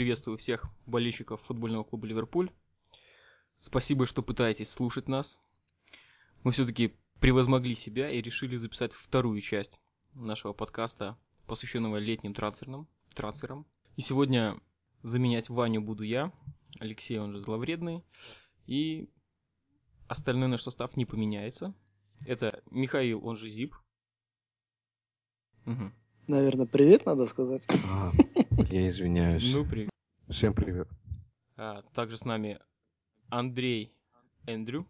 приветствую 0.00 0.38
всех 0.38 0.64
болельщиков 0.86 1.42
футбольного 1.42 1.84
клуба 1.84 2.06
«Ливерпуль». 2.06 2.50
Спасибо, 3.58 4.06
что 4.06 4.22
пытаетесь 4.22 4.70
слушать 4.70 5.08
нас. 5.08 5.38
Мы 6.42 6.52
все-таки 6.52 6.96
превозмогли 7.20 7.74
себя 7.74 8.08
и 8.08 8.22
решили 8.22 8.56
записать 8.56 8.94
вторую 8.94 9.38
часть 9.42 9.78
нашего 10.14 10.54
подкаста, 10.54 11.18
посвященного 11.46 11.98
летним 11.98 12.32
трансферным, 12.32 12.88
трансферам. 13.14 13.66
И 13.96 14.00
сегодня 14.00 14.58
заменять 15.02 15.50
Ваню 15.50 15.82
буду 15.82 16.02
я, 16.02 16.32
Алексей, 16.78 17.18
он 17.18 17.32
же 17.32 17.40
зловредный, 17.40 18.02
и 18.64 19.10
остальной 20.08 20.48
наш 20.48 20.62
состав 20.62 20.96
не 20.96 21.04
поменяется. 21.04 21.74
Это 22.26 22.62
Михаил, 22.70 23.22
он 23.22 23.36
же 23.36 23.50
Зип. 23.50 23.76
Угу. 25.66 25.92
Наверное, 26.30 26.66
привет 26.66 27.06
надо 27.06 27.26
сказать. 27.26 27.66
А, 27.88 28.12
я 28.70 28.88
извиняюсь. 28.88 29.52
Ну, 29.52 29.64
привет. 29.64 29.90
Всем 30.28 30.54
привет. 30.54 30.86
А, 31.56 31.82
также 31.92 32.16
с 32.16 32.24
нами 32.24 32.60
Андрей 33.30 33.92
Эндрю. 34.46 34.86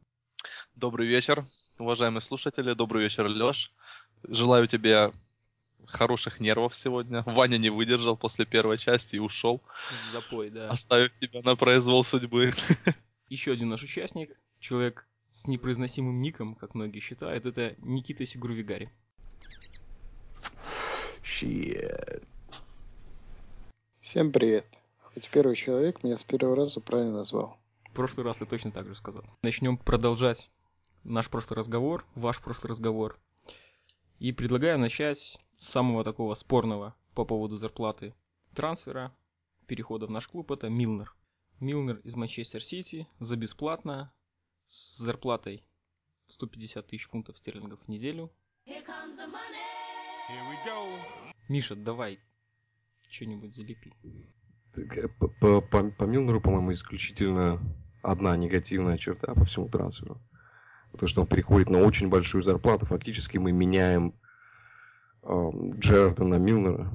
Добрый 0.75 1.09
вечер, 1.09 1.47
уважаемые 1.79 2.21
слушатели. 2.21 2.75
Добрый 2.75 3.05
вечер, 3.05 3.27
Леш. 3.27 3.73
Желаю 4.23 4.69
тебе 4.69 5.13
хороших 5.87 6.41
нервов 6.41 6.77
сегодня. 6.77 7.23
Ваня 7.27 7.57
не 7.57 7.71
выдержал 7.71 8.19
после 8.19 8.45
первой 8.45 8.77
части 8.77 9.17
и 9.17 9.19
ушел. 9.19 9.63
Запой, 10.13 10.51
да. 10.51 10.69
Оставив 10.69 11.17
тебя 11.17 11.41
на 11.43 11.57
произвол 11.57 12.05
судьбы. 12.05 12.51
Еще 13.31 13.53
один 13.53 13.71
наш 13.71 13.83
участник, 13.83 14.39
человек 14.59 15.09
с 15.31 15.47
непроизносимым 15.47 16.21
ником, 16.21 16.55
как 16.55 16.75
многие 16.75 17.01
считают, 17.01 17.47
это 17.47 17.77
Никита 17.79 18.27
Сигурвигари. 18.27 18.93
Shit. 21.41 22.23
Всем 24.01 24.31
привет. 24.31 24.67
Хоть 24.99 25.31
первый 25.31 25.57
человек 25.57 26.05
меня 26.05 26.19
с 26.19 26.23
первого 26.23 26.55
раза 26.55 26.83
правильно 26.83 27.13
назвал. 27.13 27.57
В 27.89 27.95
прошлый 27.95 28.27
раз 28.27 28.37
ты 28.37 28.45
точно 28.45 28.73
так 28.73 28.87
же 28.87 28.95
сказал. 28.95 29.25
Начнем 29.43 29.79
продолжать 29.79 30.51
наш 31.03 31.31
прошлый 31.31 31.57
разговор, 31.57 32.05
ваш 32.15 32.43
прошлый 32.43 32.69
разговор. 32.69 33.19
И 34.19 34.33
предлагаю 34.33 34.79
начать 34.79 35.39
с 35.59 35.67
самого 35.67 36.05
такого 36.05 36.35
спорного 36.35 36.95
по 37.15 37.25
поводу 37.25 37.57
зарплаты 37.57 38.15
трансфера, 38.55 39.17
перехода 39.67 40.07
в 40.07 40.11
наш 40.11 40.29
клуб, 40.29 40.53
это 40.53 40.69
Милнер. 40.69 41.15
Милнер 41.59 42.01
из 42.05 42.17
Манчестер 42.17 42.63
Сити 42.63 43.09
за 43.19 43.37
бесплатно, 43.37 44.13
с 44.67 44.99
зарплатой 44.99 45.65
150 46.27 46.87
тысяч 46.87 47.09
фунтов 47.09 47.39
стерлингов 47.39 47.81
в 47.81 47.89
неделю. 47.89 48.31
Миша, 51.51 51.75
давай 51.75 52.21
что-нибудь 53.09 53.57
залепи. 53.57 53.93
Э, 54.77 55.09
по, 55.19 55.27
по, 55.27 55.61
по, 55.61 55.91
по 55.91 56.05
Милнеру, 56.05 56.41
по-моему, 56.41 56.73
исключительно 56.73 57.61
одна 58.03 58.37
негативная 58.37 58.97
черта 58.97 59.35
по 59.35 59.45
всему 59.45 59.69
трансферу. 59.69 60.23
То, 60.97 61.09
что 61.09 61.23
он 61.23 61.27
переходит 61.27 61.69
на 61.69 61.81
очень 61.81 62.09
большую 62.09 62.45
зарплату. 62.45 62.87
Фактически 62.87 63.39
мы 63.39 63.51
меняем 63.51 64.15
э, 65.25 65.51
Джердана 65.77 66.37
Милнера. 66.37 66.89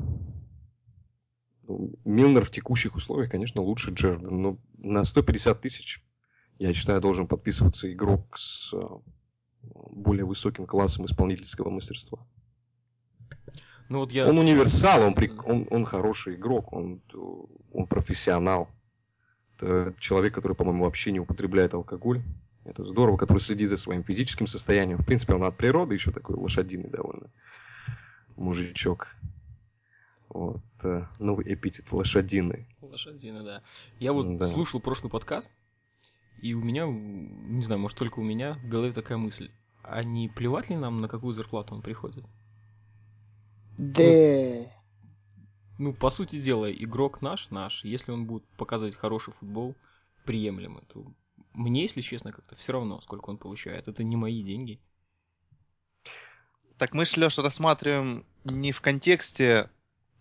Ну, 1.64 1.94
Милнер 2.06 2.46
в 2.46 2.52
текущих 2.52 2.96
условиях, 2.96 3.32
конечно, 3.32 3.62
лучше 3.62 3.92
Джердана, 3.92 4.38
но 4.38 4.58
на 4.78 5.04
150 5.04 5.60
тысяч, 5.60 6.02
я 6.60 6.72
считаю, 6.72 7.02
должен 7.02 7.28
подписываться 7.28 7.92
игрок 7.92 8.38
с 8.38 8.74
э, 8.74 8.78
более 9.64 10.24
высоким 10.24 10.66
классом 10.66 11.08
исполнительского 11.08 11.70
мастерства. 11.70 12.26
Ну, 13.90 14.00
вот 14.00 14.12
я... 14.12 14.28
Он 14.28 14.38
универсал, 14.38 15.04
он, 15.04 15.14
при... 15.14 15.32
он, 15.46 15.68
он 15.70 15.86
хороший 15.86 16.36
игрок, 16.36 16.74
он, 16.74 17.02
он 17.72 17.88
профессионал. 17.88 18.70
Это 19.56 19.94
человек, 20.00 20.34
который, 20.34 20.54
по-моему, 20.54 20.84
вообще 20.84 21.12
не 21.12 21.20
употребляет 21.20 21.74
алкоголь. 21.74 22.22
Это 22.66 22.84
здорово, 22.84 23.16
который 23.16 23.40
следит 23.40 23.70
за 23.70 23.78
своим 23.78 24.04
физическим 24.04 24.48
состоянием. 24.48 24.98
В 24.98 25.06
принципе, 25.06 25.36
он 25.36 25.44
от 25.44 25.56
природы 25.56 25.94
еще 25.94 26.12
такой 26.12 26.36
лошадиный 26.36 26.90
довольно. 26.90 27.30
Мужичок. 28.36 29.08
Вот. 30.30 30.64
Э, 30.84 31.06
новый 31.20 31.54
эпитет 31.54 31.92
лошадиный. 31.94 32.68
Лошадиный, 32.82 33.44
да. 33.44 33.62
Я 34.00 34.14
вот 34.14 34.38
да. 34.38 34.48
слушал 34.48 34.80
прошлый 34.82 35.12
подкаст, 35.12 35.52
и 36.42 36.54
у 36.54 36.62
меня, 36.62 36.86
не 36.88 37.62
знаю, 37.62 37.80
может 37.80 37.98
только 37.98 38.20
у 38.20 38.24
меня 38.24 38.56
в 38.64 38.68
голове 38.68 38.92
такая 38.92 39.18
мысль. 39.18 39.52
А 39.84 40.04
не 40.04 40.28
плевать 40.28 40.70
ли 40.70 40.76
нам, 40.76 41.02
на 41.02 41.08
какую 41.08 41.34
зарплату 41.34 41.76
он 41.76 41.82
приходит? 41.82 42.26
Да. 43.78 44.04
Ну, 44.04 44.70
ну, 45.78 45.94
по 45.94 46.10
сути 46.10 46.40
дела, 46.40 46.72
игрок 46.72 47.22
наш, 47.22 47.50
наш. 47.50 47.84
Если 47.84 48.12
он 48.12 48.26
будет 48.26 48.46
показывать 48.58 48.96
хороший 48.96 49.34
футбол, 49.34 49.76
приемлемый, 50.24 50.84
то 50.88 51.06
мне, 51.54 51.84
если 51.84 52.02
честно, 52.02 52.32
как-то 52.32 52.56
все 52.56 52.74
равно, 52.74 53.00
сколько 53.02 53.30
он 53.30 53.38
получает. 53.38 53.88
Это 53.88 54.04
не 54.04 54.16
мои 54.16 54.42
деньги. 54.42 54.80
Так 56.78 56.94
мы 56.94 57.06
же, 57.06 57.20
Леша, 57.20 57.42
рассматриваем 57.42 58.26
не 58.44 58.72
в 58.72 58.82
контексте 58.82 59.70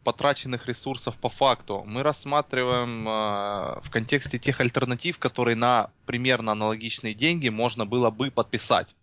потраченных 0.04 0.66
ресурсов 0.66 1.16
по 1.16 1.28
факту. 1.28 1.82
Мы 1.86 2.02
рассматриваем 2.02 3.08
э, 3.08 3.80
в 3.80 3.90
контексте 3.90 4.38
тех 4.38 4.60
альтернатив, 4.60 5.18
которые 5.18 5.56
на 5.56 5.90
примерно 6.06 6.52
аналогичные 6.52 7.14
деньги 7.14 7.48
можно 7.48 7.86
было 7.86 8.10
бы 8.10 8.30
подписать, 8.30 8.94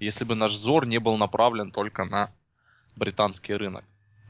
если 0.00 0.24
бы 0.24 0.34
наш 0.34 0.52
взор 0.52 0.86
не 0.86 0.98
был 0.98 1.16
направлен 1.16 1.72
только 1.72 2.04
на 2.04 2.30
британский 2.96 3.54
рынок. 3.54 3.84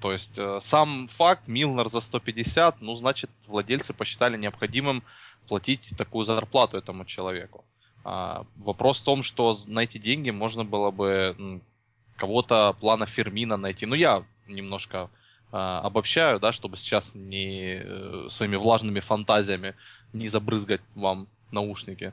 То 0.05 0.13
есть 0.13 0.39
э, 0.39 0.61
сам 0.61 1.09
факт 1.09 1.49
Милнер 1.49 1.89
за 1.89 2.01
150, 2.01 2.83
ну, 2.83 2.95
значит, 2.95 3.31
владельцы 3.47 3.95
посчитали 3.95 4.37
необходимым 4.37 5.03
платить 5.49 5.95
такую 5.97 6.27
зарплату 6.27 6.77
этому 6.77 7.07
человеку. 7.07 7.65
А, 8.05 8.45
вопрос 8.57 9.01
в 9.01 9.05
том, 9.05 9.23
что 9.23 9.57
на 9.67 9.79
эти 9.85 9.97
деньги 9.97 10.29
можно 10.29 10.63
было 10.63 10.91
бы 10.91 11.63
кого-то 12.17 12.77
плана 12.81 13.07
Фермина 13.07 13.57
найти. 13.57 13.87
Ну, 13.87 13.95
я 13.95 14.25
немножко 14.47 15.09
а, 15.51 15.81
обобщаю, 15.81 16.39
да, 16.39 16.53
чтобы 16.53 16.77
сейчас 16.77 17.11
не 17.15 17.81
э, 17.83 18.27
своими 18.29 18.57
влажными 18.57 19.01
фантазиями 19.01 19.75
не 20.13 20.29
забрызгать 20.29 20.83
вам 20.95 21.29
наушники. 21.51 22.13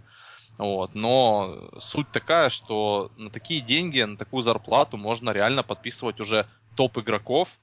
Вот. 0.58 0.96
Но 0.96 1.69
суть 1.81 2.09
такая, 2.13 2.47
что 2.47 3.12
на 3.18 3.29
такие 3.29 3.59
деньги, 3.59 4.02
на 4.02 4.16
такую 4.16 4.44
зарплату 4.44 4.96
можно 4.96 5.31
реально 5.31 5.62
подписывать 5.62 6.22
уже 6.22 6.47
топ 6.78 6.97
игроков, 6.97 7.58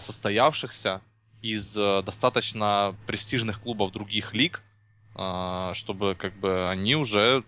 состоявшихся 0.00 1.00
из 1.42 1.76
э, 1.76 2.02
достаточно 2.02 2.94
престижных 3.06 3.60
клубов 3.60 3.92
других 3.92 4.34
лиг, 4.34 4.62
а, 5.14 5.72
чтобы 5.74 6.14
как 6.14 6.34
бы 6.38 6.68
они 6.68 6.94
уже 6.94 7.44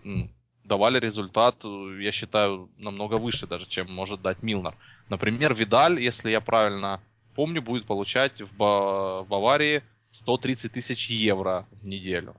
давали 0.65 0.99
результат, 0.99 1.63
я 1.65 2.13
считаю, 2.13 2.71
намного 2.79 3.17
выше 3.17 3.47
даже, 3.47 3.67
чем 3.67 3.93
может 3.93 4.23
дать 4.23 4.43
Милнер. 4.43 4.75
Например, 5.09 5.53
Видаль, 5.55 6.01
если 6.01 6.31
я 6.31 6.41
правильно 6.41 7.01
помню, 7.35 7.63
будет 7.63 7.87
получать 7.87 8.41
в 8.41 9.27
Баварии 9.29 9.83
130 10.13 10.73
тысяч 10.73 11.09
евро 11.11 11.67
в 11.71 11.87
неделю, 11.87 12.37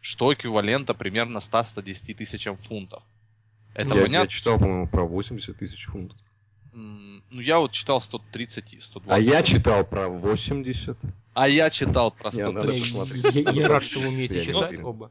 что 0.00 0.32
эквивалента 0.32 0.94
примерно 0.94 1.38
100-110 1.38 2.14
тысячам 2.14 2.56
фунтов. 2.56 3.02
Это 3.74 3.94
я, 3.94 4.02
понятно? 4.02 4.24
Я 4.24 4.26
читал, 4.26 4.58
по-моему, 4.58 4.88
про 4.88 5.04
80 5.04 5.56
тысяч 5.56 5.84
фунтов. 5.86 6.18
Ну, 6.78 7.40
я 7.40 7.58
вот 7.58 7.72
читал 7.72 8.00
130 8.00 8.74
и 8.74 8.80
120. 8.80 9.10
А 9.10 9.20
я 9.20 9.42
читал 9.42 9.84
про 9.84 10.08
80. 10.08 10.96
А 11.34 11.48
я 11.48 11.70
читал 11.70 12.10
про 12.10 12.30
130. 12.30 13.34
Я, 13.34 13.50
я 13.50 13.68
рад, 13.68 13.82
что 13.82 14.00
вы 14.00 14.08
умеете 14.08 14.44
читать 14.44 14.78
оба. 14.82 15.10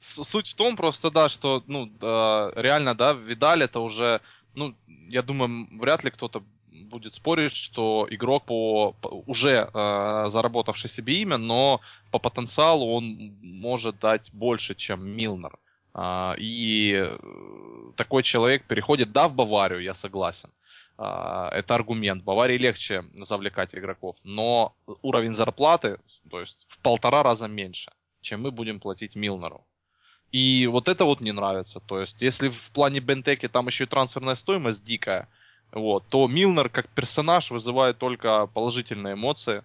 Суть 0.00 0.48
в 0.48 0.54
том 0.54 0.76
просто, 0.76 1.10
да, 1.10 1.28
что, 1.28 1.62
ну, 1.66 1.90
реально, 2.00 2.94
да, 2.94 3.12
Видаль 3.12 3.62
это 3.62 3.80
уже, 3.80 4.20
ну, 4.54 4.74
я 5.08 5.22
думаю, 5.22 5.68
вряд 5.78 6.04
ли 6.04 6.10
кто-то 6.10 6.42
будет 6.70 7.14
спорить, 7.14 7.52
что 7.52 8.06
игрок 8.10 8.44
по, 8.44 8.92
по 8.92 9.08
уже 9.26 9.68
э, 9.72 10.26
заработавший 10.30 10.88
себе 10.88 11.20
имя, 11.20 11.36
но 11.36 11.80
по 12.10 12.18
потенциалу 12.18 12.86
он 12.92 13.36
может 13.42 13.98
дать 13.98 14.30
больше, 14.32 14.74
чем 14.74 15.06
Милнер. 15.06 15.58
А, 16.00 16.36
и 16.38 16.92
э, 16.94 17.18
такой 17.96 18.22
человек 18.22 18.62
переходит, 18.66 19.10
да, 19.10 19.26
в 19.26 19.34
Баварию, 19.34 19.82
я 19.82 19.94
согласен. 19.94 20.48
А, 20.96 21.50
это 21.52 21.74
аргумент. 21.74 22.22
Баварии 22.22 22.56
легче 22.56 23.02
завлекать 23.14 23.74
игроков, 23.74 24.14
но 24.22 24.76
уровень 25.02 25.34
зарплаты, 25.34 25.98
то 26.30 26.38
есть 26.38 26.66
в 26.68 26.78
полтора 26.82 27.24
раза 27.24 27.48
меньше, 27.48 27.90
чем 28.20 28.42
мы 28.42 28.52
будем 28.52 28.78
платить 28.78 29.16
Милнеру. 29.16 29.66
И 30.30 30.68
вот 30.68 30.86
это 30.86 31.04
вот 31.04 31.20
не 31.20 31.32
нравится. 31.32 31.80
То 31.80 31.98
есть, 31.98 32.22
если 32.22 32.48
в 32.48 32.70
плане 32.70 33.00
Бентеки 33.00 33.48
там 33.48 33.66
еще 33.66 33.82
и 33.84 33.88
трансферная 33.88 34.36
стоимость 34.36 34.84
дикая, 34.84 35.28
вот, 35.72 36.04
то 36.08 36.28
Милнер 36.28 36.68
как 36.68 36.88
персонаж 36.90 37.50
вызывает 37.50 37.98
только 37.98 38.46
положительные 38.46 39.14
эмоции. 39.14 39.64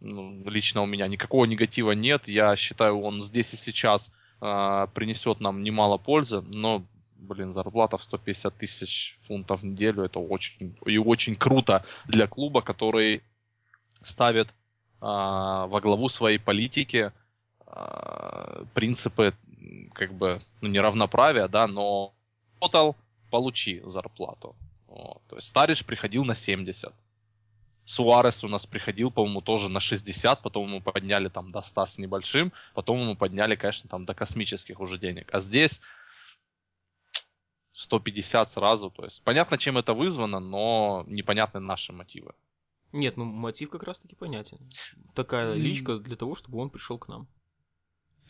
Ну, 0.00 0.42
лично 0.50 0.82
у 0.82 0.86
меня 0.86 1.08
никакого 1.08 1.46
негатива 1.46 1.92
нет. 1.92 2.28
Я 2.28 2.56
считаю, 2.56 3.00
он 3.00 3.22
здесь 3.22 3.54
и 3.54 3.56
сейчас 3.56 4.12
э, 4.42 4.86
принесет 4.92 5.40
нам 5.40 5.62
немало 5.62 5.96
пользы, 5.96 6.42
но, 6.42 6.84
блин, 7.16 7.54
зарплата 7.54 7.96
в 7.96 8.02
150 8.02 8.56
тысяч 8.58 9.18
фунтов 9.20 9.60
в 9.62 9.64
неделю 9.64 10.02
это 10.02 10.18
очень 10.18 10.76
и 10.84 10.98
очень 10.98 11.36
круто 11.36 11.84
для 12.06 12.26
клуба, 12.26 12.60
который 12.60 13.22
ставит 14.02 14.48
а, 15.00 15.66
во 15.66 15.80
главу 15.80 16.08
своей 16.08 16.38
политики 16.38 17.12
а, 17.66 18.64
принципы 18.74 19.34
как 19.94 20.12
бы 20.12 20.42
ну, 20.60 20.68
неравноправия, 20.68 21.48
да, 21.48 21.66
но 21.66 22.14
работал, 22.60 22.96
получи 23.30 23.82
зарплату. 23.84 24.56
Вот. 24.86 25.22
То 25.28 25.36
есть 25.36 25.48
Старич 25.48 25.84
приходил 25.84 26.24
на 26.24 26.34
70. 26.34 26.92
Суарес 27.84 28.44
у 28.44 28.48
нас 28.48 28.64
приходил, 28.64 29.10
по-моему, 29.10 29.40
тоже 29.40 29.68
на 29.68 29.80
60, 29.80 30.42
потом 30.42 30.68
ему 30.68 30.80
подняли 30.80 31.28
там 31.28 31.50
до 31.50 31.62
100 31.62 31.86
с 31.86 31.98
небольшим, 31.98 32.52
потом 32.74 33.00
ему 33.00 33.16
подняли, 33.16 33.56
конечно, 33.56 33.90
там 33.90 34.04
до 34.04 34.14
космических 34.14 34.80
уже 34.80 34.98
денег. 34.98 35.28
А 35.32 35.40
здесь 35.40 35.80
150 37.72 38.50
сразу, 38.50 38.90
то 38.90 39.04
есть 39.04 39.22
понятно, 39.22 39.58
чем 39.58 39.78
это 39.78 39.94
вызвано, 39.94 40.38
но 40.38 41.04
непонятны 41.08 41.60
наши 41.60 41.92
мотивы. 41.92 42.34
Нет, 42.92 43.16
ну 43.16 43.24
мотив 43.24 43.70
как 43.70 43.82
раз-таки 43.82 44.14
понятен. 44.14 44.58
Такая 45.14 45.54
личка 45.54 45.98
для 45.98 46.16
того, 46.16 46.34
чтобы 46.34 46.58
он 46.58 46.70
пришел 46.70 46.98
к 46.98 47.08
нам. 47.08 47.26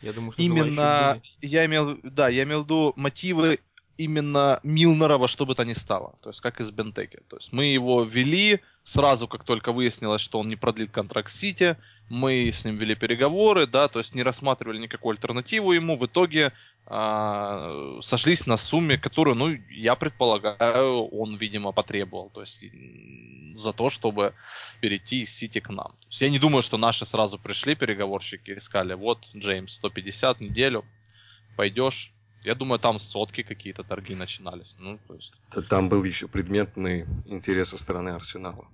Я 0.01 0.13
думаю, 0.13 0.33
что 0.33 0.43
Именно, 0.43 1.21
я 1.41 1.67
имел, 1.67 1.99
да, 2.03 2.29
я 2.29 2.45
имел 2.45 2.63
в 2.63 2.65
виду 2.65 2.93
мотивы 2.97 3.61
именно 3.97 4.61
Милнера 4.63 5.19
во 5.19 5.29
что 5.29 5.47
бы 5.47 5.55
то 5.55 5.65
ни 5.65 5.75
стало. 5.75 6.19
То 6.23 6.31
есть 6.31 6.41
как 6.41 6.61
из 6.61 6.71
Бентеки. 6.71 7.21
То 7.29 7.37
есть 7.37 7.53
мы 7.53 7.67
его 7.67 8.03
ввели 8.03 8.61
сразу, 8.85 9.29
как 9.29 9.45
только 9.45 9.73
выяснилось, 9.73 10.21
что 10.21 10.41
он 10.41 10.49
не 10.49 10.57
продлит 10.57 10.91
контракт 10.91 11.31
с 11.31 11.39
Сити. 11.39 11.77
Мы 12.09 12.51
с 12.53 12.65
ним 12.65 12.77
вели 12.77 12.95
переговоры, 12.95 13.67
да, 13.67 13.89
то 13.89 13.99
есть 13.99 14.15
не 14.15 14.23
рассматривали 14.23 14.79
никакую 14.79 15.13
альтернативу 15.13 15.73
ему. 15.73 15.97
В 15.97 16.07
итоге 16.07 16.53
э, 16.87 17.99
сошлись 18.03 18.47
на 18.47 18.57
сумме, 18.57 18.99
которую, 18.99 19.37
ну, 19.37 19.57
я 19.71 19.95
предполагаю, 19.95 21.07
он, 21.07 21.37
видимо, 21.37 21.73
потребовал. 21.73 22.31
То 22.31 22.41
есть 22.41 22.59
за 23.57 23.73
то, 23.73 23.89
чтобы 23.89 24.35
перейти 24.81 25.23
из 25.23 25.35
Сити 25.35 25.61
к 25.61 25.69
нам. 25.71 25.93
То 25.93 26.07
есть 26.09 26.21
я 26.21 26.29
не 26.29 26.39
думаю, 26.39 26.63
что 26.63 26.77
наши 26.77 27.07
сразу 27.07 27.39
пришли 27.39 27.75
переговорщики 27.75 28.51
и 28.51 28.61
сказали, 28.61 28.95
вот, 28.95 29.19
Джеймс, 29.35 29.75
150 29.75 30.41
неделю, 30.41 30.85
пойдешь, 31.57 32.13
я 32.45 32.55
думаю, 32.55 32.79
там 32.79 32.99
сотки 32.99 33.43
какие-то 33.43 33.85
торги 33.85 34.15
начинались. 34.15 34.75
Ну, 34.79 34.99
то 35.07 35.15
есть... 35.15 35.33
Там 35.69 35.89
был 35.89 36.03
еще 36.05 36.29
предметный 36.29 37.07
интерес 37.27 37.69
со 37.69 37.79
стороны 37.79 38.11
Арсенала. 38.11 38.69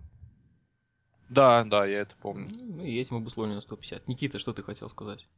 Да, 1.29 1.65
да, 1.65 1.85
я 1.87 2.00
это 2.00 2.15
помню. 2.20 2.49
Ну, 2.50 2.85
и 2.85 2.99
этим 2.99 3.17
обусловлено 3.17 3.61
150. 3.61 4.09
Никита, 4.09 4.38
что 4.38 4.53
ты 4.53 4.62
хотел 4.62 4.88
сказать? 4.88 5.29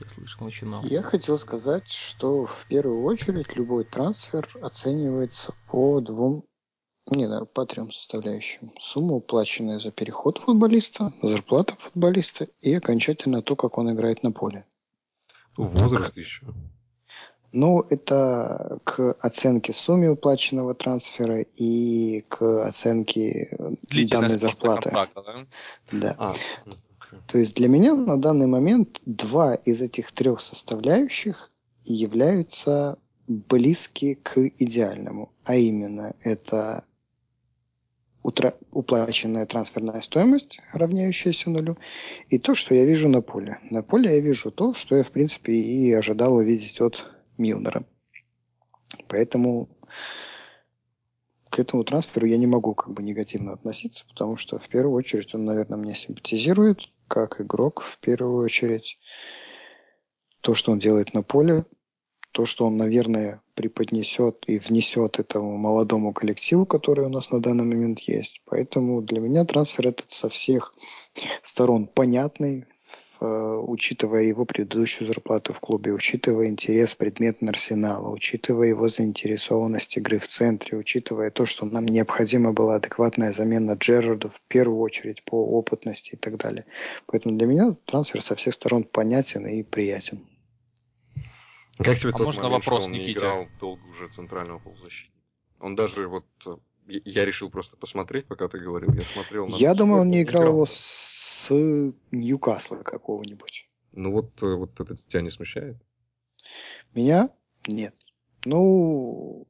Я 0.00 0.08
слышал, 0.08 0.44
начинал. 0.44 0.84
Я 0.84 1.02
хотел 1.02 1.38
сказать, 1.38 1.88
что 1.88 2.44
в 2.44 2.66
первую 2.68 3.02
очередь 3.04 3.56
любой 3.56 3.84
трансфер 3.84 4.48
оценивается 4.60 5.54
по 5.68 6.00
двум, 6.00 6.44
не, 7.10 7.26
наверное, 7.26 7.46
по 7.46 7.64
трем 7.66 7.90
составляющим. 7.90 8.72
Сумма, 8.80 9.14
уплаченная 9.14 9.80
за 9.80 9.90
переход 9.90 10.38
футболиста, 10.38 11.12
зарплата 11.22 11.74
футболиста 11.76 12.48
и 12.60 12.74
окончательно 12.74 13.42
то, 13.42 13.56
как 13.56 13.78
он 13.78 13.92
играет 13.92 14.22
на 14.22 14.32
поле. 14.32 14.66
Возраст 15.56 16.16
еще. 16.16 16.46
Ну, 17.52 17.84
это 17.90 18.78
к 18.84 19.12
оценке 19.20 19.72
суммы 19.74 20.08
уплаченного 20.08 20.74
трансфера 20.74 21.40
и 21.40 22.24
к 22.28 22.64
оценке 22.64 23.56
данной 24.10 24.38
зарплаты. 24.38 24.90
да? 25.22 25.46
Да. 25.92 26.14
А, 26.18 26.34
То 27.26 27.38
есть 27.38 27.54
для 27.54 27.68
меня 27.68 27.94
на 27.94 28.20
данный 28.20 28.46
момент 28.46 29.00
два 29.04 29.54
из 29.54 29.82
этих 29.82 30.12
трех 30.12 30.40
составляющих 30.40 31.50
являются 31.84 32.98
близки 33.28 34.14
к 34.14 34.38
идеальному. 34.58 35.30
А 35.44 35.54
именно, 35.54 36.14
это 36.22 36.84
утра- 38.22 38.54
уплаченная 38.70 39.46
трансферная 39.46 40.00
стоимость, 40.00 40.60
равняющаяся 40.72 41.50
нулю, 41.50 41.76
и 42.28 42.38
то, 42.38 42.54
что 42.54 42.74
я 42.74 42.84
вижу 42.84 43.08
на 43.08 43.20
поле. 43.20 43.58
На 43.70 43.82
поле 43.82 44.14
я 44.14 44.20
вижу 44.20 44.50
то, 44.50 44.74
что 44.74 44.96
я, 44.96 45.02
в 45.02 45.10
принципе, 45.10 45.52
и 45.52 45.92
ожидал 45.92 46.34
увидеть 46.34 46.80
от 46.80 47.04
Милнера. 47.38 47.84
Поэтому 49.08 49.68
к 51.50 51.58
этому 51.58 51.84
трансферу 51.84 52.26
я 52.26 52.38
не 52.38 52.46
могу 52.46 52.74
как 52.74 52.92
бы 52.92 53.02
негативно 53.02 53.52
относиться, 53.52 54.06
потому 54.08 54.36
что 54.36 54.58
в 54.58 54.68
первую 54.68 54.96
очередь 54.96 55.34
он, 55.34 55.44
наверное, 55.44 55.78
мне 55.78 55.94
симпатизирует, 55.94 56.78
как 57.08 57.40
игрок 57.40 57.82
в 57.82 57.98
первую 57.98 58.42
очередь. 58.42 58.98
То, 60.40 60.54
что 60.54 60.72
он 60.72 60.78
делает 60.78 61.14
на 61.14 61.22
поле, 61.22 61.66
то, 62.32 62.46
что 62.46 62.64
он, 62.64 62.78
наверное, 62.78 63.42
преподнесет 63.54 64.44
и 64.46 64.58
внесет 64.58 65.18
этому 65.18 65.58
молодому 65.58 66.14
коллективу, 66.14 66.64
который 66.64 67.04
у 67.04 67.10
нас 67.10 67.30
на 67.30 67.40
данный 67.40 67.64
момент 67.64 68.00
есть. 68.00 68.40
Поэтому 68.46 69.02
для 69.02 69.20
меня 69.20 69.44
трансфер 69.44 69.88
этот 69.88 70.10
со 70.10 70.30
всех 70.30 70.74
сторон 71.42 71.86
понятный, 71.86 72.64
учитывая 73.22 74.22
его 74.22 74.44
предыдущую 74.44 75.06
зарплату 75.06 75.52
в 75.52 75.60
клубе, 75.60 75.92
учитывая 75.92 76.46
интерес 76.46 76.94
предметный 76.94 77.50
Арсенала, 77.50 78.08
учитывая 78.08 78.68
его 78.68 78.88
заинтересованность 78.88 79.96
игры 79.96 80.18
в 80.18 80.26
центре, 80.26 80.76
учитывая 80.76 81.30
то, 81.30 81.46
что 81.46 81.64
нам 81.64 81.86
необходима 81.86 82.52
была 82.52 82.76
адекватная 82.76 83.32
замена 83.32 83.72
Джерарду 83.72 84.28
в 84.28 84.40
первую 84.48 84.80
очередь 84.80 85.22
по 85.24 85.36
опытности 85.36 86.14
и 86.14 86.16
так 86.16 86.36
далее. 86.36 86.66
Поэтому 87.06 87.36
для 87.38 87.46
меня 87.46 87.76
трансфер 87.84 88.22
со 88.22 88.34
всех 88.34 88.54
сторон 88.54 88.84
понятен 88.84 89.46
и 89.46 89.62
приятен. 89.62 90.26
Как 91.78 91.98
тебе 91.98 92.10
А 92.10 92.12
тот 92.12 92.26
можно 92.26 92.42
момент, 92.44 92.64
вопрос, 92.64 92.82
что 92.82 92.86
он 92.86 92.92
не 92.92 93.00
Никите? 93.00 93.18
играл 93.18 93.46
долго 93.60 93.84
уже 93.86 94.08
центрального 94.08 94.58
полузащитника? 94.58 95.16
Он 95.60 95.74
даже 95.76 96.08
вот... 96.08 96.24
я- 96.86 97.24
решил 97.24 97.50
просто 97.50 97.76
посмотреть, 97.76 98.26
пока 98.26 98.48
ты 98.48 98.58
говорил. 98.58 98.92
Я 98.92 99.04
смотрел 99.04 99.46
на... 99.46 99.54
Я 99.54 99.74
думаю, 99.74 100.02
он 100.02 100.10
не 100.10 100.22
играл 100.22 100.48
его 100.48 100.66
с 100.66 101.48
Ньюкасла 102.10 102.82
какого-нибудь. 102.82 103.68
Ну 103.92 104.12
вот, 104.12 104.42
э, 104.42 104.54
вот 104.54 104.80
это 104.80 104.96
тебя 104.96 105.20
не 105.20 105.30
смущает? 105.30 105.76
Меня? 106.94 107.30
Нет. 107.66 107.94
Ну, 108.44 109.46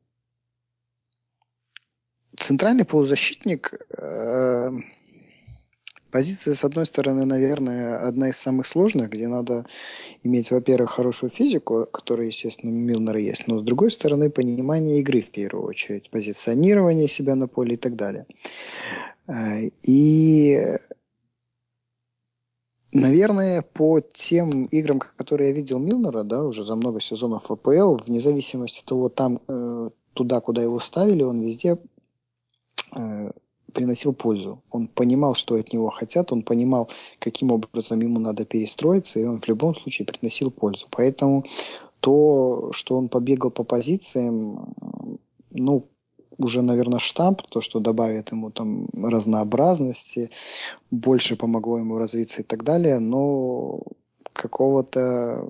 центральный 2.39 2.85
полузащитник 2.85 3.75
э, 3.97 4.71
позиция, 6.13 6.55
с 6.55 6.63
одной 6.63 6.87
стороны, 6.87 7.25
наверное, 7.25 8.07
одна 8.07 8.29
из 8.29 8.37
самых 8.37 8.67
сложных, 8.67 9.11
где 9.11 9.27
надо 9.27 9.67
иметь, 10.23 10.51
во-первых, 10.51 10.93
хорошую 10.93 11.31
физику, 11.31 11.87
которая, 11.91 12.29
естественно, 12.29 12.73
у 12.73 12.77
Милнера 12.77 13.19
есть, 13.19 13.49
но 13.49 13.59
с 13.59 13.63
другой 13.63 13.91
стороны, 13.91 14.31
понимание 14.31 15.01
игры 15.01 15.23
в 15.23 15.31
первую 15.31 15.67
очередь, 15.67 16.11
позиционирование 16.11 17.09
себя 17.09 17.35
на 17.35 17.49
поле 17.49 17.75
и 17.75 17.79
так 17.79 17.97
далее. 17.97 18.27
Э, 19.27 19.71
И 19.83 20.79
Наверное, 22.95 23.63
по 23.63 24.01
тем 24.01 24.65
играм, 24.71 25.01
которые 25.01 25.49
я 25.49 25.57
видел 25.57 25.79
Милнера, 25.79 26.25
да, 26.25 26.45
уже 26.45 26.63
за 26.63 26.75
много 26.75 27.01
сезонов 27.01 27.51
АПЛ, 27.51 27.97
вне 27.97 28.21
зависимости 28.21 28.81
от 28.81 28.85
того, 28.85 29.09
там, 29.09 29.41
э, 29.49 29.91
туда, 30.13 30.41
куда 30.43 30.63
его 30.63 30.79
ставили, 30.79 31.23
он 31.23 31.41
везде 31.41 31.79
э, 32.95 33.31
приносил 33.73 34.13
пользу. 34.13 34.63
Он 34.71 34.89
понимал, 34.89 35.35
что 35.35 35.55
от 35.55 35.73
него 35.73 35.91
хотят, 35.91 36.33
он 36.33 36.43
понимал, 36.43 36.91
каким 37.19 37.53
образом 37.53 38.01
ему 38.01 38.21
надо 38.21 38.45
перестроиться, 38.45 39.21
и 39.21 39.25
он 39.25 39.41
в 39.41 39.49
любом 39.49 39.75
случае 39.75 40.07
приносил 40.07 40.51
пользу. 40.51 40.87
Поэтому 40.91 41.45
то, 42.01 42.71
что 42.73 42.97
он 42.97 43.09
побегал 43.09 43.51
по 43.51 43.65
позициям, 43.65 44.75
ну, 45.51 45.89
уже, 46.39 46.63
наверное, 46.63 46.99
штамп, 46.99 47.43
то, 47.43 47.61
что 47.61 47.81
добавит 47.81 48.33
ему 48.33 48.51
там 48.51 48.89
разнообразности, 48.93 50.31
больше 50.91 51.37
помогло 51.37 51.79
ему 51.79 51.99
развиться 51.99 52.41
и 52.41 52.45
так 52.45 52.65
далее, 52.65 52.99
но 52.99 53.81
какого-то 54.33 55.49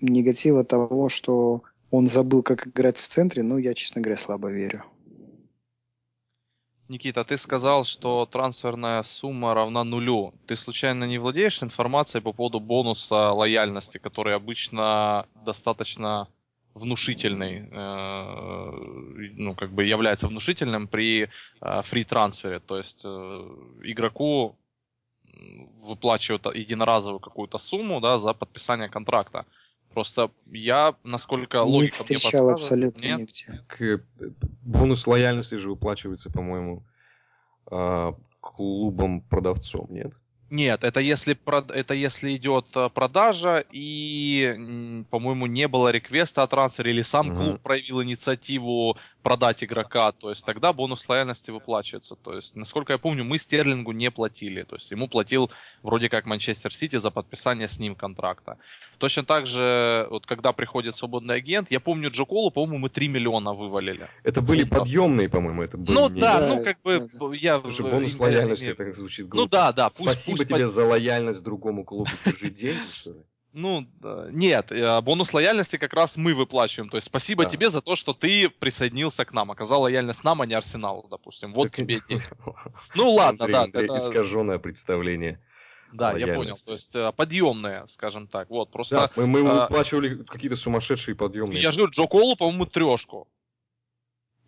негатива 0.00 0.64
того, 0.64 1.08
что 1.08 1.62
он 1.90 2.08
забыл, 2.08 2.42
как 2.42 2.66
играть 2.66 2.98
в 2.98 3.08
центре, 3.08 3.42
ну, 3.42 3.58
я, 3.58 3.74
честно 3.74 4.00
говоря, 4.00 4.20
слабо 4.20 4.50
верю. 4.50 4.84
Никита, 6.88 7.24
ты 7.24 7.36
сказал, 7.36 7.84
что 7.84 8.26
трансферная 8.26 9.02
сумма 9.02 9.54
равна 9.54 9.82
нулю. 9.82 10.32
Ты 10.46 10.54
случайно 10.54 11.04
не 11.04 11.18
владеешь 11.18 11.62
информацией 11.62 12.22
по 12.22 12.32
поводу 12.32 12.60
бонуса 12.60 13.32
лояльности, 13.32 13.98
который 13.98 14.36
обычно 14.36 15.26
достаточно 15.44 16.28
внушительный, 16.74 17.68
э, 17.72 18.70
ну, 19.34 19.54
как 19.54 19.72
бы 19.72 19.84
является 19.84 20.28
внушительным 20.28 20.86
при 20.86 21.22
э, 21.22 21.82
фри-трансфере. 21.82 22.60
То 22.60 22.76
есть 22.76 23.00
э, 23.04 23.08
игроку 23.82 24.56
выплачивают 25.88 26.46
единоразовую 26.54 27.20
какую-то 27.20 27.58
сумму, 27.58 28.00
да, 28.00 28.18
за 28.18 28.32
подписание 28.32 28.88
контракта. 28.88 29.44
Просто 29.96 30.30
я, 30.52 30.94
насколько 31.04 31.56
не 31.56 31.62
логика 31.62 32.04
мне 32.04 32.18
встречал 32.18 32.50
подсказывает, 32.50 32.60
абсолютно 32.92 33.00
нет, 33.00 33.20
нигде. 33.20 33.62
К- 33.66 34.04
Бонус 34.60 35.06
лояльности 35.06 35.54
же 35.54 35.70
выплачивается, 35.70 36.30
по-моему, 36.30 36.84
а, 37.64 38.14
клубом-продавцом, 38.40 39.86
нет? 39.88 40.12
Нет, 40.50 40.84
это 40.84 41.00
если, 41.00 41.36
это 41.74 41.94
если 41.94 42.36
идет 42.36 42.66
э, 42.76 42.88
продажа 42.94 43.64
и, 43.72 45.04
по-моему, 45.10 45.46
не 45.46 45.66
было 45.66 45.88
реквеста 45.88 46.42
о 46.42 46.46
трансфере, 46.46 46.92
или 46.92 47.02
сам 47.02 47.28
Мгм. 47.28 47.36
клуб 47.36 47.60
проявил 47.62 48.02
инициативу 48.02 48.96
продать 49.22 49.64
игрока, 49.64 50.12
то 50.12 50.30
есть 50.30 50.44
тогда 50.44 50.72
бонус 50.72 51.08
лояльности 51.08 51.50
выплачивается. 51.50 52.14
То 52.14 52.36
есть, 52.36 52.54
насколько 52.54 52.92
я 52.92 52.98
помню, 52.98 53.24
мы 53.24 53.38
Стерлингу 53.38 53.90
не 53.90 54.12
платили. 54.12 54.62
То 54.62 54.76
есть 54.76 54.88
ему 54.92 55.08
платил 55.08 55.50
вроде 55.82 56.08
как 56.08 56.26
Манчестер 56.26 56.72
Сити 56.72 57.00
за 57.00 57.10
подписание 57.10 57.66
с 57.66 57.80
ним 57.80 57.96
контракта. 57.96 58.56
Точно 58.98 59.24
так 59.24 59.46
же, 59.48 60.06
вот 60.10 60.26
когда 60.26 60.52
приходит 60.52 60.94
свободный 60.94 61.34
агент, 61.34 61.72
я 61.72 61.80
помню 61.80 62.10
Джоколу, 62.10 62.52
по-моему, 62.52 62.78
мы 62.78 62.88
3 62.88 63.08
миллиона 63.08 63.52
вывалили. 63.52 64.08
Это 64.22 64.40
были 64.40 64.62
Фунтов. 64.62 64.78
подъемные, 64.78 65.28
по-моему, 65.28 65.62
это 65.62 65.76
были. 65.76 65.98
Ну 65.98 66.08
не- 66.08 66.20
да, 66.20 66.38
Да, 66.40 66.46
ну 66.54 66.64
как 66.64 66.80
бы 66.82 67.10
да, 67.12 67.34
я... 67.34 67.58
В- 67.58 67.80
бонус 67.80 68.20
лояльности, 68.20 68.70
это 68.70 68.92
звучит 68.94 69.26
глупо. 69.28 69.42
Ну 69.42 69.48
да, 69.48 69.72
да, 69.72 69.88
пусть, 69.88 70.02
Спасибо 70.02 70.35
пусть 70.36 70.48
тебе 70.48 70.64
под- 70.64 70.70
за 70.72 70.84
лояльность 70.84 71.42
другому 71.42 71.84
клубу, 71.84 72.10
держи 72.24 72.50
деньги, 72.50 72.90
что 72.92 73.10
ли? 73.10 73.20
Ну, 73.58 73.86
нет, 74.32 74.70
э, 74.70 75.00
бонус 75.00 75.32
лояльности 75.32 75.78
как 75.78 75.94
раз 75.94 76.18
мы 76.18 76.34
выплачиваем. 76.34 76.90
То 76.90 76.98
есть 76.98 77.06
спасибо 77.06 77.44
Да. 77.44 77.48
тебе 77.50 77.70
за 77.70 77.80
то, 77.80 77.96
что 77.96 78.12
ты 78.12 78.50
присоединился 78.50 79.24
к 79.24 79.32
нам, 79.32 79.50
оказал 79.50 79.80
лояльность 79.80 80.24
нам, 80.24 80.42
а 80.42 80.46
не 80.46 80.52
Арсеналу, 80.52 81.08
допустим. 81.08 81.54
Вот 81.54 81.68
Так- 81.68 81.76
тебе 81.76 82.00
деньги. 82.06 82.22
Ну 82.94 83.14
ладно, 83.14 83.44
Андрей, 83.46 83.52
да, 83.54 83.62
Андрей, 83.62 83.84
это- 83.86 83.96
искаженное 83.98 84.58
представление. 84.58 85.40
да, 85.90 86.14
я 86.18 86.34
понял. 86.34 86.54
То 86.66 86.72
есть 86.74 86.94
э, 86.94 87.10
подъемные, 87.16 87.86
скажем 87.88 88.26
так. 88.28 88.50
Вот, 88.50 88.70
просто 88.70 88.94
Да, 88.96 89.10
мы, 89.16 89.26
мы 89.26 89.40
а, 89.48 89.62
выплачивали 89.62 90.22
какие-то 90.24 90.56
сумасшедшие 90.56 91.14
подъемные. 91.14 91.62
я 91.62 91.70
же 91.72 91.78
говорю, 91.78 91.92
Джо 91.92 92.06
Колу, 92.08 92.36
по-моему, 92.36 92.66
трешку. 92.66 93.26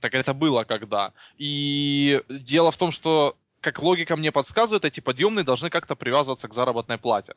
Так 0.00 0.12
это 0.14 0.34
было 0.34 0.64
когда. 0.64 1.14
И 1.38 2.20
дело 2.28 2.70
в 2.70 2.76
том, 2.76 2.90
что, 2.90 3.36
как 3.72 3.82
логика 3.82 4.16
мне 4.16 4.32
подсказывает, 4.32 4.86
эти 4.86 5.00
подъемные 5.00 5.44
должны 5.44 5.68
как-то 5.68 5.94
привязываться 5.94 6.48
к 6.48 6.54
заработной 6.54 6.96
плате. 6.96 7.34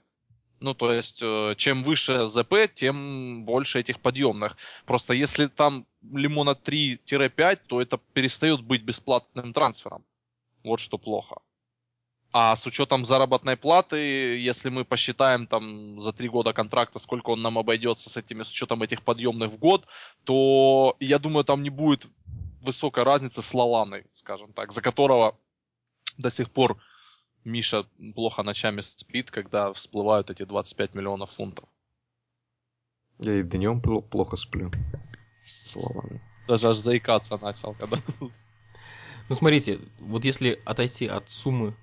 Ну, 0.62 0.74
то 0.74 0.94
есть, 0.94 1.20
э, 1.22 1.56
чем 1.58 1.84
выше 1.84 2.28
ЗП, 2.28 2.54
тем 2.74 3.44
больше 3.44 3.80
этих 3.80 4.00
подъемных. 4.00 4.56
Просто 4.86 5.14
если 5.14 5.48
там 5.48 5.86
лимона 6.14 6.52
3-5, 6.52 7.60
то 7.68 7.82
это 7.82 8.00
перестает 8.14 8.62
быть 8.62 8.84
бесплатным 8.84 9.52
трансфером. 9.54 10.06
Вот 10.64 10.80
что 10.80 10.98
плохо. 10.98 11.36
А 12.32 12.56
с 12.56 12.66
учетом 12.66 13.04
заработной 13.04 13.58
платы, 13.58 13.98
если 14.38 14.70
мы 14.70 14.86
посчитаем 14.86 15.48
там 15.48 16.00
за 16.00 16.14
три 16.14 16.30
года 16.30 16.54
контракта, 16.54 17.00
сколько 17.00 17.32
он 17.32 17.42
нам 17.42 17.58
обойдется 17.58 18.10
с 18.10 18.16
этими, 18.16 18.44
с 18.44 18.52
учетом 18.52 18.84
этих 18.84 19.02
подъемных 19.02 19.52
в 19.52 19.58
год, 19.58 19.86
то 20.24 20.96
я 21.02 21.20
думаю, 21.20 21.44
там 21.44 21.62
не 21.62 21.70
будет 21.70 22.06
высокой 22.62 23.04
разницы 23.04 23.42
с 23.42 23.54
Лаланой, 23.54 24.06
скажем 24.14 24.54
так, 24.54 24.72
за 24.72 24.82
которого 24.82 25.36
до 26.18 26.30
сих 26.30 26.52
пор 26.52 26.82
Миша 27.44 27.86
плохо 28.14 28.44
ночами 28.44 28.82
спит, 28.82 29.32
когда 29.32 29.74
всплывают 29.74 30.30
эти 30.30 30.44
25 30.44 30.94
миллионов 30.94 31.32
фунтов. 31.32 31.68
Я 33.20 33.40
и 33.40 33.44
днем 33.44 33.82
пл- 33.82 34.02
плохо 34.02 34.36
сплю. 34.36 34.72
Словами. 35.46 36.22
Даже 36.48 36.70
аж 36.70 36.78
заикаться 36.78 37.38
начал, 37.38 37.74
когда... 37.76 37.98
Ну, 39.30 39.36
смотрите, 39.36 39.80
вот 40.00 40.26
если 40.26 40.62
отойти 40.66 41.08
от 41.08 41.30
суммы 41.30 41.74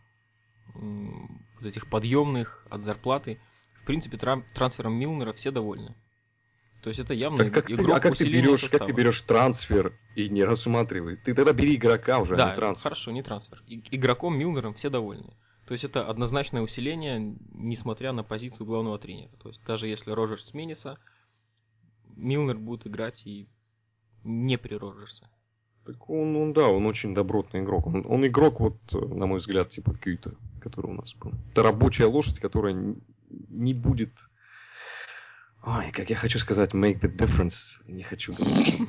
вот 0.74 1.64
этих 1.64 1.88
подъемных, 1.88 2.66
от 2.68 2.82
зарплаты, 2.82 3.40
в 3.74 3.84
принципе, 3.86 4.18
трансфером 4.18 4.92
Милнера 4.94 5.32
все 5.32 5.50
довольны. 5.50 5.94
То 6.82 6.88
есть 6.88 7.00
это 7.00 7.12
явно 7.12 7.38
Так 7.38 7.52
как 7.52 7.66
ты, 7.66 7.72
игрок 7.74 7.96
а 7.96 8.00
как 8.00 8.16
ты, 8.16 8.24
берешь, 8.28 8.60
как 8.62 8.70
ты 8.70 8.78
состава. 8.78 8.92
берешь 8.96 9.20
трансфер 9.22 9.92
и 10.14 10.28
не 10.28 10.44
рассматривай? 10.44 11.16
Ты 11.16 11.34
тогда 11.34 11.52
бери 11.52 11.74
игрока 11.74 12.20
уже, 12.20 12.34
а 12.34 12.36
Да, 12.36 12.50
не 12.50 12.56
трансфер. 12.56 12.82
хорошо, 12.84 13.10
не 13.10 13.22
трансфер. 13.22 13.62
И- 13.66 13.82
Игроком 13.90 14.38
Милнером 14.38 14.74
все 14.74 14.88
довольны. 14.88 15.34
То 15.66 15.72
есть 15.72 15.84
это 15.84 16.06
однозначное 16.06 16.62
усиление, 16.62 17.36
несмотря 17.52 18.12
на 18.12 18.22
позицию 18.22 18.66
главного 18.66 18.98
тренера. 18.98 19.30
То 19.42 19.48
есть 19.48 19.62
даже 19.66 19.86
если 19.88 20.12
Роджерс 20.12 20.46
сменится, 20.46 20.98
Милнер 22.16 22.56
будет 22.56 22.86
играть 22.86 23.26
и 23.26 23.48
не 24.24 24.56
при 24.56 24.74
Роджерсе. 24.76 25.28
Так 25.84 26.08
он, 26.10 26.36
он, 26.36 26.52
да, 26.52 26.68
он 26.68 26.86
очень 26.86 27.14
добротный 27.14 27.60
игрок. 27.60 27.86
Он, 27.86 28.04
он 28.06 28.26
игрок, 28.26 28.60
вот, 28.60 28.76
на 28.92 29.26
мой 29.26 29.38
взгляд, 29.38 29.70
типа 29.70 29.94
Кьюита, 29.94 30.34
который 30.60 30.90
у 30.90 30.94
нас 30.94 31.14
был. 31.14 31.32
Это 31.50 31.62
рабочая 31.62 32.06
лошадь, 32.06 32.38
которая 32.38 32.94
не 33.48 33.74
будет... 33.74 34.12
Ой, 35.68 35.92
как 35.92 36.08
я 36.08 36.16
хочу 36.16 36.38
сказать, 36.38 36.72
make 36.72 37.00
the 37.00 37.14
difference. 37.14 37.80
Не 37.86 38.02
хочу 38.02 38.34
говорить. 38.34 38.80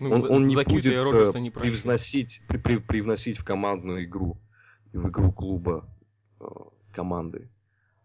Ну, 0.00 0.10
он, 0.10 0.22
за, 0.22 0.28
он 0.28 0.48
не 0.48 0.56
будет 0.56 0.86
э, 0.86 1.02
Роджерса 1.02 1.38
не 1.38 1.52
проигрывает. 1.52 1.82
привносить, 1.82 2.42
при- 2.48 2.58
при- 2.58 2.78
привносить 2.78 3.38
в 3.38 3.44
командную 3.44 4.04
игру, 4.04 4.36
в 4.92 5.08
игру 5.08 5.30
клуба 5.30 5.88
э, 6.40 6.44
команды 6.92 7.48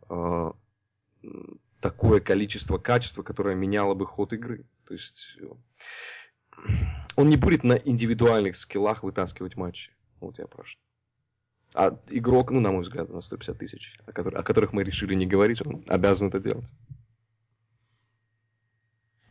э, 0.08 0.52
такое 1.80 2.20
количество 2.20 2.78
качества, 2.78 3.24
которое 3.24 3.56
меняло 3.56 3.96
бы 3.96 4.06
ход 4.06 4.34
игры. 4.34 4.68
То 4.86 4.94
есть 4.94 5.40
он 7.16 7.30
не 7.30 7.38
будет 7.38 7.64
на 7.64 7.74
индивидуальных 7.74 8.56
скиллах 8.56 9.02
вытаскивать 9.02 9.56
матчи. 9.56 9.92
Вот 10.20 10.38
я 10.38 10.46
про 10.46 10.64
что. 10.64 10.82
А 11.74 12.00
игрок, 12.10 12.52
ну, 12.52 12.60
на 12.60 12.72
мой 12.72 12.82
взгляд, 12.82 13.10
на 13.10 13.22
150 13.22 13.58
тысяч, 13.58 14.00
о, 14.06 14.12
о 14.12 14.44
которых 14.44 14.74
мы 14.74 14.84
решили 14.84 15.16
не 15.16 15.26
говорить, 15.26 15.66
он 15.66 15.84
обязан 15.88 16.28
это 16.28 16.40
делать. 16.40 16.72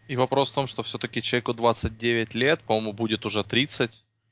И 0.09 0.17
вопрос 0.17 0.51
в 0.51 0.55
том, 0.55 0.67
что 0.67 0.83
все-таки 0.83 1.23
человеку 1.23 1.53
29 1.53 2.35
лет, 2.35 2.61
по-моему, 2.63 2.95
будет 2.95 3.27
уже 3.27 3.45
30, 3.45 3.91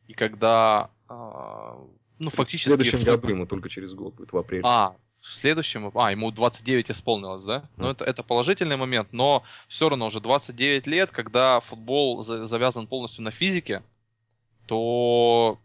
и 0.08 0.14
когда, 0.14 0.90
а, 1.08 1.78
ну, 2.18 2.30
в 2.30 2.34
фактически... 2.34 2.68
следующем 2.68 2.98
в- 2.98 3.04
году 3.04 3.28
ему 3.28 3.46
только 3.46 3.68
через 3.68 3.92
год 3.92 4.14
будет, 4.14 4.32
в 4.32 4.38
апреле. 4.38 4.62
А, 4.64 4.96
в 5.20 5.26
следующем... 5.26 5.90
А, 5.94 6.10
ему 6.10 6.30
29 6.30 6.90
исполнилось, 6.90 7.44
да? 7.44 7.68
Ну, 7.76 7.84
Мгм. 7.84 7.92
это, 7.92 8.04
это 8.04 8.22
положительный 8.22 8.76
момент, 8.76 9.12
но 9.12 9.42
все 9.68 9.90
равно 9.90 10.06
уже 10.06 10.20
29 10.20 10.86
лет, 10.86 11.10
когда 11.10 11.60
футбол 11.60 12.24
за- 12.24 12.46
завязан 12.46 12.86
полностью 12.86 13.22
на 13.22 13.30
физике, 13.30 13.82
то 14.66 15.58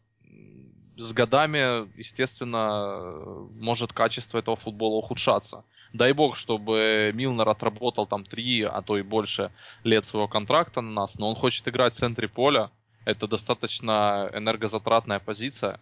с 0.97 1.13
годами, 1.13 1.87
естественно, 1.97 3.13
может 3.55 3.93
качество 3.93 4.37
этого 4.37 4.57
футбола 4.57 4.95
ухудшаться. 4.97 5.63
Дай 5.93 6.13
бог, 6.13 6.37
чтобы 6.37 7.11
Милнер 7.13 7.49
отработал 7.49 8.07
там 8.07 8.23
3, 8.23 8.61
а 8.63 8.81
то 8.81 8.97
и 8.97 9.01
больше 9.01 9.51
лет 9.83 10.05
своего 10.05 10.27
контракта 10.27 10.81
на 10.81 10.91
нас, 10.91 11.19
но 11.19 11.29
он 11.29 11.35
хочет 11.35 11.67
играть 11.67 11.95
в 11.95 11.97
центре 11.97 12.27
поля. 12.27 12.71
Это 13.03 13.27
достаточно 13.27 14.29
энергозатратная 14.33 15.19
позиция. 15.19 15.79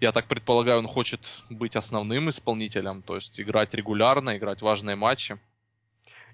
Я 0.00 0.12
так 0.12 0.26
предполагаю, 0.26 0.78
он 0.78 0.88
хочет 0.88 1.20
быть 1.50 1.76
основным 1.76 2.30
исполнителем, 2.30 3.02
то 3.02 3.16
есть 3.16 3.38
играть 3.40 3.74
регулярно, 3.74 4.36
играть 4.36 4.62
важные 4.62 4.96
матчи. 4.96 5.38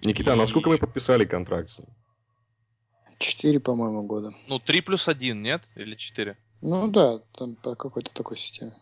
Никита, 0.02 0.34
и- 0.34 0.36
насколько 0.36 0.68
мы 0.70 0.78
подписали 0.78 1.24
контракт 1.24 1.68
с 1.68 1.78
ним? 1.80 1.88
Четыре, 3.18 3.60
по-моему, 3.60 4.06
года. 4.06 4.30
Ну, 4.46 4.58
3 4.58 4.80
плюс 4.80 5.08
1, 5.08 5.42
нет? 5.42 5.62
Или 5.74 5.94
4? 5.94 6.36
Ну 6.62 6.88
да, 6.88 7.18
там 7.36 7.54
по 7.56 7.74
какой-то 7.74 8.12
такой 8.14 8.38
системе. 8.38 8.72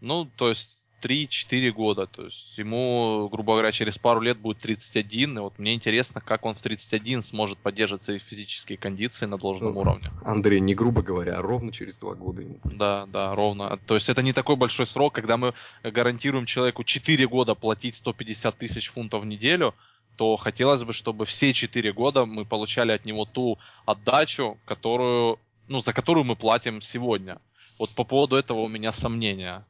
Ну, 0.00 0.26
то 0.26 0.50
есть 0.50 0.83
3-4 1.04 1.70
года. 1.70 2.06
То 2.06 2.24
есть 2.24 2.56
ему, 2.56 3.28
грубо 3.30 3.54
говоря, 3.54 3.72
через 3.72 3.98
пару 3.98 4.20
лет 4.20 4.38
будет 4.38 4.58
31. 4.58 5.36
И 5.36 5.40
вот 5.40 5.58
мне 5.58 5.74
интересно, 5.74 6.20
как 6.20 6.46
он 6.46 6.54
в 6.54 6.62
31 6.62 7.22
сможет 7.22 7.58
поддерживать 7.58 8.02
свои 8.02 8.18
физические 8.18 8.78
кондиции 8.78 9.26
на 9.26 9.36
должном 9.38 9.74
Ну, 9.74 9.80
уровне. 9.80 10.10
Андрей, 10.24 10.60
не 10.60 10.74
грубо 10.74 11.02
говоря, 11.02 11.34
а 11.38 11.42
ровно 11.42 11.72
через 11.72 11.96
два 11.96 12.14
года 12.14 12.42
ему. 12.42 12.58
Да, 12.64 13.06
да, 13.06 13.34
ровно. 13.34 13.78
То 13.86 13.94
есть 13.94 14.08
это 14.08 14.22
не 14.22 14.32
такой 14.32 14.56
большой 14.56 14.86
срок, 14.86 15.14
когда 15.14 15.36
мы 15.36 15.54
гарантируем 15.82 16.46
человеку 16.46 16.84
4 16.84 17.26
года 17.28 17.54
платить 17.54 17.96
150 17.96 18.56
тысяч 18.56 18.90
фунтов 18.90 19.22
в 19.22 19.26
неделю, 19.26 19.74
то 20.16 20.36
хотелось 20.36 20.84
бы, 20.84 20.92
чтобы 20.92 21.26
все 21.26 21.52
4 21.52 21.92
года 21.92 22.24
мы 22.24 22.44
получали 22.44 22.92
от 22.92 23.04
него 23.04 23.24
ту 23.24 23.58
отдачу, 23.84 24.58
которую, 24.64 25.38
ну, 25.68 25.80
за 25.80 25.92
которую 25.92 26.24
мы 26.24 26.36
платим 26.36 26.80
сегодня. 26.82 27.38
Вот 27.78 27.90
по 27.90 28.04
поводу 28.04 28.36
этого 28.36 28.60
у 28.60 28.68
меня 28.68 28.92
сомнения. 28.92 29.64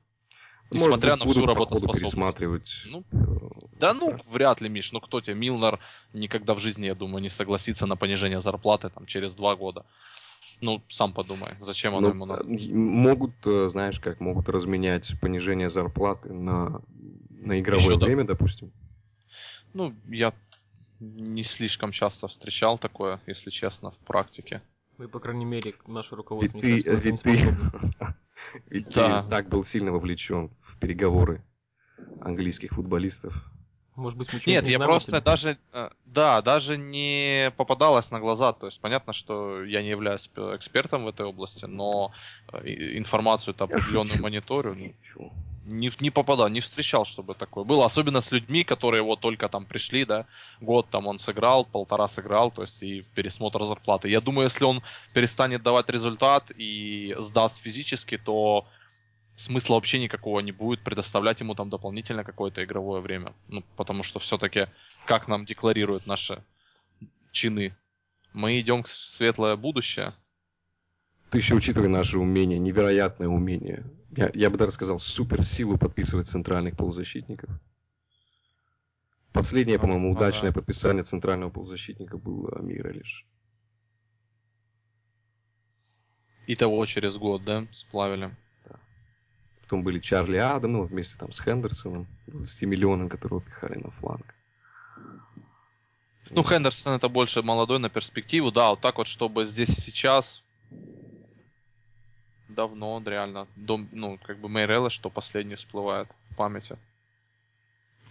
Может 0.71 0.89
Несмотря 0.89 1.17
быть, 1.17 1.25
на 1.27 1.33
всю 1.33 1.47
работоспособность. 1.47 2.01
пересматривать. 2.01 2.83
Ну, 2.87 3.05
э, 3.13 3.79
Да 3.79 3.95
ну, 3.95 4.19
вряд 4.31 4.61
ли, 4.61 4.69
Миш. 4.69 4.93
Ну 4.93 5.01
кто 5.01 5.21
тебе? 5.21 5.35
Милнер 5.35 5.79
никогда 6.13 6.55
в 6.55 6.59
жизни, 6.59 6.87
я 6.87 6.95
думаю, 6.95 7.23
не 7.23 7.29
согласится 7.29 7.87
на 7.87 7.97
понижение 7.97 8.41
зарплаты 8.41 8.89
там 8.89 9.07
через 9.07 9.35
два 9.35 9.57
года. 9.57 9.85
Ну, 10.61 10.83
сам 10.89 11.13
подумай, 11.13 11.55
зачем 11.61 11.95
оно 11.95 12.09
ну, 12.09 12.15
ему 12.15 12.27
надо? 12.27 12.45
э, 12.45 12.73
могут, 12.73 13.35
э, 13.45 13.69
знаешь 13.71 14.01
как, 14.01 14.21
могут 14.21 14.49
разменять 14.49 15.13
понижение 15.21 15.69
зарплаты 15.69 16.33
на, 16.33 16.81
на 17.31 17.61
игровое 17.61 17.99
да. 17.99 18.07
время, 18.07 18.25
допустим. 18.25 18.73
Ну, 19.75 19.95
я 20.09 20.33
не 21.01 21.43
слишком 21.43 21.93
часто 21.93 22.29
встречал 22.29 22.79
такое, 22.79 23.21
если 23.27 23.51
честно, 23.51 23.91
в 23.91 23.99
практике. 23.99 24.63
И, 24.99 25.07
по 25.07 25.19
крайней 25.19 25.45
мере, 25.45 25.75
наше 25.87 26.11
Ведь 26.11 26.19
руководство, 26.19 26.59
ты, 26.59 26.67
мне 26.67 26.83
кажется, 26.83 26.95
ведь 26.95 27.23
ты, 27.23 27.37
способно. 27.37 28.17
ведь 28.71 28.89
ты 28.89 28.95
Да. 28.95 29.27
так 29.29 29.49
был 29.49 29.65
сильно 29.65 29.93
вовлечен 29.93 30.51
в 30.63 30.79
переговоры 30.79 31.43
английских 32.21 32.73
футболистов. 32.73 33.35
Может 33.97 34.19
быть, 34.19 34.33
мы 34.33 34.41
Нет, 34.47 34.65
не 34.65 34.73
я 34.73 34.79
просто 34.79 35.13
тебе? 35.13 35.21
даже, 35.21 35.59
э, 35.73 35.91
да, 36.05 36.43
даже 36.43 36.77
не 36.77 37.53
попадалось 37.57 38.11
на 38.11 38.19
глаза. 38.19 38.53
То 38.53 38.67
есть 38.67 38.81
понятно, 38.81 39.13
что 39.13 39.63
я 39.65 39.83
не 39.83 39.91
являюсь 39.91 40.29
экспертом 40.37 41.05
в 41.05 41.09
этой 41.09 41.27
области, 41.27 41.65
но 41.67 42.13
э, 42.53 42.99
информацию-то 42.99 43.65
определенную 43.65 44.21
мониторю. 44.21 44.75
ну? 44.75 45.33
Не, 45.67 45.91
не 46.01 46.11
попадал, 46.11 46.49
не 46.49 46.61
встречал, 46.61 47.05
чтобы 47.05 47.35
такое 47.35 47.65
было. 47.65 47.87
Особенно 47.87 48.21
с 48.21 48.31
людьми, 48.33 48.65
которые 48.65 49.03
вот 49.03 49.21
только 49.21 49.49
там 49.49 49.67
пришли, 49.67 50.05
да, 50.05 50.27
год 50.61 50.89
там 50.91 51.07
он 51.07 51.19
сыграл, 51.19 51.65
полтора 51.65 52.09
сыграл, 52.09 52.51
то 52.51 52.63
есть 52.63 52.83
и 52.83 53.03
пересмотр 53.15 53.65
зарплаты. 53.65 54.09
Я 54.09 54.21
думаю, 54.21 54.45
если 54.45 54.65
он 54.65 54.83
перестанет 55.13 55.63
давать 55.63 55.89
результат 55.89 56.51
и 56.57 57.15
сдаст 57.19 57.61
физически, 57.63 58.19
то 58.19 58.67
смысла 59.37 59.75
вообще 59.75 59.99
никакого 59.99 60.41
не 60.41 60.53
будет 60.53 60.83
предоставлять 60.83 61.41
ему 61.41 61.55
там 61.55 61.71
дополнительно 61.71 62.25
какое-то 62.25 62.63
игровое 62.63 63.01
время. 63.01 63.33
Ну, 63.49 63.65
потому 63.77 64.03
что 64.03 64.19
все-таки, 64.19 64.69
как 65.07 65.29
нам 65.29 65.45
декларируют 65.45 66.07
наши 66.07 66.43
чины, 67.33 67.75
мы 68.33 68.61
идем 68.61 68.83
в 68.83 68.89
светлое 68.89 69.57
будущее. 69.57 70.13
Ты 71.31 71.39
еще 71.39 71.55
учитывай 71.55 71.89
наши 71.89 72.19
умения, 72.19 72.59
невероятное 72.59 73.29
умение. 73.29 73.83
Я, 74.17 74.31
я 74.35 74.51
бы 74.51 74.59
даже 74.59 74.73
сказал, 74.73 74.99
суперсилу 74.99 75.77
подписывать 75.77 76.29
центральных 76.29 76.77
полузащитников. 76.77 77.51
Последнее, 79.33 79.81
по-моему, 79.81 80.13
удачное 80.13 80.51
ага. 80.51 80.61
подписание 80.61 81.03
центрального 81.03 81.51
полузащитника 81.51 82.17
было 82.17 82.57
Амира 82.57 82.91
лишь. 82.91 83.27
И 86.47 86.55
того 86.55 86.87
через 86.87 87.17
год, 87.17 87.43
да, 87.45 87.67
сплавили. 87.73 88.37
Потом 89.63 89.83
были 89.83 89.99
Чарли 89.99 90.37
Адам, 90.37 90.73
ну, 90.75 90.83
вместе 90.85 91.19
там 91.19 91.33
с 91.33 91.41
Хендерсоном, 91.41 92.07
20 92.27 92.63
миллионов, 92.69 93.11
которого 93.11 93.41
пихали 93.41 93.79
на 93.79 93.91
фланг. 93.91 94.35
Ну, 96.31 96.45
Хендерсон 96.45 96.95
это 96.95 97.09
больше 97.09 97.43
молодой 97.43 97.79
на 97.81 97.89
перспективу, 97.89 98.53
да, 98.53 98.71
вот 98.71 98.81
так 98.81 98.99
вот, 98.99 99.09
чтобы 99.09 99.47
здесь 99.47 99.71
и 99.71 99.81
сейчас 99.81 100.44
давно, 102.55 103.03
реально, 103.05 103.47
до, 103.57 103.79
ну, 103.93 104.19
как 104.23 104.39
бы 104.39 104.49
Мейрелла, 104.49 104.91
что 104.91 105.11
последний 105.11 105.57
всплывает 105.57 106.09
в 106.31 106.37
памяти. 106.37 106.79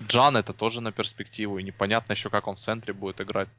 Джан 0.02 0.38
это 0.38 0.54
тоже 0.54 0.82
на 0.82 0.92
перспективу, 0.92 1.58
и 1.58 1.64
непонятно 1.64 2.14
еще, 2.14 2.30
как 2.30 2.48
он 2.48 2.56
в 2.56 2.60
центре 2.60 2.94
будет 2.94 3.22
играть. 3.22 3.50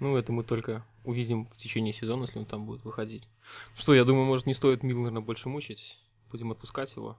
Ну, 0.00 0.16
это 0.16 0.32
мы 0.32 0.42
только 0.42 0.84
увидим 1.04 1.46
в 1.46 1.56
течение 1.56 1.92
сезона, 1.92 2.22
если 2.22 2.38
он 2.38 2.46
там 2.46 2.66
будет 2.66 2.84
выходить. 2.84 3.28
Что, 3.74 3.94
я 3.94 4.04
думаю, 4.04 4.26
может, 4.26 4.46
не 4.46 4.54
стоит 4.54 4.82
Милнера 4.82 5.20
больше 5.20 5.48
мучить. 5.48 5.98
Будем 6.30 6.50
отпускать 6.50 6.94
его. 6.96 7.18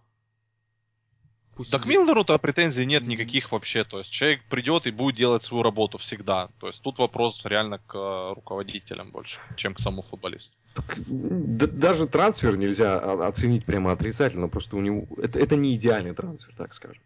Пусть 1.56 1.72
Да 1.72 1.80
к. 1.80 1.86
Милнеру-то 1.86 2.38
претензий 2.40 2.86
нет 2.86 3.08
никаких 3.08 3.52
вообще. 3.52 3.84
То 3.84 4.00
есть 4.00 4.10
человек 4.10 4.44
придет 4.46 4.88
и 4.88 4.92
будет 4.92 5.16
делать 5.16 5.44
свою 5.44 5.64
работу 5.64 5.98
всегда. 5.98 6.50
То 6.60 6.68
есть 6.68 6.82
тут 6.82 6.98
вопрос 6.98 7.42
реально 7.46 7.78
к 7.78 7.96
э, 7.96 8.34
руководителям 8.34 9.12
больше, 9.12 9.40
чем 9.56 9.76
к 9.76 9.80
самому 9.80 10.02
футболисту. 10.02 10.56
Так, 10.74 10.98
да- 11.06 11.68
даже 11.68 12.08
трансфер 12.08 12.58
нельзя 12.58 13.00
о- 13.00 13.28
оценить 13.28 13.66
прямо 13.66 13.92
отрицательно, 13.92 14.48
просто 14.48 14.76
у 14.76 14.82
него... 14.82 15.08
Это, 15.18 15.40
это 15.40 15.56
не 15.56 15.76
идеальный 15.76 16.16
трансфер, 16.16 16.54
так 16.56 16.74
скажем. 16.74 17.04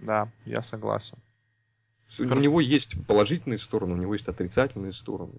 Да, 0.00 0.30
я 0.44 0.62
согласен. 0.62 1.18
У 2.18 2.22
него 2.22 2.60
есть 2.60 2.94
положительные 3.06 3.58
стороны, 3.58 3.94
у 3.94 3.98
него 3.98 4.14
есть 4.14 4.28
отрицательные 4.28 4.92
стороны. 4.92 5.34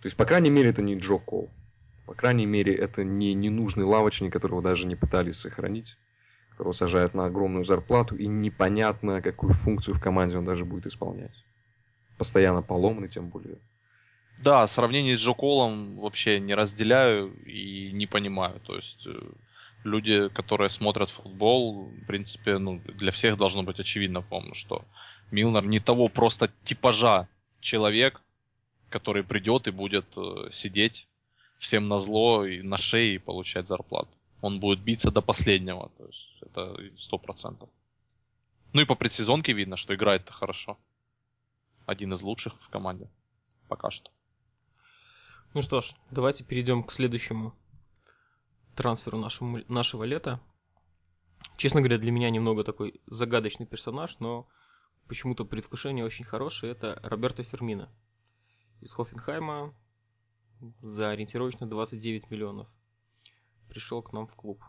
То 0.00 0.06
есть, 0.06 0.16
по 0.16 0.24
крайней 0.24 0.50
мере, 0.50 0.70
это 0.70 0.82
не 0.82 0.98
Джо 0.98 1.18
Кол. 1.18 1.50
По 2.06 2.14
крайней 2.14 2.46
мере, 2.46 2.74
это 2.74 3.04
не 3.04 3.34
ненужный 3.34 3.84
лавочник, 3.84 4.32
которого 4.32 4.62
даже 4.62 4.86
не 4.86 4.96
пытались 4.96 5.36
сохранить, 5.36 5.96
которого 6.62 6.74
сажают 6.74 7.14
на 7.14 7.24
огромную 7.24 7.64
зарплату, 7.64 8.14
и 8.14 8.28
непонятно, 8.28 9.20
какую 9.20 9.52
функцию 9.52 9.96
в 9.96 10.00
команде 10.00 10.38
он 10.38 10.44
даже 10.44 10.64
будет 10.64 10.86
исполнять. 10.86 11.34
Постоянно 12.18 12.62
поломанный, 12.62 13.08
тем 13.08 13.30
более. 13.30 13.58
Да, 14.44 14.68
сравнение 14.68 15.16
с 15.16 15.20
Джо 15.20 15.32
Колом 15.32 15.98
вообще 15.98 16.38
не 16.38 16.54
разделяю 16.54 17.34
и 17.44 17.90
не 17.92 18.06
понимаю. 18.06 18.60
То 18.60 18.76
есть 18.76 19.04
э, 19.06 19.32
люди, 19.82 20.28
которые 20.28 20.70
смотрят 20.70 21.10
футбол, 21.10 21.86
в 21.86 22.06
принципе, 22.06 22.58
ну, 22.58 22.80
для 22.84 23.10
всех 23.10 23.36
должно 23.36 23.64
быть 23.64 23.80
очевидно, 23.80 24.22
по-моему, 24.22 24.54
что 24.54 24.84
Милнер 25.32 25.66
не 25.66 25.80
того 25.80 26.06
просто 26.06 26.48
типажа 26.62 27.26
человек, 27.60 28.20
который 28.88 29.24
придет 29.24 29.66
и 29.66 29.72
будет 29.72 30.06
э, 30.16 30.50
сидеть 30.52 31.08
всем 31.58 31.88
на 31.88 31.98
зло 31.98 32.46
и 32.46 32.62
на 32.62 32.76
шее 32.76 33.16
и 33.16 33.18
получать 33.18 33.66
зарплату. 33.66 34.10
Он 34.42 34.58
будет 34.58 34.80
биться 34.80 35.12
до 35.12 35.22
последнего, 35.22 35.88
то 35.96 36.06
есть 36.06 36.42
это 36.42 36.76
сто 36.98 37.16
процентов. 37.16 37.70
Ну 38.72 38.80
и 38.82 38.84
по 38.84 38.96
предсезонке 38.96 39.52
видно, 39.52 39.76
что 39.76 39.94
играет-то 39.94 40.32
хорошо. 40.32 40.78
Один 41.86 42.12
из 42.12 42.22
лучших 42.22 42.60
в 42.60 42.68
команде. 42.68 43.08
Пока 43.68 43.90
что. 43.90 44.10
Ну 45.54 45.62
что 45.62 45.80
ж, 45.80 45.94
давайте 46.10 46.42
перейдем 46.42 46.82
к 46.82 46.90
следующему 46.90 47.54
трансферу 48.74 49.16
нашему, 49.16 49.60
нашего 49.68 50.02
лета. 50.02 50.40
Честно 51.56 51.80
говоря, 51.80 51.98
для 51.98 52.10
меня 52.10 52.28
немного 52.28 52.64
такой 52.64 53.00
загадочный 53.06 53.66
персонаж, 53.66 54.18
но 54.18 54.48
почему-то 55.06 55.44
предвкушение 55.44 56.04
очень 56.04 56.24
хорошее. 56.24 56.72
Это 56.72 56.98
Роберто 57.04 57.44
Фермино 57.44 57.88
из 58.80 58.90
Хофенхайма 58.90 59.72
за 60.80 61.10
ориентировочно 61.10 61.68
29 61.68 62.28
миллионов. 62.28 62.68
Пришел 63.72 64.02
к 64.02 64.12
нам 64.12 64.26
в 64.26 64.36
клуб. 64.36 64.60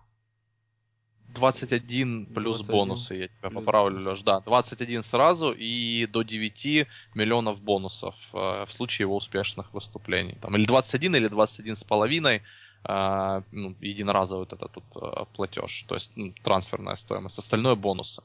21 1.36 2.28
плюс 2.28 2.62
21 2.62 2.68
бонусы, 2.68 3.16
я 3.16 3.28
тебя 3.28 3.50
плюс 3.50 3.54
поправлю. 3.54 4.00
Леш. 4.00 4.22
Да, 4.22 4.40
21 4.40 5.04
сразу 5.04 5.52
и 5.52 6.06
до 6.06 6.22
9 6.24 6.88
миллионов 7.16 7.62
бонусов 7.62 8.16
э, 8.34 8.66
в 8.66 8.72
случае 8.72 9.06
его 9.06 9.18
успешных 9.18 9.74
выступлений. 9.74 10.38
Там, 10.42 10.56
или 10.56 10.66
21, 10.66 11.16
или 11.16 11.28
21 11.28 11.76
с 11.76 11.84
половиной 11.84 12.44
э, 12.86 13.42
ну, 13.52 13.76
единоразовый 13.82 14.46
вот 14.46 14.54
этот 14.54 14.72
тут 14.72 14.84
э, 14.96 15.26
платеж, 15.34 15.84
то 15.88 15.96
есть 15.96 16.12
ну, 16.16 16.34
трансферная 16.42 16.96
стоимость. 16.96 17.40
Остальное 17.40 17.76
бонусы. 17.76 18.24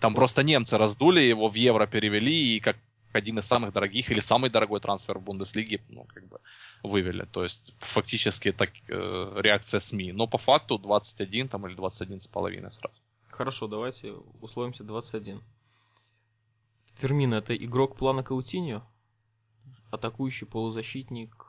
Там 0.00 0.14
просто 0.14 0.42
немцы 0.42 0.78
раздули 0.78 1.20
его, 1.20 1.48
в 1.48 1.54
евро 1.54 1.86
перевели, 1.86 2.56
и 2.56 2.60
как 2.60 2.76
один 3.12 3.38
из 3.38 3.46
самых 3.46 3.72
дорогих 3.72 4.10
или 4.10 4.20
самый 4.20 4.50
дорогой 4.50 4.80
трансфер 4.80 5.18
в 5.18 5.22
Бундеслиге, 5.22 5.80
ну, 5.88 6.04
как 6.04 6.26
бы, 6.26 6.40
вывели. 6.84 7.24
То 7.24 7.42
есть, 7.42 7.74
фактически, 7.78 8.52
так, 8.52 8.70
э, 8.88 9.40
реакция 9.40 9.80
СМИ. 9.80 10.12
Но 10.12 10.26
по 10.26 10.38
факту 10.38 10.78
21 10.78 11.48
там, 11.48 11.66
или 11.66 11.74
21 11.74 12.20
с 12.20 12.28
половиной 12.28 12.70
сразу. 12.70 12.94
Хорошо, 13.30 13.66
давайте 13.66 14.12
условимся 14.40 14.84
21. 14.84 15.40
Фермино 16.98 17.34
это 17.36 17.56
игрок 17.56 17.96
плана 17.96 18.22
Каутиньо, 18.22 18.86
атакующий 19.90 20.46
полузащитник. 20.46 21.46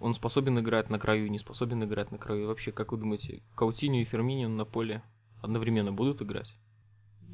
Он 0.00 0.14
способен 0.14 0.58
играть 0.58 0.90
на 0.90 0.98
краю, 0.98 1.30
не 1.30 1.38
способен 1.38 1.82
играть 1.84 2.10
на 2.10 2.18
краю. 2.18 2.42
И 2.42 2.46
вообще, 2.46 2.72
как 2.72 2.92
вы 2.92 2.98
думаете, 2.98 3.40
Каутиньо 3.54 4.00
и 4.00 4.04
Ферминио 4.04 4.48
на 4.48 4.64
поле 4.64 5.02
одновременно 5.40 5.92
будут 5.92 6.20
играть? 6.20 6.52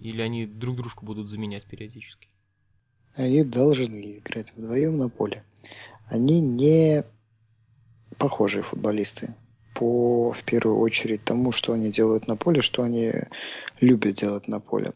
Или 0.01 0.23
они 0.23 0.47
друг 0.47 0.77
дружку 0.77 1.05
будут 1.05 1.29
заменять 1.29 1.65
периодически? 1.65 2.29
Они 3.15 3.43
должны 3.43 4.19
играть 4.19 4.53
вдвоем 4.55 4.97
на 4.97 5.09
поле. 5.09 5.45
Они 6.09 6.41
не 6.41 7.05
похожие 8.19 8.63
футболисты 8.63 9.35
по, 9.75 10.33
в 10.33 10.43
первую 10.45 10.79
очередь, 10.79 11.25
тому, 11.25 11.53
что 11.53 11.73
они 11.73 11.91
делают 11.91 12.27
на 12.27 12.37
поле, 12.37 12.63
что 12.63 12.83
они 12.83 13.13
любят 13.81 14.17
делать 14.17 14.49
на 14.49 14.61
поле. 14.61 14.93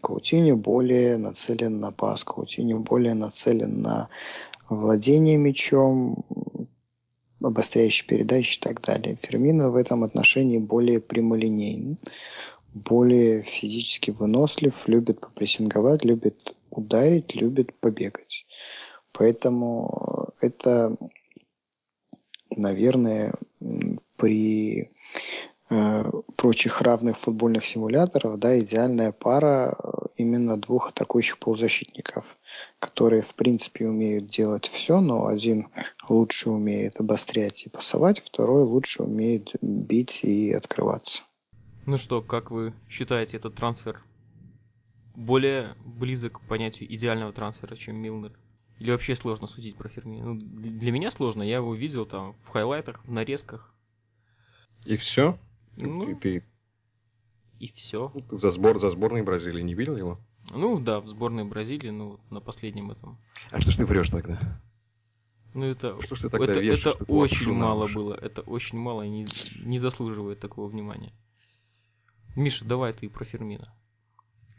Каутиньо 0.00 0.56
более 0.56 1.16
нацелен 1.16 1.80
на 1.80 1.90
пас, 1.90 2.24
Каутиньо 2.24 2.80
более 2.80 3.14
нацелен 3.14 3.82
на 3.82 4.08
владение 4.68 5.36
мячом, 5.36 6.24
обостряющие 7.42 8.06
передачи 8.06 8.58
и 8.58 8.60
так 8.60 8.80
далее. 8.82 9.18
Фермино 9.20 9.70
в 9.70 9.76
этом 9.76 10.04
отношении 10.04 10.58
более 10.58 11.00
прямолинейный, 11.00 11.98
более 12.74 13.42
физически 13.42 14.10
вынослив, 14.10 14.86
любит 14.86 15.20
попрессинговать, 15.20 16.04
любит 16.04 16.54
ударить, 16.70 17.34
любит 17.34 17.74
побегать. 17.80 18.46
Поэтому 19.18 20.32
это, 20.40 20.96
наверное, 22.54 23.34
при 24.14 24.92
э, 25.70 26.04
прочих 26.36 26.80
равных 26.80 27.18
футбольных 27.18 27.64
симуляторах, 27.64 28.38
да, 28.38 28.56
идеальная 28.60 29.10
пара 29.10 29.76
э, 29.76 29.90
именно 30.18 30.56
двух 30.56 30.90
атакующих 30.90 31.38
полузащитников, 31.40 32.38
которые, 32.78 33.22
в 33.22 33.34
принципе, 33.34 33.88
умеют 33.88 34.28
делать 34.28 34.68
все, 34.68 35.00
но 35.00 35.26
один 35.26 35.66
лучше 36.08 36.50
умеет 36.50 37.00
обострять 37.00 37.66
и 37.66 37.70
пасовать, 37.70 38.20
второй 38.20 38.62
лучше 38.62 39.02
умеет 39.02 39.50
бить 39.60 40.20
и 40.22 40.52
открываться. 40.52 41.24
Ну 41.86 41.96
что, 41.96 42.22
как 42.22 42.52
вы 42.52 42.72
считаете 42.88 43.38
этот 43.38 43.56
трансфер 43.56 44.00
более 45.16 45.74
близок 45.84 46.34
к 46.34 46.46
понятию 46.46 46.94
идеального 46.94 47.32
трансфера, 47.32 47.74
чем 47.74 47.96
Милнер? 47.96 48.38
Или 48.78 48.92
вообще 48.92 49.16
сложно 49.16 49.46
судить 49.46 49.76
про 49.76 49.88
Фермино? 49.88 50.34
Ну, 50.34 50.38
для 50.40 50.92
меня 50.92 51.10
сложно, 51.10 51.42
я 51.42 51.56
его 51.56 51.74
видел 51.74 52.06
там 52.06 52.34
в 52.44 52.48
хайлайтах, 52.48 53.04
в 53.04 53.10
нарезках. 53.10 53.74
И 54.84 54.96
все? 54.96 55.38
Ну, 55.76 56.14
ты, 56.16 56.44
и 57.58 57.66
все. 57.72 58.12
за, 58.30 58.50
сбор, 58.50 58.78
за 58.78 58.90
сборной 58.90 59.22
Бразилии 59.22 59.62
не 59.62 59.74
видел 59.74 59.96
его? 59.96 60.18
Ну 60.50 60.78
да, 60.80 61.00
в 61.00 61.08
сборной 61.08 61.44
Бразилии, 61.44 61.90
ну, 61.90 62.20
на 62.30 62.40
последнем 62.40 62.90
этом. 62.90 63.18
А 63.50 63.60
что 63.60 63.70
ж 63.72 63.76
ты 63.76 63.86
врешь 63.86 64.10
тогда? 64.10 64.38
Ну 65.54 65.64
это, 65.64 66.00
Что 66.02 66.14
ж 66.14 66.20
ты 66.22 66.30
тогда 66.30 66.52
это, 66.52 66.60
вешаешь 66.60 66.96
это 66.96 67.04
очень 67.12 67.52
мало 67.52 67.84
уши? 67.84 67.94
было. 67.94 68.14
Это 68.14 68.42
очень 68.42 68.78
мало 68.78 69.02
и 69.02 69.08
не, 69.08 69.26
не 69.64 69.78
заслуживает 69.78 70.38
такого 70.40 70.68
внимания. 70.68 71.12
Миша, 72.36 72.64
давай 72.64 72.92
ты 72.92 73.08
про 73.08 73.24
Фермина. 73.24 73.64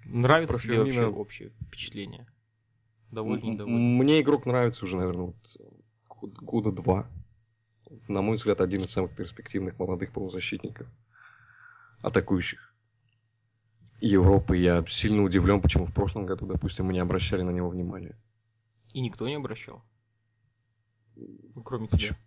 Нравится 0.05 0.53
Про 0.55 0.61
тебе 0.61 0.75
Фермина- 0.75 1.05
вообще 1.05 1.05
общее 1.05 1.49
впечатление? 1.67 2.27
Доволен, 3.11 3.41
М- 3.43 3.51
недоволен? 3.51 3.97
Мне 3.97 4.21
игрок 4.21 4.45
нравится 4.45 4.85
уже, 4.85 4.97
наверное, 4.97 5.25
вот, 5.27 5.57
год- 6.07 6.37
года 6.39 6.71
два. 6.71 7.09
На 8.07 8.21
мой 8.21 8.35
взгляд, 8.37 8.61
один 8.61 8.79
из 8.79 8.91
самых 8.91 9.15
перспективных 9.15 9.79
молодых 9.79 10.11
полузащитников, 10.11 10.87
атакующих 12.03 12.75
Европы. 13.99 14.57
Я 14.57 14.85
сильно 14.87 15.23
удивлен, 15.23 15.59
почему 15.61 15.85
в 15.85 15.93
прошлом 15.93 16.25
году, 16.25 16.45
допустим, 16.45 16.85
мы 16.85 16.93
не 16.93 16.99
обращали 16.99 17.41
на 17.41 17.49
него 17.49 17.67
внимания. 17.69 18.15
И 18.93 19.01
никто 19.01 19.27
не 19.27 19.35
обращал? 19.35 19.83
Ну, 21.15 21.63
кроме 21.63 21.87
Почему? 21.87 22.17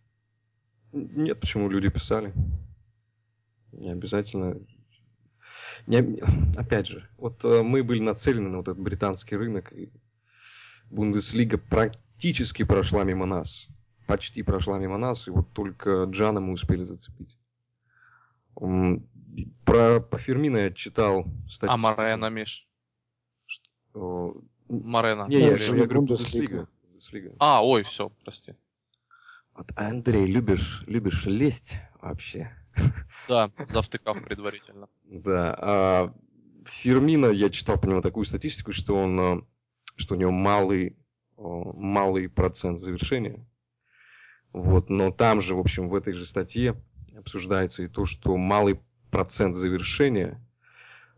тебя. 0.93 1.23
Нет, 1.23 1.41
почему 1.41 1.69
люди 1.71 1.89
писали. 1.89 2.35
Не 3.73 3.91
обязательно. 3.91 4.61
Не 5.87 5.99
Опять 6.57 6.89
же, 6.89 7.09
вот 7.17 7.45
э, 7.45 7.63
мы 7.63 7.83
были 7.83 8.01
нацелены 8.01 8.49
на 8.51 8.59
вот 8.59 8.69
этот 8.69 8.83
британский 8.83 9.37
рынок, 9.37 9.73
и 9.73 9.91
Бундеслига 10.93 11.59
практически 11.59 12.65
прошла 12.65 13.03
мимо 13.05 13.27
нас. 13.27 13.69
Почти 14.07 14.43
прошла 14.43 14.79
мимо 14.79 14.99
нас, 14.99 15.27
и 15.27 15.31
вот 15.31 15.53
только 15.53 16.05
Джана 16.05 16.41
мы 16.41 16.53
успели 16.53 16.85
зацепить. 16.85 17.37
Про 19.65 20.01
по 20.01 20.19
Фермино 20.19 20.59
я 20.59 20.71
читал 20.71 21.25
статистику. 21.49 21.73
А 21.73 21.77
Морена, 21.77 22.29
Миш? 22.29 22.69
О, 23.95 24.35
Морена. 24.69 25.27
Не, 25.29 25.39
я, 25.39 25.51
я, 25.53 25.57
я 25.57 25.87
говорю 25.87 25.87
Бундеслига. 25.87 25.99
Бундеслига. 25.99 26.69
Бундеслига. 26.83 27.33
А, 27.39 27.65
ой, 27.65 27.83
все, 27.83 28.11
прости. 28.25 28.55
Вот, 29.55 29.73
Андрей, 29.77 30.27
любишь, 30.27 30.85
любишь 30.87 31.27
лезть 31.27 31.77
вообще? 32.01 32.51
Да, 33.29 33.51
завтыкав 33.67 34.23
предварительно. 34.23 34.89
Да. 35.05 35.57
А 35.59 36.15
Фермина, 36.65 37.27
я 37.27 37.51
читал 37.51 37.79
по 37.79 37.87
нему 37.87 38.03
такую 38.03 38.25
статистику, 38.25 38.73
что 38.73 38.97
он, 38.97 39.21
э, 39.21 39.41
что 39.97 40.15
у 40.15 40.19
него 40.19 40.31
малый, 40.31 40.89
э, 40.89 40.93
малый 41.39 42.29
процент 42.29 42.81
завершения. 42.81 43.47
Вот. 44.53 44.91
Но 44.91 45.11
там 45.11 45.41
же, 45.41 45.55
в 45.55 45.61
общем, 45.61 45.89
в 45.89 45.95
этой 45.95 46.13
же 46.13 46.27
статье 46.27 46.77
обсуждается 47.17 47.83
и 47.83 47.89
то, 47.89 48.07
что 48.07 48.37
малый 48.37 48.81
процент 49.11 49.55
завершения, 49.55 50.41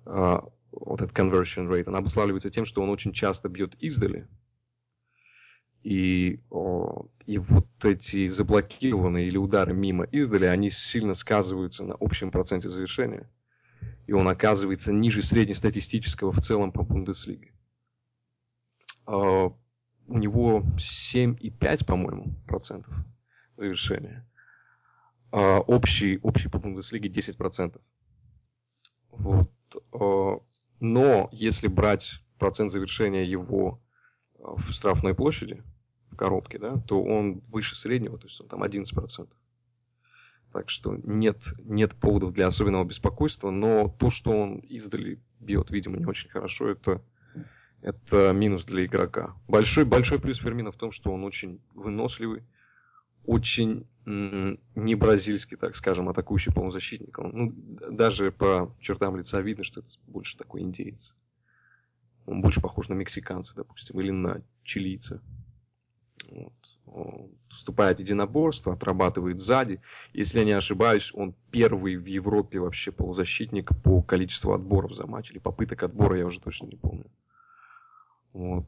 э, 0.06 0.38
вот 0.72 1.00
этот 1.00 1.16
conversion 1.16 1.68
rate, 1.68 1.84
он 1.86 1.96
обуславливается 1.96 2.50
тем, 2.50 2.64
что 2.64 2.82
он 2.82 2.90
очень 2.90 3.12
часто 3.12 3.48
бьет 3.48 3.74
издали. 3.80 4.28
И, 5.82 6.40
и 7.26 7.38
вот 7.38 7.68
эти 7.84 8.28
заблокированные 8.28 9.28
или 9.28 9.36
удары 9.36 9.74
мимо 9.74 10.04
издали, 10.04 10.46
они 10.46 10.70
сильно 10.70 11.12
сказываются 11.12 11.84
на 11.84 11.94
общем 12.00 12.30
проценте 12.30 12.70
завершения. 12.70 13.30
И 14.06 14.12
он 14.12 14.26
оказывается 14.28 14.92
ниже 14.92 15.22
среднестатистического 15.22 16.32
в 16.32 16.40
целом 16.40 16.72
по 16.72 16.82
Бундеслиге. 16.82 17.53
А, 19.06 19.52
У 20.06 20.18
него 20.18 20.62
7,5, 20.76 21.84
по-моему, 21.84 22.34
процентов 22.46 22.94
завершения. 23.56 24.26
А 25.32 25.60
Общий, 25.60 26.18
общий 26.22 26.48
по 26.48 26.58
Бундеслиге 26.58 27.08
10 27.08 27.36
процентов. 27.36 27.82
Вот. 29.10 29.50
а, 29.92 30.40
Но 30.80 31.28
если 31.32 31.68
брать 31.68 32.20
процент 32.38 32.70
завершения 32.70 33.24
его 33.24 33.80
а, 34.40 34.56
в 34.56 34.70
штрафной 34.70 35.14
площади, 35.14 35.62
в 36.10 36.16
коробке, 36.16 36.58
да, 36.58 36.78
то 36.78 37.02
он 37.02 37.40
выше 37.48 37.76
среднего, 37.76 38.18
то 38.18 38.26
есть 38.26 38.40
он 38.40 38.48
там 38.48 38.62
11%. 38.62 39.28
Так 40.52 40.70
что 40.70 40.96
нет, 41.02 41.52
нет 41.58 41.96
поводов 41.96 42.32
для 42.32 42.46
особенного 42.46 42.84
беспокойства, 42.84 43.50
но 43.50 43.88
то, 43.88 44.10
что 44.10 44.30
он 44.30 44.58
издали 44.58 45.20
бьет, 45.40 45.70
видимо, 45.70 45.96
не 45.96 46.06
очень 46.06 46.30
хорошо, 46.30 46.68
это, 46.68 47.02
это 47.84 48.32
минус 48.32 48.64
для 48.64 48.86
игрока. 48.86 49.36
Большой, 49.46 49.84
большой 49.84 50.18
плюс 50.18 50.38
Фермина 50.38 50.70
в 50.70 50.76
том, 50.76 50.90
что 50.90 51.12
он 51.12 51.22
очень 51.22 51.60
выносливый, 51.74 52.42
очень 53.26 53.86
не 54.06 54.94
бразильский, 54.94 55.58
так 55.58 55.76
скажем, 55.76 56.08
атакующий 56.08 56.52
полузащитник. 56.52 57.18
Он, 57.18 57.30
ну, 57.32 57.52
даже 57.90 58.32
по 58.32 58.74
чертам 58.80 59.16
лица 59.16 59.40
видно, 59.42 59.64
что 59.64 59.80
это 59.80 59.90
больше 60.06 60.36
такой 60.38 60.62
индеец. 60.62 61.14
Он 62.26 62.40
больше 62.40 62.62
похож 62.62 62.88
на 62.88 62.94
мексиканца, 62.94 63.54
допустим, 63.54 64.00
или 64.00 64.10
на 64.10 64.42
чилийца. 64.62 65.22
Вот. 66.30 66.54
Он 66.86 67.32
вступает 67.50 67.98
в 67.98 68.00
единоборство, 68.00 68.72
отрабатывает 68.72 69.40
сзади. 69.40 69.82
Если 70.14 70.38
я 70.38 70.44
не 70.46 70.52
ошибаюсь, 70.52 71.12
он 71.14 71.34
первый 71.50 71.96
в 71.96 72.06
Европе 72.06 72.60
вообще 72.60 72.92
полузащитник 72.92 73.70
по 73.82 74.02
количеству 74.02 74.54
отборов 74.54 74.94
за 74.94 75.06
матч. 75.06 75.32
Или 75.32 75.38
попыток 75.38 75.82
отбора, 75.82 76.16
я 76.16 76.24
уже 76.24 76.40
точно 76.40 76.66
не 76.66 76.76
помню. 76.76 77.10
Вот. 78.34 78.66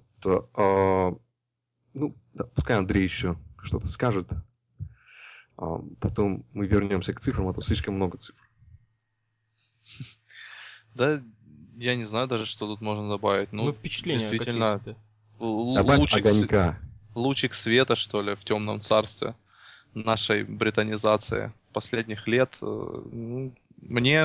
а, 0.55 1.12
ну, 1.92 2.14
да, 2.33 2.44
пускай 2.44 2.79
Андрей 2.79 3.02
еще 3.02 3.37
что-то 3.62 3.87
скажет. 3.88 4.31
А, 5.59 5.79
потом 6.00 6.46
мы 6.52 6.66
вернемся 6.66 7.12
к 7.12 7.20
цифрам, 7.20 7.48
а 7.48 7.52
то 7.52 7.61
слишком 7.61 7.94
много 7.94 8.16
цифр. 8.16 8.40
Да, 10.94 11.20
я 11.76 11.94
не 11.96 12.05
знаю 12.05 12.26
даже, 12.29 12.46
что 12.46 12.66
тут 12.66 12.81
можно 12.81 13.09
добавить. 13.09 13.52
Ну, 13.52 13.66
Ну, 13.66 13.72
впечатление 13.72 14.20
действительно, 14.20 14.81
Добавь 15.38 15.98
лучик, 15.98 16.26
с- 16.26 16.38
огонька. 16.38 16.79
лучик 17.14 17.55
света, 17.55 17.94
что 17.96 18.22
ли, 18.22 18.35
в 18.35 18.44
темном 18.44 18.81
царстве 18.81 19.35
нашей 19.94 20.44
британизации 20.44 21.52
последних 21.72 22.26
лет. 22.26 22.57
Э, 22.62 22.64
ну, 23.12 23.52
Мне 23.83 24.24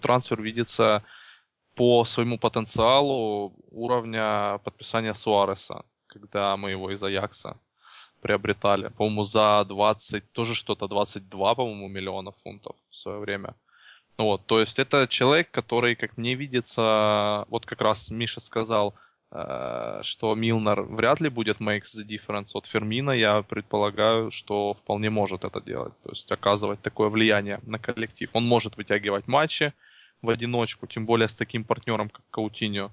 трансфер 0.00 0.40
видится 0.40 1.02
по 1.74 2.04
своему 2.04 2.38
потенциалу 2.38 3.54
уровня 3.70 4.58
подписания 4.64 5.14
Суареса, 5.14 5.84
когда 6.06 6.56
мы 6.56 6.70
его 6.70 6.90
из 6.90 7.02
Аякса 7.02 7.56
приобретали. 8.20 8.88
По-моему, 8.88 9.24
за 9.24 9.64
20, 9.68 10.32
тоже 10.32 10.54
что-то 10.54 10.88
22, 10.88 11.54
по-моему, 11.54 11.88
миллиона 11.88 12.30
фунтов 12.30 12.76
в 12.90 12.96
свое 12.96 13.18
время. 13.18 13.54
Вот, 14.16 14.46
то 14.46 14.60
есть 14.60 14.78
это 14.78 15.06
человек, 15.08 15.50
который, 15.50 15.96
как 15.96 16.16
мне 16.16 16.34
видится, 16.34 17.44
вот 17.48 17.66
как 17.66 17.80
раз 17.80 18.10
Миша 18.10 18.40
сказал, 18.40 18.94
э, 19.32 20.00
что 20.02 20.34
Милнер 20.36 20.82
вряд 20.82 21.20
ли 21.20 21.28
будет 21.28 21.60
makes 21.60 21.96
the 21.98 22.06
difference 22.06 22.50
от 22.54 22.66
Фермина, 22.66 23.10
я 23.10 23.42
предполагаю, 23.42 24.30
что 24.30 24.74
вполне 24.74 25.10
может 25.10 25.44
это 25.44 25.60
делать, 25.60 25.92
то 26.04 26.10
есть 26.10 26.30
оказывать 26.30 26.80
такое 26.80 27.08
влияние 27.08 27.58
на 27.64 27.80
коллектив. 27.80 28.30
Он 28.32 28.46
может 28.46 28.76
вытягивать 28.76 29.26
матчи 29.26 29.72
в 30.24 30.30
одиночку, 30.30 30.86
тем 30.86 31.06
более 31.06 31.28
с 31.28 31.34
таким 31.34 31.64
партнером, 31.64 32.08
как 32.08 32.22
Каутиньо. 32.30 32.90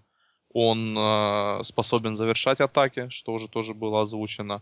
Он 0.53 0.97
э, 0.97 1.63
способен 1.63 2.15
завершать 2.15 2.59
атаки, 2.59 3.09
что 3.09 3.33
уже 3.33 3.47
тоже 3.47 3.73
было 3.73 4.01
озвучено. 4.01 4.61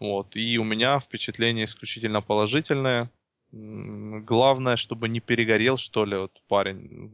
Вот. 0.00 0.36
И 0.36 0.58
у 0.58 0.64
меня 0.64 1.00
впечатление 1.00 1.64
исключительно 1.64 2.22
положительное. 2.22 3.10
Главное, 3.50 4.76
чтобы 4.76 5.08
не 5.08 5.20
перегорел, 5.20 5.76
что 5.76 6.04
ли, 6.04 6.16
вот 6.16 6.40
парень 6.48 7.10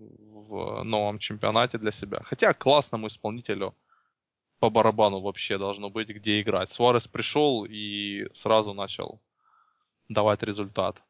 в 0.49 0.83
новом 0.83 1.19
чемпионате 1.19 1.79
для 1.79 1.93
себя. 1.93 2.21
Хотя 2.25 2.53
классному 2.55 3.07
исполнителю 3.07 3.75
по 4.59 4.71
барабану 4.71 5.21
вообще 5.21 5.59
должно 5.59 5.91
быть, 5.91 6.09
где 6.09 6.41
играть. 6.41 6.71
Суарес 6.73 7.07
пришел 7.07 7.65
и 7.65 8.29
сразу 8.33 8.75
начал 8.75 9.21
давать 10.09 10.43
результат. 10.43 11.03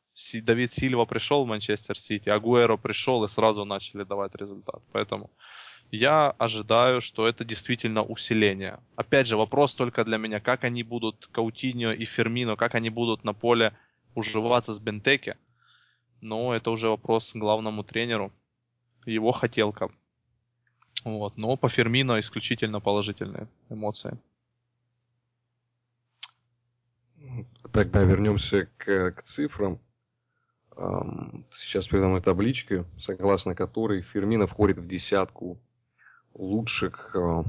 Давид 0.42 0.72
Сильва 0.72 1.04
пришел 1.06 1.44
в 1.44 1.48
Манчестер 1.48 1.98
Сити, 1.98 2.28
Агуэро 2.28 2.76
пришел 2.76 3.24
и 3.24 3.28
сразу 3.28 3.64
начали 3.64 4.04
давать 4.04 4.34
результат. 4.36 4.82
Поэтому 4.92 5.30
я 5.90 6.30
ожидаю, 6.30 7.00
что 7.00 7.28
это 7.28 7.44
действительно 7.44 8.02
усиление. 8.02 8.80
Опять 8.96 9.26
же, 9.26 9.36
вопрос 9.36 9.74
только 9.74 10.04
для 10.04 10.18
меня, 10.18 10.40
как 10.40 10.64
они 10.64 10.82
будут, 10.82 11.28
Каутиньо 11.32 11.92
и 11.92 12.04
Фермино, 12.04 12.56
как 12.56 12.74
они 12.74 12.90
будут 12.90 13.24
на 13.24 13.32
поле 13.32 13.76
уживаться 14.14 14.72
с 14.74 14.78
Бентеке. 14.78 15.36
Но 16.20 16.54
это 16.54 16.70
уже 16.70 16.88
вопрос 16.88 17.32
главному 17.34 17.84
тренеру, 17.84 18.32
его 19.04 19.32
хотелка. 19.32 19.90
Вот. 21.04 21.36
Но 21.36 21.56
по 21.56 21.68
Фермино 21.68 22.18
исключительно 22.18 22.80
положительные 22.80 23.48
эмоции. 23.68 24.16
Тогда 27.72 28.02
вернемся 28.02 28.68
к, 28.78 29.12
к 29.12 29.22
цифрам. 29.22 29.78
Сейчас 31.50 31.86
передо 31.86 32.08
мной 32.08 32.20
табличка, 32.20 32.84
согласно 32.98 33.54
которой 33.54 34.02
Фермина 34.02 34.46
входит 34.46 34.78
в 34.78 34.86
десятку 34.86 35.60
лучших, 36.34 37.14
а, 37.14 37.44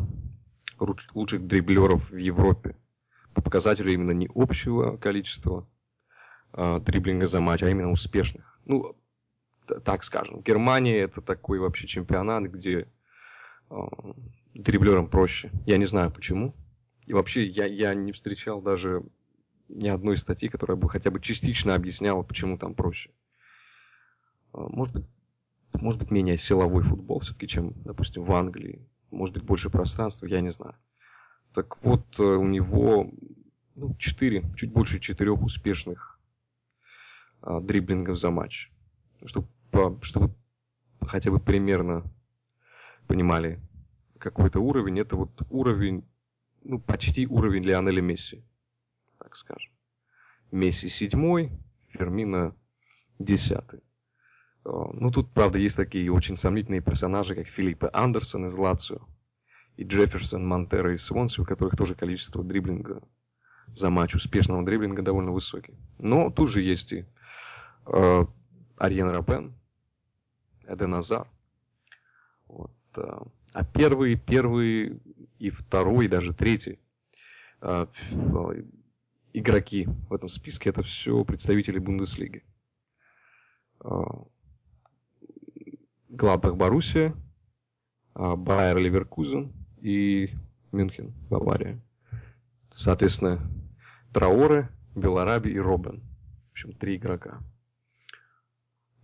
лучших 0.80 1.48
дриблеров 1.48 2.12
в 2.12 2.18
Европе. 2.18 2.78
По 3.34 3.42
показателю 3.42 3.92
именно 3.92 4.12
не 4.12 4.30
общего 4.34 4.98
количества 4.98 5.68
а, 6.54 6.80
дриблинга 6.80 7.28
за 7.28 7.42
матч, 7.42 7.64
а 7.64 7.70
именно 7.70 7.92
успешных. 7.92 8.60
Ну, 8.66 8.96
так 9.84 10.04
скажем. 10.04 10.42
Германия 10.42 11.00
это 11.00 11.22
такой 11.22 11.60
вообще 11.60 11.88
чемпионат, 11.88 12.44
где 12.44 12.88
а, 13.70 13.88
дриблерам 14.54 15.10
проще. 15.10 15.52
Я 15.66 15.78
не 15.78 15.86
знаю 15.86 16.12
почему. 16.12 16.54
И 17.06 17.14
вообще 17.14 17.44
я, 17.46 17.66
я 17.66 17.94
не 17.94 18.12
встречал 18.12 18.62
даже 18.62 19.04
ни 19.68 19.88
одной 19.88 20.18
статьи, 20.18 20.50
которая 20.50 20.78
бы 20.78 20.90
хотя 20.90 21.12
бы 21.12 21.20
частично 21.20 21.76
объясняла, 21.76 22.24
почему 22.24 22.58
там 22.58 22.76
проще. 22.76 23.12
А, 24.54 24.68
может 24.70 24.96
быть, 24.96 25.06
может 25.74 26.00
быть, 26.00 26.12
менее 26.12 26.38
силовой 26.38 26.84
футбол 26.84 27.20
все-таки, 27.20 27.48
чем, 27.48 27.74
допустим, 27.84 28.24
в 28.24 28.32
Англии. 28.32 28.88
Может 29.12 29.36
быть, 29.36 29.44
больше 29.44 29.70
пространства, 29.70 30.26
я 30.26 30.42
не 30.42 30.52
знаю. 30.52 30.76
Так 31.54 31.84
вот, 31.84 32.20
э, 32.20 32.24
у 32.24 32.48
него 32.48 33.12
ну, 33.76 33.96
4, 33.98 34.54
чуть 34.56 34.72
больше 34.72 35.00
четырех 35.00 35.42
успешных 35.42 36.20
а, 37.42 37.60
дриблингов 37.60 38.18
за 38.18 38.30
матч. 38.30 38.72
Чтобы, 39.26 39.48
чтобы 40.02 40.34
хотя 41.02 41.32
бы 41.32 41.40
примерно 41.40 42.04
понимали 43.08 43.60
какой-то 44.18 44.60
уровень, 44.60 45.00
это 45.00 45.16
вот 45.16 45.42
уровень, 45.50 46.08
ну, 46.64 46.80
почти 46.80 47.28
уровень 47.28 47.64
Лионеля 47.64 48.02
Месси, 48.02 48.44
скажем. 49.38 49.72
Месси 50.52 50.90
седьмой, 50.90 51.52
Фермина 51.90 52.56
десятый. 53.20 53.82
А, 54.64 54.90
ну, 54.94 55.12
тут, 55.12 55.32
правда, 55.32 55.58
есть 55.58 55.76
такие 55.76 56.12
очень 56.12 56.36
сомнительные 56.36 56.82
персонажи, 56.82 57.36
как 57.36 57.48
Филиппе 57.48 57.90
Андерсон 57.94 58.46
из 58.46 58.56
Лацио 58.56 59.00
и 59.78 59.84
Джефферсон, 59.84 60.46
Монтера 60.46 60.94
из 60.94 61.04
Свонси, 61.04 61.42
у 61.42 61.46
которых 61.46 61.76
тоже 61.76 61.96
количество 61.96 62.44
дриблинга 62.44 63.02
за 63.68 63.90
матч, 63.90 64.16
успешного 64.16 64.64
дриблинга 64.64 65.02
довольно 65.02 65.32
высокий. 65.32 65.76
Но 66.00 66.30
тут 66.30 66.50
же 66.50 66.62
есть 66.62 66.94
и 66.94 67.06
э, 67.86 68.26
Ариен 68.78 69.10
Рапен, 69.10 69.54
Эден 70.68 70.94
Азар. 70.94 71.28
Вот, 72.48 72.72
э, 72.98 73.20
а 73.54 73.66
первый, 73.66 74.16
первый 74.16 75.02
и 75.40 75.50
второй, 75.50 76.06
и 76.06 76.10
даже 76.10 76.34
третий 76.34 76.80
э, 77.62 77.88
игроки 79.40 79.88
в 80.10 80.14
этом 80.14 80.30
списке 80.30 80.70
это 80.70 80.82
все 80.82 81.24
представители 81.24 81.80
Бундеслиги. 81.80 82.44
Э, 83.84 83.90
Гладбах 86.10 86.56
Боруссия, 86.56 87.14
Байер 88.14 88.78
Ливеркузен 88.78 89.52
и 89.82 90.30
Мюнхен, 90.72 91.14
Бавария. 91.30 91.82
Соответственно, 92.70 93.42
Траоре, 94.14 94.70
Белараби 94.96 95.50
и 95.50 95.60
Робин. 95.60 96.02
В 96.48 96.52
общем, 96.52 96.72
три 96.72 96.96
игрока. 96.96 97.42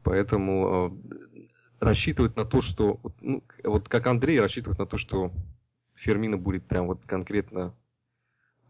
Поэтому 0.03 1.01
э, 1.11 1.35
рассчитывать 1.81 2.37
на 2.37 2.45
то, 2.45 2.61
что... 2.61 3.01
Ну, 3.19 3.43
вот 3.65 3.89
как 3.89 4.07
Андрей 4.07 4.39
рассчитывает 4.39 4.79
на 4.79 4.85
то, 4.85 4.97
что 4.97 5.33
Фермина 5.95 6.37
будет 6.37 6.65
прям 6.65 6.87
вот 6.87 7.05
конкретно 7.05 7.75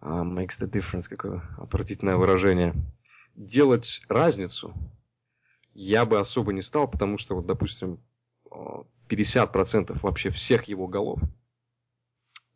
uh, 0.01 0.23
makes 0.23 0.59
the 0.59 0.69
difference, 0.69 1.07
какое 1.07 1.41
отвратительное 1.57 2.15
выражение. 2.15 2.75
Делать 3.35 4.01
разницу 4.09 4.73
я 5.73 6.05
бы 6.05 6.19
особо 6.19 6.53
не 6.53 6.61
стал, 6.61 6.89
потому 6.89 7.17
что, 7.17 7.35
вот, 7.35 7.45
допустим, 7.45 7.99
50% 9.09 9.99
вообще 10.01 10.29
всех 10.29 10.65
его 10.65 10.87
голов 10.87 11.21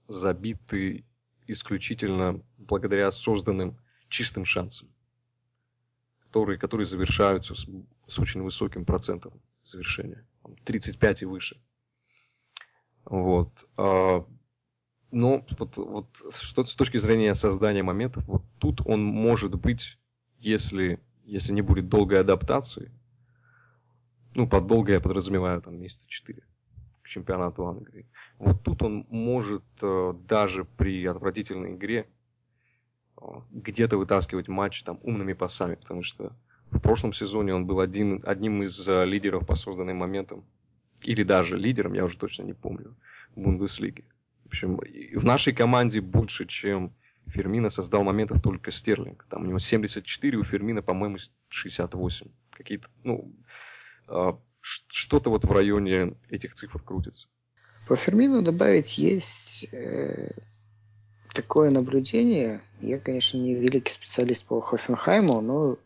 забиты 0.08 1.05
исключительно 1.47 2.41
благодаря 2.58 3.12
созданным 3.12 3.77
чистым 4.10 4.45
шансам, 4.45 4.89
которые, 6.19 6.60
которые 6.60 6.86
завершаются 6.86 7.55
с, 7.55 7.67
с 8.08 8.19
очень 8.19 8.41
высоким 8.41 8.86
процентом 8.86 9.41
завершения, 9.63 10.25
35 10.65 11.21
и 11.23 11.25
выше. 11.25 11.62
Вот. 13.05 13.67
Но 15.11 15.45
вот, 15.57 15.77
вот 15.77 16.07
что 16.31 16.65
с 16.65 16.75
точки 16.75 16.97
зрения 16.97 17.35
создания 17.35 17.83
моментов, 17.83 18.25
вот 18.27 18.43
тут 18.59 18.81
он 18.85 19.03
может 19.03 19.55
быть, 19.55 19.97
если, 20.39 20.99
если 21.23 21.53
не 21.53 21.61
будет 21.61 21.89
долгой 21.89 22.19
адаптации, 22.19 22.91
ну, 24.33 24.47
под 24.47 24.67
долгой 24.67 24.95
я 24.95 25.01
подразумеваю 25.01 25.61
там 25.61 25.79
месяца 25.79 26.05
4 26.07 26.43
к 27.01 27.07
чемпионату 27.07 27.67
Англии. 27.67 28.07
Вот 28.39 28.63
тут 28.63 28.83
он 28.83 29.05
может 29.09 29.63
э, 29.81 30.13
даже 30.27 30.65
при 30.65 31.05
отвратительной 31.05 31.75
игре 31.75 32.09
э, 33.21 33.25
где-то 33.51 33.97
вытаскивать 33.97 34.47
матч 34.47 34.83
там 34.83 34.99
умными 35.03 35.33
пасами, 35.33 35.75
потому 35.75 36.03
что 36.03 36.35
в 36.71 36.79
прошлом 36.79 37.13
сезоне 37.13 37.53
он 37.53 37.65
был 37.65 37.79
один, 37.79 38.23
одним 38.25 38.63
из 38.63 38.87
э, 38.87 39.05
лидеров 39.05 39.45
по 39.45 39.55
созданным 39.55 39.97
моментам, 39.97 40.43
или 41.03 41.23
даже 41.23 41.57
лидером, 41.57 41.93
я 41.93 42.03
уже 42.05 42.17
точно 42.17 42.43
не 42.43 42.53
помню, 42.53 42.95
в 43.35 43.41
Бундеслиге. 43.41 44.03
В 44.45 44.47
общем, 44.47 44.79
в 45.15 45.25
нашей 45.25 45.53
команде 45.53 46.01
больше, 46.01 46.45
чем 46.45 46.95
Фермина 47.27 47.69
создал 47.69 48.03
моментов 48.03 48.41
только 48.41 48.71
Стерлинг. 48.71 49.25
Там 49.29 49.43
у 49.43 49.45
него 49.47 49.60
74, 49.60 50.38
у 50.38 50.43
Фермина, 50.43 50.81
по-моему, 50.81 51.17
68. 51.49 52.27
Какие-то, 52.51 52.88
ну, 53.03 53.36
а, 54.08 54.39
что-то 54.62 55.29
вот 55.29 55.45
в 55.45 55.51
районе 55.51 56.15
этих 56.29 56.53
цифр 56.53 56.81
крутится. 56.81 57.27
По 57.88 57.95
Фермину 57.95 58.41
добавить 58.41 58.97
есть 58.97 59.67
э, 59.71 60.27
такое 61.34 61.69
наблюдение. 61.69 62.62
Я, 62.81 62.99
конечно, 62.99 63.38
не 63.38 63.55
великий 63.55 63.93
специалист 63.93 64.43
по 64.43 64.62
Хофенхайму, 64.62 65.41
но 65.41 65.77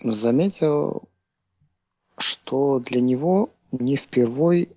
заметил, 0.00 1.08
что 2.18 2.80
для 2.80 3.00
него 3.00 3.50
не 3.70 3.96
впервой 3.96 4.68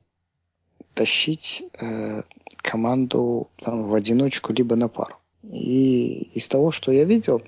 тащить 0.93 1.63
э, 1.73 2.23
команду 2.65 3.49
там, 3.61 3.85
в 3.85 3.93
одиночку 3.93 4.53
либо 4.53 4.75
на 4.75 4.87
пару. 4.87 5.15
И 5.43 6.31
из 6.33 6.47
того, 6.47 6.71
что 6.71 6.91
я 6.91 7.03
видел, 7.05 7.41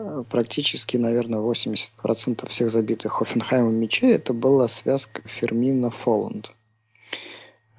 Э, 0.00 0.24
практически, 0.28 0.96
наверное, 0.96 1.40
80% 1.40 2.48
всех 2.48 2.70
забитых 2.70 3.12
Хофенхаймом 3.12 3.74
мячей 3.74 4.14
это 4.14 4.32
была 4.32 4.66
связка 4.68 5.22
Фермина-Фолланд, 5.26 6.52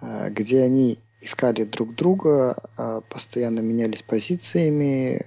э, 0.02 0.30
где 0.30 0.62
они 0.62 1.00
искали 1.20 1.64
друг 1.64 1.96
друга, 1.96 2.58
э, 2.78 3.02
постоянно 3.10 3.62
менялись 3.62 4.04
позициями, 4.04 5.26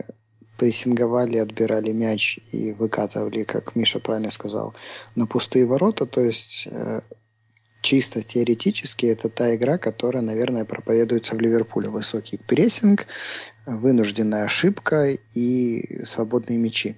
прессинговали, 0.56 1.38
отбирали 1.38 1.90
мяч 1.90 2.38
и 2.52 2.70
выкатывали, 2.72 3.42
как 3.42 3.74
Миша 3.74 3.98
правильно 3.98 4.30
сказал, 4.30 4.72
на 5.16 5.26
пустые 5.26 5.66
ворота. 5.66 6.06
То 6.06 6.20
есть 6.20 6.68
чисто 7.84 8.22
теоретически 8.22 9.06
это 9.06 9.28
та 9.28 9.54
игра, 9.54 9.76
которая, 9.78 10.22
наверное, 10.22 10.64
проповедуется 10.64 11.36
в 11.36 11.40
Ливерпуле. 11.40 11.90
Высокий 11.90 12.38
прессинг, 12.38 13.06
вынужденная 13.66 14.44
ошибка 14.44 15.18
и 15.34 16.02
свободные 16.04 16.58
мячи. 16.58 16.96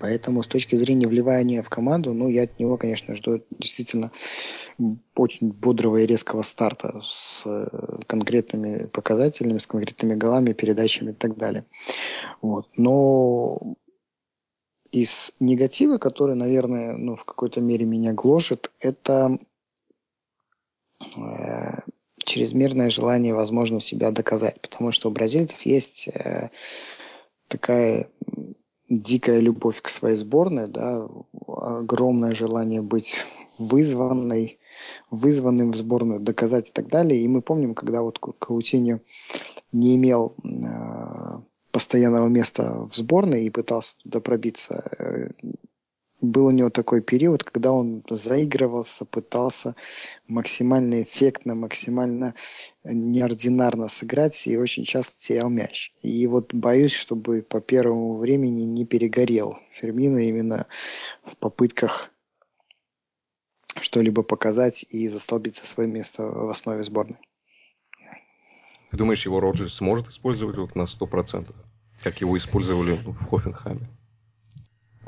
Поэтому 0.00 0.42
с 0.42 0.48
точки 0.48 0.74
зрения 0.74 1.06
вливания 1.06 1.62
в 1.62 1.70
команду, 1.70 2.12
ну, 2.12 2.28
я 2.28 2.42
от 2.42 2.58
него, 2.58 2.76
конечно, 2.76 3.14
жду 3.14 3.40
действительно 3.50 4.10
очень 5.14 5.52
бодрого 5.52 5.98
и 5.98 6.06
резкого 6.06 6.42
старта 6.42 7.00
с 7.00 7.46
конкретными 8.06 8.86
показателями, 8.86 9.58
с 9.58 9.66
конкретными 9.66 10.14
голами, 10.14 10.52
передачами 10.52 11.12
и 11.12 11.14
так 11.14 11.36
далее. 11.36 11.64
Вот. 12.42 12.66
Но 12.76 13.76
из 14.90 15.32
негатива, 15.38 15.98
который, 15.98 16.34
наверное, 16.34 16.96
ну, 16.96 17.14
в 17.14 17.24
какой-то 17.24 17.60
мере 17.60 17.86
меня 17.86 18.12
гложет, 18.12 18.72
это 18.80 19.38
Э, 19.38 19.47
чрезмерное 22.28 22.90
желание, 22.90 23.34
возможно, 23.34 23.80
себя 23.80 24.10
доказать. 24.10 24.60
Потому 24.60 24.92
что 24.92 25.08
у 25.08 25.12
бразильцев 25.12 25.60
есть 25.62 26.08
э, 26.08 26.50
такая 27.48 28.08
дикая 28.88 29.40
любовь 29.40 29.80
к 29.82 29.88
своей 29.88 30.16
сборной, 30.16 30.68
да, 30.68 31.08
огромное 31.46 32.34
желание 32.34 32.82
быть 32.82 33.14
вызванной, 33.58 34.58
вызванным 35.10 35.72
в 35.72 35.76
сборную, 35.76 36.20
доказать 36.20 36.68
и 36.68 36.72
так 36.72 36.88
далее. 36.88 37.20
И 37.20 37.28
мы 37.28 37.42
помним, 37.42 37.74
когда 37.74 38.02
вот 38.02 38.18
Каутиньо 38.18 39.00
не 39.72 39.96
имел 39.96 40.34
э, 40.44 41.38
постоянного 41.70 42.28
места 42.28 42.86
в 42.90 42.94
сборной 42.94 43.44
и 43.44 43.50
пытался 43.50 43.96
туда 43.98 44.20
пробиться, 44.20 45.32
был 46.20 46.46
у 46.46 46.50
него 46.50 46.70
такой 46.70 47.00
период, 47.00 47.44
когда 47.44 47.72
он 47.72 48.02
заигрывался, 48.10 49.04
пытался 49.04 49.76
максимально 50.26 51.02
эффектно, 51.02 51.54
максимально 51.54 52.34
неординарно 52.84 53.88
сыграть 53.88 54.46
и 54.46 54.56
очень 54.56 54.84
часто 54.84 55.12
терял 55.20 55.48
мяч. 55.48 55.92
И 56.02 56.26
вот 56.26 56.52
боюсь, 56.52 56.92
чтобы 56.92 57.42
по 57.42 57.60
первому 57.60 58.16
времени 58.16 58.62
не 58.62 58.84
перегорел 58.84 59.58
Фермина 59.72 60.18
именно 60.18 60.66
в 61.24 61.36
попытках 61.36 62.10
что-либо 63.80 64.22
показать 64.22 64.84
и 64.90 65.06
застолбиться 65.08 65.66
свое 65.66 65.88
место 65.88 66.26
в 66.26 66.48
основе 66.48 66.82
сборной. 66.82 67.18
Ты 68.90 68.96
думаешь, 68.96 69.24
его 69.24 69.38
Роджерс 69.38 69.74
сможет 69.74 70.08
использовать 70.08 70.56
вот 70.56 70.74
на 70.74 70.82
100%, 70.82 71.54
как 72.02 72.20
его 72.20 72.36
использовали 72.36 72.92
в 72.92 73.26
Хофенхайме? 73.26 73.86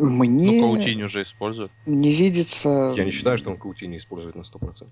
Мне... 0.01 0.61
Ну, 0.61 0.75
Каутини 0.75 1.03
уже 1.03 1.23
используют. 1.23 1.73
Не 1.87 2.15
видится... 2.15 2.95
Я 2.97 3.05
не 3.05 3.11
считаю, 3.11 3.39
что 3.39 3.51
он 3.51 3.59
Каутини 3.59 3.97
использует 3.97 4.35
на 4.35 4.43
100%. 4.43 4.89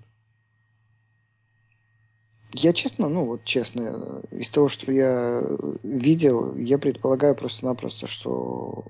Я 2.53 2.73
честно, 2.73 3.09
ну 3.09 3.25
вот 3.25 3.43
честно, 3.43 4.23
из 4.31 4.49
того, 4.49 4.69
что 4.69 4.91
я 4.91 5.43
видел, 5.83 6.55
я 6.55 6.79
предполагаю 6.79 7.35
просто-напросто, 7.35 8.07
что 8.07 8.85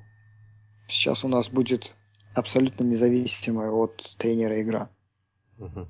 сейчас 0.87 1.25
у 1.25 1.27
нас 1.27 1.49
будет 1.49 1.95
абсолютно 2.35 2.85
независимая 2.85 3.71
от 3.71 4.15
тренера 4.17 4.61
игра. 4.61 4.89
Угу. 5.57 5.87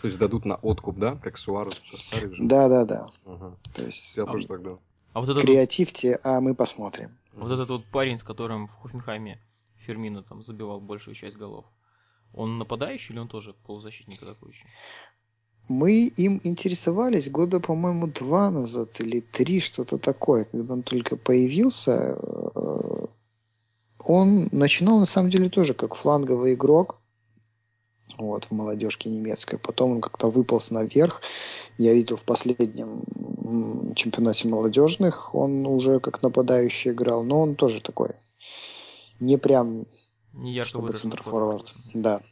То 0.00 0.06
есть 0.06 0.18
дадут 0.18 0.44
на 0.44 0.56
откуп, 0.56 0.98
да? 0.98 1.16
Как 1.16 1.38
Суарес? 1.38 1.82
Да, 2.38 2.68
да, 2.68 2.84
да. 2.84 3.08
Ага. 3.24 3.56
То 3.74 3.84
есть 3.84 4.16
Я 4.16 4.26
тоже 4.26 4.46
так 4.46 4.62
думаю. 4.62 4.80
А 5.12 5.20
вот 5.20 5.28
этот, 5.28 5.42
вот, 5.42 5.50
креативьте, 5.50 6.18
а 6.22 6.40
мы 6.40 6.54
посмотрим. 6.54 7.16
вот 7.32 7.50
этот 7.50 7.70
вот 7.70 7.86
парень, 7.86 8.18
с 8.18 8.22
которым 8.22 8.68
в 8.68 8.74
Хофенхайме 8.74 9.40
Фермина 9.76 10.22
там 10.22 10.42
забивал 10.42 10.80
большую 10.80 11.14
часть 11.14 11.36
голов, 11.36 11.64
он 12.34 12.58
нападающий 12.58 13.12
или 13.14 13.20
он 13.20 13.28
тоже 13.28 13.54
полузащитник 13.54 14.22
атакующий? 14.22 14.68
Мы 15.68 16.06
им 16.06 16.40
интересовались 16.44 17.30
года, 17.30 17.60
по-моему, 17.60 18.06
два 18.06 18.50
назад 18.50 19.00
или 19.00 19.20
три, 19.20 19.60
что-то 19.60 19.98
такое, 19.98 20.44
когда 20.44 20.72
он 20.72 20.82
только 20.82 21.16
появился. 21.16 22.16
э, 22.18 23.06
Он 24.04 24.48
начинал, 24.50 24.98
на 24.98 25.04
самом 25.04 25.28
деле, 25.30 25.50
тоже 25.50 25.74
как 25.74 25.94
фланговый 25.94 26.54
игрок, 26.54 27.00
вот, 28.18 28.44
в 28.44 28.50
молодежке 28.52 29.08
немецкой. 29.08 29.58
Потом 29.58 29.92
он 29.92 30.00
как-то 30.00 30.28
выполз 30.28 30.70
наверх. 30.70 31.22
Я 31.78 31.94
видел 31.94 32.16
в 32.16 32.24
последнем 32.24 33.94
чемпионате 33.94 34.48
молодежных, 34.48 35.34
он 35.34 35.66
уже 35.66 36.00
как 36.00 36.22
нападающий 36.22 36.90
играл, 36.90 37.24
но 37.24 37.42
он 37.42 37.54
тоже 37.54 37.80
такой, 37.80 38.10
не 39.20 39.36
прям, 39.38 39.86
Не 40.32 40.52
ярко 40.52 40.68
чтобы 40.68 40.92
центр-форвард. 40.92 41.68
форвард. 41.68 41.94
Да. 41.94 42.22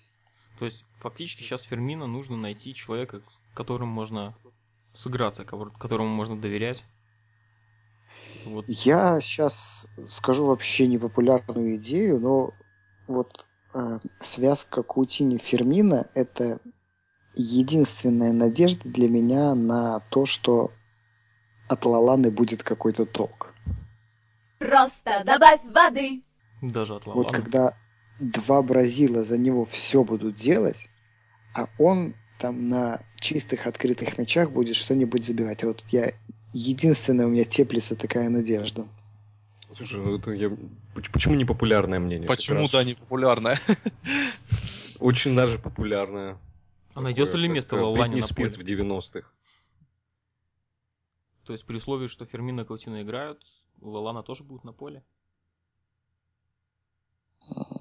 То 0.58 0.64
есть 0.64 0.84
фактически 1.00 1.42
сейчас 1.42 1.62
Фермина 1.62 2.06
нужно 2.06 2.36
найти 2.36 2.74
человека, 2.74 3.22
с 3.26 3.40
которым 3.54 3.88
можно 3.88 4.34
сыграться, 4.92 5.44
которому 5.44 6.08
можно 6.08 6.40
доверять. 6.40 6.84
Вот. 8.46 8.64
Я 8.68 9.20
сейчас 9.20 9.88
скажу 10.08 10.46
вообще 10.46 10.86
непопулярную 10.86 11.76
идею, 11.76 12.20
но 12.20 12.52
вот 13.08 13.46
связка 14.20 14.82
Каутини 14.82 15.38
Фермина 15.38 16.08
это 16.14 16.60
единственная 17.34 18.32
надежда 18.32 18.88
для 18.88 19.08
меня 19.08 19.54
на 19.54 20.00
то, 20.10 20.26
что 20.26 20.72
от 21.68 21.84
Лаланы 21.84 22.30
будет 22.30 22.62
какой-то 22.62 23.04
толк. 23.06 23.54
Просто 24.58 25.22
добавь 25.24 25.60
воды. 25.64 26.22
Даже 26.62 26.94
от 26.94 27.06
Вот 27.06 27.14
Лалана. 27.16 27.32
когда 27.32 27.76
два 28.18 28.62
Бразила 28.62 29.22
за 29.22 29.36
него 29.36 29.64
все 29.64 30.02
будут 30.04 30.36
делать, 30.36 30.88
а 31.54 31.68
он 31.78 32.14
там 32.38 32.68
на 32.68 33.00
чистых 33.20 33.66
открытых 33.66 34.18
мячах 34.18 34.50
будет 34.50 34.76
что-нибудь 34.76 35.24
забивать. 35.24 35.64
Вот 35.64 35.84
я 35.90 36.12
единственная 36.52 37.26
у 37.26 37.30
меня 37.30 37.44
теплится 37.44 37.96
такая 37.96 38.28
надежда. 38.28 38.86
Слушай, 39.76 40.00
ну 40.00 40.16
это 40.16 40.30
я... 40.32 40.48
поч- 40.94 41.10
Почему 41.10 41.34
не 41.34 41.44
популярное 41.44 41.98
мнение? 41.98 42.26
Почему, 42.26 42.62
раз 42.62 42.70
да, 42.70 42.82
не 42.84 42.94
популярная? 42.94 43.60
Очень 45.00 45.36
даже 45.36 45.58
популярное. 45.58 46.38
А 46.94 47.02
найдется 47.02 47.36
ли 47.36 47.46
место 47.46 47.76
э, 47.76 47.80
Лалане 47.80 48.14
Бритни 48.14 48.20
на 48.28 48.34
поле? 48.34 48.50
Спирс 48.50 48.56
в 48.56 48.62
90-х. 48.66 49.28
То 51.44 51.52
есть 51.52 51.66
при 51.66 51.76
условии, 51.76 52.06
что 52.06 52.24
Фермина 52.24 52.62
и 52.62 52.64
Каутино 52.64 53.02
играют, 53.02 53.42
Лалана 53.82 54.22
тоже 54.22 54.44
будет 54.44 54.64
на 54.64 54.72
поле? 54.72 55.04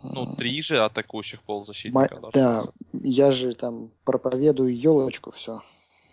Ну, 0.03 0.35
три 0.35 0.61
же 0.61 0.83
атакующих 0.83 1.39
Ма- 1.39 1.45
полузащитника. 1.45 2.15
да, 2.15 2.19
должно 2.19 2.71
быть. 2.91 3.01
я 3.03 3.31
же 3.31 3.55
там 3.55 3.91
проповедую 4.03 4.75
елочку 4.75 5.31
все, 5.31 5.61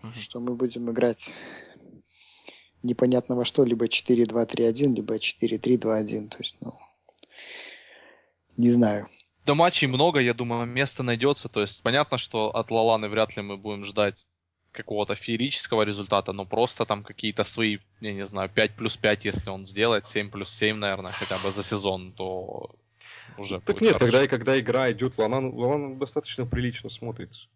Мгм. 0.03 0.15
что 0.15 0.41
мы 0.41 0.55
будем 0.55 0.91
играть 0.91 1.33
непонятно 2.85 3.35
во 3.37 3.45
что, 3.45 3.65
либо 3.65 3.87
4-2-3-1, 3.87 4.95
либо 4.95 5.17
4-3-2-1. 5.17 6.29
То 6.29 6.39
есть, 6.39 6.57
ну, 6.61 6.73
не 8.57 8.71
знаю. 8.71 9.07
До 9.47 9.55
матчей 9.55 9.89
много, 9.89 10.21
я 10.21 10.35
думаю, 10.35 10.67
место 10.67 11.03
найдется. 11.03 11.49
То 11.49 11.61
есть 11.63 11.83
понятно, 11.83 12.19
что 12.19 12.55
от 12.55 12.71
Лаланы 12.71 13.09
вряд 13.09 13.37
ли 13.37 13.43
мы 13.43 13.57
будем 13.57 13.85
ждать 13.85 14.27
какого-то 14.71 15.15
феерического 15.15 15.83
результата, 15.83 16.33
но 16.33 16.47
просто 16.47 16.85
там 16.87 17.03
какие-то 17.03 17.45
свои, 17.45 17.79
я 18.01 18.13
не 18.15 18.25
знаю, 18.25 18.49
5 18.49 18.75
плюс 18.75 18.97
5, 18.97 19.25
если 19.27 19.51
он 19.51 19.67
сделает, 19.67 20.07
7 20.07 20.31
плюс 20.31 20.51
7, 20.55 20.77
наверное, 20.77 21.13
хотя 21.13 21.37
бы 21.39 21.51
за 21.53 21.63
сезон, 21.63 22.13
то 22.13 22.71
уже 23.37 23.61
Так 23.61 23.77
будет 23.77 23.83
нет, 23.83 23.93
хорошо. 23.95 24.13
когда, 24.13 24.27
когда 24.29 24.61
игра 24.61 24.91
идет, 24.93 25.19
Ланан, 25.19 25.53
Ланан 25.55 25.99
достаточно 25.99 26.47
прилично 26.47 26.89
смотрится. 26.89 27.49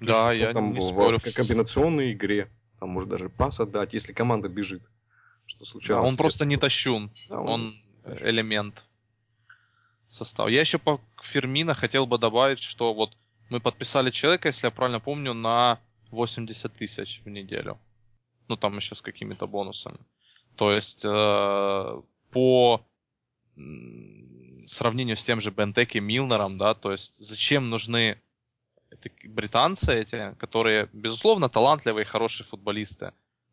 Да, 0.00 0.32
есть, 0.32 0.42
я 0.48 0.52
там 0.54 0.72
не 0.72 0.80
в- 0.80 0.82
спорю. 0.84 1.18
В 1.18 1.34
комбинационной 1.34 2.12
игре, 2.12 2.48
там 2.82 2.90
может 2.90 3.08
даже 3.10 3.28
пас 3.28 3.60
отдать, 3.60 3.92
если 3.94 4.12
команда 4.12 4.48
бежит. 4.48 4.82
Что 5.46 5.60
Да, 5.60 5.64
случалось? 5.66 6.10
он 6.10 6.16
просто 6.16 6.44
не 6.44 6.56
тащун, 6.56 7.12
Да, 7.28 7.38
он 7.40 7.80
тащун. 8.02 8.28
элемент 8.28 8.82
состава. 10.08 10.48
Я 10.48 10.62
еще 10.62 10.78
по 10.78 11.00
Фермина 11.22 11.74
хотел 11.74 12.06
бы 12.08 12.18
добавить, 12.18 12.58
что 12.58 12.92
вот 12.92 13.16
мы 13.50 13.60
подписали 13.60 14.10
человека, 14.10 14.48
если 14.48 14.66
я 14.66 14.72
правильно 14.72 14.98
помню, 14.98 15.32
на 15.32 15.78
80 16.10 16.74
тысяч 16.74 17.20
в 17.24 17.28
неделю. 17.28 17.78
Ну, 18.48 18.56
там 18.56 18.76
еще 18.78 18.96
с 18.96 19.00
какими-то 19.00 19.46
бонусами. 19.46 19.98
То 20.56 20.72
есть, 20.72 21.04
э, 21.04 22.02
по 22.32 22.84
сравнению 24.66 25.16
с 25.16 25.22
тем 25.22 25.40
же 25.40 25.52
Бентеки 25.52 25.98
Милнером, 25.98 26.58
да, 26.58 26.74
то 26.74 26.90
есть, 26.90 27.12
зачем 27.16 27.70
нужны 27.70 28.20
эти 28.92 29.26
британцы 29.26 29.92
эти, 29.92 30.34
которые, 30.38 30.88
безусловно, 30.92 31.48
талантливые, 31.48 32.04
хорошие 32.04 32.46
футболисты, 32.46 33.12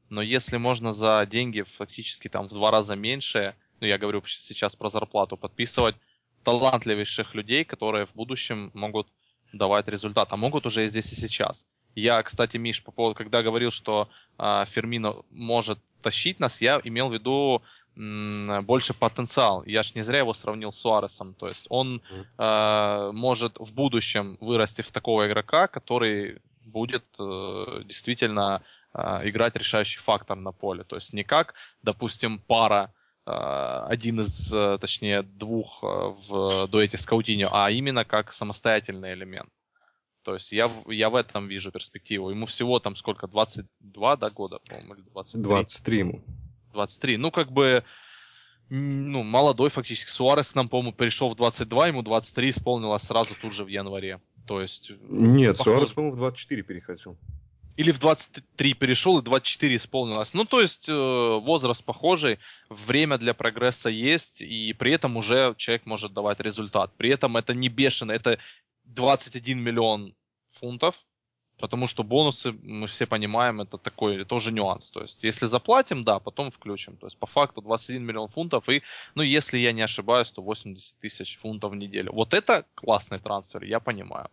но 0.10 0.21
если 0.21 0.58
можно 0.58 0.91
за 0.91 1.25
деньги 1.30 1.62
фактически 1.62 2.28
там 2.28 2.47
в 2.47 2.54
два 2.54 2.71
раза 2.71 2.95
меньше, 2.95 3.56
ну 3.80 3.88
я 3.88 3.97
говорю 3.97 4.23
сейчас 4.25 4.75
про 4.75 4.89
зарплату, 4.89 5.38
подписывать 5.38 5.95
талантливейших 6.43 7.36
людей, 7.36 7.63
которые 7.63 8.06
в 8.06 8.15
будущем 8.15 8.71
могут 8.73 9.08
давать 9.54 9.88
результат, 9.88 10.30
а 10.32 10.38
могут 10.38 10.65
уже 10.65 10.86
и 10.86 10.88
здесь 10.88 11.12
и 11.13 11.15
сейчас. 11.15 11.65
Я, 11.95 12.21
кстати, 12.23 12.58
Миш, 12.58 12.84
по 12.84 12.91
поводу, 12.91 13.15
когда 13.15 13.43
говорил, 13.43 13.71
что 13.71 14.10
э, 14.38 14.63
Фермино 14.67 15.15
может 15.32 15.80
тащить 16.02 16.39
нас, 16.39 16.62
я 16.62 16.80
имел 16.84 17.10
в 17.10 17.13
виду 17.13 17.62
больше 17.95 18.93
потенциал. 18.93 19.63
Я 19.65 19.84
ж 19.84 19.95
не 19.95 20.04
зря 20.04 20.19
его 20.19 20.34
сравнил 20.34 20.71
с 20.71 20.80
Суаресом. 20.80 21.34
То 21.34 21.47
есть 21.47 21.65
он 21.69 22.02
э, 22.38 23.12
может 23.13 23.58
в 23.60 23.73
будущем 23.73 24.38
вырасти 24.39 24.82
в 24.82 24.91
такого 24.91 25.28
игрока, 25.28 25.67
который 25.67 26.41
будет 26.65 27.04
э, 27.19 27.82
действительно 27.86 28.62
э, 28.93 29.30
играть 29.30 29.56
решающий 29.56 29.99
фактор 29.99 30.38
на 30.38 30.52
поле. 30.52 30.84
То 30.84 30.95
есть 30.95 31.13
не 31.13 31.23
как, 31.23 31.56
допустим, 31.82 32.39
пара 32.39 32.93
э, 33.25 33.32
один 33.32 34.21
из, 34.21 34.54
э, 34.54 34.78
точнее, 34.80 35.23
двух 35.23 35.84
э, 35.84 35.88
в 36.30 36.67
дуэте 36.67 36.97
с 36.97 37.06
Каутиньо, 37.06 37.49
а 37.52 37.69
именно 37.71 38.06
как 38.06 38.32
самостоятельный 38.32 39.13
элемент. 39.13 39.49
То 40.23 40.36
есть 40.36 40.52
я, 40.52 40.67
в- 40.67 40.91
я 40.91 41.10
в 41.10 41.15
этом 41.15 41.47
вижу 41.47 41.71
перспективу. 41.71 42.30
Ему 42.30 42.45
всего 42.45 42.80
там 42.80 42.95
сколько, 42.95 43.28
22 43.28 44.15
да, 44.17 44.30
года, 44.30 44.60
по-моему, 44.67 44.93
или 44.93 45.02
23? 45.02 45.41
23 45.43 45.99
ему. 45.99 46.21
23. 46.73 47.17
Ну, 47.17 47.32
как 47.32 47.51
бы, 47.51 47.84
ну, 48.69 49.23
молодой 49.23 49.69
фактически. 49.69 50.10
Суарес 50.10 50.55
нам, 50.55 50.69
по-моему, 50.69 50.93
перешел 50.93 51.29
в 51.29 51.36
22, 51.36 51.88
ему 51.88 52.01
23 52.01 52.49
исполнилось 52.49 53.03
сразу 53.03 53.34
тут 53.41 53.53
же 53.53 53.63
в 53.63 53.67
январе. 53.67 54.21
То 54.45 54.62
есть... 54.62 54.91
Нет, 55.01 55.58
похоже. 55.58 55.75
Суарес, 55.75 55.93
по-моему, 55.93 56.15
в 56.15 56.19
24 56.19 56.63
переходил. 56.63 57.17
Или 57.77 57.91
в 57.91 57.99
23 57.99 58.73
перешел, 58.73 59.19
и 59.19 59.23
24 59.23 59.75
исполнилось. 59.75 60.34
Ну, 60.34 60.43
то 60.43 60.60
есть, 60.60 60.89
э, 60.89 60.93
возраст 60.93 61.82
похожий, 61.84 62.39
время 62.69 63.17
для 63.17 63.34
прогресса 63.34 63.89
есть, 63.89 64.41
и 64.41 64.73
при 64.73 64.91
этом 64.91 65.15
уже 65.15 65.55
человек 65.58 65.86
может 65.86 66.13
давать 66.13 66.41
результат. 66.41 66.91
При 66.97 67.10
этом 67.10 67.37
это 67.37 67.54
не 67.54 67.69
бешено, 67.69 68.12
это 68.12 68.37
21 68.83 69.60
миллион 69.60 70.13
фунтов, 70.50 70.96
потому 71.60 71.87
что 71.87 72.03
бонусы, 72.03 72.51
мы 72.63 72.87
все 72.87 73.05
понимаем, 73.05 73.62
это 73.62 73.77
такой, 73.77 74.21
это 74.21 74.35
уже 74.35 74.51
нюанс. 74.51 74.89
То 74.89 75.01
есть, 75.01 75.23
если 75.23 75.45
заплатим, 75.45 76.03
да, 76.03 76.19
потом 76.19 76.51
включим. 76.51 76.97
То 76.97 77.07
есть, 77.07 77.17
по 77.17 77.25
факту 77.27 77.62
21 77.62 78.03
миллион 78.03 78.27
фунтов, 78.29 78.69
и, 78.69 78.81
ну, 79.15 79.23
если 79.23 79.57
я 79.57 79.71
не 79.71 79.81
ошибаюсь, 79.81 80.31
то 80.31 80.41
80 80.41 80.95
тысяч 80.99 81.37
фунтов 81.37 81.71
в 81.71 81.75
неделю. 81.75 82.12
Вот 82.13 82.33
это 82.33 82.65
классный 82.75 83.19
трансфер, 83.19 83.63
я 83.63 83.79
понимаю. 83.79 84.29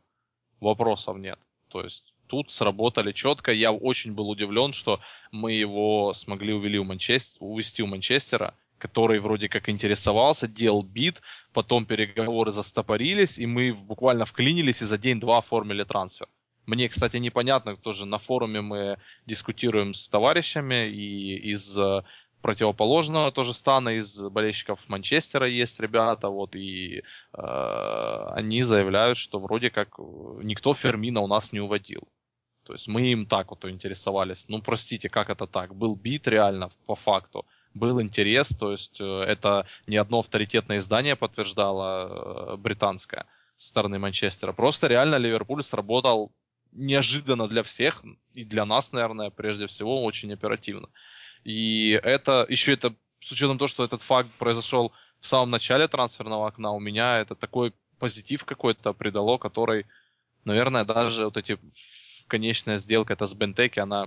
Вопросов 0.61 1.19
нет. 1.19 1.39
То 1.69 1.83
есть, 1.83 2.15
тут 2.29 2.53
сработали 2.53 3.13
четко. 3.13 3.53
Я 3.53 3.73
очень 3.73 4.13
был 4.13 4.31
удивлен, 4.31 4.73
что 4.73 5.01
мы 5.33 5.53
его 5.53 6.15
смогли 6.15 6.53
увели 6.53 6.79
у 6.79 6.85
Манчестера, 6.85 7.45
увести 7.45 7.83
у 7.83 7.87
Манчестера, 7.87 8.55
который 8.79 9.19
вроде 9.21 9.49
как 9.49 9.69
интересовался, 9.69 10.47
делал 10.47 10.83
бит, 10.83 11.23
потом 11.53 11.87
переговоры 11.87 12.53
застопорились, 12.53 13.39
и 13.39 13.47
мы 13.47 13.73
буквально 13.73 14.25
вклинились 14.25 14.83
и 14.83 14.85
за 14.85 14.99
день-два 14.99 15.39
оформили 15.39 15.85
трансфер. 15.85 16.29
Мне, 16.67 16.89
кстати, 16.89 17.17
непонятно, 17.19 17.77
тоже 17.77 18.07
на 18.07 18.19
форуме 18.19 18.61
мы 18.61 18.99
дискутируем 19.25 19.95
с 19.95 20.09
товарищами, 20.09 20.89
и 20.89 21.53
из 21.53 21.79
э, 21.79 22.03
противоположного 22.43 23.31
тоже 23.31 23.55
стана, 23.55 23.91
из 23.91 24.19
болельщиков 24.19 24.89
Манчестера 24.89 25.49
есть 25.49 25.79
ребята, 25.81 26.29
вот, 26.29 26.57
и 26.57 27.03
э, 27.33 28.27
они 28.31 28.65
заявляют, 28.65 29.17
что 29.17 29.39
вроде 29.39 29.71
как 29.71 29.99
э, 29.99 30.03
никто 30.43 30.75
Фермина 30.75 31.21
у 31.21 31.29
нас 31.29 31.53
не 31.53 31.61
уводил. 31.61 32.09
То 32.65 32.73
есть 32.73 32.89
мы 32.89 33.13
им 33.13 33.27
так 33.27 33.51
вот 33.51 33.65
интересовались. 33.65 34.45
Ну, 34.49 34.61
простите, 34.61 35.09
как 35.09 35.31
это 35.31 35.47
так? 35.47 35.73
Был 35.75 35.95
бит 35.95 36.27
реально 36.27 36.71
по 36.87 36.97
факту. 36.97 37.47
Был 37.75 38.01
интерес, 38.03 38.49
то 38.49 38.73
есть 38.73 39.01
э, 39.01 39.05
это 39.05 39.67
не 39.87 39.99
одно 39.99 40.19
авторитетное 40.19 40.79
издание 40.79 41.15
подтверждало 41.15 42.57
британское 42.57 43.27
со 43.57 43.69
стороны 43.69 43.99
Манчестера. 44.01 44.53
Просто 44.53 44.89
реально 44.89 45.17
Ливерпуль 45.17 45.63
сработал 45.63 46.33
неожиданно 46.77 47.49
для 47.49 47.63
всех 47.63 48.05
и 48.35 48.45
для 48.45 48.65
нас, 48.65 48.93
наверное, 48.93 49.31
прежде 49.31 49.67
всего, 49.67 50.05
очень 50.05 50.33
оперативно. 50.33 50.89
И 51.45 51.91
это 51.91 52.47
еще 52.49 52.73
это 52.73 52.95
с 53.21 53.33
учетом 53.33 53.59
того, 53.59 53.69
что 53.69 53.85
этот 53.85 54.03
факт 54.03 54.31
произошел 54.39 54.93
в 55.21 55.27
самом 55.27 55.51
начале 55.51 55.89
трансферного 55.89 56.47
окна, 56.47 56.73
у 56.73 56.81
меня 56.81 57.19
это 57.19 57.35
такой 57.35 57.73
позитив 57.99 58.45
какой-то 58.45 58.93
придало, 58.93 59.39
который, 59.39 59.87
наверное, 60.45 60.85
даже 60.85 61.25
вот 61.25 61.37
эти 61.37 61.59
конечная 62.29 62.79
сделка 62.79 63.15
это 63.15 63.27
с 63.27 63.35
Бентеки, 63.35 63.81
она 63.81 64.07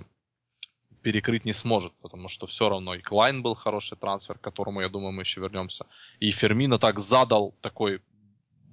перекрыть 1.02 1.44
не 1.44 1.52
сможет, 1.52 1.92
потому 2.02 2.28
что 2.28 2.46
все 2.46 2.68
равно 2.68 2.94
и 2.94 3.00
Клайн 3.00 3.42
был 3.42 3.54
хороший 3.54 3.96
трансфер, 3.96 4.38
к 4.38 4.42
которому, 4.42 4.80
я 4.80 4.88
думаю, 4.88 5.12
мы 5.12 5.22
еще 5.22 5.40
вернемся. 5.40 5.86
И 6.20 6.30
Фермино 6.30 6.78
так 6.78 7.00
задал 7.00 7.54
такой 7.60 8.02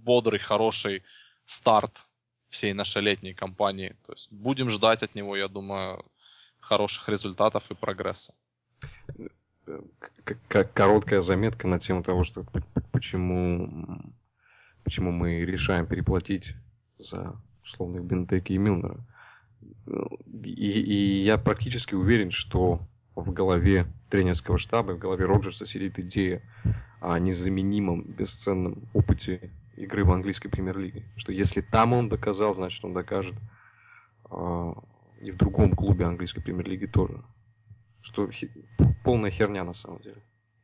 бодрый, 0.03 0.39
хороший 0.39 1.03
старт 1.45 2.06
всей 2.49 2.73
нашей 2.73 3.01
летней 3.01 3.33
кампании. 3.33 3.95
То 4.05 4.13
есть 4.13 4.31
будем 4.31 4.69
ждать 4.69 5.03
от 5.03 5.15
него, 5.15 5.35
я 5.35 5.47
думаю, 5.47 6.05
хороших 6.59 7.09
результатов 7.09 7.69
и 7.71 7.75
прогресса. 7.75 8.33
Как 10.47 10.73
короткая 10.73 11.21
заметка 11.21 11.67
на 11.67 11.79
тему 11.79 12.03
того, 12.03 12.23
что 12.23 12.45
почему, 12.91 14.13
почему 14.83 15.11
мы 15.11 15.45
решаем 15.45 15.85
переплатить 15.87 16.53
за 16.97 17.35
условных 17.63 18.03
Бентеки 18.05 18.53
и 18.53 18.57
Милнера. 18.57 19.05
И, 20.43 20.49
и 20.49 21.23
я 21.23 21.37
практически 21.37 21.95
уверен, 21.95 22.31
что 22.31 22.87
в 23.15 23.33
голове 23.33 23.87
тренерского 24.09 24.57
штаба, 24.57 24.91
в 24.93 24.99
голове 24.99 25.25
Роджерса 25.25 25.65
сидит 25.65 25.99
идея 25.99 26.41
о 27.01 27.17
незаменимом, 27.19 28.03
бесценном 28.03 28.87
опыте 28.93 29.51
игры 29.77 30.03
в 30.03 30.11
английской 30.11 30.49
премьер-лиге. 30.49 31.05
Что 31.15 31.31
если 31.31 31.61
там 31.61 31.93
он 31.93 32.09
доказал, 32.09 32.53
значит 32.55 32.83
он 32.83 32.93
докажет 32.93 33.35
э, 34.29 34.73
и 35.21 35.31
в 35.31 35.37
другом 35.37 35.73
клубе 35.75 36.05
английской 36.05 36.41
премьер-лиги 36.41 36.87
тоже. 36.87 37.23
Что 38.01 38.29
хи- 38.29 38.51
полная 39.03 39.31
херня 39.31 39.63
на 39.63 39.73
самом 39.73 40.01
деле. 40.01 40.21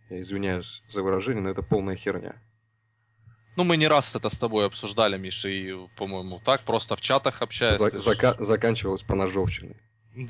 Я 0.09 0.22
извиняюсь 0.22 0.84
за 0.88 1.01
выражение, 1.01 1.41
но 1.43 1.49
это 1.49 1.61
полная 1.61 1.95
херня. 1.95 2.36
Ну, 3.55 3.64
мы 3.64 3.78
не 3.78 3.88
раз 3.88 4.16
это 4.16 4.30
с 4.30 4.39
тобой 4.39 4.66
обсуждали, 4.66 5.18
Миша, 5.18 5.47
и, 5.47 5.74
по-моему, 5.95 6.39
так, 6.43 6.61
просто 6.61 6.95
в 6.95 7.01
чатах 7.01 7.41
общаясь. 7.41 7.78
За- 7.78 7.89
зака- 7.89 8.41
заканчивалось 8.41 9.03
по 9.03 9.16
ножовщине. 9.16 9.76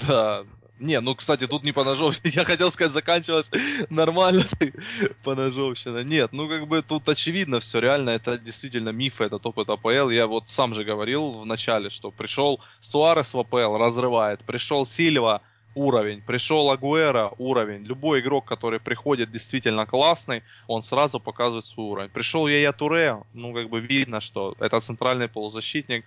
Да. 0.08 0.46
Не, 0.84 1.00
ну, 1.00 1.16
кстати, 1.16 1.48
тут 1.48 1.64
не 1.64 1.72
по 1.72 1.86
ножовщине. 1.86 2.30
Я 2.36 2.44
хотел 2.44 2.70
сказать, 2.70 2.92
заканчивалось 2.92 3.50
нормально 3.90 4.44
по 5.24 5.34
ножовщине. 5.34 6.04
Нет, 6.04 6.34
ну, 6.34 6.50
как 6.50 6.68
бы 6.68 6.82
тут 6.82 7.08
очевидно 7.08 7.62
все. 7.62 7.80
Реально, 7.80 8.10
это 8.10 8.38
действительно 8.38 8.90
миф, 8.90 9.22
этот 9.22 9.46
опыт 9.46 9.70
АПЛ. 9.70 10.10
Я 10.10 10.28
вот 10.28 10.50
сам 10.50 10.74
же 10.74 10.84
говорил 10.84 11.32
в 11.32 11.46
начале, 11.46 11.90
что 11.90 12.12
пришел 12.12 12.60
Суарес 12.82 13.34
в 13.34 13.40
АПЛ, 13.40 13.78
разрывает. 13.78 14.42
Пришел 14.44 14.86
Сильва, 14.86 15.42
уровень. 15.74 16.22
Пришел 16.22 16.70
Агуэра, 16.70 17.32
уровень. 17.38 17.86
Любой 17.86 18.20
игрок, 18.20 18.44
который 18.44 18.82
приходит 18.82 19.32
действительно 19.32 19.86
классный, 19.86 20.44
он 20.68 20.84
сразу 20.84 21.20
показывает 21.22 21.66
свой 21.66 21.86
уровень. 21.86 22.10
Пришел 22.10 22.46
Яя 22.46 22.74
Туре, 22.74 23.22
ну, 23.34 23.54
как 23.54 23.70
бы 23.70 23.80
видно, 23.80 24.20
что 24.20 24.54
это 24.60 24.82
центральный 24.82 25.30
полузащитник 25.30 26.04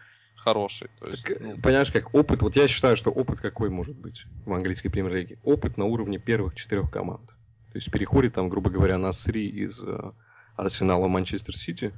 хороший. 0.50 0.88
То 1.00 1.08
есть, 1.08 1.24
Так, 1.24 1.40
ну, 1.40 1.56
Понимаешь, 1.60 1.90
как 1.90 2.14
опыт, 2.14 2.40
вот 2.42 2.54
я 2.54 2.68
считаю, 2.68 2.94
что 2.96 3.10
опыт 3.10 3.40
какой 3.40 3.68
может 3.68 3.96
быть 3.96 4.26
в 4.44 4.52
английской 4.52 4.88
премьер-лиге? 4.90 5.38
Опыт 5.42 5.76
на 5.76 5.86
уровне 5.86 6.18
первых 6.18 6.54
четырех 6.54 6.88
команд. 6.90 7.26
То 7.72 7.78
есть 7.78 7.90
переходит 7.90 8.34
там, 8.34 8.48
грубо 8.48 8.70
говоря, 8.70 8.96
Насри 8.96 9.48
из 9.48 9.82
э, 9.82 10.12
Арсенала 10.54 11.08
Манчестер 11.08 11.56
Сити. 11.56 11.92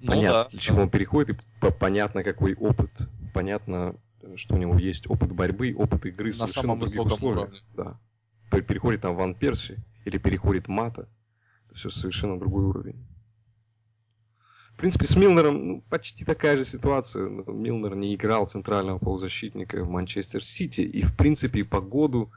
ну 0.00 0.06
Понятно, 0.12 0.44
да, 0.44 0.48
для 0.48 0.58
чего 0.60 0.82
он 0.82 0.90
переходит, 0.90 1.36
и 1.36 1.40
по- 1.60 1.72
понятно, 1.72 2.22
какой 2.22 2.54
опыт. 2.54 2.90
Понятно, 3.34 3.96
что 4.36 4.54
у 4.54 4.58
него 4.58 4.78
есть 4.78 5.10
опыт 5.10 5.32
борьбы, 5.32 5.74
опыт 5.76 6.06
игры 6.06 6.28
На 6.28 6.34
совершенно 6.34 6.62
самом 6.62 6.78
других 6.78 7.04
условиях. 7.04 7.38
уровне. 7.48 7.58
Да. 7.74 7.98
Пер- 8.52 8.62
Переходит 8.62 9.00
там 9.00 9.16
Ван 9.16 9.34
Перси 9.34 9.76
или 10.04 10.18
переходит 10.18 10.68
Мата. 10.68 11.08
Это 11.66 11.74
все 11.74 11.90
совершенно 11.90 12.38
другой 12.38 12.64
уровень. 12.64 13.04
В 14.80 14.82
принципе, 14.82 15.04
с 15.04 15.14
Милнером 15.14 15.68
ну, 15.68 15.84
почти 15.90 16.24
такая 16.24 16.56
же 16.56 16.64
ситуация. 16.64 17.28
Но 17.28 17.42
Милнер 17.52 17.94
не 17.96 18.14
играл 18.14 18.46
центрального 18.46 18.98
полузащитника 18.98 19.84
в 19.84 19.90
Манчестер 19.90 20.42
Сити. 20.42 20.80
И, 20.80 21.02
в 21.02 21.14
принципе, 21.14 21.64
по 21.64 21.82
году, 21.82 22.32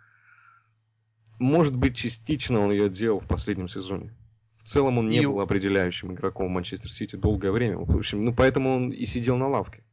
может 1.39 1.73
быть, 1.73 1.95
частично 1.95 2.59
он 2.59 2.71
ее 2.71 2.89
делал 2.89 3.21
в 3.21 3.27
последнем 3.29 3.69
сезоне. 3.69 4.13
В 4.57 4.63
целом 4.63 4.97
он 4.97 5.07
не 5.07 5.21
И- 5.21 5.25
был 5.25 5.39
определяющим 5.39 6.11
игроком 6.11 6.47
в 6.47 6.49
Манчестер 6.49 6.91
Сити 6.91 7.15
долгое 7.15 7.51
время. 7.51 7.77
В 7.77 7.95
общем, 7.95 8.25
ну 8.25 8.33
поэтому 8.33 8.75
он 8.75 8.89
и 8.89 9.05
сидел 9.05 9.37
на 9.37 9.47
лавке. 9.47 9.85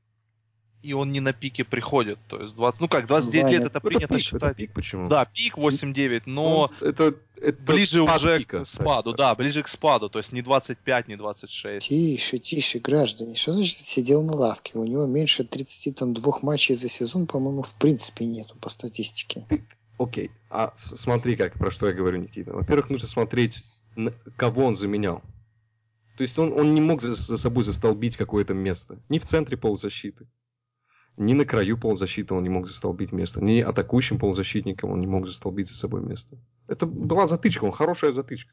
И 0.83 0.93
он 0.93 1.13
не 1.13 1.21
на 1.21 1.33
пике 1.33 1.65
приходит. 1.65 2.19
То 2.29 2.41
есть 2.41 2.55
20, 2.55 2.81
ну 2.81 2.89
как, 2.89 3.07
29 3.07 3.45
Ваня, 3.45 3.59
лет 3.59 3.67
это 3.67 3.81
принято 3.81 4.15
пик, 4.15 4.23
считать. 4.23 4.43
это 4.43 4.55
пик 4.55 4.73
почему? 4.73 5.09
Да, 5.09 5.25
пик 5.25 5.57
8-9, 5.57 6.23
но 6.27 6.71
Ну, 6.81 6.87
это, 6.87 7.15
это 7.37 7.63
ближе 7.63 8.05
спад 8.05 8.21
уже 8.21 8.39
пика, 8.39 8.65
к 8.65 8.69
спаду, 8.69 9.13
да, 9.13 9.35
ближе 9.35 9.63
к 9.63 9.69
спаду, 9.69 10.09
то 10.09 10.19
есть 10.19 10.33
не 10.33 10.43
25, 10.43 11.09
не 11.09 11.17
26. 11.17 11.87
Тише, 11.89 12.39
тише, 12.39 12.79
граждане. 12.79 13.37
Что 13.37 13.53
значит 13.53 13.81
сидел 13.81 14.23
на 14.23 14.35
лавке? 14.35 14.79
У 14.79 14.85
него 14.85 15.07
меньше 15.07 15.45
32 15.45 16.39
матчей 16.43 16.75
за 16.75 16.89
сезон, 16.89 17.27
по-моему, 17.27 17.63
в 17.63 17.75
принципе 17.75 18.25
нету 18.25 18.57
по 18.61 18.69
статистике. 18.69 19.47
Окей, 19.99 20.31
а 20.49 20.73
смотри, 20.77 21.37
как, 21.37 21.55
про 21.59 21.71
что 21.71 21.87
я 21.87 21.93
говорю, 21.93 22.19
Никита. 22.19 22.53
Во-первых, 22.55 22.89
нужно 22.89 23.07
смотреть, 23.07 23.63
на- 23.97 24.13
кого 24.37 24.65
он 24.65 24.75
заменял. 24.75 25.23
То 26.17 26.23
есть 26.23 26.39
он, 26.39 26.53
он 26.53 26.75
не 26.75 26.81
мог 26.81 27.03
за, 27.03 27.15
за 27.15 27.37
собой 27.37 27.65
застолбить 27.65 28.17
какое-то 28.17 28.55
место. 28.55 28.99
Ни 29.09 29.19
в 29.19 29.27
центре 29.27 29.57
полузащиты, 29.57 30.27
ни 31.21 31.35
на 31.35 31.45
краю 31.45 31.77
полузащиты 31.77 32.35
он 32.35 32.43
не 32.43 32.49
мог 32.49 32.67
застолбить 32.67 33.13
место, 33.13 33.45
ни 33.45 33.61
атакующим 33.61 34.19
полузащитником 34.19 34.91
он 34.91 35.01
не 35.01 35.07
мог 35.07 35.27
застолбить 35.27 35.69
за 35.69 35.77
собой 35.77 36.01
место. 36.03 36.39
Это 36.67 36.87
была 36.87 37.27
затычка, 37.27 37.65
он 37.65 37.73
хорошая 37.73 38.13
затычка. 38.13 38.53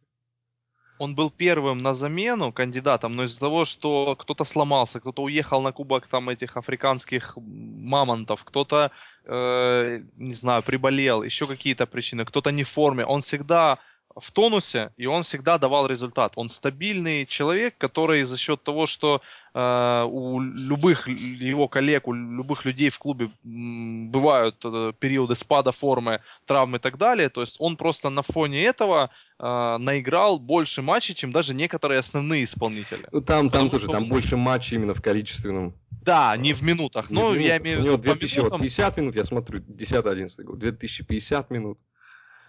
Он 0.99 1.15
был 1.15 1.30
первым 1.30 1.78
на 1.78 1.93
замену 1.93 2.51
кандидатом, 2.51 3.15
но 3.15 3.24
из-за 3.24 3.39
того, 3.39 3.65
что 3.65 4.15
кто-то 4.15 4.43
сломался, 4.43 4.99
кто-то 4.99 5.24
уехал 5.24 5.61
на 5.61 5.72
кубок 5.72 6.07
там 6.07 6.28
этих 6.30 6.57
африканских 6.57 7.38
мамонтов, 7.38 8.43
кто-то, 8.43 8.91
э, 9.26 10.01
не 10.18 10.34
знаю, 10.34 10.63
приболел, 10.63 11.24
еще 11.24 11.47
какие-то 11.47 11.86
причины, 11.86 12.26
кто-то 12.26 12.51
не 12.51 12.63
в 12.63 12.70
форме, 12.70 13.05
он 13.05 13.22
всегда 13.22 13.78
в 14.20 14.32
тонусе, 14.32 14.91
и 14.97 15.05
он 15.05 15.24
всегда 15.24 15.57
давал 15.57 15.88
результат. 15.88 16.34
Он 16.36 16.49
стабильный 16.49 17.26
человек, 17.26 17.76
который 17.78 18.24
за 18.24 18.38
счет 18.38 18.63
того, 18.63 18.86
что 18.86 19.22
э, 19.53 20.03
у 20.09 20.39
любых 20.39 21.07
его 21.07 21.68
коллег, 21.68 22.07
у 22.07 22.13
любых 22.13 22.65
людей 22.65 22.89
в 22.89 22.97
клубе 22.99 23.30
м, 23.45 24.09
бывают 24.11 24.55
э, 24.63 24.93
периоды 24.99 25.36
спада 25.36 25.72
формы, 25.72 26.22
травм 26.45 26.76
и 26.76 26.80
так 26.80 26.97
далее, 26.97 27.30
то 27.30 27.41
есть 27.41 27.57
он 27.59 27.78
просто 27.78 28.09
на 28.09 28.22
фоне 28.22 28.63
этого 28.63 29.09
э, 29.39 29.78
наиграл 29.80 30.39
больше 30.39 30.82
матчей, 30.82 31.13
чем 31.15 31.32
даже 31.32 31.53
некоторые 31.53 31.99
основные 31.99 32.43
исполнители. 32.43 33.07
Ну, 33.11 33.22
там, 33.22 33.49
там 33.49 33.70
тоже, 33.70 33.84
что 33.84 33.91
там 33.91 34.05
больше 34.05 34.38
матчей 34.38 34.78
именно 34.78 34.93
в 34.93 35.01
количественном. 35.01 35.74
Да, 36.01 36.38
не 36.38 36.53
в 36.53 36.61
минутах, 36.63 37.09
не 37.09 37.15
но 37.15 37.30
в 37.30 37.34
я 37.36 37.59
минутах. 37.59 37.61
имею 37.61 37.78
в 37.78 37.82
У 37.82 37.86
него 37.86 37.95
виду 37.97 38.03
по 38.13 38.15
2050 38.20 38.97
минутам. 38.97 39.01
минут, 39.03 39.15
я 39.15 39.24
смотрю, 39.26 39.59
10-11 39.59 40.43
год, 40.43 40.57
2050 40.59 41.51
минут. 41.51 41.78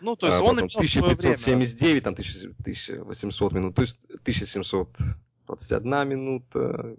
Ну, 0.00 0.16
то 0.16 0.26
есть 0.26 0.38
а, 0.38 0.42
он 0.42 0.56
потом 0.56 0.68
имел 0.68 0.70
свое 0.70 1.02
время. 1.02 1.14
1579, 1.14 2.04
там 2.04 2.12
1000 2.12 2.48
1800 3.00 3.52
минут, 3.52 3.74
то 3.74 3.82
есть 3.82 3.98
1721 4.22 6.08
минута, 6.08 6.96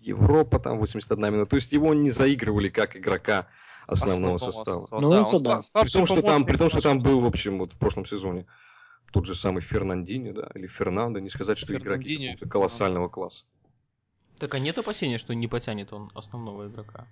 Европа 0.00 0.58
там 0.58 0.78
81 0.78 1.32
минута, 1.32 1.50
то 1.50 1.56
есть 1.56 1.72
его 1.72 1.94
не 1.94 2.10
заигрывали 2.10 2.68
как 2.68 2.96
игрока 2.96 3.48
основного, 3.86 4.38
состава. 4.38 4.86
Ну, 4.90 5.10
Да, 5.10 5.22
это 5.22 5.36
он 5.36 5.42
да. 5.42 5.60
При 5.82 5.90
том, 5.90 6.06
что 6.06 6.22
там, 6.22 6.44
при 6.44 6.56
том, 6.56 6.68
что 6.68 6.80
там 6.80 7.00
был, 7.00 7.20
в 7.20 7.26
общем, 7.26 7.58
вот 7.58 7.72
в 7.72 7.78
прошлом 7.78 8.04
сезоне 8.06 8.46
тот 9.12 9.26
же 9.26 9.34
самый 9.34 9.62
Фернандини, 9.62 10.32
да, 10.32 10.50
или 10.54 10.66
Фернандо, 10.66 11.20
не 11.20 11.30
сказать, 11.30 11.58
что 11.58 11.74
игроки 11.76 12.36
колоссального 12.50 13.08
класса. 13.08 13.44
Так 14.38 14.54
а 14.54 14.58
нет 14.58 14.76
опасения, 14.78 15.18
что 15.18 15.34
не 15.34 15.46
потянет 15.46 15.92
он 15.92 16.10
основного 16.14 16.66
игрока? 16.68 17.06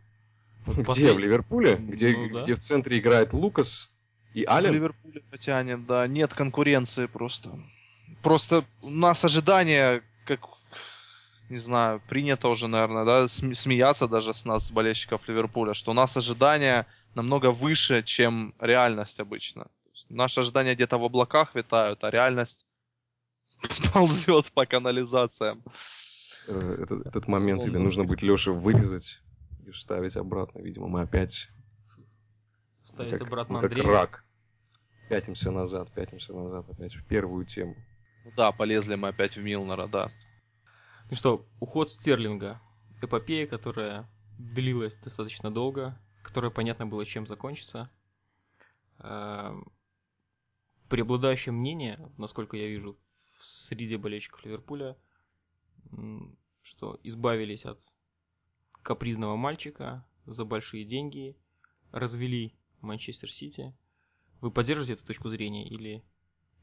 Где, 0.66 0.82
Послед- 0.82 1.14
в 1.14 1.18
Ливерпуле? 1.18 1.76
Где, 1.76 2.16
Ну, 2.16 2.34
да. 2.34 2.42
где 2.42 2.54
в 2.54 2.58
центре 2.58 2.98
играет 2.98 3.32
Лукас 3.32 3.91
и 4.34 4.44
В 4.44 4.50
Ален? 4.50 4.74
Ливерпуле 4.74 5.20
потянет, 5.30 5.86
да, 5.86 6.06
нет 6.06 6.34
конкуренции 6.34 7.06
просто. 7.06 7.50
Просто 8.22 8.64
у 8.80 8.90
нас 8.90 9.24
ожидания, 9.24 10.02
как, 10.26 10.40
не 11.48 11.58
знаю, 11.58 12.00
принято 12.08 12.48
уже, 12.48 12.68
наверное, 12.68 13.04
да, 13.04 13.28
см- 13.28 13.54
смеяться 13.54 14.08
даже 14.08 14.32
с 14.34 14.44
нас, 14.44 14.70
болельщиков 14.70 15.28
Ливерпуля, 15.28 15.74
что 15.74 15.90
у 15.90 15.94
нас 15.94 16.16
ожидания 16.16 16.86
намного 17.14 17.50
выше, 17.50 18.02
чем 18.02 18.54
реальность 18.58 19.20
обычно. 19.20 19.66
Наши 20.08 20.40
ожидания 20.40 20.74
где-то 20.74 20.98
в 20.98 21.04
облаках 21.04 21.54
витают, 21.54 22.04
а 22.04 22.10
реальность 22.10 22.66
ползет 23.92 24.50
по 24.52 24.66
канализациям. 24.66 25.62
Э, 26.48 26.76
Этот, 26.82 27.06
этот 27.06 27.28
момент 27.28 27.62
тебе 27.62 27.78
нужно 27.78 28.04
будет, 28.04 28.22
Леша, 28.22 28.52
вырезать 28.52 29.20
и 29.66 29.70
вставить 29.70 30.16
обратно. 30.16 30.60
Видимо, 30.60 30.88
мы 30.88 31.02
опять 31.02 31.48
Ставится 32.84 33.20
как, 33.20 33.28
обратно 33.28 33.54
мы 33.62 33.68
как 33.68 33.78
рак. 33.78 34.21
Пятимся 35.12 35.50
назад, 35.50 35.92
пятимся 35.92 36.32
назад 36.32 36.70
опять 36.70 36.94
в 36.94 37.04
первую 37.04 37.44
тему. 37.44 37.76
Да, 38.34 38.50
полезли 38.50 38.94
мы 38.94 39.08
опять 39.08 39.36
в 39.36 39.42
Милнера, 39.42 39.86
да. 39.86 40.10
Ну 41.10 41.16
что, 41.16 41.46
уход 41.60 41.90
Стерлинга. 41.90 42.62
Эпопея, 43.02 43.46
которая 43.46 44.08
длилась 44.38 44.96
достаточно 44.96 45.52
долго, 45.52 46.00
которая 46.22 46.50
понятно 46.50 46.86
было, 46.86 47.04
чем 47.04 47.26
закончится. 47.26 47.90
Эм, 49.00 49.70
Преобладающее 50.88 51.52
мнение, 51.52 51.98
насколько 52.16 52.56
я 52.56 52.68
вижу, 52.68 52.96
в 53.36 53.44
среде 53.44 53.98
болельщиков 53.98 54.42
Ливерпуля, 54.46 54.96
что 56.62 56.98
избавились 57.02 57.66
от 57.66 57.78
капризного 58.82 59.36
мальчика 59.36 60.06
за 60.24 60.46
большие 60.46 60.86
деньги, 60.86 61.36
развели 61.90 62.54
Манчестер 62.80 63.30
Сити. 63.30 63.74
Вы 64.42 64.50
поддерживаете 64.50 64.94
эту 64.94 65.06
точку 65.06 65.28
зрения 65.28 65.64
или, 65.64 66.02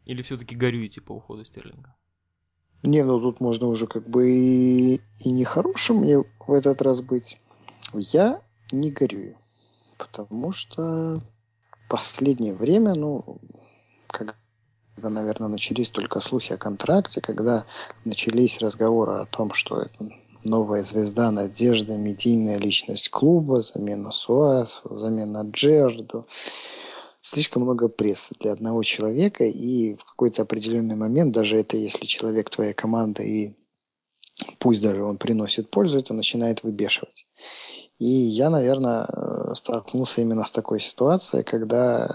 или 0.06 0.22
все-таки 0.22 0.54
горюете 0.54 1.00
по 1.00 1.14
уходу 1.14 1.46
Стерлинга? 1.46 1.96
Не, 2.84 3.04
ну 3.04 3.22
тут 3.22 3.40
можно 3.40 3.68
уже 3.68 3.88
как 3.88 4.08
бы 4.08 4.30
и, 4.30 5.02
и 5.20 5.32
нехорошим 5.32 5.98
мне 5.98 6.20
в 6.20 6.52
этот 6.52 6.82
раз 6.82 7.02
быть. 7.02 7.40
Я 7.94 8.42
не 8.74 8.92
горюю. 8.92 9.38
Потому 9.98 10.52
что 10.52 11.22
последнее 11.90 12.54
время, 12.54 12.96
ну, 12.96 13.38
когда, 14.08 14.36
наверное, 14.98 15.48
начались 15.48 15.90
только 15.90 16.20
слухи 16.20 16.52
о 16.52 16.58
контракте, 16.58 17.22
когда 17.22 17.66
начались 18.04 18.60
разговоры 18.60 19.14
о 19.14 19.26
том, 19.26 19.54
что 19.54 19.82
это 19.82 20.10
новая 20.44 20.84
звезда, 20.84 21.32
надежда, 21.32 21.96
медийная 21.96 22.58
личность 22.58 23.10
клуба, 23.10 23.62
замена 23.62 24.12
Суаресу, 24.12 24.98
замена 24.98 25.50
Джерду. 25.50 26.26
Слишком 27.22 27.64
много 27.64 27.90
прессы 27.90 28.34
для 28.40 28.54
одного 28.54 28.82
человека, 28.84 29.44
и 29.44 29.96
в 29.96 30.06
какой-то 30.06 30.44
определенный 30.44 30.96
момент, 30.96 31.34
даже 31.34 31.58
это 31.58 31.76
если 31.76 32.06
человек 32.06 32.50
твоей 32.50 32.74
команды, 32.74 33.24
и 33.24 33.56
пусть 34.58 34.82
даже 34.82 35.04
он 35.04 35.18
приносит 35.18 35.70
пользу, 35.70 36.00
это 36.00 36.14
начинает 36.14 36.64
выбешивать. 36.64 37.28
И 37.98 38.06
я, 38.06 38.50
наверное, 38.50 39.06
э, 39.06 39.56
столкнулся 39.56 40.22
именно 40.22 40.46
с 40.46 40.52
такой 40.52 40.80
ситуацией, 40.80 41.44
когда 41.44 42.08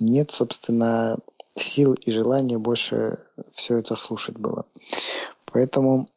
нет, 0.00 0.32
собственно, 0.32 1.16
сил 1.54 1.94
и 1.94 2.10
желания 2.10 2.58
больше 2.58 3.20
все 3.52 3.78
это 3.78 3.94
слушать 3.94 4.36
было. 4.36 4.66
Поэтому 5.44 6.08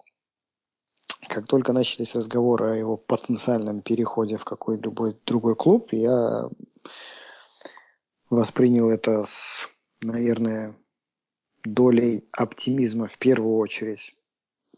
как 1.27 1.47
только 1.47 1.73
начались 1.73 2.15
разговоры 2.15 2.71
о 2.71 2.75
его 2.75 2.97
потенциальном 2.97 3.81
переходе 3.81 4.37
в 4.37 4.45
какой-либо 4.45 5.15
другой 5.25 5.55
клуб, 5.55 5.89
я 5.91 6.49
воспринял 8.29 8.89
это 8.89 9.25
с, 9.25 9.69
наверное, 10.01 10.75
долей 11.63 12.27
оптимизма 12.31 13.07
в 13.07 13.17
первую 13.17 13.57
очередь, 13.57 14.15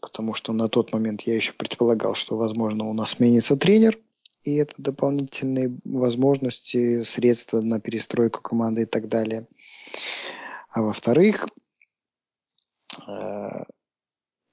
потому 0.00 0.34
что 0.34 0.52
на 0.52 0.68
тот 0.68 0.92
момент 0.92 1.22
я 1.22 1.34
еще 1.34 1.52
предполагал, 1.52 2.14
что, 2.14 2.36
возможно, 2.36 2.84
у 2.84 2.92
нас 2.92 3.10
сменится 3.10 3.56
тренер, 3.56 3.98
и 4.42 4.56
это 4.56 4.74
дополнительные 4.78 5.78
возможности, 5.84 7.02
средства 7.02 7.60
на 7.60 7.80
перестройку 7.80 8.40
команды 8.40 8.82
и 8.82 8.86
так 8.86 9.08
далее. 9.08 9.46
А 10.70 10.82
во-вторых, 10.82 11.48
э, 13.06 13.64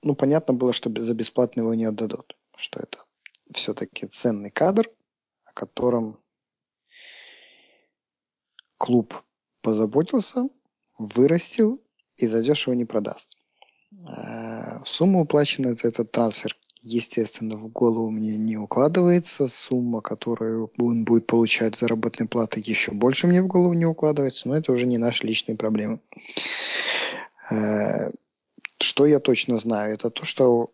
ну, 0.02 0.16
понятно 0.16 0.54
было, 0.54 0.74
что 0.74 0.92
за 1.02 1.14
бесплатно 1.14 1.62
его 1.62 1.74
не 1.74 1.86
отдадут, 1.86 2.36
что 2.58 2.80
это 2.80 3.00
все-таки 3.54 4.08
ценный 4.08 4.52
кадр, 4.52 4.90
о 5.46 5.54
котором 5.54 6.18
клуб 8.78 9.14
позаботился, 9.62 10.50
вырастил 10.98 11.82
и 12.18 12.28
задешево 12.28 12.74
не 12.74 12.86
продаст. 12.86 13.38
Э, 14.08 14.84
Сумма 14.86 15.22
уплаченная 15.22 15.74
за 15.74 15.88
этот 15.88 16.12
трансфер, 16.12 16.56
естественно, 16.82 17.56
в 17.58 17.68
голову 17.68 18.12
мне 18.12 18.38
не 18.38 18.58
укладывается. 18.58 19.48
Сумма, 19.48 20.02
которую 20.02 20.72
он 20.78 21.04
будет 21.04 21.28
получать 21.28 21.78
заработной 21.78 22.28
платы, 22.28 22.62
еще 22.64 22.92
больше 22.92 23.28
мне 23.28 23.42
в 23.42 23.48
голову 23.48 23.74
не 23.74 23.86
укладывается, 23.86 24.48
но 24.48 24.58
это 24.58 24.72
уже 24.72 24.86
не 24.86 24.98
наши 24.98 25.26
личные 25.26 25.58
проблемы. 25.58 26.00
Э, 27.52 28.10
Что 28.80 29.06
я 29.06 29.20
точно 29.20 29.58
знаю, 29.58 29.94
это 29.94 30.10
то, 30.10 30.26
что 30.26 30.72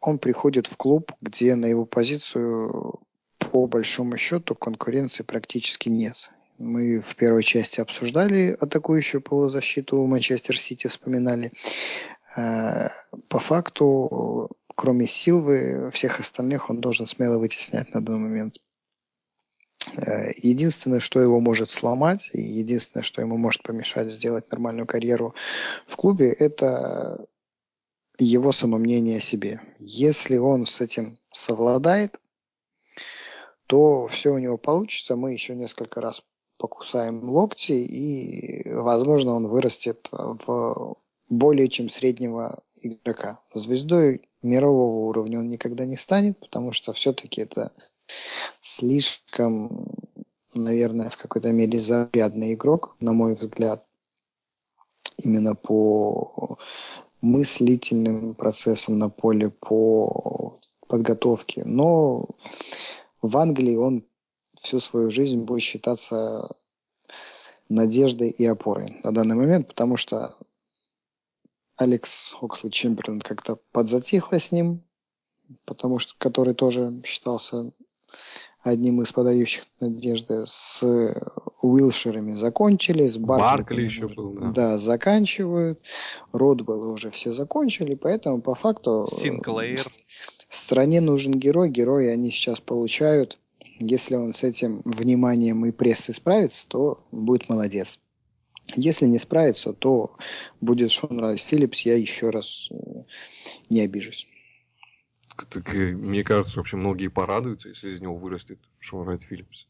он 0.00 0.18
приходит 0.18 0.66
в 0.66 0.76
клуб, 0.76 1.12
где 1.20 1.54
на 1.54 1.66
его 1.66 1.86
позицию 1.86 3.00
по 3.38 3.66
большому 3.66 4.16
счету 4.16 4.54
конкуренции 4.54 5.22
практически 5.22 5.88
нет. 5.88 6.16
Мы 6.58 7.00
в 7.00 7.14
первой 7.16 7.42
части 7.42 7.80
обсуждали 7.80 8.56
атакующую 8.58 9.20
полузащиту 9.20 10.04
Манчестер 10.06 10.58
Сити, 10.58 10.86
вспоминали. 10.86 11.52
Э, 12.36 12.88
По 13.28 13.38
факту, 13.38 14.50
кроме 14.74 15.06
Силвы, 15.06 15.90
всех 15.92 16.20
остальных 16.20 16.70
он 16.70 16.80
должен 16.80 17.06
смело 17.06 17.38
вытеснять 17.38 17.92
на 17.92 18.00
данный 18.00 18.20
момент. 18.20 18.56
Э, 19.96 20.30
Единственное, 20.36 21.00
что 21.00 21.20
его 21.20 21.40
может 21.40 21.68
сломать, 21.68 22.30
и 22.32 22.40
единственное, 22.40 23.04
что 23.04 23.20
ему 23.20 23.36
может 23.36 23.62
помешать 23.62 24.10
сделать 24.10 24.50
нормальную 24.50 24.86
карьеру 24.86 25.34
в 25.86 25.96
клубе, 25.96 26.32
это 26.32 27.26
его 28.18 28.50
самомнение 28.52 29.18
о 29.18 29.20
себе. 29.20 29.60
Если 29.78 30.38
он 30.38 30.64
с 30.64 30.80
этим 30.80 31.18
совладает, 31.32 32.18
то 33.66 34.06
все 34.06 34.32
у 34.32 34.38
него 34.38 34.56
получится. 34.56 35.16
Мы 35.16 35.32
еще 35.32 35.54
несколько 35.54 36.00
раз 36.00 36.22
покусаем 36.58 37.28
локти, 37.28 37.72
и, 37.72 38.72
возможно, 38.72 39.34
он 39.34 39.48
вырастет 39.48 40.08
в 40.12 40.96
более 41.28 41.68
чем 41.68 41.88
среднего 41.88 42.62
игрока. 42.74 43.40
Звездой 43.54 44.28
мирового 44.42 45.08
уровня 45.08 45.38
он 45.40 45.50
никогда 45.50 45.84
не 45.84 45.96
станет, 45.96 46.38
потому 46.38 46.72
что 46.72 46.92
все-таки 46.92 47.42
это 47.42 47.72
слишком, 48.60 49.88
наверное, 50.54 51.10
в 51.10 51.16
какой-то 51.16 51.50
мере 51.52 51.78
заурядный 51.78 52.54
игрок, 52.54 52.96
на 53.00 53.12
мой 53.12 53.34
взгляд, 53.34 53.84
именно 55.18 55.54
по 55.54 56.58
мыслительным 57.20 58.34
процессам 58.34 58.98
на 58.98 59.08
поле, 59.08 59.50
по 59.50 60.60
подготовке. 60.86 61.64
Но 61.64 62.26
в 63.22 63.36
Англии 63.36 63.76
он 63.76 64.04
всю 64.66 64.80
свою 64.80 65.10
жизнь 65.10 65.44
будет 65.44 65.62
считаться 65.62 66.50
надеждой 67.68 68.30
и 68.30 68.44
опорой 68.44 69.00
на 69.04 69.12
данный 69.12 69.36
момент, 69.36 69.68
потому 69.68 69.96
что 69.96 70.34
Алекс 71.76 72.34
Оксли 72.40 72.70
Чемберлен 72.70 73.20
как-то 73.20 73.60
подзатихло 73.70 74.40
с 74.40 74.50
ним, 74.50 74.82
потому 75.66 76.00
что 76.00 76.14
который 76.18 76.54
тоже 76.54 77.00
считался 77.04 77.72
одним 78.62 79.02
из 79.02 79.12
подающих 79.12 79.64
надежды. 79.78 80.44
С 80.46 80.82
Уилшерами 81.62 82.34
закончили, 82.34 83.06
с 83.06 83.16
Баркли, 83.16 83.58
Баркли 83.58 83.82
еще 83.84 84.08
был, 84.08 84.32
да. 84.32 84.50
да, 84.50 84.78
заканчивают. 84.78 85.80
Ротбелла 86.32 86.92
уже 86.92 87.10
все 87.10 87.32
закончили, 87.32 87.94
поэтому 87.94 88.42
по 88.42 88.56
факту 88.56 89.08
Синклейр. 89.12 89.78
стране 90.48 91.00
нужен 91.00 91.34
герой, 91.34 91.70
герои 91.70 92.08
они 92.08 92.30
сейчас 92.30 92.58
получают. 92.58 93.38
Если 93.78 94.14
он 94.14 94.32
с 94.32 94.42
этим 94.42 94.82
вниманием 94.84 95.64
и 95.66 95.70
прессой 95.70 96.14
справится, 96.14 96.66
то 96.68 97.02
будет 97.12 97.48
молодец. 97.48 98.00
Если 98.74 99.06
не 99.06 99.18
справится, 99.18 99.72
то 99.72 100.16
будет 100.60 100.90
Шон 100.90 101.20
Райт 101.20 101.40
Филлипс, 101.40 101.82
я 101.82 101.96
еще 101.96 102.30
раз 102.30 102.68
э, 102.70 102.74
не 103.70 103.80
обижусь. 103.80 104.26
Так, 105.50 105.72
э, 105.74 105.92
мне 105.92 106.24
кажется, 106.24 106.58
вообще 106.58 106.76
многие 106.76 107.08
порадуются, 107.08 107.68
если 107.68 107.90
из 107.90 108.00
него 108.00 108.16
вырастет 108.16 108.58
Шон 108.80 109.06
Райт 109.06 109.22
Филлипс. 109.22 109.66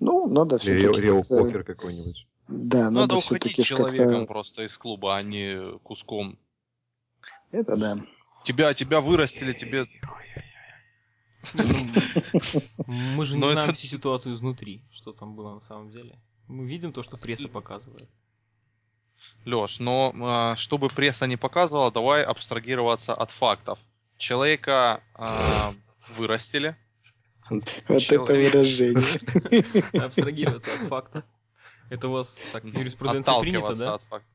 Ну, 0.00 0.26
надо 0.26 0.58
все-таки 0.58 1.00
Рио. 1.00 1.22
Покер 1.22 1.62
какой-нибудь. 1.62 2.26
Да, 2.48 2.90
Надо 2.90 3.00
надо 3.00 3.16
уходить 3.16 3.52
все-таки 3.52 3.62
человеком 3.62 4.20
как-то... 4.20 4.26
просто 4.26 4.62
из 4.64 4.76
клуба, 4.76 5.16
а 5.16 5.22
не 5.22 5.78
куском. 5.78 6.38
Это 7.52 7.76
да. 7.76 8.04
Тебя, 8.44 8.74
тебя 8.74 9.00
вырастили, 9.00 9.52
тебе... 9.54 9.86
Мы 12.86 13.24
же 13.24 13.36
не 13.36 13.52
знаем 13.52 13.74
всю 13.74 13.86
ситуацию 13.86 14.34
изнутри, 14.34 14.82
что 14.92 15.12
там 15.12 15.34
было 15.34 15.54
на 15.54 15.60
самом 15.60 15.90
деле. 15.90 16.18
Мы 16.48 16.66
видим 16.66 16.92
то, 16.92 17.02
что 17.02 17.16
пресса 17.16 17.48
показывает. 17.48 18.08
Леш, 19.44 19.78
но 19.78 20.14
а, 20.20 20.56
чтобы 20.56 20.88
пресса 20.88 21.26
не 21.26 21.36
показывала, 21.36 21.90
давай 21.90 22.24
абстрагироваться 22.24 23.14
от 23.14 23.30
фактов. 23.30 23.78
Человека 24.16 25.02
а, 25.14 25.74
вырастили. 26.08 26.76
Вот 27.50 27.64
это 27.88 28.32
выражение. 28.32 30.02
Абстрагироваться 30.02 30.74
от 30.74 30.80
фактов. 30.80 31.24
Это 31.90 32.08
у 32.08 32.12
вас 32.12 32.40
так 32.52 32.62
принято, 32.62 33.10
Отталкиваться 33.10 33.84
да? 33.84 33.94
от 33.94 34.02
фактов. 34.02 34.33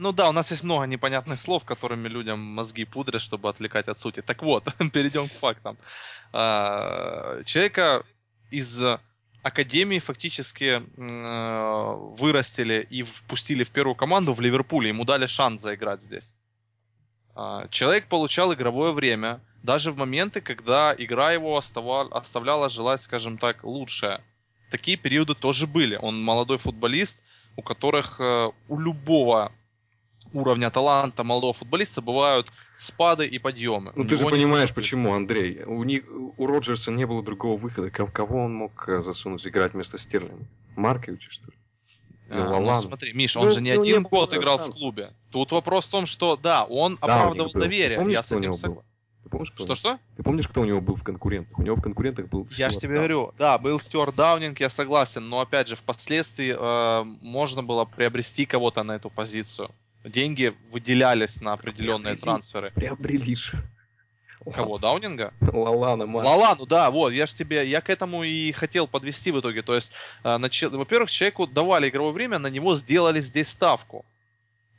Ну 0.00 0.12
да, 0.12 0.30
у 0.30 0.32
нас 0.32 0.50
есть 0.50 0.64
много 0.64 0.86
непонятных 0.86 1.42
слов, 1.42 1.64
которыми 1.64 2.08
людям 2.08 2.40
мозги 2.40 2.86
пудрят, 2.86 3.20
чтобы 3.20 3.50
отвлекать 3.50 3.86
от 3.86 4.00
сути. 4.00 4.22
Так 4.22 4.42
вот, 4.42 4.64
перейдем 4.94 5.28
к 5.28 5.32
фактам. 5.32 5.76
А, 6.32 7.42
Человека 7.44 8.02
из 8.50 8.82
академии 9.42 9.98
фактически 9.98 10.80
э, 10.80 12.14
вырастили 12.18 12.86
и 12.88 13.02
впустили 13.02 13.62
в 13.62 13.70
первую 13.70 13.94
команду 13.94 14.32
в 14.32 14.40
Ливерпуле. 14.40 14.88
Ему 14.88 15.04
дали 15.04 15.26
шанс 15.26 15.60
заиграть 15.60 16.00
здесь. 16.00 16.34
А, 17.34 17.68
Человек 17.68 18.06
получал 18.06 18.54
игровое 18.54 18.92
время, 18.92 19.42
даже 19.62 19.92
в 19.92 19.98
моменты, 19.98 20.40
когда 20.40 20.94
игра 20.96 21.32
его 21.32 21.58
остава- 21.58 22.08
оставляла 22.10 22.70
желать, 22.70 23.02
скажем 23.02 23.36
так, 23.36 23.64
лучшее. 23.64 24.22
Такие 24.70 24.96
периоды 24.96 25.34
тоже 25.34 25.66
были. 25.66 25.96
Он 25.96 26.22
молодой 26.22 26.56
футболист, 26.56 27.22
у 27.56 27.62
которых 27.62 28.18
э, 28.18 28.50
у 28.68 28.78
любого 28.78 29.52
уровня 30.32 30.70
таланта 30.70 31.24
молодого 31.24 31.52
футболиста 31.52 32.00
бывают 32.00 32.50
спады 32.76 33.26
и 33.26 33.38
подъемы. 33.38 33.92
Ну 33.94 34.04
ты 34.04 34.16
же 34.16 34.24
понимаешь, 34.26 34.72
почему, 34.74 35.14
Андрей. 35.14 35.62
У, 35.64 35.82
них, 35.84 36.04
у 36.36 36.46
Роджерса 36.46 36.90
не 36.90 37.06
было 37.06 37.22
другого 37.22 37.56
выхода. 37.56 37.90
Ко- 37.90 38.06
Кого 38.06 38.44
он 38.44 38.54
мог 38.54 38.88
э, 38.88 39.00
засунуть 39.00 39.46
играть 39.46 39.74
вместо 39.74 39.98
Стерлинга? 39.98 40.44
Марковича, 40.76 41.30
что 41.30 41.46
ли? 41.50 41.56
А, 42.30 42.34
Ну, 42.36 42.44
ну, 42.44 42.50
Лалана. 42.50 42.80
смотри, 42.80 43.12
Миш, 43.12 43.36
он 43.36 43.44
Ну, 43.46 43.50
же 43.50 43.60
не 43.60 43.74
ну, 43.74 43.82
один 43.82 44.02
год 44.04 44.32
играл 44.34 44.58
в 44.58 44.62
шанса. 44.64 44.78
клубе. 44.80 45.12
Тут 45.30 45.50
вопрос 45.52 45.88
в 45.88 45.90
том, 45.90 46.06
что 46.06 46.36
да, 46.36 46.64
он 46.64 46.96
Да, 47.00 47.06
оправдывал 47.06 47.52
доверие. 47.52 47.96
Ты 47.98 48.02
помнишь, 48.02 48.16
я 48.16 48.22
с 48.22 48.26
кто 48.26 48.36
у 48.36 48.38
этим 48.38 48.44
него 48.50 48.56
согласен. 48.56 48.74
был? 48.76 48.84
Ты 49.24 49.28
помнишь, 49.28 49.50
кто 49.50 49.64
Что 49.64 49.74
что? 49.74 49.98
Ты 50.16 50.22
помнишь, 50.22 50.48
кто 50.48 50.60
у 50.62 50.64
него 50.64 50.80
был 50.80 50.94
в 50.94 51.02
конкурентах? 51.02 51.58
У 51.58 51.62
него 51.62 51.76
в 51.76 51.82
конкурентах 51.82 52.28
был 52.28 52.46
Я 52.56 52.68
же 52.70 52.78
тебе 52.78 52.94
говорю, 52.94 53.34
да, 53.36 53.58
был 53.58 53.78
Стюарт 53.80 54.14
Даунинг, 54.14 54.60
я 54.60 54.70
согласен, 54.70 55.28
но 55.28 55.40
опять 55.40 55.68
же, 55.68 55.76
впоследствии 55.76 56.56
э, 56.56 57.04
можно 57.20 57.62
было 57.62 57.84
приобрести 57.84 58.46
кого-то 58.46 58.82
на 58.84 58.92
эту 58.92 59.10
позицию. 59.10 59.70
Деньги 60.04 60.54
выделялись 60.70 61.40
на 61.40 61.52
определенные 61.52 62.14
Приобрели. 62.14 62.20
трансферы. 62.22 62.72
Приобрели 62.74 63.36
же. 63.36 63.58
Кого, 64.54 64.78
Даунинга? 64.78 65.34
Лалана, 65.42 66.06
Марк. 66.06 66.26
Лалану, 66.26 66.64
да, 66.64 66.90
вот, 66.90 67.10
я 67.12 67.26
же 67.26 67.34
тебе, 67.34 67.68
я 67.68 67.82
к 67.82 67.90
этому 67.90 68.24
и 68.24 68.52
хотел 68.52 68.86
подвести 68.86 69.30
в 69.30 69.40
итоге. 69.40 69.60
То 69.60 69.74
есть, 69.74 69.92
э, 70.24 70.28
нач- 70.38 70.68
во-первых, 70.68 71.10
человеку 71.10 71.46
давали 71.46 71.90
игровое 71.90 72.14
время, 72.14 72.38
на 72.38 72.46
него 72.46 72.74
сделали 72.76 73.20
здесь 73.20 73.48
ставку. 73.48 74.06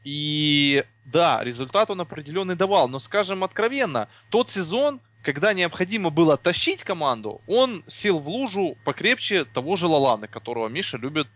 И 0.03 0.84
да, 1.05 1.43
результат 1.43 1.91
он 1.91 2.01
определенный 2.01 2.55
давал, 2.55 2.88
но 2.89 2.97
скажем 2.97 3.43
откровенно, 3.43 4.07
тот 4.32 4.49
сезон, 4.49 4.99
когда 5.22 5.53
необходимо 5.53 6.09
было 6.09 6.38
тащить 6.38 6.84
команду, 6.84 7.41
он 7.45 7.84
сел 7.88 8.17
в 8.17 8.28
лужу 8.28 8.76
покрепче 8.84 9.45
того 9.45 9.76
же 9.76 9.86
Лаланы, 9.86 10.28
которого 10.28 10.69
Миша 10.69 10.97
любит 10.97 11.28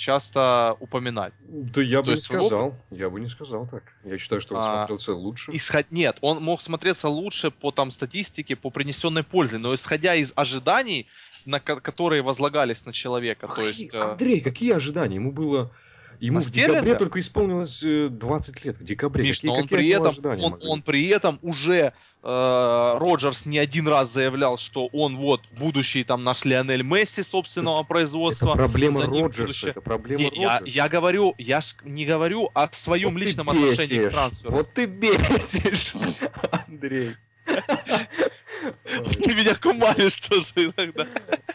часто 0.00 0.76
упоминать. 0.80 1.34
Да 1.46 1.82
я 1.82 1.98
То 1.98 2.04
бы 2.06 2.10
не 2.12 2.16
сказал. 2.16 2.74
Я 2.90 3.10
бы 3.10 3.20
не 3.20 3.28
сказал 3.28 3.68
так. 3.68 3.84
Я 4.02 4.18
считаю, 4.18 4.40
что 4.40 4.56
он 4.56 4.62
А, 4.62 4.78
смотрелся 4.78 5.12
лучше. 5.12 5.52
Исход... 5.54 5.86
Нет, 5.90 6.18
он 6.22 6.42
мог 6.42 6.62
смотреться 6.62 7.08
лучше 7.08 7.50
по 7.50 7.70
там 7.70 7.90
статистике, 7.90 8.56
по 8.56 8.70
принесенной 8.70 9.22
пользе, 9.22 9.58
но 9.58 9.74
исходя 9.74 10.14
из 10.14 10.32
ожиданий, 10.34 11.06
на 11.44 11.60
ко- 11.60 11.80
которые 11.80 12.22
возлагались 12.22 12.84
на 12.86 12.92
человека, 12.92 13.46
то 13.46 13.62
есть... 13.62 13.92
Э, 13.92 14.12
Андрей, 14.12 14.40
какие 14.40 14.72
ожидания? 14.72 15.16
Ему 15.16 15.32
было... 15.32 15.70
Ему 16.18 16.40
в 16.40 16.50
декабре 16.50 16.94
только 16.96 17.18
исполнилось 17.20 17.82
э, 17.82 18.08
20 18.10 18.64
лет. 18.64 18.78
В 18.78 18.84
декабре. 18.84 19.24
Миш, 19.24 19.38
какие, 19.38 19.50
но 19.50 19.56
он 19.56 19.68
при 19.68 19.88
этом, 19.88 20.14
он, 20.42 20.58
он 20.62 20.82
при 20.82 21.06
этом 21.08 21.38
уже 21.42 21.76
э, 21.78 21.92
Роджерс 22.22 23.46
не 23.46 23.58
один 23.58 23.88
раз 23.88 24.12
заявлял, 24.12 24.58
что 24.58 24.86
он 24.88 25.16
вот 25.16 25.40
будущий 25.52 26.04
там 26.04 26.22
наш 26.22 26.44
Лионель 26.44 26.82
Месси 26.82 27.22
собственного 27.22 27.80
Это 27.80 27.88
производства. 27.88 28.54
проблема 28.54 28.98
за 29.00 29.06
ним 29.06 29.24
Роджерса. 29.24 29.42
будущее. 29.44 29.70
Это 29.70 29.80
проблема 29.80 30.20
Не, 30.22 30.30
я, 30.34 30.58
Роджерса. 30.58 30.76
я 30.78 30.88
говорю, 30.88 31.34
я 31.38 31.60
ж 31.62 31.74
не 31.84 32.04
говорю 32.04 32.50
о 32.52 32.68
своем 32.72 33.14
Вот 33.14 33.22
личном 33.22 33.48
отношении 33.50 34.06
к 34.08 34.10
трансферу. 34.12 34.50
Вот 34.52 34.72
ты 34.74 34.84
бесишь, 34.86 35.94
Андрей. 36.68 37.12
Ты 37.46 39.34
меня 39.34 39.54
кумаришь 39.54 40.16
тоже 40.16 40.44
иногда. 40.56 41.06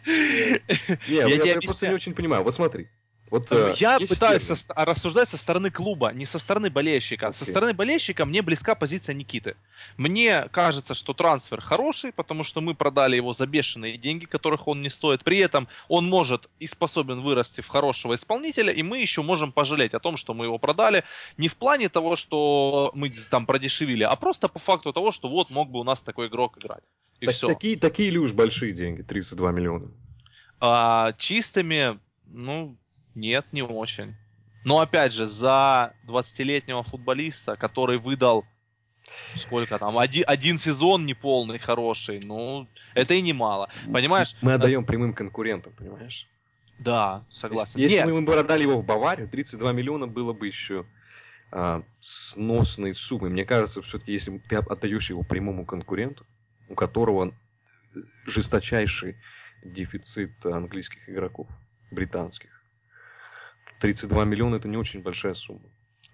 Не, 0.06 1.16
Я 1.16 1.28
я, 1.28 1.44
я 1.44 1.62
просто 1.62 1.88
не 1.88 1.94
очень 1.94 2.14
понимаю. 2.14 2.44
Вот 2.44 2.54
смотри. 2.54 2.88
Вот, 3.32 3.52
э, 3.52 3.74
Я 3.78 3.98
есть 3.98 4.14
пытаюсь 4.14 4.44
со 4.44 4.56
рассуждать 4.76 5.30
со 5.30 5.38
стороны 5.38 5.72
клуба, 5.72 6.12
не 6.14 6.26
со 6.26 6.38
стороны 6.38 6.70
болельщика. 6.70 7.34
Со 7.34 7.44
Окей. 7.44 7.54
стороны 7.54 7.74
болельщика 7.74 8.24
мне 8.26 8.44
близка 8.44 8.76
позиция 8.76 9.16
Никиты. 9.16 9.56
Мне 9.98 10.48
кажется, 10.52 10.94
что 10.94 11.14
трансфер 11.14 11.60
хороший, 11.60 12.12
потому 12.14 12.44
что 12.44 12.62
мы 12.62 12.76
продали 12.76 13.16
его 13.16 13.34
за 13.34 13.48
бешеные 13.48 13.98
деньги, 13.98 14.26
которых 14.26 14.68
он 14.68 14.82
не 14.84 14.90
стоит. 14.90 15.24
При 15.24 15.40
этом 15.40 15.68
он 15.88 16.08
может 16.08 16.50
и 16.60 16.68
способен 16.68 17.22
вырасти 17.22 17.62
в 17.62 17.68
хорошего 17.68 18.14
исполнителя, 18.14 18.72
и 18.72 18.84
мы 18.84 19.00
еще 19.00 19.24
можем 19.24 19.52
пожалеть 19.52 19.96
о 19.96 20.00
том, 20.00 20.18
что 20.18 20.36
мы 20.36 20.46
его 20.46 20.60
продали. 20.60 21.04
Не 21.38 21.48
в 21.48 21.56
плане 21.56 21.90
того, 21.90 22.16
что 22.16 22.92
мы 22.94 23.10
там 23.10 23.48
продешевили, 23.48 24.04
а 24.04 24.16
просто 24.16 24.48
по 24.48 24.60
факту 24.60 24.94
того, 24.94 25.12
что 25.12 25.30
вот 25.30 25.50
мог 25.50 25.72
бы 25.72 25.80
у 25.80 25.84
нас 25.84 26.04
такой 26.04 26.28
игрок 26.28 26.60
играть. 26.60 26.84
И 27.22 27.26
Так- 27.26 27.36
все. 27.36 27.48
такие, 27.48 27.76
такие 27.78 28.12
ли 28.12 28.20
уж 28.20 28.34
большие 28.34 28.72
деньги? 28.72 29.02
32 29.02 29.52
миллиона. 29.52 29.88
А, 30.60 31.14
чистыми, 31.14 32.00
ну, 32.28 32.76
нет, 33.16 33.46
не 33.52 33.62
очень. 33.62 34.16
Но 34.64 34.80
опять 34.80 35.14
же, 35.14 35.28
за 35.28 35.94
20-летнего 36.08 36.84
футболиста, 36.84 37.56
который 37.56 37.98
выдал 37.98 38.46
сколько 39.36 39.78
там, 39.78 39.98
один, 39.98 40.24
один 40.28 40.58
сезон 40.58 41.06
неполный, 41.06 41.60
хороший, 41.60 42.20
ну, 42.26 42.68
это 42.94 43.14
и 43.14 43.22
немало. 43.22 43.70
Понимаешь? 43.92 44.36
Мы 44.42 44.54
отдаем 44.54 44.84
прямым 44.84 45.14
конкурентам, 45.14 45.74
понимаешь? 45.74 46.28
Да, 46.80 47.24
согласен. 47.32 47.80
Если 47.80 47.98
Нет, 47.98 48.06
мы 48.08 48.22
бы 48.22 48.32
продали 48.32 48.64
его 48.64 48.82
в 48.82 48.86
Баварию, 48.86 49.30
32 49.30 49.72
миллиона 49.72 50.08
было 50.08 50.34
бы 50.34 50.48
еще 50.48 50.86
а, 51.52 51.84
сносной 52.02 52.94
суммой. 52.94 53.30
Мне 53.30 53.46
кажется, 53.46 53.82
все-таки, 53.82 54.12
если 54.12 54.38
ты 54.40 54.58
отдаешь 54.58 55.10
его 55.10 55.24
прямому 55.24 55.66
конкуренту, 55.66 56.26
у 56.68 56.76
которого 56.76 57.34
жесточайший 58.26 59.16
дефицит 59.64 60.46
английских 60.46 61.08
игроков, 61.10 61.48
британских, 61.92 62.55
32 63.86 64.26
миллиона 64.26 64.56
это 64.56 64.68
не 64.68 64.78
очень 64.78 65.02
большая 65.02 65.34
сумма. 65.34 65.62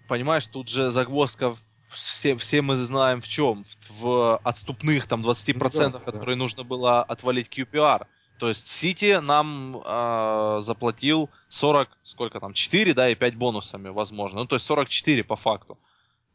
понимаешь, 0.08 0.46
тут 0.46 0.68
же 0.68 0.90
загвоздка 0.90 1.56
все, 1.90 2.36
все 2.36 2.62
мы 2.62 2.76
знаем 2.76 3.20
в 3.20 3.28
чем. 3.28 3.64
В, 3.64 4.00
в 4.02 4.36
отступных 4.44 5.06
там 5.06 5.22
20%, 5.22 5.54
Ну 5.54 5.70
да, 5.70 5.88
да. 5.90 5.98
которые 6.00 6.36
нужно 6.36 6.64
было 6.64 7.02
отвалить 7.02 7.48
QPR. 7.48 8.06
То 8.38 8.48
есть 8.48 8.66
Сити 8.66 9.20
нам 9.20 9.76
э, 9.84 10.60
заплатил 10.62 11.30
40, 11.50 11.88
сколько 12.02 12.40
там, 12.40 12.54
4, 12.54 12.94
да, 12.94 13.08
и 13.10 13.14
5 13.14 13.36
бонусами, 13.36 13.88
возможно. 13.90 14.40
Ну, 14.40 14.46
то 14.46 14.56
есть 14.56 14.66
44 14.66 15.22
по 15.24 15.36
факту. 15.36 15.78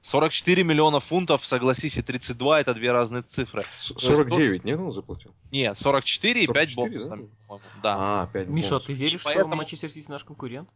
44 0.04 0.64
миллиона 0.64 1.00
фунтов, 1.00 1.44
согласись, 1.46 1.98
и 1.98 2.02
32 2.02 2.62
это 2.62 2.74
две 2.74 2.92
разные 2.94 3.24
цифры. 3.24 3.64
С- 3.80 3.90
есть 3.92 4.00
49, 4.00 4.64
нет, 4.64 4.80
он 4.80 4.92
заплатил? 4.92 5.36
Нет, 5.52 5.78
44 5.80 6.44
и 6.44 6.48
5 6.48 6.70
44, 6.70 6.76
бонусами. 7.00 7.30
да? 7.50 7.58
Да. 7.84 7.96
А, 8.24 8.28
5 8.28 8.48
Миша, 8.48 8.68
а 8.68 8.70
бонусов. 8.72 8.86
ты 8.88 8.94
веришь, 8.94 9.22
что 9.22 9.30
поэтому- 9.34 9.56
Манчестер 9.56 9.90
Сити 9.90 10.10
наш 10.10 10.24
конкурент? 10.24 10.70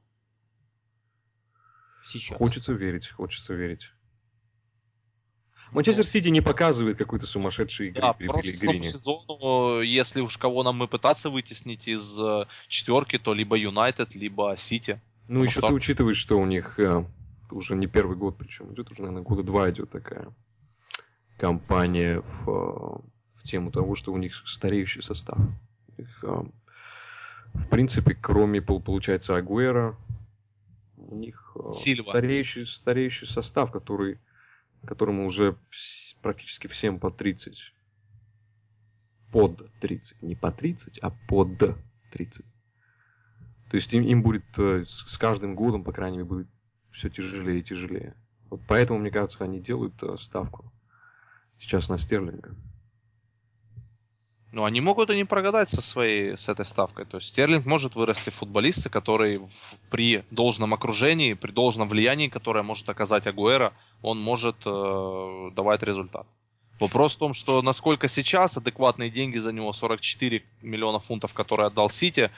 Сейчас. 2.04 2.38
Хочется 2.38 2.74
верить, 2.74 3.10
хочется 3.10 3.54
верить. 3.54 3.92
Манчестер 5.72 6.04
Сити 6.06 6.28
не 6.28 6.42
показывает 6.42 6.98
какой-то 6.98 7.26
сумасшедшей 7.26 7.90
игры 7.90 8.02
Да, 8.02 8.14
при 8.14 8.28
Пелегрине. 8.28 8.90
сезону, 8.92 9.80
если 9.82 10.20
уж 10.20 10.38
кого 10.38 10.64
нам 10.64 10.76
мы 10.76 10.88
пытаться 10.90 11.30
вытеснить 11.30 11.88
из 11.88 12.20
э, 12.20 12.46
четверки, 12.68 13.18
то 13.18 13.34
либо 13.34 13.56
Юнайтед, 13.58 14.14
либо 14.14 14.56
Сити. 14.58 15.00
Ну, 15.30 15.44
еще 15.44 15.62
ты 15.62 15.72
учитываешь, 15.74 16.18
что 16.18 16.38
у 16.38 16.46
них 16.46 16.78
э, 16.78 17.06
уже 17.52 17.78
не 17.78 17.88
первый 17.88 18.18
год, 18.18 18.38
причем 18.38 18.74
идет 18.74 18.92
уже, 18.92 19.04
наверное, 19.04 19.24
года 19.24 19.44
два 19.44 19.70
идет 19.70 19.90
такая 19.92 20.28
кампания 21.38 22.20
в, 22.20 22.46
в 23.36 23.44
тему 23.46 23.72
того, 23.72 23.96
что 23.96 24.12
у 24.12 24.18
них 24.18 24.44
стареющий 24.46 25.02
состав. 25.02 25.38
У 25.38 26.02
них, 26.02 26.24
э, 26.24 26.42
в 27.54 27.68
принципе, 27.70 28.14
кроме, 28.14 28.62
пол- 28.62 28.82
получается, 28.82 29.38
Агуэра, 29.38 29.96
у 31.12 31.18
них 31.18 31.56
э, 31.56 31.72
Сильва. 31.72 32.12
стареющий, 32.12 32.66
стареющий 32.66 33.28
состав, 33.28 33.72
который, 33.72 34.20
которому 34.86 35.26
уже 35.26 35.58
практически 36.22 36.68
всем 36.68 37.00
по 37.00 37.12
30. 37.12 37.74
Под 39.32 39.70
30. 39.80 40.22
Не 40.22 40.36
по 40.36 40.52
30, 40.52 41.00
а 41.00 41.12
под 41.28 41.58
30. 42.12 42.46
То 43.70 43.76
есть 43.76 43.94
им, 43.94 44.04
им 44.04 44.24
будет 44.24 44.46
э, 44.58 44.86
с, 44.86 45.06
с 45.08 45.18
каждым 45.18 45.56
годом, 45.56 45.84
по 45.84 45.94
крайней 45.94 46.18
мере, 46.18 46.30
будет 46.30 46.48
все 46.92 47.10
тяжелее 47.10 47.60
и 47.60 47.64
тяжелее. 47.64 48.16
Вот 48.50 48.62
поэтому, 48.68 49.00
мне 49.00 49.12
кажется, 49.12 49.44
они 49.44 49.62
делают 49.62 50.02
э, 50.04 50.18
ставку 50.18 50.74
сейчас 51.58 51.88
на 51.88 51.98
Стерлинга. 51.98 52.56
Ну, 54.52 54.66
они 54.66 54.82
могут 54.82 55.10
и 55.10 55.16
не 55.16 55.24
прогадать 55.24 55.70
со 55.70 55.82
своей, 55.82 56.38
с 56.38 56.50
этой 56.50 56.66
ставкой. 56.66 57.06
То 57.06 57.18
есть 57.18 57.30
Стерлинг 57.30 57.66
может 57.66 57.96
вырасти 57.96 58.30
в 58.32 58.36
футболиста, 58.36 58.90
который 58.90 59.38
в- 59.38 59.50
при 59.90 60.26
должном 60.30 60.74
окружении, 60.74 61.34
при 61.36 61.52
должном 61.52 61.88
влиянии, 61.88 62.28
которое 62.28 62.62
может 62.62 62.90
оказать 62.90 63.28
Агуэра, 63.28 63.74
он 64.02 64.20
может 64.20 64.58
э, 64.66 65.52
давать 65.56 65.84
результат. 65.84 66.28
Вопрос 66.82 67.16
в 67.16 67.20
том, 67.20 67.34
что 67.34 67.62
насколько 67.62 68.10
сейчас 68.10 68.58
адекватные 68.58 69.10
деньги 69.10 69.38
за 69.38 69.54
него 69.54 69.72
44 69.72 70.44
миллиона 70.62 71.00
фунтов, 71.00 71.34
которые 71.34 71.68
отдал 71.68 71.90
Сити, 71.90 72.30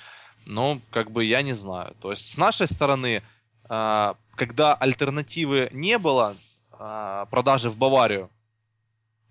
ну, 0.46 0.82
как 0.92 1.10
бы 1.10 1.26
я 1.26 1.42
не 1.42 1.54
знаю. 1.54 1.96
То 2.00 2.12
есть 2.12 2.34
с 2.34 2.38
нашей 2.38 2.68
стороны, 2.68 3.24
э, 3.70 4.14
когда 4.36 4.76
альтернативы 4.76 5.70
не 5.72 5.98
было 5.98 6.36
э, 6.78 7.26
продажи 7.32 7.72
в 7.72 7.78
Баварию, 7.78 8.30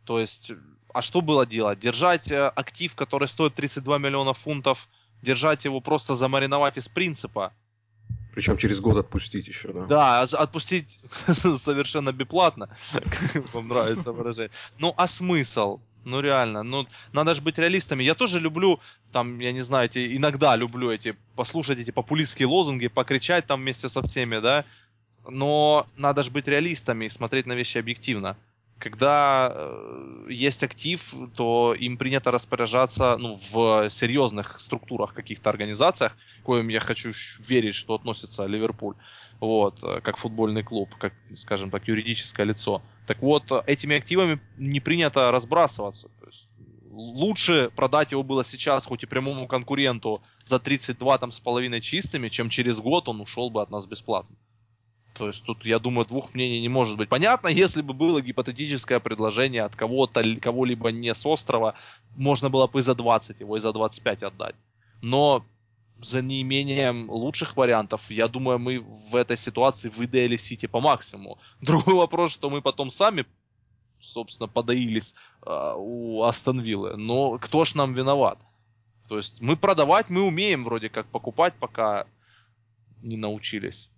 то 0.04 0.18
есть 0.18 0.50
а 0.95 1.03
что 1.03 1.20
было 1.20 1.47
делать? 1.47 1.78
Держать 1.78 2.30
э, 2.30 2.49
актив, 2.49 2.95
который 2.95 3.28
стоит 3.28 3.55
32 3.55 3.99
миллиона 3.99 4.32
фунтов 4.32 4.88
держать 5.22 5.64
его 5.64 5.80
просто 5.80 6.14
замариновать 6.14 6.76
из 6.76 6.88
принципа. 6.88 7.53
Причем 8.34 8.57
через 8.57 8.80
год 8.80 8.97
отпустить 8.97 9.47
еще, 9.47 9.72
да? 9.72 9.84
Да, 9.86 10.22
а 10.22 10.22
отпустить 10.22 10.99
совершенно 11.26 12.12
бесплатно, 12.12 12.68
как 12.93 13.55
вам 13.55 13.68
нравится 13.68 14.12
выражение. 14.12 14.51
Ну, 14.78 14.95
а 14.97 15.07
смысл? 15.07 15.80
Ну, 16.05 16.20
реально, 16.20 16.62
ну, 16.64 16.86
надо 17.12 17.34
же 17.34 17.43
быть 17.43 17.59
реалистами. 17.59 18.03
Я 18.03 18.14
тоже 18.14 18.40
люблю, 18.40 18.80
там, 19.12 19.38
я 19.38 19.53
не 19.53 19.61
знаю, 19.61 19.84
эти, 19.84 20.16
иногда 20.16 20.57
люблю 20.57 20.90
эти, 20.90 21.14
послушать 21.36 21.78
эти 21.78 21.93
популистские 21.93 22.49
лозунги, 22.49 22.88
покричать 22.88 23.47
там 23.47 23.61
вместе 23.61 23.88
со 23.88 24.03
всеми, 24.03 24.40
да, 24.40 24.64
но 25.28 25.86
надо 25.97 26.22
же 26.22 26.32
быть 26.32 26.49
реалистами 26.49 27.05
и 27.05 27.09
смотреть 27.09 27.47
на 27.47 27.53
вещи 27.53 27.78
объективно. 27.78 28.36
Когда 28.82 29.52
э, 29.54 30.26
есть 30.28 30.64
актив, 30.64 31.14
то 31.36 31.72
им 31.72 31.96
принято 31.96 32.32
распоряжаться 32.32 33.16
ну, 33.16 33.36
в 33.36 33.88
серьезных 33.90 34.58
структурах, 34.58 35.14
каких-то 35.14 35.50
организациях, 35.50 36.16
коим 36.42 36.66
я 36.66 36.80
хочу 36.80 37.12
верить, 37.38 37.76
что 37.76 37.94
относится 37.94 38.44
Ливерпуль, 38.44 38.96
вот, 39.38 39.80
э, 39.84 40.00
как 40.00 40.16
футбольный 40.16 40.64
клуб, 40.64 40.96
как, 40.98 41.12
скажем 41.36 41.70
так, 41.70 41.86
юридическое 41.86 42.44
лицо. 42.44 42.82
Так 43.06 43.22
вот, 43.22 43.52
этими 43.68 43.96
активами 43.96 44.40
не 44.58 44.80
принято 44.80 45.30
разбрасываться. 45.30 46.08
То 46.18 46.26
есть, 46.26 46.48
лучше 46.90 47.70
продать 47.76 48.10
его 48.10 48.24
было 48.24 48.44
сейчас, 48.44 48.84
хоть 48.84 49.04
и 49.04 49.06
прямому 49.06 49.46
конкуренту, 49.46 50.20
за 50.44 50.58
32 50.58 51.18
там, 51.18 51.30
с 51.30 51.38
половиной 51.38 51.82
чистыми, 51.82 52.30
чем 52.30 52.48
через 52.48 52.80
год 52.80 53.08
он 53.08 53.20
ушел 53.20 53.48
бы 53.48 53.62
от 53.62 53.70
нас 53.70 53.86
бесплатно. 53.86 54.34
То 55.22 55.28
есть 55.28 55.44
тут, 55.44 55.64
я 55.64 55.78
думаю, 55.78 56.04
двух 56.04 56.34
мнений 56.34 56.60
не 56.60 56.68
может 56.68 56.96
быть. 56.96 57.08
Понятно, 57.08 57.46
если 57.46 57.80
бы 57.80 57.94
было 57.94 58.20
гипотетическое 58.20 58.98
предложение 58.98 59.62
от 59.62 59.76
кого-то, 59.76 60.20
кого-либо 60.40 60.90
не 60.90 61.14
с 61.14 61.24
острова, 61.24 61.76
можно 62.16 62.50
было 62.50 62.66
бы 62.66 62.80
и 62.80 62.82
за 62.82 62.96
20 62.96 63.38
его, 63.38 63.56
и 63.56 63.60
за 63.60 63.72
25 63.72 64.24
отдать. 64.24 64.56
Но 65.00 65.44
за 66.00 66.22
неимением 66.22 67.08
лучших 67.08 67.56
вариантов, 67.56 68.10
я 68.10 68.26
думаю, 68.26 68.58
мы 68.58 68.80
в 68.80 69.14
этой 69.14 69.36
ситуации 69.36 69.90
выдаили 69.90 70.36
Сити 70.36 70.66
по 70.66 70.80
максимуму. 70.80 71.38
Другой 71.60 71.94
вопрос, 71.94 72.32
что 72.32 72.50
мы 72.50 72.60
потом 72.60 72.90
сами, 72.90 73.24
собственно, 74.00 74.48
подоились 74.48 75.14
э, 75.46 75.74
у 75.76 76.24
Астон 76.24 76.58
Виллы. 76.58 76.96
Но 76.96 77.38
кто 77.38 77.64
ж 77.64 77.76
нам 77.76 77.92
виноват? 77.92 78.40
То 79.08 79.18
есть 79.18 79.40
мы 79.40 79.56
продавать 79.56 80.10
мы 80.10 80.22
умеем 80.22 80.64
вроде 80.64 80.88
как 80.88 81.06
покупать, 81.06 81.54
пока 81.60 82.06
не 83.02 83.16
научились. 83.16 83.88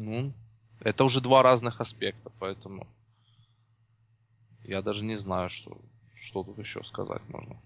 Ну, 0.00 0.32
это 0.80 1.04
уже 1.04 1.20
два 1.20 1.42
разных 1.42 1.82
аспекта, 1.82 2.32
поэтому 2.38 2.86
я 4.64 4.80
даже 4.80 5.04
не 5.04 5.16
знаю, 5.16 5.50
что, 5.50 5.78
что 6.14 6.42
тут 6.42 6.58
еще 6.58 6.82
сказать 6.84 7.20
можно. 7.28 7.60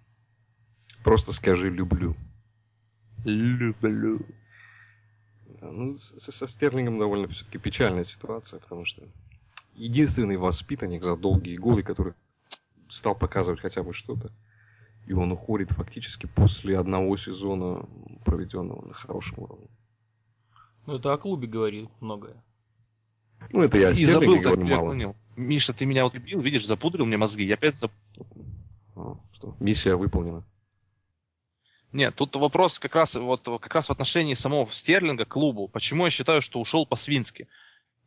Просто 1.04 1.32
скажи 1.32 1.70
«люблю». 1.70 2.16
Люблю. 3.24 4.26
Да, 5.60 5.70
ну, 5.70 5.96
со, 5.96 6.32
со 6.32 6.48
Стерлингом 6.48 6.98
довольно 6.98 7.28
все-таки 7.28 7.58
печальная 7.58 8.02
ситуация, 8.02 8.58
потому 8.58 8.84
что 8.84 9.06
единственный 9.76 10.36
воспитанник 10.36 11.04
за 11.04 11.16
долгие 11.16 11.56
годы, 11.56 11.84
который 11.84 12.14
стал 12.88 13.14
показывать 13.14 13.60
хотя 13.60 13.84
бы 13.84 13.94
что-то, 13.94 14.32
и 15.06 15.12
он 15.12 15.30
уходит 15.30 15.70
фактически 15.70 16.26
после 16.26 16.80
одного 16.80 17.16
сезона, 17.16 17.88
проведенного 18.24 18.84
на 18.84 18.92
хорошем 18.92 19.38
уровне. 19.38 19.68
Ну, 20.86 20.96
это 20.96 21.12
о 21.12 21.18
клубе 21.18 21.46
говорит 21.46 21.88
многое. 22.00 22.42
Ну, 23.50 23.62
это 23.62 23.78
я 23.78 23.88
о 23.88 23.92
И 23.92 24.04
забыл, 24.04 24.42
так 24.42 24.56
мало. 24.58 24.88
понял. 24.88 25.16
Миша, 25.36 25.72
ты 25.72 25.86
меня 25.86 26.04
вот 26.04 26.14
убил, 26.14 26.40
видишь, 26.40 26.66
запудрил 26.66 27.06
мне 27.06 27.16
мозги. 27.16 27.44
Я 27.44 27.54
опять 27.54 27.76
зап... 27.76 27.92
А, 28.96 29.16
что, 29.32 29.56
миссия 29.58 29.96
выполнена. 29.96 30.44
Нет, 31.92 32.14
тут 32.16 32.34
вопрос 32.36 32.78
как 32.78 32.94
раз, 32.94 33.14
вот, 33.14 33.44
как 33.44 33.74
раз 33.74 33.88
в 33.88 33.92
отношении 33.92 34.34
самого 34.34 34.66
Стерлинга 34.72 35.24
к 35.24 35.28
клубу. 35.28 35.68
Почему 35.68 36.04
я 36.04 36.10
считаю, 36.10 36.42
что 36.42 36.60
ушел 36.60 36.86
по-свински? 36.86 37.48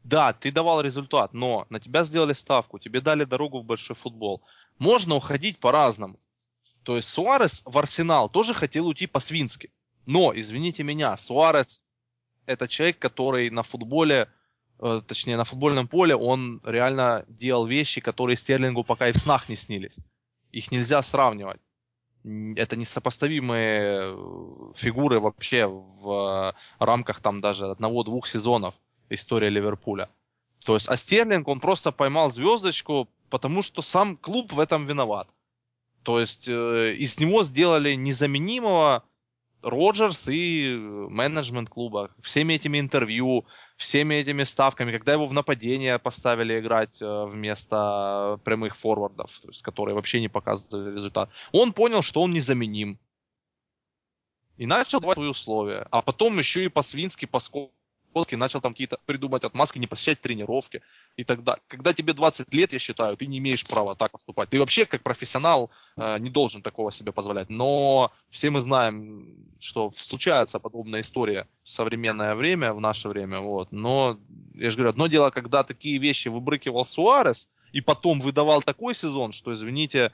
Да, 0.04 0.34
ты 0.34 0.52
давал 0.52 0.82
результат, 0.82 1.34
но 1.34 1.66
на 1.70 1.80
тебя 1.80 2.04
сделали 2.04 2.34
ставку, 2.34 2.80
тебе 2.80 3.02
дали 3.02 3.24
дорогу 3.24 3.62
в 3.62 3.66
большой 3.66 3.96
футбол. 3.96 4.42
Можно 4.78 5.16
уходить 5.16 5.60
по-разному. 5.60 6.20
То 6.84 6.96
есть 6.96 7.10
Суарес 7.10 7.62
в 7.66 7.78
Арсенал 7.78 8.30
тоже 8.30 8.54
хотел 8.54 8.88
уйти 8.88 9.08
по-свински. 9.08 9.72
Но, 10.06 10.32
извините 10.34 10.84
меня, 10.84 11.16
Суарес 11.18 11.84
это 12.48 12.68
человек, 12.68 12.98
который 12.98 13.50
на 13.52 13.62
футболе, 13.62 14.30
э, 14.80 15.02
точнее 15.06 15.38
на 15.38 15.44
футбольном 15.44 15.88
поле, 15.88 16.16
он 16.16 16.62
реально 16.64 17.26
делал 17.28 17.68
вещи, 17.68 18.02
которые 18.02 18.38
Стерлингу 18.38 18.84
пока 18.84 19.10
и 19.10 19.12
в 19.12 19.18
снах 19.18 19.50
не 19.50 19.56
снились. 19.56 19.98
Их 20.52 20.72
нельзя 20.72 21.02
сравнивать. 21.04 21.60
Это 22.56 22.76
несопоставимые 22.76 24.16
э, 24.16 24.74
фигуры 24.76 25.20
вообще 25.20 25.68
в 25.68 26.54
э, 26.80 26.84
рамках 26.84 27.22
там 27.22 27.42
даже 27.42 27.70
одного-двух 27.70 28.28
сезонов 28.28 28.74
истории 29.10 29.50
Ливерпуля. 29.50 30.10
То 30.66 30.74
есть, 30.74 30.88
а 30.88 30.98
Стерлинг, 30.98 31.48
он 31.48 31.60
просто 31.60 31.92
поймал 31.92 32.32
звездочку, 32.32 33.08
потому 33.30 33.62
что 33.62 33.82
сам 33.82 34.18
клуб 34.18 34.54
в 34.54 34.60
этом 34.60 34.86
виноват. 34.86 35.30
То 36.04 36.20
есть, 36.20 36.48
э, 36.48 36.96
из 36.98 37.20
него 37.20 37.44
сделали 37.44 37.94
незаменимого 37.96 39.04
Роджерс 39.62 40.28
и 40.28 40.66
э, 40.66 40.78
менеджмент 40.78 41.70
клуба. 41.70 42.12
Всеми 42.22 42.54
этими 42.54 42.80
интервью, 42.80 43.46
всеми 43.76 44.16
этими 44.16 44.44
ставками, 44.44 44.92
когда 44.92 45.14
его 45.14 45.26
в 45.26 45.34
нападение 45.34 45.98
поставили 46.00 46.60
играть 46.60 47.02
э, 47.02 47.26
вместо 47.26 48.40
прямых 48.44 48.76
форвардов, 48.76 49.40
то 49.40 49.48
есть, 49.50 49.62
которые 49.62 49.96
вообще 49.96 50.20
не 50.22 50.30
показывали 50.30 50.96
результат. 50.96 51.30
Он 51.52 51.74
понял, 51.74 52.02
что 52.02 52.22
он 52.22 52.34
незаменим. 52.34 53.00
И 54.58 54.66
начал 54.66 55.00
давать 55.00 55.18
свои 55.18 55.30
условия. 55.30 55.88
А 55.92 56.02
потом 56.02 56.40
еще 56.40 56.66
и 56.66 56.70
по-свински, 56.70 57.26
по-скотски 58.18 58.36
начал 58.36 58.62
там 58.62 58.74
какие-то 58.74 58.98
придумать 59.06 59.44
отмазки, 59.44 59.80
не 59.80 59.88
посещать 59.88 60.22
тренировки 60.22 60.82
и 61.18 61.24
так 61.24 61.44
далее. 61.44 61.62
Когда 61.68 61.94
тебе 61.94 62.14
20 62.14 62.54
лет, 62.54 62.74
я 62.74 62.80
считаю, 62.80 63.16
ты 63.16 63.28
не 63.28 63.38
имеешь 63.38 63.68
права 63.68 63.96
так 63.96 64.12
поступать. 64.12 64.50
Ты 64.50 64.60
вообще, 64.60 64.86
как 64.86 65.04
профессионал, 65.04 65.70
э, 65.98 66.18
не 66.20 66.30
должен 66.30 66.62
такого 66.62 66.92
себе 66.92 67.12
позволять. 67.12 67.50
Но 67.50 68.12
все 68.30 68.50
мы 68.50 68.62
знаем, 68.62 69.36
что 69.60 69.92
случается 69.96 70.60
подобная 70.60 71.02
история 71.02 71.46
в 71.64 71.70
современное 71.70 72.36
время, 72.36 72.74
в 72.74 72.82
наше 72.82 73.10
время. 73.10 73.40
Вот. 73.40 73.72
Но, 73.72 74.18
я 74.56 74.70
же 74.70 74.78
говорю, 74.78 74.90
одно 74.90 75.08
дело, 75.08 75.30
когда 75.30 75.64
такие 75.64 76.00
вещи 76.00 76.30
выбрыкивал 76.30 76.86
Суарес, 76.86 77.48
и 77.74 77.82
потом 77.82 78.20
выдавал 78.20 78.62
такой 78.64 78.96
сезон, 78.96 79.32
что, 79.32 79.54
извините, 79.54 80.12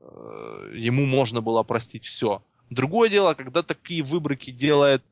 э, 0.00 0.72
ему 0.74 1.06
можно 1.06 1.40
было 1.40 1.62
простить 1.62 2.04
все. 2.04 2.42
Другое 2.70 3.08
дело, 3.10 3.34
когда 3.34 3.62
такие 3.62 4.02
выбрыки 4.02 4.50
делает, 4.50 5.02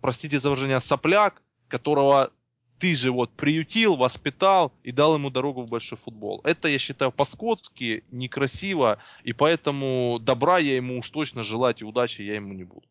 простите 0.00 0.38
за 0.38 0.50
выражение, 0.50 0.80
сопляк, 0.80 1.42
которого 1.70 2.30
ты 2.78 2.94
же 2.94 3.12
вот 3.12 3.30
приютил, 3.30 3.96
воспитал 3.96 4.72
и 4.82 4.90
дал 4.90 5.14
ему 5.14 5.30
дорогу 5.30 5.62
в 5.62 5.68
большой 5.68 5.98
футбол. 5.98 6.40
Это, 6.44 6.68
я 6.68 6.78
считаю, 6.78 7.12
по-скотски, 7.12 8.04
некрасиво, 8.10 8.98
и 9.22 9.32
поэтому 9.32 10.18
добра 10.20 10.58
я 10.58 10.76
ему 10.76 10.98
уж 10.98 11.10
точно 11.10 11.44
желать 11.44 11.82
и 11.82 11.84
удачи 11.84 12.22
я 12.22 12.34
ему 12.36 12.54
не 12.54 12.64
буду. 12.64 12.86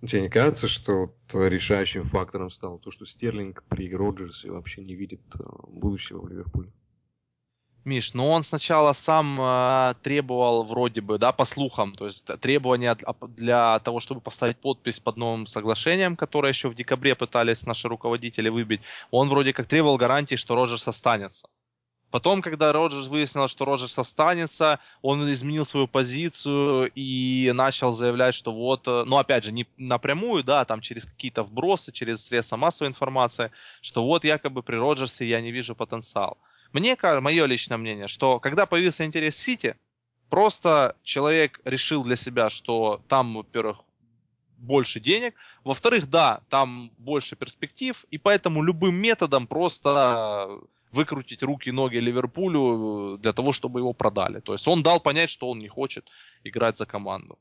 Тебе 0.00 0.22
не 0.22 0.30
кажется, 0.30 0.66
что 0.66 1.12
решающим 1.32 2.02
фактором 2.02 2.50
стало 2.50 2.78
то, 2.78 2.90
что 2.90 3.04
Стерлинг 3.04 3.62
при 3.64 3.94
Роджерсе 3.94 4.50
вообще 4.50 4.82
не 4.82 4.94
видит 4.94 5.20
э, 5.38 5.42
будущего 5.68 6.22
в 6.22 6.28
Ливерпуле? 6.28 6.72
Миш, 7.84 8.12
ну 8.12 8.28
он 8.28 8.42
сначала 8.42 8.92
сам 8.92 9.40
э, 9.40 9.94
требовал 10.02 10.64
вроде 10.64 11.00
бы, 11.00 11.18
да, 11.18 11.32
по 11.32 11.46
слухам, 11.46 11.92
то 11.94 12.06
есть 12.06 12.24
требования 12.40 12.94
для 13.22 13.78
того, 13.78 14.00
чтобы 14.00 14.20
поставить 14.20 14.58
подпись 14.58 15.00
под 15.00 15.16
новым 15.16 15.46
соглашением, 15.46 16.16
которое 16.16 16.50
еще 16.50 16.68
в 16.68 16.74
декабре 16.74 17.14
пытались 17.14 17.64
наши 17.64 17.88
руководители 17.88 18.50
выбить, 18.50 18.82
он 19.10 19.30
вроде 19.30 19.54
как 19.54 19.66
требовал 19.66 19.96
гарантии, 19.96 20.34
что 20.34 20.56
Роджерс 20.56 20.88
останется. 20.88 21.48
Потом, 22.10 22.42
когда 22.42 22.72
Роджерс 22.72 23.06
выяснил, 23.06 23.46
что 23.48 23.64
Роджерс 23.64 23.96
останется, 23.98 24.80
он 25.00 25.32
изменил 25.32 25.64
свою 25.64 25.86
позицию 25.86 26.90
и 26.94 27.50
начал 27.54 27.92
заявлять, 27.92 28.34
что 28.34 28.52
вот, 28.52 28.86
э, 28.88 29.04
ну 29.06 29.16
опять 29.16 29.44
же, 29.44 29.52
не 29.52 29.66
напрямую, 29.78 30.44
да, 30.44 30.64
там 30.64 30.80
через 30.80 31.06
какие-то 31.06 31.44
вбросы, 31.44 31.92
через 31.92 32.26
средства 32.26 32.56
массовой 32.56 32.88
информации, 32.88 33.52
что 33.80 34.04
вот 34.04 34.24
якобы 34.24 34.62
при 34.62 34.76
Роджерсе 34.76 35.26
я 35.26 35.40
не 35.40 35.52
вижу 35.52 35.74
потенциал. 35.74 36.36
Мне 36.72 36.96
кажется, 36.96 37.20
мое 37.20 37.46
личное 37.46 37.78
мнение, 37.78 38.08
что 38.08 38.38
когда 38.38 38.66
появился 38.66 39.04
интерес 39.04 39.36
Сити, 39.36 39.76
просто 40.28 40.96
человек 41.02 41.60
решил 41.64 42.04
для 42.04 42.16
себя, 42.16 42.50
что 42.50 43.00
там, 43.08 43.34
во-первых, 43.34 43.78
больше 44.58 45.00
денег, 45.00 45.34
во-вторых, 45.64 46.08
да, 46.10 46.40
там 46.48 46.90
больше 46.98 47.36
перспектив, 47.36 48.04
и 48.10 48.18
поэтому 48.18 48.62
любым 48.62 48.94
методом 48.94 49.46
просто 49.46 50.60
выкрутить 50.92 51.42
руки 51.42 51.68
и 51.68 51.72
ноги 51.72 51.96
Ливерпулю 51.96 53.18
для 53.18 53.32
того, 53.32 53.52
чтобы 53.52 53.80
его 53.80 53.92
продали. 53.92 54.40
То 54.40 54.52
есть 54.52 54.68
он 54.68 54.82
дал 54.82 55.00
понять, 55.00 55.30
что 55.30 55.48
он 55.48 55.58
не 55.58 55.68
хочет 55.68 56.08
играть 56.44 56.78
за 56.78 56.86
команду. 56.86 57.38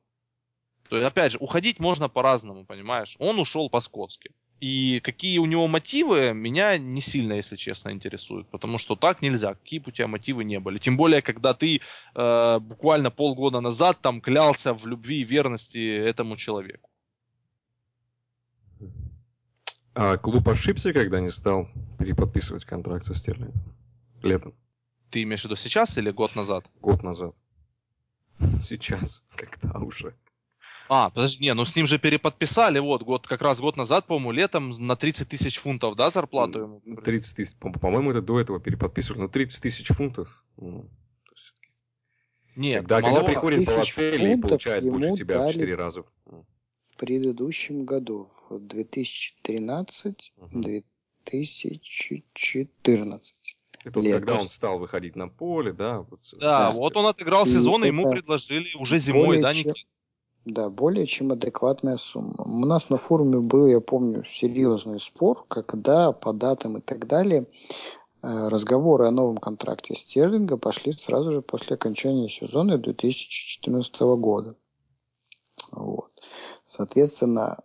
То 0.89 0.97
есть, 0.97 1.07
опять 1.07 1.31
же, 1.33 1.37
уходить 1.39 1.79
можно 1.79 2.09
по-разному, 2.09 2.65
понимаешь? 2.65 3.15
Он 3.19 3.39
ушел 3.39 3.69
по-скотски. 3.69 4.31
И 4.59 4.99
какие 4.99 5.37
у 5.39 5.45
него 5.45 5.67
мотивы, 5.67 6.33
меня 6.33 6.77
не 6.77 7.01
сильно, 7.01 7.33
если 7.33 7.55
честно, 7.55 7.91
интересуют. 7.91 8.49
Потому 8.49 8.77
что 8.77 8.95
так 8.95 9.21
нельзя. 9.21 9.53
Какие 9.53 9.79
бы 9.79 9.89
у 9.89 9.91
тебя 9.91 10.07
мотивы 10.07 10.43
не 10.43 10.59
были. 10.59 10.79
Тем 10.79 10.97
более, 10.97 11.21
когда 11.21 11.53
ты 11.53 11.79
э, 12.15 12.59
буквально 12.59 13.09
полгода 13.09 13.61
назад 13.61 13.99
там 14.01 14.19
клялся 14.19 14.73
в 14.73 14.85
любви 14.85 15.21
и 15.21 15.23
верности 15.23 15.97
этому 15.97 16.35
человеку. 16.35 16.89
А 19.95 20.17
клуб 20.17 20.47
ошибся, 20.49 20.93
когда 20.93 21.19
не 21.19 21.31
стал 21.31 21.67
переподписывать 21.97 22.65
контракт 22.65 23.05
со 23.05 23.13
Стерлингом? 23.13 23.75
Летом. 24.21 24.53
Ты 25.09 25.23
имеешь 25.23 25.41
в 25.41 25.45
виду 25.45 25.55
сейчас 25.55 25.97
или 25.97 26.11
год 26.11 26.35
назад? 26.35 26.65
Год 26.81 27.03
назад. 27.03 27.33
Сейчас, 28.63 29.23
когда 29.35 29.79
уже. 29.79 30.15
А, 30.91 31.11
подожди, 31.11 31.45
не, 31.45 31.53
ну 31.53 31.65
с 31.65 31.75
ним 31.75 31.85
же 31.85 31.99
переподписали, 31.99 32.79
вот, 32.79 33.03
год, 33.03 33.27
как 33.27 33.43
раз 33.43 33.59
год 33.59 33.77
назад, 33.77 34.07
по-моему, 34.07 34.31
летом 34.31 34.71
на 34.71 34.95
30 34.95 35.29
тысяч 35.29 35.59
фунтов, 35.59 35.95
да, 35.95 36.09
зарплату 36.09 36.81
ему? 36.83 37.01
30 37.03 37.35
тысяч, 37.35 37.55
по- 37.57 37.71
по-моему, 37.71 38.09
это 38.09 38.23
до 38.23 38.39
этого 38.39 38.59
переподписывали, 38.59 39.21
но 39.21 39.27
30 39.27 39.61
тысяч 39.61 39.89
фунтов. 39.89 40.43
ну, 40.57 40.89
Нет, 42.55 42.87
когда, 42.87 43.03
когда 43.03 43.21
приходит 43.23 43.59
Тысяч 43.59 43.95
Балотелли 43.95 44.33
и 44.33 44.41
получает 44.41 44.83
ему 44.83 44.97
больше 44.97 45.15
тебя 45.15 45.35
в 45.35 45.39
дали 45.41 45.51
4 45.53 45.75
раза. 45.75 46.03
В 46.25 46.43
предыдущем 46.97 47.85
году, 47.85 48.27
в 48.49 48.57
2013 48.59 50.33
Мгм. 50.37 50.61
2014. 51.25 53.57
Это 53.85 53.99
вот 54.01 54.11
когда 54.11 54.33
он 54.35 54.49
стал 54.49 54.79
выходить 54.79 55.15
на 55.15 55.29
поле, 55.29 55.71
да. 55.71 55.99
Вот, 55.99 56.21
Да, 56.33 56.39
Да. 56.39 56.71
вот 56.71 56.97
он 56.97 57.05
отыграл 57.05 57.45
сезон, 57.45 57.83
и 57.85 57.87
ему 57.87 58.09
предложили 58.09 58.73
уже 58.75 58.97
зимой, 58.97 59.39
да, 59.39 59.53
Никита? 59.53 59.75
Да, 60.45 60.69
более 60.69 61.05
чем 61.05 61.31
адекватная 61.31 61.97
сумма. 61.97 62.43
У 62.45 62.65
нас 62.65 62.89
на 62.89 62.97
форуме 62.97 63.39
был, 63.39 63.67
я 63.67 63.81
помню, 63.81 64.23
серьезный 64.23 64.99
спор, 64.99 65.45
когда 65.47 66.11
по 66.11 66.33
датам 66.33 66.77
и 66.77 66.81
так 66.81 67.07
далее 67.07 67.47
э, 68.21 68.47
разговоры 68.47 69.07
о 69.07 69.11
новом 69.11 69.37
контракте 69.37 69.95
Стерлинга 69.95 70.57
пошли 70.57 70.93
сразу 70.93 71.33
же 71.33 71.41
после 71.41 71.75
окончания 71.75 72.29
сезона 72.29 72.77
2014 72.77 73.99
года. 73.99 74.55
Вот. 75.71 76.11
Соответственно, 76.67 77.59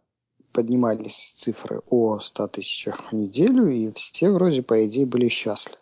поднимались 0.53 1.35
цифры 1.37 1.81
о 1.91 2.19
100 2.19 2.49
тысячах 2.49 3.11
в 3.11 3.13
неделю, 3.13 3.69
и 3.69 3.93
все 3.93 4.31
вроде, 4.31 4.63
по 4.63 4.85
идее, 4.87 5.07
были 5.07 5.29
счастливы. 5.29 5.79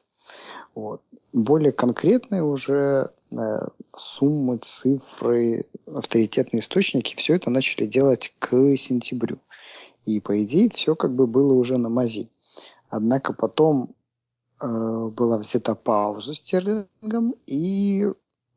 Вот. 0.75 1.03
Более 1.33 1.73
конкретные 1.73 2.43
уже 2.43 3.13
суммы, 3.95 4.59
цифры, 4.59 5.67
авторитетные 5.87 6.61
источники, 6.61 7.17
все 7.17 7.37
это 7.37 7.51
начали 7.51 7.87
делать 7.87 8.35
к 8.39 8.77
сентябрю. 8.77 9.39
И, 10.05 10.21
по 10.21 10.43
идее, 10.43 10.69
все 10.71 10.97
как 10.97 11.15
бы 11.15 11.27
было 11.27 11.53
уже 11.53 11.79
на 11.79 11.89
мази. 11.89 12.29
Однако 12.89 13.33
потом 13.33 13.95
э, 14.61 14.67
была 14.67 15.39
взята 15.39 15.75
пауза 15.75 16.35
с 16.35 16.39
Стерлингом, 16.39 17.35
и 17.47 18.11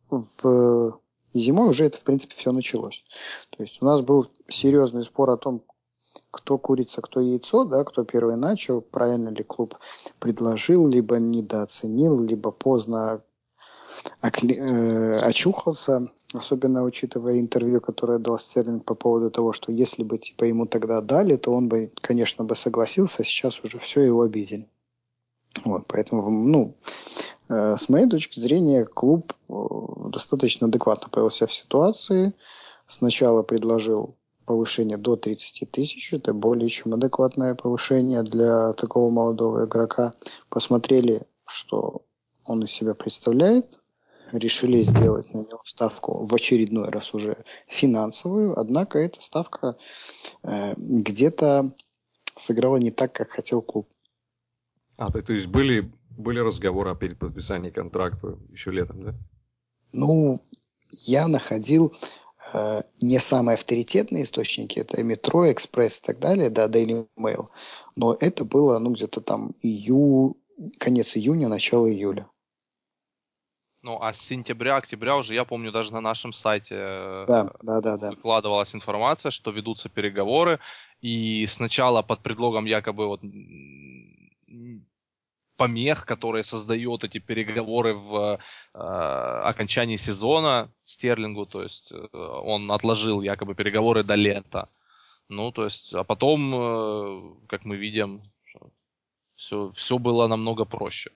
в 0.09 0.99
зимой 1.33 1.69
уже 1.69 1.85
это, 1.85 1.97
в 1.97 2.03
принципе, 2.03 2.35
все 2.35 2.51
началось. 2.51 3.03
То 3.51 3.63
есть 3.63 3.81
у 3.81 3.85
нас 3.85 4.01
был 4.01 4.27
серьезный 4.47 5.03
спор 5.03 5.29
о 5.29 5.37
том, 5.37 5.61
кто 6.31 6.57
курица, 6.57 7.01
кто 7.01 7.21
яйцо, 7.21 7.63
да, 7.63 7.83
кто 7.83 8.03
первый 8.03 8.35
начал, 8.35 8.81
правильно 8.81 9.29
ли 9.29 9.43
клуб 9.43 9.77
предложил, 10.19 10.87
либо 10.87 11.17
недооценил, 11.17 12.21
либо 12.21 12.51
поздно 12.51 13.21
окли- 14.21 14.57
э, 14.57 15.19
очухался, 15.19 16.11
особенно 16.33 16.83
учитывая 16.83 17.39
интервью, 17.39 17.81
которое 17.81 18.19
дал 18.19 18.37
Стерлинг 18.37 18.85
по 18.85 18.95
поводу 18.95 19.31
того, 19.31 19.53
что 19.53 19.71
если 19.71 20.03
бы 20.03 20.17
типа 20.17 20.45
ему 20.45 20.65
тогда 20.65 21.01
дали, 21.01 21.35
то 21.35 21.51
он 21.51 21.69
бы, 21.69 21.91
конечно, 22.01 22.43
бы 22.43 22.55
согласился, 22.55 23.17
а 23.21 23.25
сейчас 23.25 23.63
уже 23.63 23.77
все 23.77 24.01
его 24.01 24.21
обидели. 24.21 24.67
Вот, 25.63 25.85
поэтому, 25.87 26.29
ну, 26.29 26.75
э, 27.49 27.75
с 27.77 27.89
моей 27.89 28.09
точки 28.09 28.39
зрения, 28.39 28.85
клуб 28.85 29.33
э, 29.49 29.53
достаточно 30.09 30.67
адекватно 30.67 31.09
повел 31.09 31.29
себя 31.29 31.47
в 31.47 31.53
ситуации. 31.53 32.33
Сначала 32.87 33.41
предложил 33.41 34.15
повышение 34.45 34.97
до 34.97 35.15
30 35.15 35.71
тысяч, 35.71 36.13
это 36.13 36.33
более 36.33 36.69
чем 36.69 36.93
адекватное 36.93 37.55
повышение 37.55 38.23
для 38.23 38.73
такого 38.73 39.09
молодого 39.09 39.65
игрока. 39.65 40.13
Посмотрели, 40.49 41.23
что 41.47 42.03
он 42.45 42.63
из 42.63 42.71
себя 42.71 42.93
представляет, 42.93 43.79
решили 44.31 44.81
сделать 44.81 45.33
на 45.33 45.39
него 45.39 45.61
ставку 45.63 46.25
в 46.25 46.33
очередной 46.33 46.89
раз 46.89 47.13
уже 47.13 47.43
финансовую, 47.67 48.59
однако 48.59 48.99
эта 48.99 49.21
ставка 49.21 49.77
э, 50.43 50.73
где-то 50.77 51.75
сыграла 52.35 52.77
не 52.77 52.91
так, 52.91 53.13
как 53.13 53.31
хотел 53.31 53.61
клуб. 53.61 53.89
А, 54.97 55.11
то, 55.11 55.21
то 55.21 55.33
есть 55.33 55.47
были, 55.47 55.91
были 56.09 56.39
разговоры 56.39 56.91
о 56.91 56.95
переподписании 56.95 57.69
контракта 57.69 58.37
еще 58.51 58.71
летом, 58.71 59.03
да? 59.03 59.15
Ну, 59.91 60.41
я 60.91 61.27
находил 61.27 61.93
э, 62.53 62.83
не 63.01 63.19
самые 63.19 63.55
авторитетные 63.55 64.23
источники, 64.23 64.79
это 64.79 65.03
Метро, 65.03 65.51
Экспресс 65.51 65.99
и 65.99 66.01
так 66.01 66.19
далее, 66.19 66.49
да, 66.49 66.67
Daily 66.67 67.07
Mail, 67.17 67.47
но 67.95 68.15
это 68.19 68.45
было, 68.45 68.79
ну, 68.79 68.91
где-то 68.91 69.21
там 69.21 69.55
ию... 69.61 70.37
конец 70.77 71.15
июня, 71.15 71.47
начало 71.47 71.89
июля. 71.89 72.29
Ну, 73.85 73.99
а 74.01 74.13
с 74.13 74.19
сентября, 74.19 74.77
октября 74.77 75.15
уже, 75.15 75.35
я 75.35 75.45
помню, 75.45 75.71
даже 75.71 75.93
на 75.93 76.01
нашем 76.01 76.33
сайте 76.33 76.75
э, 76.75 77.25
Да, 77.27 77.51
да, 77.61 77.81
да, 77.81 77.97
да. 77.97 78.09
выкладывалась 78.09 78.73
информация, 78.73 79.29
что 79.29 79.51
ведутся 79.51 79.89
переговоры, 79.89 80.59
и 81.01 81.45
сначала 81.45 82.01
под 82.01 82.21
предлогом 82.21 82.65
якобы 82.65 83.05
вот 83.07 83.21
помех, 85.55 86.07
которые 86.07 86.43
создает 86.43 87.03
эти 87.03 87.19
переговоры 87.19 87.93
в 87.93 88.39
э, 88.73 88.77
окончании 88.77 89.97
сезона 89.97 90.71
Стерлингу, 90.83 91.45
то 91.45 91.61
есть 91.61 91.91
э, 91.91 92.17
он 92.17 92.71
отложил 92.71 93.21
якобы 93.21 93.53
переговоры 93.53 94.03
до 94.03 94.15
лета. 94.15 94.67
Ну, 95.29 95.51
то 95.51 95.63
есть, 95.63 95.93
а 95.93 96.03
потом, 96.03 96.55
э, 96.55 97.21
как 97.47 97.65
мы 97.65 97.75
видим, 97.75 98.23
все, 99.35 99.69
все 99.75 99.99
было 99.99 100.27
намного 100.27 100.65
проще. 100.65 101.11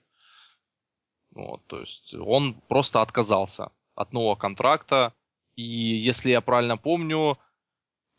Вот, 1.32 1.66
то 1.68 1.80
есть 1.80 2.14
он 2.14 2.54
просто 2.68 3.02
отказался 3.02 3.72
от 3.96 4.14
нового 4.14 4.36
контракта. 4.36 5.14
И 5.56 5.64
если 5.64 6.32
я 6.32 6.42
правильно 6.42 6.78
помню, 6.78 7.38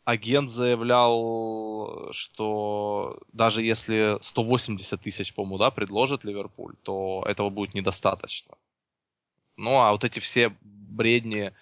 агент 0.05 0.49
заявлял, 0.49 2.11
что 2.13 3.19
даже 3.33 3.63
если 3.63 4.17
180 4.21 5.01
тысяч, 5.01 5.33
по-моему, 5.33 5.57
да, 5.57 5.71
предложит 5.71 6.23
Ливерпуль, 6.23 6.75
то 6.83 7.23
этого 7.27 7.49
будет 7.49 7.73
недостаточно. 7.73 8.55
Ну, 9.57 9.79
а 9.79 9.91
вот 9.91 10.03
эти 10.03 10.19
все 10.19 10.55
бредни 10.61 11.53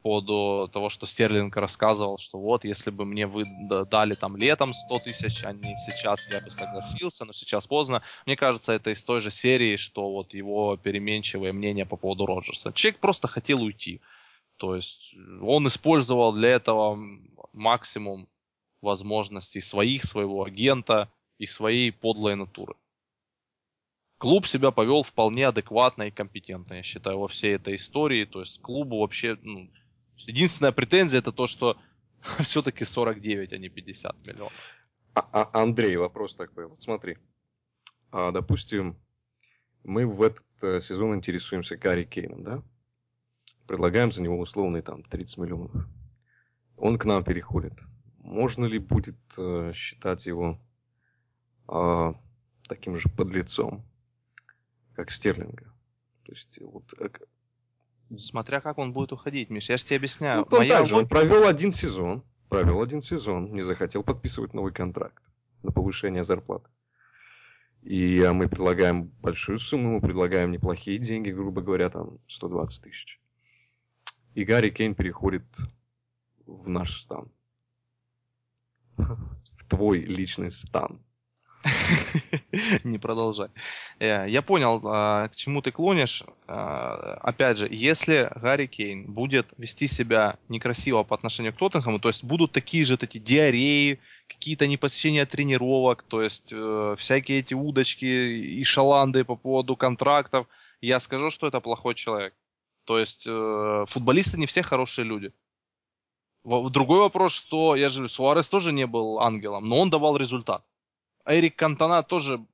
поводу 0.00 0.68
того, 0.72 0.88
что 0.88 1.06
Стерлинг 1.06 1.56
рассказывал, 1.56 2.18
что 2.18 2.38
вот, 2.38 2.64
если 2.64 2.90
бы 2.90 3.04
мне 3.04 3.26
вы 3.26 3.44
дали 3.90 4.14
там 4.14 4.36
летом 4.36 4.74
100 4.74 4.98
тысяч, 5.00 5.44
а 5.44 5.52
не 5.52 5.76
сейчас, 5.86 6.28
я 6.30 6.40
бы 6.40 6.50
согласился, 6.50 7.24
но 7.24 7.32
сейчас 7.32 7.66
поздно. 7.66 8.02
Мне 8.26 8.36
кажется, 8.36 8.72
это 8.72 8.90
из 8.90 9.02
той 9.02 9.20
же 9.20 9.30
серии, 9.30 9.76
что 9.76 10.10
вот 10.10 10.34
его 10.34 10.76
переменчивое 10.76 11.52
мнение 11.52 11.86
по 11.86 11.96
поводу 11.96 12.26
Роджерса. 12.26 12.72
Человек 12.72 13.00
просто 13.00 13.28
хотел 13.28 13.62
уйти. 13.62 14.00
То 14.56 14.76
есть 14.76 15.14
он 15.42 15.66
использовал 15.68 16.32
для 16.32 16.50
этого 16.50 16.98
максимум 17.52 18.28
возможностей 18.82 19.60
своих, 19.60 20.04
своего 20.04 20.44
агента 20.44 21.10
и 21.38 21.46
своей 21.46 21.92
подлой 21.92 22.36
натуры. 22.36 22.74
Клуб 24.18 24.46
себя 24.46 24.70
повел 24.70 25.02
вполне 25.02 25.46
адекватно 25.46 26.04
и 26.04 26.10
компетентно, 26.10 26.74
я 26.74 26.82
считаю, 26.82 27.18
во 27.20 27.28
всей 27.28 27.54
этой 27.54 27.76
истории. 27.76 28.26
То 28.26 28.40
есть 28.40 28.60
клубу 28.60 29.00
вообще... 29.00 29.38
Ну, 29.42 29.70
единственная 30.26 30.72
претензия 30.72 31.20
это 31.20 31.32
то, 31.32 31.46
что 31.46 31.78
все-таки 32.40 32.84
49, 32.84 33.52
а 33.52 33.58
не 33.58 33.68
50 33.68 34.26
миллионов. 34.26 34.74
А, 35.14 35.28
а, 35.32 35.62
Андрей, 35.62 35.96
вопрос 35.96 36.34
такой. 36.34 36.66
Вот 36.66 36.82
смотри. 36.82 37.18
А, 38.12 38.30
допустим, 38.32 38.96
мы 39.84 40.06
в 40.06 40.22
этот 40.22 40.44
э, 40.62 40.80
сезон 40.80 41.14
интересуемся 41.14 41.76
Гарри 41.76 42.04
Кейном, 42.04 42.42
да? 42.42 42.62
Предлагаем 43.66 44.12
за 44.12 44.22
него 44.22 44.38
условные 44.38 44.82
там 44.82 45.02
30 45.02 45.38
миллионов. 45.38 45.86
Он 46.76 46.98
к 46.98 47.04
нам 47.04 47.24
переходит. 47.24 47.80
Можно 48.18 48.66
ли 48.66 48.78
будет 48.78 49.18
э, 49.38 49.72
считать 49.74 50.26
его 50.26 50.58
э, 51.68 52.14
таким 52.68 52.96
же 52.96 53.08
подлецом, 53.08 53.84
как 54.94 55.10
Стерлинга? 55.10 55.72
То 56.24 56.32
есть, 56.32 56.60
вот, 56.60 56.92
э, 56.98 57.08
Смотря 58.18 58.60
как 58.60 58.78
он 58.78 58.92
будет 58.92 59.12
уходить, 59.12 59.50
Миш, 59.50 59.68
я 59.68 59.76
же 59.76 59.84
тебе 59.84 59.96
объясняю. 59.96 60.46
ну, 60.50 60.58
Моя 60.58 60.78
также, 60.78 60.96
он 60.96 61.06
провел 61.06 61.46
один 61.46 61.70
сезон, 61.70 62.24
провел 62.48 62.82
один 62.82 63.02
сезон, 63.02 63.54
не 63.54 63.62
захотел 63.62 64.02
подписывать 64.02 64.52
новый 64.52 64.72
контракт 64.72 65.22
на 65.62 65.70
повышение 65.70 66.24
зарплаты. 66.24 66.68
И 67.82 68.20
а, 68.22 68.32
мы 68.32 68.48
предлагаем 68.48 69.04
большую 69.22 69.58
сумму, 69.58 69.94
мы 69.94 70.00
предлагаем 70.00 70.50
неплохие 70.50 70.98
деньги, 70.98 71.30
грубо 71.30 71.62
говоря, 71.62 71.88
там 71.88 72.18
120 72.26 72.82
тысяч. 72.82 73.20
И 74.34 74.44
Гарри 74.44 74.70
Кейн 74.70 74.94
переходит 74.94 75.44
в 76.46 76.68
наш 76.68 77.00
стан. 77.00 77.30
В 78.96 79.68
твой 79.68 80.00
личный 80.00 80.50
стан. 80.50 81.00
Не 82.84 82.98
продолжай. 82.98 83.48
Э, 83.98 84.26
Я 84.28 84.42
понял, 84.42 84.80
а, 84.84 85.28
к 85.28 85.36
чему 85.36 85.62
ты 85.62 85.70
клонишь. 85.70 86.24
А, 86.46 87.18
Опять 87.22 87.58
же, 87.58 87.68
если 87.70 88.30
Гарри 88.36 88.66
Кейн 88.66 89.12
будет 89.12 89.46
вести 89.58 89.86
себя 89.86 90.38
некрасиво 90.48 91.02
по 91.02 91.14
отношению 91.14 91.52
к 91.52 91.56
Тоттенхэму, 91.56 91.98
то 91.98 92.08
есть 92.08 92.24
будут 92.24 92.52
такие 92.52 92.84
же 92.84 92.96
такие 92.96 93.20
диареи, 93.22 94.00
какие-то 94.28 94.66
непосещения 94.66 95.26
тренировок, 95.26 96.02
то 96.02 96.22
есть 96.22 96.48
э, 96.50 96.96
всякие 96.98 97.40
эти 97.40 97.54
удочки 97.54 98.04
и 98.04 98.64
шаланды 98.64 99.24
по 99.24 99.36
поводу 99.36 99.76
контрактов, 99.76 100.46
я 100.80 100.98
скажу, 101.00 101.30
что 101.30 101.46
это 101.46 101.60
плохой 101.60 101.94
человек. 101.94 102.34
То 102.84 102.98
есть 102.98 103.24
э, 103.26 103.84
футболисты 103.86 104.38
не 104.38 104.46
все 104.46 104.62
хорошие 104.62 105.04
люди. 105.04 105.32
Другой 106.44 107.00
вопрос, 107.00 107.32
что, 107.32 107.76
я 107.76 107.90
же 107.90 108.08
Суарес 108.08 108.48
тоже 108.48 108.72
не 108.72 108.86
был 108.86 109.20
ангелом, 109.20 109.68
но 109.68 109.78
он 109.78 109.90
давал 109.90 110.16
результат. 110.16 110.64
Эрик 111.26 111.56
Кантона 111.56 112.02
тоже 112.02 112.44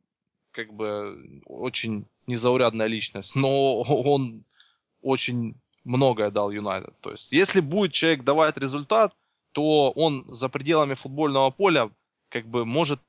как 0.53 0.73
бы 0.73 1.43
очень 1.45 2.07
незаурядная 2.27 2.87
личность, 2.87 3.35
но 3.35 3.83
он 3.83 4.45
очень 5.03 5.55
многое 5.85 6.31
дал 6.31 6.51
Юнайтед. 6.51 6.95
То 7.01 7.12
есть, 7.12 7.31
если 7.31 7.61
будет 7.61 7.93
человек 7.93 8.25
давать 8.25 8.57
результат, 8.57 9.14
то 9.53 9.91
он 9.93 10.25
за 10.29 10.49
пределами 10.49 10.95
футбольного 10.95 11.51
поля 11.51 11.91
как 12.29 12.47
бы 12.47 12.64
может, 12.64 13.01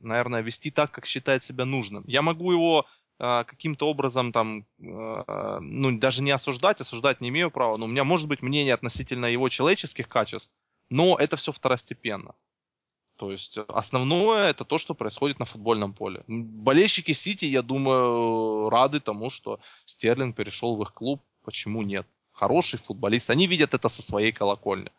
наверное, 0.00 0.40
вести 0.40 0.70
так, 0.70 0.90
как 0.90 1.06
считает 1.06 1.44
себя 1.44 1.64
нужным. 1.64 2.04
Я 2.06 2.22
могу 2.22 2.50
его 2.50 2.86
а, 3.18 3.44
каким-то 3.44 3.88
образом 3.88 4.32
там, 4.32 4.66
а, 4.82 5.60
ну, 5.60 5.96
даже 5.98 6.22
не 6.22 6.30
осуждать, 6.30 6.80
осуждать 6.80 7.20
не 7.20 7.28
имею 7.28 7.50
права, 7.50 7.76
но 7.76 7.84
у 7.84 7.88
меня 7.88 8.04
может 8.04 8.26
быть 8.26 8.42
мнение 8.42 8.74
относительно 8.74 9.26
его 9.26 9.48
человеческих 9.48 10.08
качеств, 10.08 10.50
но 10.90 11.16
это 11.16 11.36
все 11.36 11.52
второстепенно. 11.52 12.34
То 13.16 13.30
есть 13.30 13.56
э, 13.56 13.64
основное 13.68 14.50
это 14.50 14.64
то, 14.64 14.78
что 14.78 14.94
происходит 14.94 15.38
на 15.38 15.44
футбольном 15.44 15.92
поле. 15.92 16.24
Болельщики 16.26 17.12
Сити, 17.12 17.44
я 17.44 17.62
думаю, 17.62 18.68
рады 18.70 19.00
тому, 19.00 19.30
что 19.30 19.60
Стерлинг 19.86 20.36
перешел 20.36 20.76
в 20.76 20.82
их 20.82 20.92
клуб. 20.92 21.22
Почему 21.44 21.82
нет? 21.82 22.06
Хороший 22.32 22.78
футболист. 22.78 23.30
Они 23.30 23.46
видят 23.46 23.74
это 23.74 23.88
со 23.88 24.02
своей 24.02 24.32
колокольни. 24.32 24.90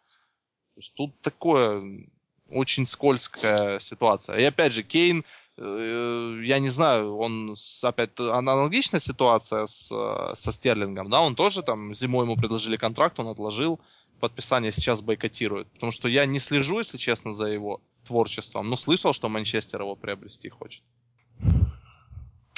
То 0.75 0.81
есть 0.81 0.93
тут 0.93 1.19
такое 1.21 2.07
очень 2.49 2.87
скользкая 2.87 3.79
ситуация. 3.79 4.37
И 4.37 4.43
опять 4.43 4.73
же, 4.73 4.83
Кейн, 4.83 5.25
э, 5.57 6.41
я 6.43 6.59
не 6.59 6.69
знаю, 6.69 7.17
он 7.17 7.55
опять 7.81 8.17
аналогичная 8.19 8.99
ситуация 8.99 9.65
с, 9.65 9.91
э, 9.91 10.35
со 10.35 10.51
Стерлингом, 10.51 11.09
да, 11.09 11.21
он 11.21 11.35
тоже 11.35 11.63
там 11.63 11.95
зимой 11.95 12.25
ему 12.25 12.37
предложили 12.37 12.77
контракт, 12.77 13.19
он 13.19 13.27
отложил 13.27 13.79
подписание, 14.19 14.71
сейчас 14.71 15.01
бойкотирует. 15.01 15.67
Потому 15.73 15.91
что 15.91 16.07
я 16.07 16.25
не 16.25 16.39
слежу, 16.39 16.79
если 16.79 16.97
честно, 16.97 17.33
за 17.33 17.47
его 17.47 17.81
творчеством, 18.05 18.69
но 18.69 18.77
слышал, 18.77 19.13
что 19.13 19.29
Манчестер 19.29 19.81
его 19.81 19.95
приобрести 19.95 20.49
хочет. 20.49 20.83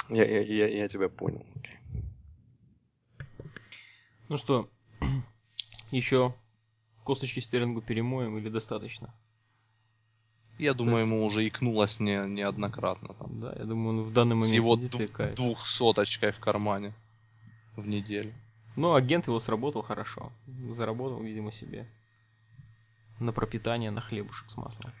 Я, 0.08 0.24
я, 0.24 0.40
я, 0.42 0.68
я 0.68 0.88
тебя 0.88 1.08
понял. 1.08 1.44
Ну 4.28 4.36
что, 4.36 4.68
еще 5.90 6.34
косточки 7.04 7.40
Стерлингу 7.40 7.80
перемоем 7.80 8.36
или 8.38 8.48
достаточно? 8.48 9.14
Я 10.58 10.74
думаю, 10.74 10.98
есть- 10.98 11.08
ему 11.10 11.24
уже 11.24 11.46
икнулось 11.46 12.00
не, 12.00 12.26
неоднократно. 12.26 13.14
Там, 13.14 13.40
Да, 13.40 13.54
я 13.56 13.64
думаю, 13.64 13.98
он 13.98 14.02
в 14.04 14.12
данный 14.12 14.34
с 14.34 14.40
момент 14.40 14.54
его 14.54 14.76
сидит 14.76 14.94
и 14.94 15.06
двух- 15.06 15.34
двухсоточкой 15.34 16.32
в 16.32 16.40
кармане 16.40 16.92
в 17.76 17.86
неделю. 17.86 18.34
Но 18.76 18.94
агент 18.94 19.26
его 19.28 19.40
сработал 19.40 19.82
хорошо. 19.82 20.32
Заработал, 20.70 21.22
видимо, 21.22 21.52
себе. 21.52 21.86
На 23.20 23.32
пропитание, 23.32 23.90
на 23.90 24.00
хлебушек 24.00 24.50
с 24.50 24.56
маслом. 24.56 24.92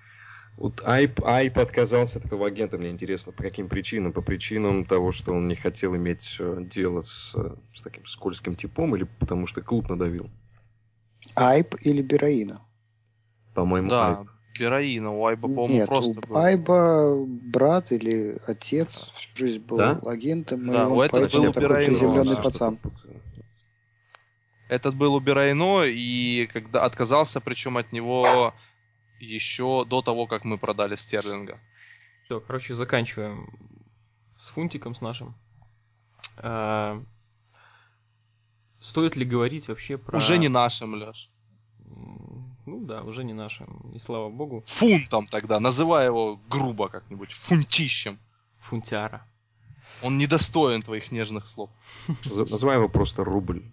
Вот 0.58 0.82
Айп, 0.84 1.24
Айп 1.24 1.56
отказался 1.58 2.18
от 2.18 2.24
этого 2.24 2.48
агента, 2.48 2.78
мне 2.78 2.90
интересно, 2.90 3.30
по 3.30 3.44
каким 3.44 3.68
причинам? 3.68 4.12
По 4.12 4.22
причинам 4.22 4.84
того, 4.84 5.12
что 5.12 5.32
он 5.32 5.46
не 5.46 5.54
хотел 5.54 5.94
иметь 5.94 6.36
э, 6.40 6.62
дело 6.62 7.02
с, 7.02 7.32
э, 7.36 7.54
с 7.72 7.80
таким 7.80 8.04
скользким 8.06 8.56
типом, 8.56 8.96
или 8.96 9.04
потому 9.20 9.46
что 9.46 9.62
клуб 9.62 9.88
надавил? 9.88 10.28
Айп 11.36 11.76
или 11.82 12.02
Бераина? 12.02 12.60
По-моему, 13.54 13.88
Да, 13.88 14.18
Айп. 14.18 14.28
Бераина, 14.58 15.12
у 15.12 15.26
Айба, 15.26 15.42
по-моему, 15.42 15.74
Нет, 15.74 15.86
просто 15.86 16.10
у 16.10 16.14
был. 16.14 16.36
Айба 16.36 17.24
брат 17.24 17.92
или 17.92 18.36
отец 18.48 19.12
всю 19.14 19.36
жизнь 19.36 19.64
был 19.64 19.76
Да? 19.76 20.00
агентом, 20.06 20.66
Да, 20.66 20.82
и 20.82 20.86
у 20.86 20.94
он 20.94 21.02
этого 21.02 21.20
поэтому 21.20 21.44
был 21.44 21.52
такой 21.52 21.68
Бераино, 21.68 21.86
приземленный 21.86 22.34
да. 22.34 22.42
пацан. 22.42 22.78
Этот 24.68 24.96
был 24.96 25.14
у 25.14 25.20
Берайно, 25.20 25.84
и 25.84 26.46
когда 26.52 26.84
отказался, 26.84 27.40
причем 27.40 27.78
от 27.78 27.92
него 27.92 28.52
еще 29.20 29.84
до 29.84 30.02
того, 30.02 30.26
как 30.26 30.44
мы 30.44 30.58
продали 30.58 30.96
Стерлинга. 30.96 31.58
Все, 32.24 32.40
короче, 32.40 32.74
заканчиваем 32.74 33.48
с 34.36 34.50
фунтиком 34.50 34.94
с 34.94 35.00
нашим. 35.00 35.34
А, 36.36 37.02
Стоит 38.80 39.16
ли 39.16 39.24
говорить 39.24 39.68
вообще 39.68 39.98
про... 39.98 40.18
Уже 40.18 40.38
не 40.38 40.48
нашим, 40.48 40.94
Леш. 40.94 41.30
Ну 42.66 42.84
да, 42.84 43.02
уже 43.02 43.24
не 43.24 43.32
нашим. 43.32 43.92
И 43.94 43.98
слава 43.98 44.28
богу, 44.28 44.62
Фунтом 44.66 45.26
тогда, 45.26 45.58
называй 45.58 46.06
его 46.06 46.36
грубо 46.48 46.88
как-нибудь, 46.88 47.32
фунтищем. 47.32 48.18
фунтиара. 48.60 49.26
Он 50.02 50.18
недостоин 50.18 50.82
твоих 50.82 51.10
нежных 51.10 51.46
слов. 51.48 51.70
Называй 52.24 52.76
его 52.76 52.88
просто 52.88 53.24
рубль. 53.24 53.64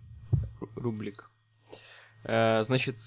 Рублик. 0.76 1.30
Э, 2.24 2.64
Значит, 2.64 2.98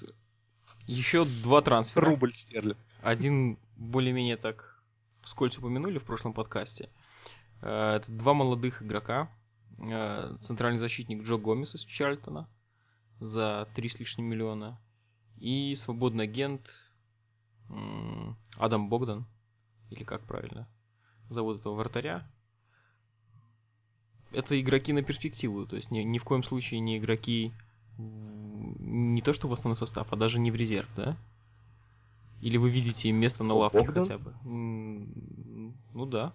еще 0.89 1.25
два 1.25 1.61
трансфера. 1.63 2.05
Рубль 2.07 2.33
стерлинг. 2.33 2.79
Один 3.03 3.59
более-менее 3.77 4.37
так 4.37 4.83
вскользь 5.21 5.59
упомянули 5.59 5.99
в 5.99 6.05
прошлом 6.05 6.33
подкасте. 6.33 6.89
Э, 7.63 7.97
Это 7.97 8.11
два 8.11 8.35
молодых 8.35 8.83
игрока. 8.83 9.31
Э, 9.79 10.37
Центральный 10.41 10.79
защитник 10.81 11.23
Джо 11.23 11.37
Гомес 11.37 11.75
из 11.75 11.85
Чарльтона 11.85 12.49
за 13.21 13.69
три 13.75 13.89
с 13.89 13.99
лишним 14.01 14.27
миллиона. 14.27 14.81
И 15.37 15.75
свободный 15.77 16.25
агент 16.25 16.69
Адам 18.57 18.89
Богдан. 18.89 19.27
Или 19.91 20.03
как 20.05 20.23
правильно 20.23 20.67
зовут 21.29 21.61
этого 21.61 21.75
вратаря. 21.75 22.27
Это 24.33 24.59
игроки 24.61 24.93
на 24.93 25.03
перспективу. 25.03 25.67
То 25.67 25.77
есть 25.77 25.91
ни, 25.91 26.01
ни 26.01 26.19
в 26.19 26.25
коем 26.25 26.43
случае 26.43 26.81
не 26.81 26.99
игроки 26.99 27.53
в- 27.97 28.48
не 28.89 29.23
то 29.23 29.33
что 29.33 29.49
в 29.49 29.53
основной 29.53 29.77
состав, 29.77 30.13
а 30.13 30.17
даже 30.17 30.39
не 30.41 30.51
в 30.51 30.57
резерв, 30.57 30.89
да? 30.97 31.17
Или 32.41 32.57
вы 32.57 32.71
видите 32.71 33.09
им 33.09 33.17
место 33.17 33.45
на 33.45 33.55
лавке 33.55 33.79
Богдан? 33.79 34.05
хотя 34.05 34.19
бы? 34.19 34.35
Ну 34.45 36.07
да. 36.07 36.33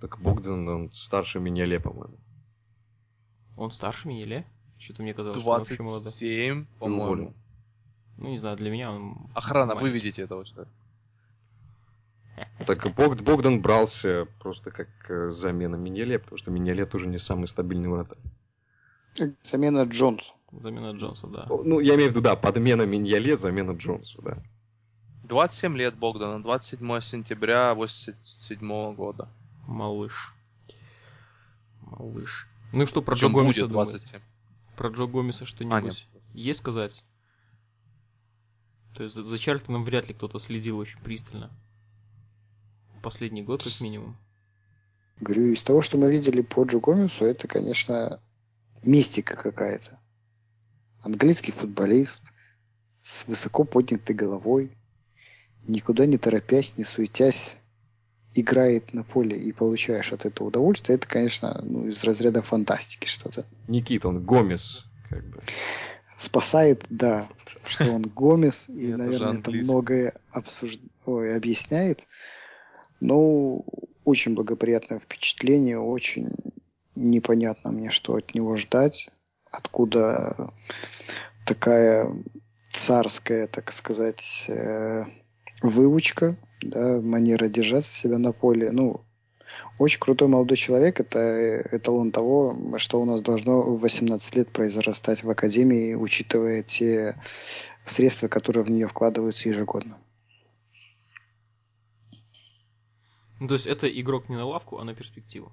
Так 0.00 0.20
Богдан, 0.20 0.68
он 0.68 0.92
старше 0.92 1.40
Миньоле, 1.40 1.80
по-моему. 1.80 2.16
Он 3.56 3.70
старше 3.70 4.10
или? 4.10 4.46
Что-то 4.78 5.02
мне 5.02 5.12
казалось, 5.12 5.40
что 5.40 5.50
он 5.50 5.58
вообще 5.58 5.82
молодой. 5.82 6.02
27, 6.04 6.66
по-моему. 6.78 7.34
Ну, 8.16 8.28
не 8.28 8.38
знаю, 8.38 8.56
для 8.56 8.70
меня 8.70 8.92
он... 8.92 9.30
Охрана, 9.34 9.74
маленький. 9.74 9.84
выведите 9.84 10.22
этого 10.22 10.44
человека. 10.44 10.72
Так 12.66 12.94
Бог- 12.94 13.20
Богдан 13.20 13.60
брался 13.60 14.26
просто 14.38 14.70
как 14.70 14.88
э, 15.10 15.30
замена 15.32 15.76
Миньоле, 15.76 16.18
потому 16.18 16.38
что 16.38 16.50
Миньоле 16.50 16.86
тоже 16.86 17.06
не 17.06 17.18
самый 17.18 17.48
стабильный 17.48 17.88
вратарь. 17.88 18.18
Замена 19.42 19.82
Джонсу. 19.82 20.32
Замена 20.52 20.92
Джонса, 20.96 21.26
да. 21.28 21.46
Ну, 21.48 21.80
я 21.80 21.94
имею 21.94 22.08
в 22.08 22.12
виду, 22.12 22.20
да, 22.20 22.34
подмена 22.34 22.82
Миньоле, 22.82 23.36
замена 23.36 23.72
Джонсу, 23.72 24.20
да. 24.22 24.42
27 25.24 25.76
лет 25.76 25.96
Богдана, 25.96 26.42
27 26.42 27.00
сентября 27.00 27.74
87 27.74 28.94
года. 28.94 29.28
Малыш. 29.68 30.34
Малыш. 31.82 32.48
Ну 32.72 32.82
и 32.82 32.86
что 32.86 33.00
про 33.00 33.14
Джо 33.14 33.28
Гомеса 33.28 33.60
будет 33.60 33.70
думаете? 33.70 33.92
27. 33.92 34.20
Про 34.76 34.88
Джо 34.88 35.06
Гомеса 35.06 35.44
А, 35.44 35.46
что-нибудь 35.46 36.08
есть 36.34 36.58
сказать? 36.58 37.04
То 38.96 39.04
есть 39.04 39.14
за, 39.14 39.22
за 39.22 39.38
Чарльтоном 39.38 39.84
вряд 39.84 40.08
ли 40.08 40.14
кто-то 40.14 40.40
следил 40.40 40.78
очень 40.78 40.98
пристально. 40.98 41.50
Последний 43.00 43.42
год, 43.42 43.62
как 43.62 43.80
минимум. 43.80 44.16
Говорю, 45.20 45.52
из 45.52 45.62
того, 45.62 45.80
что 45.80 45.96
мы 45.96 46.10
видели 46.10 46.40
по 46.40 46.64
Джо 46.64 46.80
Гомесу, 46.80 47.24
это, 47.24 47.46
конечно, 47.46 48.20
мистика 48.82 49.36
какая-то. 49.36 49.99
Английский 51.02 51.52
футболист 51.52 52.22
с 53.02 53.26
высоко 53.26 53.64
поднятой 53.64 54.14
головой, 54.14 54.70
никуда 55.66 56.06
не 56.06 56.18
торопясь, 56.18 56.76
не 56.76 56.84
суетясь, 56.84 57.56
играет 58.34 58.92
на 58.94 59.02
поле 59.02 59.38
и 59.38 59.52
получаешь 59.52 60.12
от 60.12 60.24
этого 60.24 60.48
удовольствие. 60.48 60.96
Это, 60.96 61.08
конечно, 61.08 61.60
ну, 61.62 61.88
из 61.88 62.04
разряда 62.04 62.42
фантастики 62.42 63.06
что-то. 63.06 63.46
Никита, 63.66 64.08
он 64.08 64.22
Гомес, 64.22 64.84
как 65.08 65.24
бы. 65.28 65.42
Спасает, 66.16 66.84
да, 66.90 67.26
что 67.66 67.90
он 67.90 68.02
Гомес, 68.02 68.68
и, 68.68 68.92
наверное, 68.92 69.38
это 69.38 69.50
многое 69.50 70.14
объясняет. 71.04 72.06
Но 73.00 73.64
очень 74.04 74.34
благоприятное 74.34 74.98
впечатление, 74.98 75.78
очень 75.78 76.34
непонятно 76.94 77.70
мне, 77.70 77.90
что 77.90 78.14
от 78.14 78.34
него 78.34 78.56
ждать, 78.56 79.08
откуда 79.50 80.52
такая 81.46 82.12
царская, 82.70 83.46
так 83.46 83.72
сказать, 83.72 84.46
э, 84.48 85.04
выучка 85.62 86.36
да, 86.62 87.00
манера 87.00 87.48
держаться 87.48 87.90
себя 87.90 88.18
на 88.18 88.32
поле. 88.32 88.70
Ну, 88.70 89.04
очень 89.78 89.98
крутой 89.98 90.28
молодой 90.28 90.56
человек. 90.56 91.00
Это 91.00 91.62
эталон 91.72 92.12
того, 92.12 92.54
что 92.78 93.00
у 93.00 93.04
нас 93.04 93.20
должно 93.20 93.62
в 93.62 93.80
18 93.80 94.36
лет 94.36 94.50
произрастать 94.50 95.24
в 95.24 95.30
академии, 95.30 95.94
учитывая 95.94 96.62
те 96.62 97.20
средства, 97.84 98.28
которые 98.28 98.64
в 98.64 98.70
нее 98.70 98.86
вкладываются 98.86 99.48
ежегодно. 99.48 99.98
Ну, 103.40 103.48
то 103.48 103.54
есть 103.54 103.66
это 103.66 103.88
игрок 103.88 104.28
не 104.28 104.36
на 104.36 104.44
лавку, 104.44 104.78
а 104.78 104.84
на 104.84 104.94
перспективу. 104.94 105.52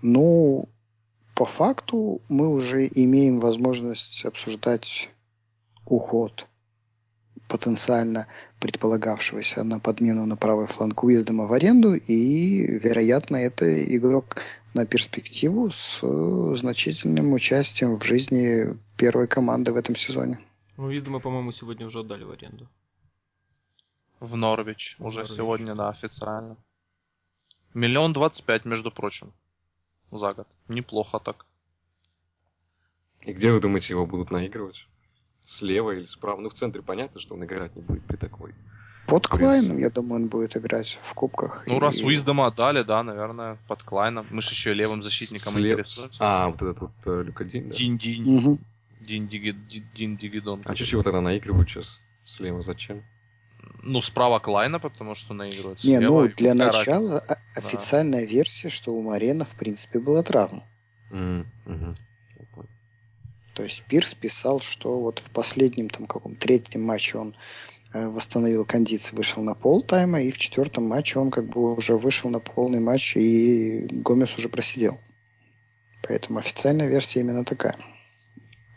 Ну, 0.00 0.68
по 1.38 1.44
факту 1.44 2.20
мы 2.28 2.48
уже 2.48 2.88
имеем 2.88 3.38
возможность 3.38 4.24
обсуждать 4.24 5.08
уход 5.86 6.48
потенциально 7.46 8.26
предполагавшегося 8.58 9.62
на 9.62 9.78
подмену 9.78 10.26
на 10.26 10.36
правый 10.36 10.66
фланг 10.66 11.04
Уиздома 11.04 11.46
в 11.46 11.52
аренду, 11.52 11.94
и, 11.94 12.66
вероятно, 12.66 13.36
это 13.36 13.64
игрок 13.96 14.42
на 14.74 14.84
перспективу 14.84 15.70
с 15.70 16.00
значительным 16.56 17.32
участием 17.32 18.00
в 18.00 18.04
жизни 18.04 18.76
первой 18.96 19.28
команды 19.28 19.72
в 19.72 19.76
этом 19.76 19.94
сезоне. 19.94 20.40
Ну, 20.76 20.86
Уиздома, 20.86 21.20
по-моему, 21.20 21.52
сегодня 21.52 21.86
уже 21.86 22.00
отдали 22.00 22.24
в 22.24 22.32
аренду. 22.32 22.68
В 24.18 24.34
Норвич. 24.34 24.96
В 24.98 25.06
Уже 25.06 25.20
Норвич. 25.20 25.36
сегодня, 25.36 25.76
да, 25.76 25.90
официально. 25.90 26.56
Миллион 27.74 28.12
двадцать 28.12 28.44
пять, 28.44 28.64
между 28.64 28.90
прочим. 28.90 29.32
За 30.10 30.32
год. 30.34 30.46
Неплохо 30.68 31.18
так. 31.18 31.44
И 33.22 33.32
где 33.32 33.52
вы 33.52 33.60
думаете, 33.60 33.92
его 33.92 34.06
будут 34.06 34.30
наигрывать? 34.30 34.86
Слева 35.44 35.90
или 35.92 36.04
справа? 36.06 36.40
Ну, 36.40 36.50
в 36.50 36.54
центре 36.54 36.82
понятно, 36.82 37.20
что 37.20 37.34
он 37.34 37.44
играть 37.44 37.74
не 37.76 37.82
будет 37.82 38.04
при 38.04 38.16
такой. 38.16 38.54
Под. 39.06 39.26
Клайном, 39.26 39.78
я 39.78 39.88
думаю, 39.90 40.22
он 40.22 40.28
будет 40.28 40.56
играть 40.56 40.98
в 41.02 41.14
кубках. 41.14 41.64
Ну, 41.66 41.78
И- 41.78 41.80
раз 41.80 42.00
Уиздома 42.02 42.46
отдали, 42.46 42.82
да, 42.82 43.02
наверное, 43.02 43.58
под 43.66 43.82
Клайном. 43.82 44.26
Мы 44.30 44.42
же 44.42 44.50
еще 44.50 44.72
и 44.72 44.74
левым 44.74 45.02
защитником 45.02 45.54
Слева- 45.54 45.80
интересуемся. 45.80 46.18
А, 46.20 46.48
вот 46.48 46.56
этот 46.62 46.80
вот 46.80 46.90
э, 47.06 47.22
Люкадин, 47.22 47.70
да? 47.70 47.74
Динь-динь. 47.74 48.22
Мгм. 48.22 48.58
Динь-диги- 49.00 49.56
Динь-дигидон. 49.94 50.60
А 50.66 50.76
что 50.76 50.84
его 50.96 51.02
тогда 51.02 51.22
наигрывают 51.22 51.70
сейчас? 51.70 51.98
Слева 52.26 52.60
зачем? 52.62 53.02
Ну, 53.82 54.02
справа 54.02 54.38
Клайна, 54.38 54.78
потому 54.78 55.14
что 55.14 55.34
наигрывает 55.34 55.82
Не, 55.84 56.00
ну, 56.00 56.28
для 56.28 56.54
начала 56.54 57.20
разница? 57.20 57.42
официальная 57.54 58.24
версия, 58.24 58.68
что 58.68 58.92
у 58.92 59.02
Марена, 59.02 59.44
в 59.44 59.54
принципе, 59.54 59.98
была 59.98 60.22
травма. 60.22 60.62
Понял. 61.10 61.94
То 63.54 63.64
есть 63.64 63.82
Пирс 63.88 64.14
писал, 64.14 64.60
что 64.60 65.00
вот 65.00 65.18
в 65.18 65.30
последнем 65.30 65.88
там 65.88 66.06
каком 66.06 66.36
третьем 66.36 66.82
матче 66.84 67.18
он 67.18 67.34
э, 67.92 68.06
восстановил 68.06 68.64
кондиции, 68.64 69.16
вышел 69.16 69.42
на 69.42 69.54
полтайма, 69.54 70.22
и 70.22 70.30
в 70.30 70.38
четвертом 70.38 70.84
матче 70.84 71.18
он 71.18 71.30
как 71.30 71.48
бы 71.48 71.74
уже 71.74 71.96
вышел 71.96 72.30
на 72.30 72.38
полный 72.38 72.78
матч, 72.80 73.16
и 73.16 73.88
Гомес 73.90 74.38
уже 74.38 74.48
просидел. 74.48 74.96
Поэтому 76.02 76.38
официальная 76.38 76.86
версия 76.86 77.20
именно 77.20 77.44
такая. 77.44 77.74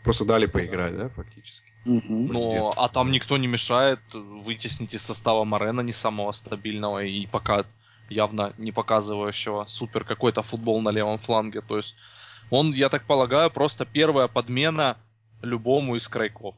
Просто 0.02 0.24
дали 0.24 0.46
поиграть, 0.46 0.96
да, 0.96 1.08
фактически? 1.10 1.71
Но, 1.84 2.48
Где-то. 2.48 2.72
а 2.76 2.88
там 2.88 3.10
никто 3.10 3.36
не 3.36 3.46
мешает 3.48 4.00
вытеснить 4.12 4.94
из 4.94 5.02
состава 5.02 5.44
Морена 5.44 5.80
не 5.80 5.92
самого 5.92 6.32
стабильного 6.32 7.04
и 7.04 7.26
пока 7.26 7.64
явно 8.08 8.52
не 8.58 8.72
показывающего 8.72 9.64
супер 9.68 10.04
какой-то 10.04 10.42
футбол 10.42 10.80
на 10.80 10.90
левом 10.90 11.18
фланге. 11.18 11.60
То 11.60 11.78
есть 11.78 11.94
он, 12.50 12.72
я 12.72 12.88
так 12.88 13.04
полагаю, 13.04 13.50
просто 13.50 13.84
первая 13.84 14.28
подмена 14.28 14.96
любому 15.42 15.96
из 15.96 16.06
крайков. 16.08 16.54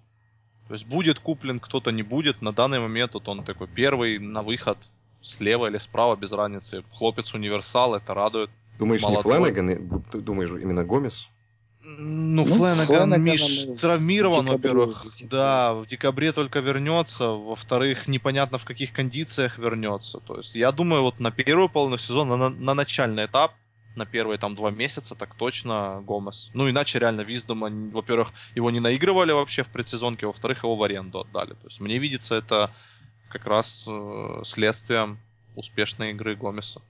То 0.69 0.75
есть 0.75 0.87
будет 0.87 1.19
куплен, 1.19 1.61
кто-то 1.61 1.91
не 1.91 2.03
будет. 2.03 2.43
На 2.43 2.53
данный 2.53 2.81
момент 2.81 3.15
вот 3.15 3.29
он 3.29 3.45
такой 3.45 3.69
первый 3.69 4.19
на 4.19 4.43
выход 4.43 4.79
слева 5.23 5.67
или 5.67 5.79
справа, 5.79 6.17
без 6.17 6.33
разницы. 6.33 6.85
Хлопец 6.93 7.35
универсал, 7.35 7.95
это 7.95 8.15
радует. 8.15 8.51
Думаешь, 8.79 9.03
не 9.03 9.13
Молодой. 9.13 9.51
Бу- 9.53 10.03
ты 10.11 10.21
думаешь, 10.21 10.51
именно 10.51 10.85
Гомес? 10.85 11.29
Ну, 11.87 12.45
Ну, 12.45 12.47
Флэнагана 12.47 13.17
Миш, 13.17 13.67
травмирован, 13.81 14.47
во-первых. 14.47 15.05
увидим. 15.05 15.29
Да, 15.29 15.75
в 15.75 15.87
декабре 15.87 16.33
только 16.33 16.61
вернется. 16.61 17.29
Во-вторых, 17.29 18.09
непонятно 18.09 18.57
в 18.59 18.65
каких 18.65 18.93
кондициях 18.93 19.59
вернется. 19.59 20.19
То 20.21 20.39
есть, 20.39 20.55
я 20.55 20.73
думаю, 20.73 21.03
вот 21.03 21.21
на 21.21 21.31
первую 21.31 21.69
половину 21.69 21.99
сезона, 21.99 22.37
на, 22.37 22.49
на 22.49 22.75
начальный 22.75 23.27
этап, 23.27 23.53
на 23.97 24.07
первые 24.07 24.39
там 24.39 24.55
два 24.55 24.71
месяца, 24.71 25.15
так 25.15 25.35
точно 25.35 26.03
Гомес. 26.07 26.51
Ну, 26.55 26.69
иначе 26.69 26.99
реально 26.99 27.21
Виздома, 27.21 27.71
во-первых, 27.93 28.33
его 28.55 28.71
не 28.71 28.81
наигрывали 28.81 29.33
вообще 29.33 29.63
в 29.63 29.69
предсезонке, 29.69 30.27
во-вторых, 30.27 30.65
его 30.65 30.77
в 30.77 30.83
аренду 30.83 31.21
отдали. 31.21 31.51
То 31.51 31.67
есть, 31.67 31.81
мне 31.81 31.99
видится 31.99 32.35
это 32.35 32.71
как 33.29 33.47
раз 33.47 33.85
э, 33.87 34.43
следствием 34.45 35.19
успешной 35.55 36.11
игры 36.13 36.35
Гомеса. 36.35 36.81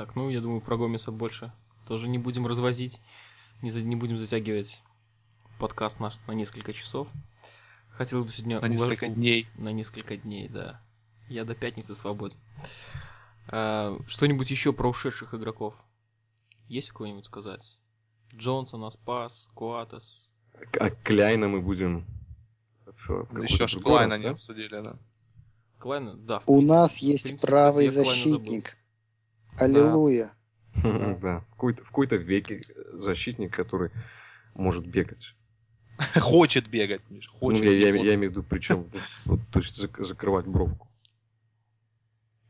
Так, 0.00 0.16
ну, 0.16 0.30
я 0.30 0.40
думаю, 0.40 0.62
про 0.62 0.78
Гомеса 0.78 1.12
больше 1.12 1.52
тоже 1.86 2.08
не 2.08 2.16
будем 2.16 2.46
развозить, 2.46 3.02
не, 3.60 3.68
за- 3.68 3.82
не 3.82 3.96
будем 3.96 4.16
затягивать 4.16 4.82
подкаст 5.58 6.00
наш 6.00 6.26
на 6.26 6.32
несколько 6.32 6.72
часов. 6.72 7.06
Хотел 7.90 8.24
бы 8.24 8.32
сегодня... 8.32 8.60
На 8.62 8.66
улож- 8.68 8.70
несколько 8.70 9.08
дней. 9.08 9.46
На 9.58 9.72
несколько 9.72 10.16
дней, 10.16 10.48
да. 10.48 10.80
Я 11.28 11.44
до 11.44 11.54
пятницы 11.54 11.94
свободен. 11.94 12.38
А, 13.48 13.98
что-нибудь 14.06 14.50
еще 14.50 14.72
про 14.72 14.88
ушедших 14.88 15.34
игроков? 15.34 15.76
Есть 16.66 16.92
у 16.92 16.94
кого-нибудь 16.94 17.26
сказать? 17.26 17.82
Джонсон, 18.34 18.84
Аспас, 18.84 19.50
Куатас. 19.52 20.32
А 20.80 20.88
Кляйна 20.88 21.46
мы 21.46 21.60
будем 21.60 22.06
Еще 22.86 23.68
Шклайна 23.68 24.12
раз, 24.14 24.20
не 24.20 24.26
обсудили, 24.28 24.80
да. 24.80 24.96
Клайна? 25.78 26.14
Да. 26.16 26.40
в 26.40 26.44
У 26.46 26.62
нас 26.62 26.96
В 26.96 27.02
есть 27.02 27.24
принципе, 27.24 27.46
правый 27.46 27.90
Клайна 27.90 28.04
защитник. 28.06 28.79
Аллилуйя. 29.56 30.32
Да. 30.82 31.44
В 31.56 31.84
какой-то, 31.84 32.16
веке 32.16 32.62
защитник, 32.92 33.54
который 33.54 33.90
может 34.54 34.86
бегать. 34.86 35.34
Хочет 36.20 36.68
бегать, 36.68 37.02
Миш, 37.10 37.30
Ну, 37.40 37.50
я, 37.52 37.70
я- 37.72 37.92
не 37.92 38.04
я 38.04 38.14
имею 38.14 38.30
в 38.30 38.34
виду, 38.36 38.42
причем, 38.42 38.90
вот, 39.26 39.40
то 39.52 39.58
есть 39.58 39.78
зак- 39.82 40.02
закрывать 40.02 40.46
бровку. 40.46 40.88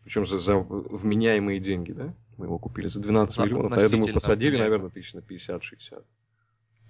Причем 0.05 0.27
за, 0.27 0.39
за 0.39 0.57
вменяемые 0.59 1.61
деньги, 1.61 1.93
да? 1.93 2.15
Мы 2.37 2.47
его 2.47 2.59
купили 2.59 2.89
за 2.89 3.01
12 3.01 3.37
За 3.37 3.43
миллионов, 3.45 3.73
а 3.77 3.81
я 3.81 3.89
думаю, 3.89 4.15
посадили, 4.15 4.51
вменяемые. 4.51 4.71
наверное, 4.71 4.91
тысяч 4.91 5.15
на 5.15 5.19
50-60. 5.21 6.05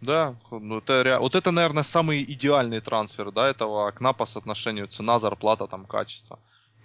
Да, 0.01 0.37
ну 0.51 0.79
это 0.79 1.03
ре- 1.03 1.19
вот 1.19 1.35
это, 1.35 1.51
наверное, 1.51 1.83
самый 1.83 2.23
идеальный 2.23 2.81
трансфер, 2.81 3.33
да, 3.33 3.49
этого 3.49 3.89
окна 3.89 4.13
по 4.13 4.27
соотношению 4.27 4.87
цена, 4.89 5.19
зарплата, 5.19 5.67
там, 5.67 5.87
качество. 5.87 6.39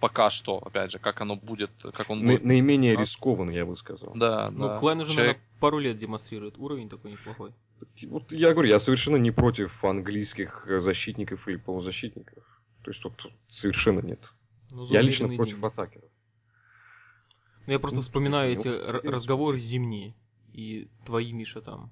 Пока 0.06 0.30
что, 0.30 0.60
опять 0.60 0.92
же, 0.92 1.00
как 1.00 1.20
оно 1.22 1.36
будет, 1.36 1.72
как 1.94 2.12
он 2.12 2.20
На- 2.24 2.34
будет. 2.34 2.44
наименее 2.46 2.94
да? 2.96 3.02
рискованный, 3.02 3.56
я 3.56 3.66
бы 3.66 3.76
сказал. 3.76 4.14
Да, 4.16 4.52
Ну, 4.52 4.68
да. 4.68 4.78
Клайн 4.78 5.00
уже, 5.00 5.14
Человек- 5.14 5.38
наверное, 5.38 5.60
пару 5.60 5.80
лет 5.80 5.98
демонстрирует 5.98 6.60
уровень 6.60 6.90
такой 6.90 7.12
неплохой. 7.14 7.54
Вот 8.04 8.32
я 8.32 8.54
говорю, 8.54 8.70
я 8.70 8.78
совершенно 8.80 9.16
не 9.18 9.32
против 9.32 9.84
английских 9.84 10.68
защитников 10.80 11.48
или 11.48 11.56
полузащитников. 11.56 12.44
То 12.84 12.92
есть 12.92 13.04
вот 13.04 13.32
совершенно 13.48 14.02
нет. 14.02 14.32
Ну, 14.70 14.86
Я 14.92 15.02
лично 15.02 15.28
против 15.28 15.54
деньги. 15.60 15.66
атакеров. 15.74 16.10
Ну, 17.66 17.74
я 17.74 17.80
просто 17.80 17.96
Ну, 17.98 18.02
вспоминаю 18.04 18.54
слушай, 18.56 18.78
эти 18.80 19.06
ну, 19.06 19.12
разговоры 19.12 19.58
зимние. 19.58 20.14
И 20.54 20.88
твои, 21.04 21.32
Миша, 21.32 21.62
там 21.64 21.92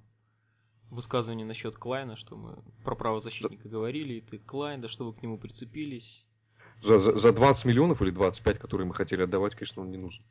высказывания 0.92 1.46
насчет 1.46 1.76
Клайна, 1.78 2.16
что 2.16 2.38
мы 2.38 2.58
про 2.84 2.96
правозащитника 2.96 3.68
говорили, 3.68 4.14
и 4.16 4.22
ты 4.22 4.38
Клайн, 4.38 4.82
да 4.82 4.88
что 4.88 5.06
вы 5.06 5.14
к 5.14 5.24
нему 5.24 5.40
прицепились. 5.40 6.28
За, 6.84 7.00
за, 7.00 7.18
за 7.18 7.32
20 7.32 7.66
миллионов 7.66 8.02
или 8.02 8.10
25, 8.12 8.60
которые 8.60 8.86
мы 8.88 8.94
хотели 8.94 9.24
отдавать, 9.24 9.56
конечно, 9.56 9.82
он 9.82 9.90
не 9.90 9.98
нужен. 9.98 10.24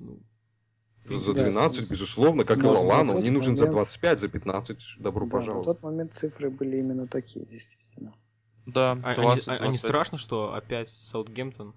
Ну, 0.00 0.18
За, 1.04 1.22
за 1.22 1.34
Да, 1.34 1.42
12, 1.44 1.84
с- 1.84 1.88
безусловно, 1.88 2.44
как 2.44 2.58
и 2.58 2.62
Лалан, 2.62 3.10
он 3.10 3.22
не 3.22 3.30
нужен 3.30 3.56
за 3.56 3.64
момент- 3.66 3.74
25, 3.76 4.18
за 4.20 4.28
15, 4.28 4.78
добро 4.98 5.24
Да, 5.26 5.30
пожаловать. 5.30 5.66
на 5.68 5.74
тот 5.74 5.82
момент 5.84 6.14
цифры 6.14 6.50
были 6.50 6.78
именно 6.78 7.06
такие, 7.06 7.46
естественно. 7.48 8.12
Да, 8.66 8.92
а, 8.92 9.10
они, 9.10 9.14
20, 9.14 9.46
а- 9.48 9.52
а 9.52 9.54
не 9.54 9.60
25. 9.60 9.78
страшно, 9.78 10.18
что 10.18 10.54
опять 10.54 10.88
Саутгемптон, 10.88 11.74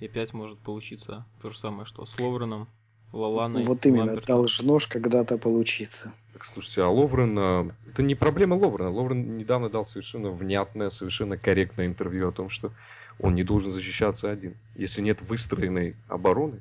и 0.00 0.06
опять 0.06 0.32
может 0.32 0.58
получиться 0.60 1.26
то 1.42 1.50
же 1.50 1.58
самое, 1.58 1.84
что 1.84 2.06
с 2.06 2.18
Ловреном, 2.18 2.68
Лаланой, 3.14 3.62
вот 3.62 3.86
именно, 3.86 4.04
Ламбертом. 4.06 4.36
должно 4.36 4.78
ж 4.78 4.88
когда-то 4.88 5.38
получиться. 5.38 6.12
Так, 6.32 6.44
слушайте, 6.44 6.82
а 6.82 6.88
Ловрен, 6.88 7.38
а, 7.38 7.70
это 7.88 8.02
не 8.02 8.14
проблема 8.14 8.54
Ловрена. 8.54 8.90
Ловрен 8.90 9.36
недавно 9.36 9.68
дал 9.68 9.84
совершенно 9.86 10.30
внятное, 10.30 10.90
совершенно 10.90 11.36
корректное 11.38 11.86
интервью 11.86 12.28
о 12.28 12.32
том, 12.32 12.50
что 12.50 12.72
он 13.20 13.34
не 13.36 13.44
должен 13.44 13.70
защищаться 13.70 14.30
один. 14.30 14.54
Если 14.74 15.00
нет 15.00 15.22
выстроенной 15.22 15.94
обороны, 16.08 16.60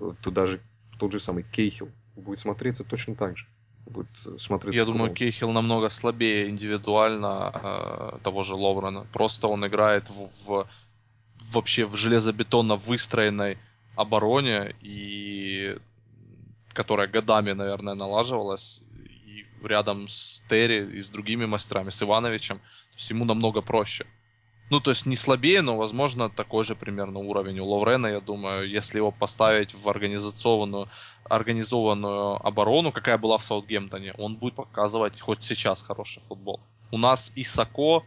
э, 0.00 0.12
то 0.22 0.30
даже 0.30 0.60
тот 0.98 1.12
же 1.12 1.20
самый 1.20 1.42
Кейхил 1.44 1.90
будет 2.16 2.38
смотреться 2.38 2.82
точно 2.82 3.14
так 3.14 3.36
же. 3.36 3.46
Будет 3.84 4.08
э, 4.24 4.36
смотреться 4.38 4.78
Я 4.78 4.86
думаю, 4.86 5.10
кровно. 5.10 5.14
Кейхил 5.14 5.52
намного 5.52 5.90
слабее 5.90 6.48
индивидуально 6.48 7.52
э, 7.54 8.18
того 8.24 8.42
же 8.42 8.54
Ловрена. 8.54 9.06
Просто 9.12 9.46
он 9.48 9.66
играет 9.66 10.08
в, 10.08 10.30
в- 10.46 10.66
вообще 11.52 11.84
в 11.84 11.94
железобетонно 11.96 12.76
выстроенной 12.76 13.58
обороне, 13.96 14.74
и 14.80 15.76
которая 16.72 17.08
годами, 17.08 17.52
наверное, 17.52 17.94
налаживалась 17.94 18.80
и 19.26 19.46
рядом 19.66 20.08
с 20.08 20.42
Терри 20.48 20.98
и 20.98 21.02
с 21.02 21.08
другими 21.08 21.46
мастерами, 21.46 21.90
с 21.90 22.02
Ивановичем. 22.02 22.60
есть 22.94 23.10
ему 23.10 23.24
намного 23.24 23.62
проще. 23.62 24.06
Ну, 24.68 24.80
то 24.80 24.90
есть 24.90 25.06
не 25.06 25.16
слабее, 25.16 25.62
но, 25.62 25.76
возможно, 25.76 26.28
такой 26.28 26.64
же 26.64 26.74
примерно 26.74 27.20
уровень 27.20 27.60
у 27.60 27.66
Ловрена, 27.66 28.08
я 28.08 28.20
думаю, 28.20 28.68
если 28.68 28.98
его 28.98 29.12
поставить 29.12 29.72
в 29.74 29.88
организационную, 29.88 30.88
организованную 31.24 32.44
оборону, 32.44 32.90
какая 32.90 33.16
была 33.16 33.38
в 33.38 33.44
Саутгемптоне, 33.44 34.14
он 34.18 34.36
будет 34.36 34.54
показывать 34.54 35.20
хоть 35.20 35.44
сейчас 35.44 35.82
хороший 35.82 36.20
футбол. 36.22 36.60
У 36.90 36.98
нас 36.98 37.30
и 37.36 37.44
Сако, 37.44 38.02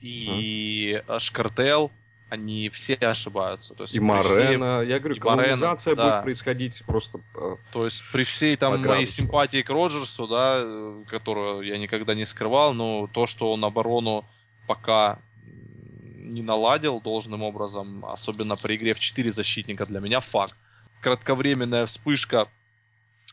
и 0.00 1.02
mm. 1.04 1.18
Шкартел, 1.18 1.90
они 2.34 2.68
все 2.68 2.94
ошибаются. 2.94 3.74
То 3.74 3.84
есть 3.84 3.94
и 3.94 4.00
Марена, 4.00 4.80
всей... 4.80 4.90
я 4.90 4.98
говорю, 4.98 5.16
и 5.16 5.18
колонизация 5.18 5.92
Марена, 5.92 6.04
будет 6.04 6.18
да. 6.18 6.22
происходить 6.22 6.82
просто... 6.86 7.20
Э, 7.36 7.56
То 7.72 7.84
есть 7.86 8.00
при 8.12 8.24
всей 8.24 8.56
там 8.56 8.84
моей 8.84 9.06
симпатии 9.06 9.62
к 9.62 9.70
Роджерсу, 9.70 10.26
да, 10.26 10.60
э, 10.62 11.04
которую 11.08 11.62
я 11.62 11.78
никогда 11.78 12.14
не 12.14 12.26
скрывал, 12.26 12.74
но 12.74 13.08
то, 13.12 13.26
что 13.26 13.52
он 13.52 13.64
оборону 13.64 14.24
пока 14.66 15.18
не 16.16 16.42
наладил 16.42 17.00
должным 17.00 17.42
образом, 17.42 18.04
особенно 18.04 18.56
при 18.56 18.76
игре 18.76 18.94
в 18.94 18.98
4 18.98 19.32
защитника, 19.32 19.84
для 19.84 20.00
меня 20.00 20.20
факт. 20.20 20.54
Кратковременная 21.00 21.86
вспышка 21.86 22.48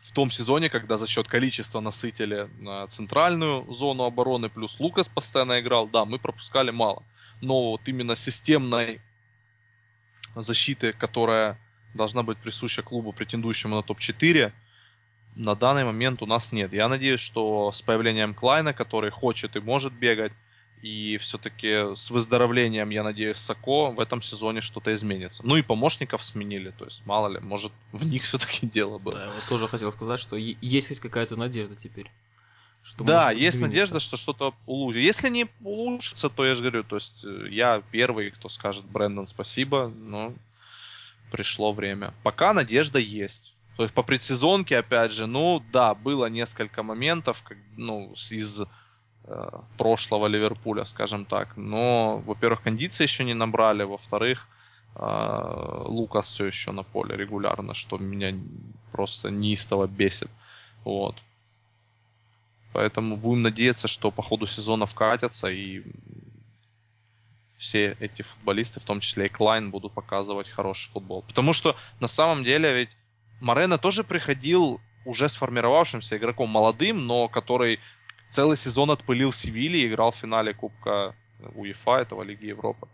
в 0.03 0.14
том 0.14 0.30
сезоне, 0.30 0.69
когда 0.69 0.98
за 0.98 1.07
счет 1.07 1.28
количества 1.28 1.80
насытили 1.80 2.48
на 2.60 2.88
центральную 2.88 3.72
зону 3.73 4.03
обороны, 4.03 4.49
плюс 4.49 4.80
Лукас 4.80 5.07
постоянно 5.07 5.60
играл, 5.60 5.88
да, 5.88 6.06
мы 6.06 6.19
пропускали 6.19 6.72
мало. 6.72 7.03
Но 7.41 7.72
вот 7.72 7.81
именно 7.85 8.15
системной 8.15 9.01
защиты, 10.35 10.93
которая 10.93 11.59
должна 11.93 12.23
быть 12.23 12.38
присуща 12.38 12.81
клубу, 12.84 13.11
претендующему 13.11 13.76
на 13.76 13.84
топ-4, 13.84 14.51
на 15.35 15.55
данный 15.55 15.84
момент 15.84 16.22
у 16.22 16.26
нас 16.26 16.51
нет. 16.51 16.73
Я 16.73 16.88
надеюсь, 16.88 17.19
что 17.19 17.72
с 17.72 17.81
появлением 17.81 18.34
Клайна, 18.34 18.73
который 18.73 19.11
хочет 19.11 19.55
и 19.55 19.59
может 19.59 19.93
бегать, 19.93 20.34
и 20.81 21.18
все-таки 21.18 21.95
с 21.95 22.09
выздоровлением, 22.09 22.89
я 22.89 23.03
надеюсь, 23.03 23.38
Сако 23.38 23.91
в 23.91 23.99
этом 23.99 24.22
сезоне 24.22 24.61
что-то 24.61 24.93
изменится. 24.93 25.45
Ну 25.45 25.55
и 25.55 25.61
помощников 25.61 26.23
сменили, 26.23 26.72
то 26.72 26.85
есть 26.85 27.05
мало 27.05 27.27
ли, 27.27 27.39
может 27.39 27.72
в 27.91 28.05
них 28.05 28.23
все-таки 28.23 28.65
дело 28.68 28.97
было. 28.97 29.15
Да, 29.15 29.26
я 29.26 29.31
вот 29.31 29.43
тоже 29.47 29.68
хотел 29.68 29.91
сказать, 29.91 30.19
что 30.19 30.35
есть 30.35 30.88
хоть 30.88 30.99
какая-то 30.99 31.35
надежда 31.35 31.76
теперь. 31.76 32.09
Что 32.83 33.03
да, 33.03 33.31
есть 33.31 33.59
надежда, 33.59 33.99
что 33.99 34.17
что-то 34.17 34.53
улучшится. 34.65 35.05
Если 35.05 35.29
не 35.29 35.47
улучшится, 35.61 36.29
то 36.29 36.45
я 36.45 36.55
же 36.55 36.61
говорю, 36.61 36.83
то 36.83 36.95
есть 36.95 37.23
э, 37.23 37.47
я 37.49 37.83
первый, 37.91 38.31
кто 38.31 38.49
скажет 38.49 38.83
Брэндон 38.85 39.27
спасибо, 39.27 39.91
но 39.95 40.33
пришло 41.31 41.71
время. 41.73 42.13
Пока 42.23 42.53
надежда 42.53 42.99
есть. 42.99 43.53
То 43.77 43.83
есть 43.83 43.93
по 43.93 44.03
предсезонке, 44.03 44.77
опять 44.77 45.13
же, 45.13 45.27
ну 45.27 45.63
да, 45.71 45.93
было 45.95 46.25
несколько 46.25 46.83
моментов, 46.83 47.43
как, 47.43 47.57
ну, 47.77 48.13
из 48.29 48.63
Э, 49.23 49.61
прошлого 49.77 50.25
Ливерпуля, 50.27 50.85
скажем 50.85 51.25
так. 51.25 51.55
Но, 51.55 52.23
во-первых, 52.25 52.63
кондиции 52.63 53.03
еще 53.03 53.23
не 53.23 53.35
набрали, 53.35 53.83
во-вторых, 53.83 54.47
э, 54.95 55.83
Лукас 55.85 56.25
все 56.25 56.47
еще 56.47 56.71
на 56.71 56.83
поле 56.83 57.15
регулярно, 57.15 57.75
что 57.75 57.97
меня 57.97 58.33
просто 58.91 59.29
неистово 59.29 59.87
бесит. 59.87 60.29
Вот. 60.83 61.15
Поэтому 62.73 63.18
будем 63.18 63.41
надеяться, 63.41 63.88
что 63.88 64.11
по 64.11 64.22
ходу 64.22 64.48
сезона 64.48 64.85
вкатятся 64.85 65.48
и 65.49 65.84
все 67.57 67.95
эти 67.99 68.23
футболисты, 68.23 68.80
в 68.80 68.85
том 68.85 68.99
числе 69.02 69.27
и 69.27 69.30
Клайн, 69.30 69.69
будут 69.69 69.93
показывать 69.93 70.49
хороший 70.49 70.89
футбол. 70.89 71.22
Потому 71.23 71.53
что 71.53 71.76
на 71.99 72.07
самом 72.07 72.43
деле 72.43 72.73
ведь 72.73 72.89
Морено 73.39 73.77
тоже 73.77 74.03
приходил 74.03 74.81
уже 75.06 75.30
сформировавшимся 75.30 76.18
игроком 76.18 76.49
молодым, 76.49 77.06
но 77.06 77.27
который 77.27 77.80
целый 78.30 78.57
сезон 78.57 78.89
отпылил 78.91 79.31
в 79.31 79.35
Севилье, 79.35 79.88
играл 79.88 80.11
в 80.11 80.15
финале 80.15 80.53
Кубка 80.53 81.15
УЕФА, 81.56 81.98
этого 81.98 82.23
Лиги 82.23 82.45
Европы. 82.45 82.88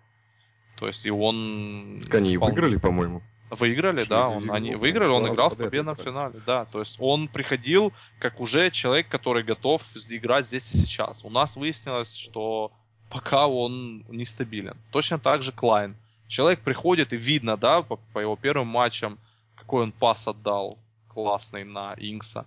То 0.76 0.88
есть 0.88 1.06
и 1.06 1.12
он... 1.12 2.02
Так 2.04 2.16
они 2.16 2.38
вполне... 2.38 2.56
выиграли, 2.56 2.78
по-моему. 2.78 3.22
Выиграли, 3.50 4.02
Что 4.02 4.10
да, 4.10 4.28
он, 4.28 4.52
они 4.52 4.76
выиграли, 4.76 5.10
он 5.10 5.32
играл 5.32 5.50
в 5.50 5.58
победном 5.58 5.96
финале, 5.96 6.40
да. 6.46 6.66
То 6.66 6.80
есть 6.80 6.98
он 7.00 7.28
приходил 7.28 7.94
как 8.20 8.42
уже 8.42 8.72
человек, 8.72 9.08
который 9.08 9.44
готов 9.44 9.82
играть 10.10 10.48
здесь 10.48 10.74
и 10.74 10.78
сейчас. 10.78 11.24
У 11.24 11.30
нас 11.30 11.56
выяснилось, 11.56 12.14
что 12.14 12.72
пока 13.10 13.48
он 13.48 14.04
нестабилен. 14.10 14.76
Точно 14.92 15.18
так 15.18 15.44
же 15.44 15.52
Клайн. 15.52 15.96
Человек 16.28 16.60
приходит 16.60 17.14
и 17.14 17.18
видно, 17.18 17.56
да, 17.56 17.82
по, 17.82 17.96
по 18.14 18.20
его 18.20 18.36
первым 18.36 18.68
матчам, 18.68 19.18
какой 19.56 19.84
он 19.84 19.94
пас 19.94 20.28
отдал 20.28 20.78
классный 21.08 21.64
на 21.64 21.94
Инкса 21.98 22.46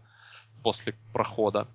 после 0.62 0.94
прохода. 1.12 1.66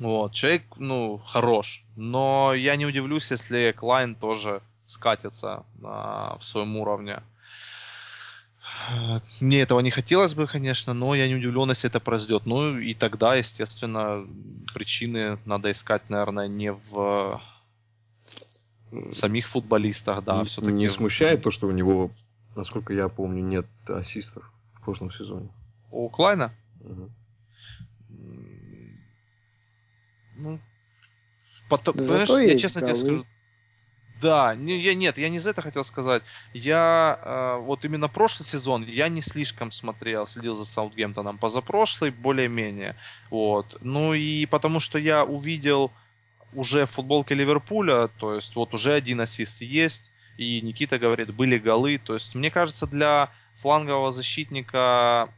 Вот, 0.00 0.32
человек, 0.32 0.62
ну, 0.76 1.18
хорош. 1.18 1.84
Но 1.96 2.52
я 2.54 2.76
не 2.76 2.86
удивлюсь, 2.86 3.30
если 3.30 3.72
Клайн 3.72 4.14
тоже 4.14 4.62
скатится 4.86 5.64
а, 5.82 6.36
в 6.38 6.44
своем 6.44 6.76
уровне. 6.76 7.22
Мне 9.40 9.60
этого 9.60 9.80
не 9.80 9.90
хотелось 9.90 10.34
бы, 10.34 10.46
конечно, 10.46 10.94
но 10.94 11.14
я 11.14 11.28
не 11.28 11.34
удивлен, 11.34 11.70
если 11.70 11.88
это 11.90 12.00
произойдет. 12.00 12.46
Ну 12.46 12.78
и 12.78 12.94
тогда, 12.94 13.34
естественно, 13.34 14.26
причины 14.72 15.38
надо 15.44 15.70
искать, 15.72 16.08
наверное, 16.08 16.48
не 16.48 16.72
в 16.72 17.40
самих 19.14 19.48
футболистах, 19.48 20.24
да, 20.24 20.38
не, 20.38 20.44
все-таки. 20.44 20.72
Не 20.72 20.88
смущает 20.88 21.42
то, 21.42 21.50
что 21.50 21.66
у 21.66 21.72
него, 21.72 22.10
насколько 22.54 22.92
я 22.92 23.08
помню, 23.08 23.42
нет 23.42 23.66
ассистов 23.88 24.50
в 24.74 24.84
прошлом 24.84 25.10
сезоне? 25.10 25.50
У 25.90 26.08
Клайна? 26.08 26.52
Угу. 26.80 27.10
Ну, 30.38 30.60
потом, 31.68 31.94
понимаешь, 31.94 32.28
я 32.28 32.58
честно 32.58 32.82
голы. 32.82 32.92
тебе 32.92 33.00
скажу. 33.00 33.26
Да, 34.20 34.54
не, 34.54 34.78
я, 34.78 34.94
нет, 34.94 35.18
я 35.18 35.28
не 35.28 35.38
за 35.38 35.50
это 35.50 35.62
хотел 35.62 35.84
сказать. 35.84 36.22
Я 36.54 37.18
э, 37.22 37.60
вот 37.60 37.84
именно 37.84 38.08
прошлый 38.08 38.46
сезон 38.46 38.84
я 38.84 39.08
не 39.08 39.20
слишком 39.20 39.70
смотрел, 39.70 40.26
следил 40.26 40.56
за 40.56 40.64
Саутгемптоном. 40.64 41.36
Позапрошлый 41.36 42.10
более-менее. 42.10 42.96
Вот. 43.30 43.76
Ну 43.82 44.14
и 44.14 44.46
потому 44.46 44.80
что 44.80 44.98
я 44.98 45.24
увидел 45.24 45.90
уже 46.54 46.86
в 46.86 46.92
футболке 46.92 47.34
Ливерпуля, 47.34 48.08
то 48.18 48.34
есть 48.34 48.54
вот 48.56 48.72
уже 48.72 48.92
один 48.92 49.20
ассист 49.20 49.60
есть, 49.60 50.10
и 50.38 50.60
Никита 50.62 50.98
говорит, 50.98 51.34
были 51.34 51.58
голы. 51.58 51.98
То 51.98 52.14
есть 52.14 52.34
мне 52.34 52.50
кажется, 52.50 52.86
для 52.86 53.30
флангового 53.56 54.12
защитника 54.12 55.28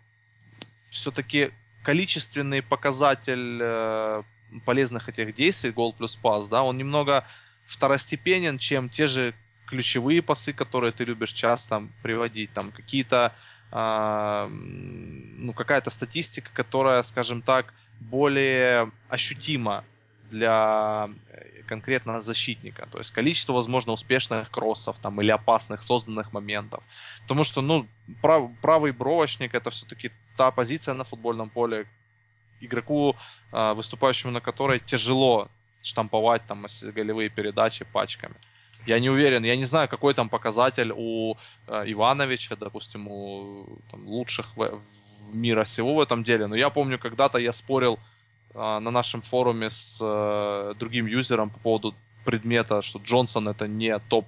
все-таки 0.91 1.51
количественный 1.83 2.63
показатель 2.63 3.59
э, 3.61 4.23
полезных 4.65 5.09
этих 5.09 5.35
действий, 5.35 5.71
гол 5.71 5.93
плюс 5.93 6.15
пас, 6.17 6.49
да, 6.49 6.63
он 6.63 6.79
немного 6.79 7.25
второстепенен, 7.69 8.59
чем 8.59 8.89
те 8.89 9.07
же 9.07 9.35
ключевые 9.67 10.23
пасы, 10.23 10.53
которые 10.53 10.93
ты 10.93 11.05
любишь 11.05 11.33
часто 11.33 11.87
приводить, 12.03 12.53
там 12.53 12.73
какие-то, 12.73 13.35
э, 13.71 14.49
ну 14.49 15.53
какая-то 15.53 15.91
статистика, 15.91 16.51
которая, 16.53 17.03
скажем 17.03 17.43
так, 17.43 17.75
более 18.01 18.91
ощутима 19.09 19.85
для 20.31 21.11
э, 21.31 21.63
конкретно 21.67 22.21
защитника. 22.23 22.89
То 22.91 22.99
есть 22.99 23.11
количество, 23.11 23.53
возможно, 23.53 23.93
успешных 23.93 24.51
кроссов 24.51 24.97
там, 25.03 25.21
или 25.21 25.31
опасных 25.31 25.83
созданных 25.83 26.33
моментов. 26.33 26.83
Потому 27.23 27.45
что, 27.45 27.61
ну, 27.61 27.87
прав, 28.23 28.51
правый 28.63 28.93
бровочник 28.93 29.55
это 29.55 29.71
все-таки 29.71 30.11
та 30.37 30.51
позиция 30.51 30.95
на 30.95 31.05
футбольном 31.05 31.51
поле, 31.51 31.87
игроку, 32.61 33.17
а, 33.53 33.75
выступающему 33.75 34.33
на 34.33 34.41
которой 34.41 34.81
тяжело 34.81 35.49
штамповать 35.89 36.43
там 36.47 36.67
голевые 36.83 37.29
передачи 37.29 37.85
пачками. 37.85 38.35
Я 38.87 39.01
не 39.01 39.11
уверен, 39.11 39.45
я 39.45 39.57
не 39.57 39.65
знаю, 39.65 39.89
какой 39.89 40.15
там 40.15 40.29
показатель 40.29 40.93
у 40.97 41.35
э, 41.67 41.85
Ивановича, 41.93 42.57
допустим, 42.57 43.09
у 43.09 43.67
там, 43.91 44.07
лучших 44.07 44.57
в, 44.57 44.81
в 44.81 45.35
мира 45.35 45.65
всего 45.65 45.95
в 45.95 46.01
этом 46.01 46.23
деле. 46.25 46.47
Но 46.47 46.57
я 46.57 46.71
помню, 46.71 46.99
когда-то 46.99 47.39
я 47.39 47.53
спорил 47.53 47.99
э, 48.55 48.59
на 48.59 48.91
нашем 48.91 49.21
форуме 49.21 49.69
с 49.69 49.99
э, 50.01 50.75
другим 50.79 51.07
юзером 51.07 51.51
по 51.51 51.59
поводу 51.59 51.95
предмета, 52.25 52.83
что 52.83 52.99
Джонсон 52.99 53.49
это 53.49 53.67
не 53.67 53.99
топ 53.99 54.27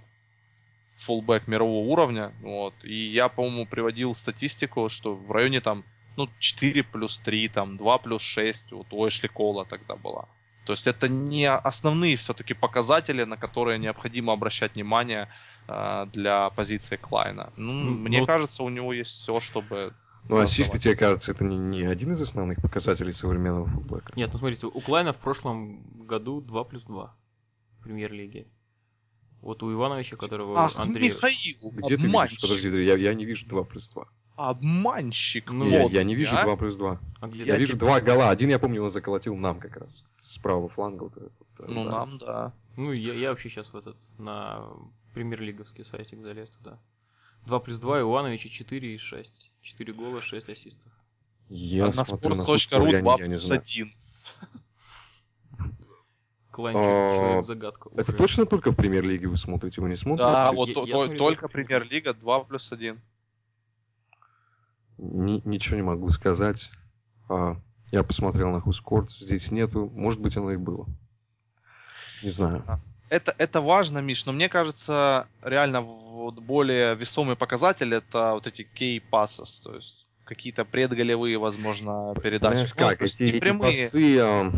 фулбэк 0.97 1.49
мирового 1.49 1.87
уровня. 1.87 2.33
Вот. 2.43 2.75
И 2.83 3.13
я, 3.13 3.29
по-моему, 3.29 3.67
приводил 3.67 4.15
статистику, 4.15 4.89
что 4.89 5.15
в 5.15 5.33
районе 5.33 5.61
там 5.61 5.85
ну, 6.17 6.29
4 6.39 6.83
плюс 6.83 7.19
3, 7.19 7.49
там, 7.49 7.77
2 7.77 7.99
плюс 7.99 8.23
6, 8.23 8.73
вот 8.73 8.87
у 8.91 9.09
Эшли 9.09 9.29
Кола 9.29 9.65
тогда 9.65 9.97
была. 9.97 10.29
То 10.65 10.73
есть 10.73 10.87
это 10.87 11.09
не 11.09 11.49
основные 11.51 12.17
все-таки 12.17 12.55
показатели, 12.55 13.25
на 13.25 13.37
которые 13.37 13.79
необходимо 13.79 14.33
обращать 14.33 14.75
внимание 14.75 15.29
э, 15.69 16.07
для 16.13 16.51
позиции 16.51 16.97
Клайна. 16.97 17.53
Ну, 17.57 17.73
ну, 17.73 17.91
мне 17.91 18.21
ну, 18.21 18.27
кажется, 18.27 18.63
у 18.63 18.69
него 18.69 18.93
есть 18.93 19.11
все, 19.11 19.41
чтобы... 19.41 19.95
Ну, 20.29 20.39
ассисты, 20.39 20.79
тебе 20.79 20.97
кажется, 20.97 21.33
это 21.33 21.45
не, 21.45 21.57
не 21.57 21.83
один 21.85 22.13
из 22.13 22.21
основных 22.21 22.61
показателей 22.61 23.13
современного 23.13 23.67
футбола? 23.67 24.03
Нет, 24.17 24.31
ну 24.33 24.39
смотрите, 24.39 24.67
у 24.67 24.81
Клайна 24.81 25.13
в 25.13 25.19
прошлом 25.19 25.83
году 26.07 26.41
2 26.41 26.65
плюс 26.65 26.85
2 26.85 27.17
в 27.79 27.83
премьер-лиге. 27.83 28.47
Вот 29.41 29.63
у 29.63 29.73
Ивановича, 29.73 30.17
которого 30.17 30.59
Ах, 30.59 30.79
Андрей... 30.79 31.09
Михаил, 31.09 31.73
Где 31.73 31.97
ты 31.97 32.07
видишь? 32.07 32.41
Подожди, 32.41 32.85
я, 32.85 32.97
я 32.97 33.15
не 33.15 33.25
вижу 33.25 33.47
2 33.47 33.65
плюс 33.65 33.91
2. 33.91 34.07
Обманщик. 34.49 35.51
Ну, 35.51 35.69
я, 35.69 35.83
вот, 35.83 35.93
я 35.93 36.03
не 36.03 36.15
вижу 36.15 36.35
а? 36.37 36.45
2 36.45 36.57
плюс 36.57 36.77
2. 36.79 36.99
А 37.21 37.29
где 37.29 37.45
Я 37.45 37.57
вижу 37.57 37.77
два 37.77 38.01
гола. 38.01 38.31
Один, 38.31 38.49
я 38.49 38.59
помню, 38.59 38.83
он 38.83 38.91
заколотил 38.91 39.37
нам 39.37 39.61
как 39.61 39.77
раз. 39.77 40.03
С 40.23 40.39
правого 40.39 40.69
фланга. 40.71 41.05
Вот 41.05 41.17
этот, 41.19 41.33
э, 41.59 41.65
Ну, 41.69 41.85
да. 41.85 41.91
нам, 41.91 42.19
да. 42.19 42.53
Ну, 42.77 42.93
я, 42.93 43.13
я 43.13 43.31
вообще 43.31 43.51
сейчас 43.51 43.71
в 43.73 43.77
этот, 43.77 43.97
на 44.19 44.63
премьер-лиговский 45.13 45.85
сайтик 45.85 46.23
залез 46.23 46.49
туда. 46.51 46.79
2 47.47 47.61
плюс 47.61 47.77
2, 47.79 48.01
Ивановича 48.01 48.49
4 48.49 48.95
и 48.95 48.97
6. 48.97 49.51
4 49.61 49.93
гола, 49.93 50.23
6 50.23 50.49
ассистов. 50.49 50.91
Я 51.51 51.85
а 51.85 51.87
на 51.89 51.93
смотрю 52.05 52.37
на 52.37 52.41
sports.ru 52.41 52.47
Хуспор, 52.47 52.89
я, 52.89 53.01
2 53.03 53.15
не- 53.17 53.21
я 53.21 53.27
не 53.27 53.35
плюс 53.35 53.45
знаю. 53.45 53.61
1. 53.61 53.93
Кланчик, 56.51 56.81
А, 56.83 57.11
человек-загадка. 57.11 57.91
Это 57.95 58.13
точно 58.15 58.47
только 58.47 58.71
в 58.73 58.77
премьер-лиге 58.77 59.29
вы 59.29 59.37
смотрите? 59.37 59.83
Вы 59.83 59.91
не 59.91 59.97
смотрите? 59.97 60.25
Да, 60.31 60.51
вот 60.53 60.69
Я- 60.69 60.75
то- 60.75 60.87
я 60.87 60.93
то- 60.93 60.99
смотрю 61.05 61.19
только 61.19 61.41
только 61.43 61.53
премьер-лига 61.53 62.15
2 62.15 62.45
плюс 62.45 62.73
1. 62.73 63.01
Ни- 65.01 65.41
ничего 65.45 65.77
не 65.77 65.83
могу 65.83 66.11
сказать. 66.11 66.71
А, 67.29 67.57
я 67.91 68.03
посмотрел 68.03 68.51
на 68.51 68.61
Хуспорт, 68.61 69.11
здесь 69.19 69.51
нету. 69.51 69.91
Может 69.95 70.21
быть, 70.21 70.37
оно 70.37 70.53
и 70.53 70.57
было. 70.57 70.87
Не 72.23 72.31
знаю. 72.31 72.65
Это, 73.09 73.35
это 73.39 73.61
важно, 73.61 73.99
Миш, 73.99 74.27
но 74.27 74.33
мне 74.33 74.49
кажется, 74.49 75.27
реально 75.43 75.81
вот 75.81 76.35
более 76.35 76.95
весомый 76.95 77.35
показатель 77.35 77.93
это 77.93 78.35
вот 78.35 78.47
эти 78.47 78.69
key 78.79 79.03
passes, 79.11 79.63
то 79.65 79.75
есть 79.75 80.07
какие-то 80.25 80.65
предголевые, 80.65 81.39
возможно, 81.39 82.15
передачи. 82.23 82.69
Ну, 82.77 82.87
как? 82.87 83.03
Эти, 83.03 83.25
не 83.25 83.31
эти 83.31 83.41
прямые. 83.41 83.73
пасы... 83.73 84.51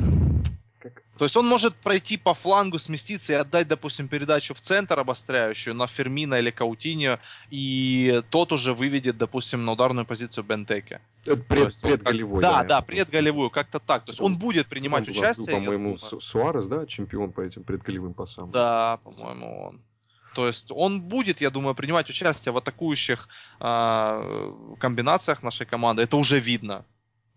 как- 0.82 1.02
То 1.18 1.24
есть 1.24 1.36
он 1.36 1.46
может 1.46 1.74
пройти 1.76 2.16
по 2.16 2.34
флангу, 2.34 2.78
сместиться 2.78 3.32
и 3.32 3.36
отдать, 3.36 3.68
допустим, 3.68 4.08
передачу 4.08 4.54
в 4.54 4.60
центр 4.60 4.98
обостряющую 4.98 5.74
на 5.74 5.86
Фермина 5.86 6.34
или 6.38 6.50
Каутиньо, 6.50 7.18
и 7.50 8.22
тот 8.30 8.52
уже 8.52 8.74
выведет, 8.74 9.16
допустим, 9.18 9.64
на 9.64 9.72
ударную 9.72 10.04
позицию 10.06 10.44
Бентеке. 10.44 11.00
То 11.24 11.36
пред- 11.36 11.64
есть 11.66 11.84
он 11.84 11.90
как- 11.90 12.00
предголевой. 12.00 12.42
Да, 12.42 12.64
да, 12.64 12.80
понял. 12.82 12.86
предголевую, 12.86 13.50
как-то 13.50 13.78
так. 13.78 14.04
То 14.04 14.10
есть 14.10 14.20
он 14.20 14.36
будет 14.38 14.66
принимать 14.66 15.04
был, 15.04 15.12
участие. 15.12 15.46
я 15.46 15.52
По-моему, 15.54 15.96
Суарес, 15.98 16.66
да, 16.66 16.86
чемпион 16.86 17.32
по 17.32 17.40
этим 17.40 17.62
предголевым 17.62 18.14
пасам. 18.14 18.50
Да, 18.50 18.98
по-моему, 19.04 19.62
он. 19.68 19.80
То 20.34 20.46
есть 20.46 20.66
он 20.70 21.00
будет, 21.02 21.40
я 21.42 21.50
думаю, 21.50 21.74
принимать 21.74 22.08
участие 22.08 22.52
в 22.52 22.56
атакующих 22.56 23.28
а, 23.60 24.22
комбинациях 24.80 25.42
нашей 25.42 25.66
команды. 25.66 26.02
Это 26.02 26.16
уже 26.16 26.38
видно 26.40 26.84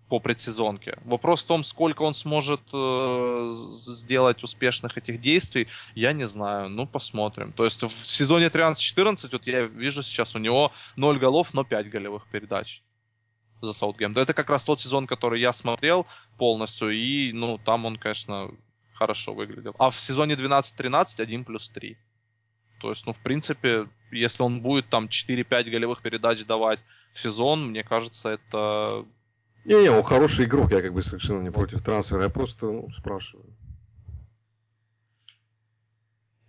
по 0.09 0.19
предсезонке. 0.19 0.97
Вопрос 1.03 1.43
в 1.43 1.47
том, 1.47 1.63
сколько 1.63 2.03
он 2.03 2.13
сможет 2.13 2.61
э, 2.71 3.53
сделать 3.55 4.43
успешных 4.43 4.97
этих 4.97 5.19
действий, 5.19 5.67
я 5.95 6.13
не 6.13 6.27
знаю. 6.27 6.69
Ну, 6.69 6.85
посмотрим. 6.85 7.51
То 7.53 7.65
есть 7.65 7.81
в 7.81 7.89
сезоне 7.89 8.47
13-14, 8.47 9.29
вот 9.31 9.47
я 9.47 9.61
вижу 9.61 10.03
сейчас 10.03 10.35
у 10.35 10.39
него 10.39 10.71
0 10.95 11.17
голов, 11.17 11.53
но 11.53 11.63
5 11.63 11.89
голевых 11.89 12.27
передач 12.27 12.83
за 13.61 13.73
Саутгемптон. 13.73 14.23
Это 14.23 14.33
как 14.33 14.49
раз 14.49 14.63
тот 14.63 14.79
сезон, 14.79 15.07
который 15.07 15.41
я 15.41 15.53
смотрел 15.53 16.05
полностью, 16.37 16.91
и, 16.91 17.31
ну, 17.31 17.57
там 17.57 17.85
он, 17.85 17.97
конечно, 17.97 18.51
хорошо 18.93 19.33
выглядел. 19.33 19.75
А 19.79 19.89
в 19.89 19.99
сезоне 19.99 20.35
12-13 20.35 21.21
1 21.21 21.45
плюс 21.45 21.69
3. 21.69 21.97
То 22.81 22.89
есть, 22.89 23.05
ну, 23.05 23.13
в 23.13 23.19
принципе, 23.19 23.87
если 24.11 24.43
он 24.43 24.61
будет 24.61 24.89
там 24.89 25.05
4-5 25.05 25.69
голевых 25.69 26.01
передач 26.01 26.43
давать 26.45 26.83
в 27.13 27.19
сезон, 27.19 27.69
мне 27.69 27.83
кажется, 27.83 28.29
это... 28.29 29.05
Не-не, 29.65 29.89
он 29.89 30.03
хороший 30.03 30.45
игрок, 30.45 30.71
я 30.71 30.81
как 30.81 30.93
бы 30.93 31.01
совершенно 31.01 31.41
не 31.41 31.51
против 31.51 31.83
трансфера, 31.83 32.23
я 32.23 32.29
просто 32.29 32.67
ну, 32.67 32.89
спрашиваю. 32.91 33.47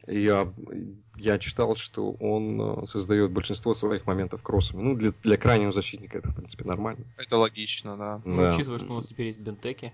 Я, 0.07 0.53
я 1.17 1.39
читал, 1.39 1.75
что 1.75 2.13
он 2.13 2.61
э, 2.61 2.87
создает 2.87 3.33
большинство 3.33 3.75
своих 3.75 4.07
моментов 4.07 4.41
кроссами. 4.43 4.83
Ну, 4.83 4.95
для, 4.95 5.13
для 5.23 5.37
крайнего 5.37 5.73
защитника 5.73 6.19
это, 6.19 6.31
в 6.31 6.37
принципе, 6.37 6.65
нормально. 6.65 7.05
Это 7.17 7.39
логично, 7.39 7.97
да. 7.97 8.23
Ну, 8.25 8.37
Да. 8.37 8.55
учитывая, 8.55 8.79
что 8.79 8.93
у 8.93 8.97
нас 8.97 9.07
теперь 9.07 9.27
есть 9.29 9.41
Бентеки, 9.41 9.93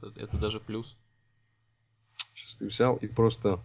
это, 0.00 0.18
это 0.18 0.36
даже 0.38 0.58
плюс. 0.58 0.96
Сейчас 2.34 2.56
ты 2.56 2.66
взял 2.66 2.96
и 2.96 3.08
просто 3.08 3.60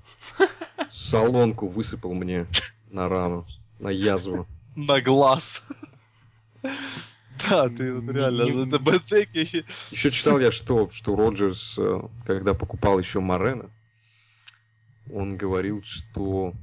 солонку 0.90 1.68
высыпал 1.68 2.14
мне 2.14 2.48
на 2.90 3.08
рану, 3.08 3.46
на 3.80 3.90
язву. 3.90 4.48
На 4.76 5.00
глаз. 5.02 5.64
Да, 7.50 7.70
ты 7.70 7.94
вот 7.94 8.14
реально, 8.14 8.44
не- 8.44 8.68
это 8.68 8.80
бэтеки. 8.80 9.66
Еще 9.92 10.12
читал 10.12 10.40
я, 10.40 10.52
что, 10.52 10.90
что 10.90 11.16
Роджерс, 11.16 11.76
э, 11.78 12.02
когда 12.26 12.54
покупал 12.54 13.00
еще 13.00 13.20
Морена, 13.20 13.70
он 15.12 15.38
говорил, 15.38 15.82
что 15.84 16.54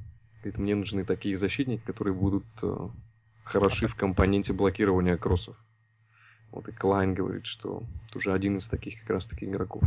говорит, 0.41 0.57
мне 0.57 0.75
нужны 0.75 1.03
такие 1.05 1.37
защитники, 1.37 1.81
которые 1.85 2.13
будут 2.13 2.45
э, 2.61 2.87
хороши 3.43 3.87
в 3.87 3.95
компоненте 3.95 4.53
блокирования 4.53 5.17
кроссов. 5.17 5.57
Вот 6.51 6.67
и 6.67 6.71
Клайн 6.71 7.13
говорит, 7.13 7.45
что 7.45 7.83
это 8.07 8.17
уже 8.17 8.33
один 8.33 8.57
из 8.57 8.67
таких 8.67 9.01
как 9.01 9.09
раз 9.11 9.25
таки 9.27 9.45
игроков, 9.45 9.83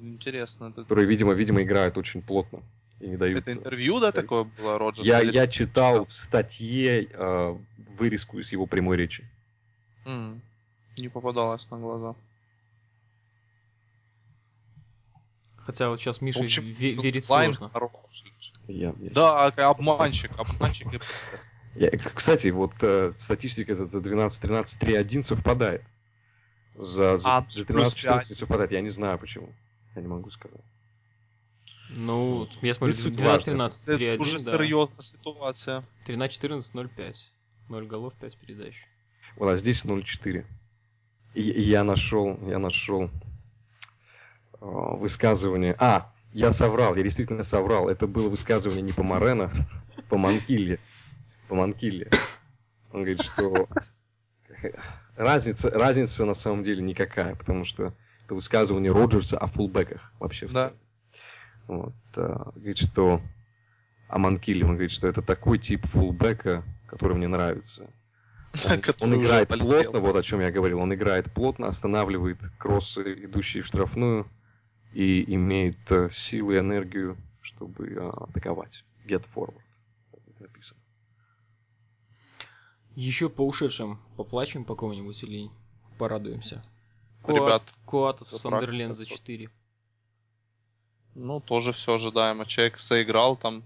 Интересно. 0.00 0.66
Это, 0.66 0.82
которые, 0.82 1.06
видимо, 1.06 1.32
видимо, 1.32 1.62
играют 1.62 1.96
очень 1.96 2.22
плотно 2.22 2.60
и 2.98 3.08
не 3.08 3.16
дают. 3.16 3.38
это 3.40 3.52
интервью, 3.52 4.00
да, 4.00 4.10
такое 4.12 4.44
было, 4.44 4.78
Роджерс? 4.78 5.06
Я, 5.06 5.20
Или- 5.22 5.32
я 5.32 5.46
читал 5.46 6.04
в 6.04 6.12
статье 6.12 7.04
э, 7.10 7.56
вырезку 7.98 8.38
из 8.38 8.50
его 8.52 8.66
прямой 8.66 8.96
речи. 8.96 9.24
М, 10.04 10.42
Не 10.98 11.08
попадалось 11.08 11.66
на 11.70 11.78
глаза. 11.78 12.14
Хотя 15.56 15.88
вот 15.88 16.00
сейчас 16.00 16.20
Миша 16.20 16.40
В 16.40 16.42
общем, 16.42 16.64
ве- 16.64 17.00
верить 17.00 17.28
Клайну 17.30 17.52
сложно. 17.52 17.70
хороший. 17.72 18.32
Я, 18.68 18.94
я 18.98 19.10
Да, 19.10 19.46
а 19.46 19.70
обманщик, 19.70 20.32
обманщик. 20.38 21.02
Я- 21.74 21.90
кстати, 21.90 22.48
вот 22.48 22.74
э, 22.82 23.10
статистика 23.16 23.74
за, 23.74 23.86
за 23.86 24.00
12-13 24.00 24.78
3-1 24.80 25.22
совпадает. 25.22 25.82
За, 26.74 27.16
за, 27.16 27.36
А, 27.38 27.46
за 27.50 27.64
плюс 27.66 27.94
13-14 27.94 28.04
пять. 28.04 28.30
не 28.30 28.34
совпадает. 28.36 28.72
Я 28.72 28.80
не 28.80 28.90
знаю 28.90 29.18
почему. 29.18 29.54
Я 29.94 30.02
не 30.02 30.08
могу 30.08 30.30
сказать. 30.30 30.60
Ну, 31.90 32.48
я 32.62 32.74
смотрю, 32.74 32.94
суть 32.94 33.16
важная. 33.18 33.54
12-13, 33.56 33.82
Это 33.86 33.92
3-1, 34.02 34.18
уже 34.20 34.38
да. 34.38 34.52
серьезная 34.52 35.02
ситуация. 35.02 35.84
13-14, 36.06 36.72
0-5. 36.72 37.14
0 37.68 37.86
голов, 37.86 38.14
5 38.14 38.36
передач. 38.38 38.74
Вот, 39.36 39.48
а 39.48 39.56
здесь 39.56 39.84
0-4. 39.84 40.44
И, 41.34 41.40
и 41.40 41.60
я 41.62 41.84
нашел, 41.84 42.38
я 42.48 42.58
нашел 42.58 43.04
э, 43.04 43.08
высказывание. 44.60 45.74
А, 45.78 46.12
я 46.32 46.52
соврал, 46.52 46.94
я 46.96 47.02
действительно 47.02 47.42
соврал. 47.42 47.88
Это 47.88 48.06
было 48.06 48.28
высказывание 48.28 48.82
не 48.82 48.92
по 48.92 49.02
Морено, 49.02 49.50
по 50.08 50.16
Манкилле. 50.16 50.78
По 51.48 51.54
Манкилле. 51.54 52.10
Он 52.92 53.00
говорит, 53.02 53.22
что 53.22 53.68
разница, 55.16 55.70
разница 55.70 56.24
на 56.24 56.34
самом 56.34 56.64
деле 56.64 56.82
никакая, 56.82 57.34
потому 57.34 57.64
что 57.64 57.94
это 58.24 58.34
высказывание 58.34 58.92
Роджерса 58.92 59.38
о 59.38 59.46
фулбеках 59.46 60.12
вообще 60.18 60.46
в 60.46 60.52
Да. 60.52 60.68
целом. 60.68 60.78
Вот, 61.68 61.94
а, 62.16 62.52
говорит, 62.54 62.78
что 62.78 63.20
о 64.08 64.18
Манкилле, 64.18 64.64
он 64.64 64.72
говорит, 64.72 64.90
что 64.90 65.08
это 65.08 65.22
такой 65.22 65.58
тип 65.58 65.86
фулбека, 65.86 66.64
который 66.86 67.16
мне 67.16 67.28
нравится. 67.28 67.88
Он, 69.00 69.12
он 69.12 69.20
играет 69.20 69.48
полетел. 69.48 69.68
плотно, 69.68 70.00
вот 70.00 70.16
о 70.16 70.22
чем 70.22 70.40
я 70.40 70.50
говорил. 70.50 70.80
Он 70.80 70.92
играет 70.92 71.32
плотно, 71.32 71.68
останавливает 71.68 72.38
кроссы, 72.58 73.24
идущие 73.24 73.62
в 73.62 73.66
штрафную, 73.66 74.26
и 74.92 75.34
имеет 75.34 75.90
э, 75.90 76.10
силы 76.12 76.56
и 76.56 76.58
энергию, 76.58 77.16
чтобы 77.40 77.88
э, 77.88 77.98
атаковать. 77.98 78.84
Get 79.06 79.26
forward. 79.34 79.60
Так 80.10 80.40
написано. 80.40 80.80
Еще 82.94 83.30
по 83.30 83.46
ушедшим 83.46 83.98
поплачем 84.16 84.64
по 84.64 84.76
кому-нибудь 84.76 85.22
или 85.22 85.50
порадуемся? 85.98 86.62
Ребят, 87.26 87.62
Куатас 87.86 88.30
за 88.30 88.38
Сандерленд 88.38 88.96
за 88.96 89.04
практику. 89.04 89.18
4. 89.18 89.50
ну, 91.14 91.40
тоже 91.40 91.72
все 91.72 91.94
ожидаемо. 91.94 92.46
Человек 92.46 92.78
заиграл 92.80 93.36
там, 93.36 93.62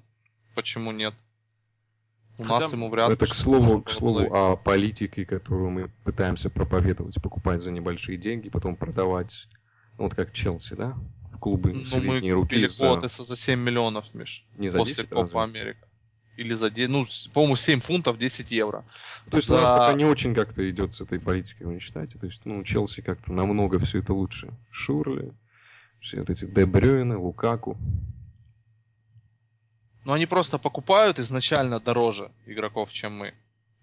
почему 0.55 0.93
нет? 0.93 1.15
У 2.39 2.43
Хотя- 2.43 2.61
нас 2.61 2.73
ему 2.73 2.89
вряд 2.91 3.09
ли... 3.09 3.15
Это, 3.15 3.27
к 3.27 3.35
слову, 3.35 3.81
к 3.83 3.91
слову 3.91 4.33
о 4.35 4.57
политике, 4.57 5.25
которую 5.25 5.71
мы 5.71 5.91
пытаемся 6.05 6.51
проповедовать. 6.51 7.21
Покупать 7.23 7.63
за 7.63 7.71
небольшие 7.71 8.19
деньги, 8.19 8.49
потом 8.51 8.77
продавать, 8.77 9.49
ну, 9.99 10.05
вот 10.05 10.15
как 10.15 10.33
Челси, 10.33 10.75
да? 10.75 10.95
В 11.33 11.39
клубы 11.39 11.73
Ну, 11.73 11.79
мы 11.81 11.85
средней 11.87 12.33
руки 12.33 12.67
за... 12.67 12.87
Куатеса 12.89 13.25
за 13.25 13.37
7 13.37 13.59
миллионов, 13.61 14.13
Миш. 14.15 14.45
Не 14.59 14.69
за 14.69 14.79
после 14.79 14.95
10 14.95 15.09
Копа 15.09 15.21
разве? 15.23 15.41
Америка. 15.41 15.89
Или 16.37 16.53
за 16.53 16.69
10, 16.71 16.91
ну, 16.91 17.07
по-моему, 17.33 17.57
7 17.57 17.81
фунтов, 17.81 18.19
10 18.19 18.51
евро. 18.53 18.85
То 19.31 19.39
есть 19.39 19.49
за- 19.49 19.55
у 19.57 19.61
нас 19.61 19.69
пока 19.71 19.93
не 19.95 20.05
очень 20.05 20.35
как-то 20.35 20.69
идет 20.69 20.93
с 20.93 21.01
этой 21.01 21.19
политикой, 21.19 21.63
вы 21.65 21.75
не 21.75 21.81
считаете? 21.81 22.19
То 22.19 22.27
есть, 22.27 22.43
ну, 22.45 22.63
Челси 22.63 23.01
как-то 23.01 23.33
намного 23.33 23.79
все 23.79 24.01
это 24.01 24.13
лучше. 24.13 24.51
Шурли, 24.71 25.33
все 26.01 26.19
вот 26.19 26.29
эти 26.29 26.45
Дебрёйны, 26.45 27.17
Лукаку. 27.17 27.79
Но 30.07 30.13
они 30.13 30.27
просто 30.27 30.59
покупают 30.59 31.19
изначально 31.19 31.81
дороже 31.81 32.31
игроков, 32.47 32.93
чем 32.93 33.19
мы. 33.19 33.35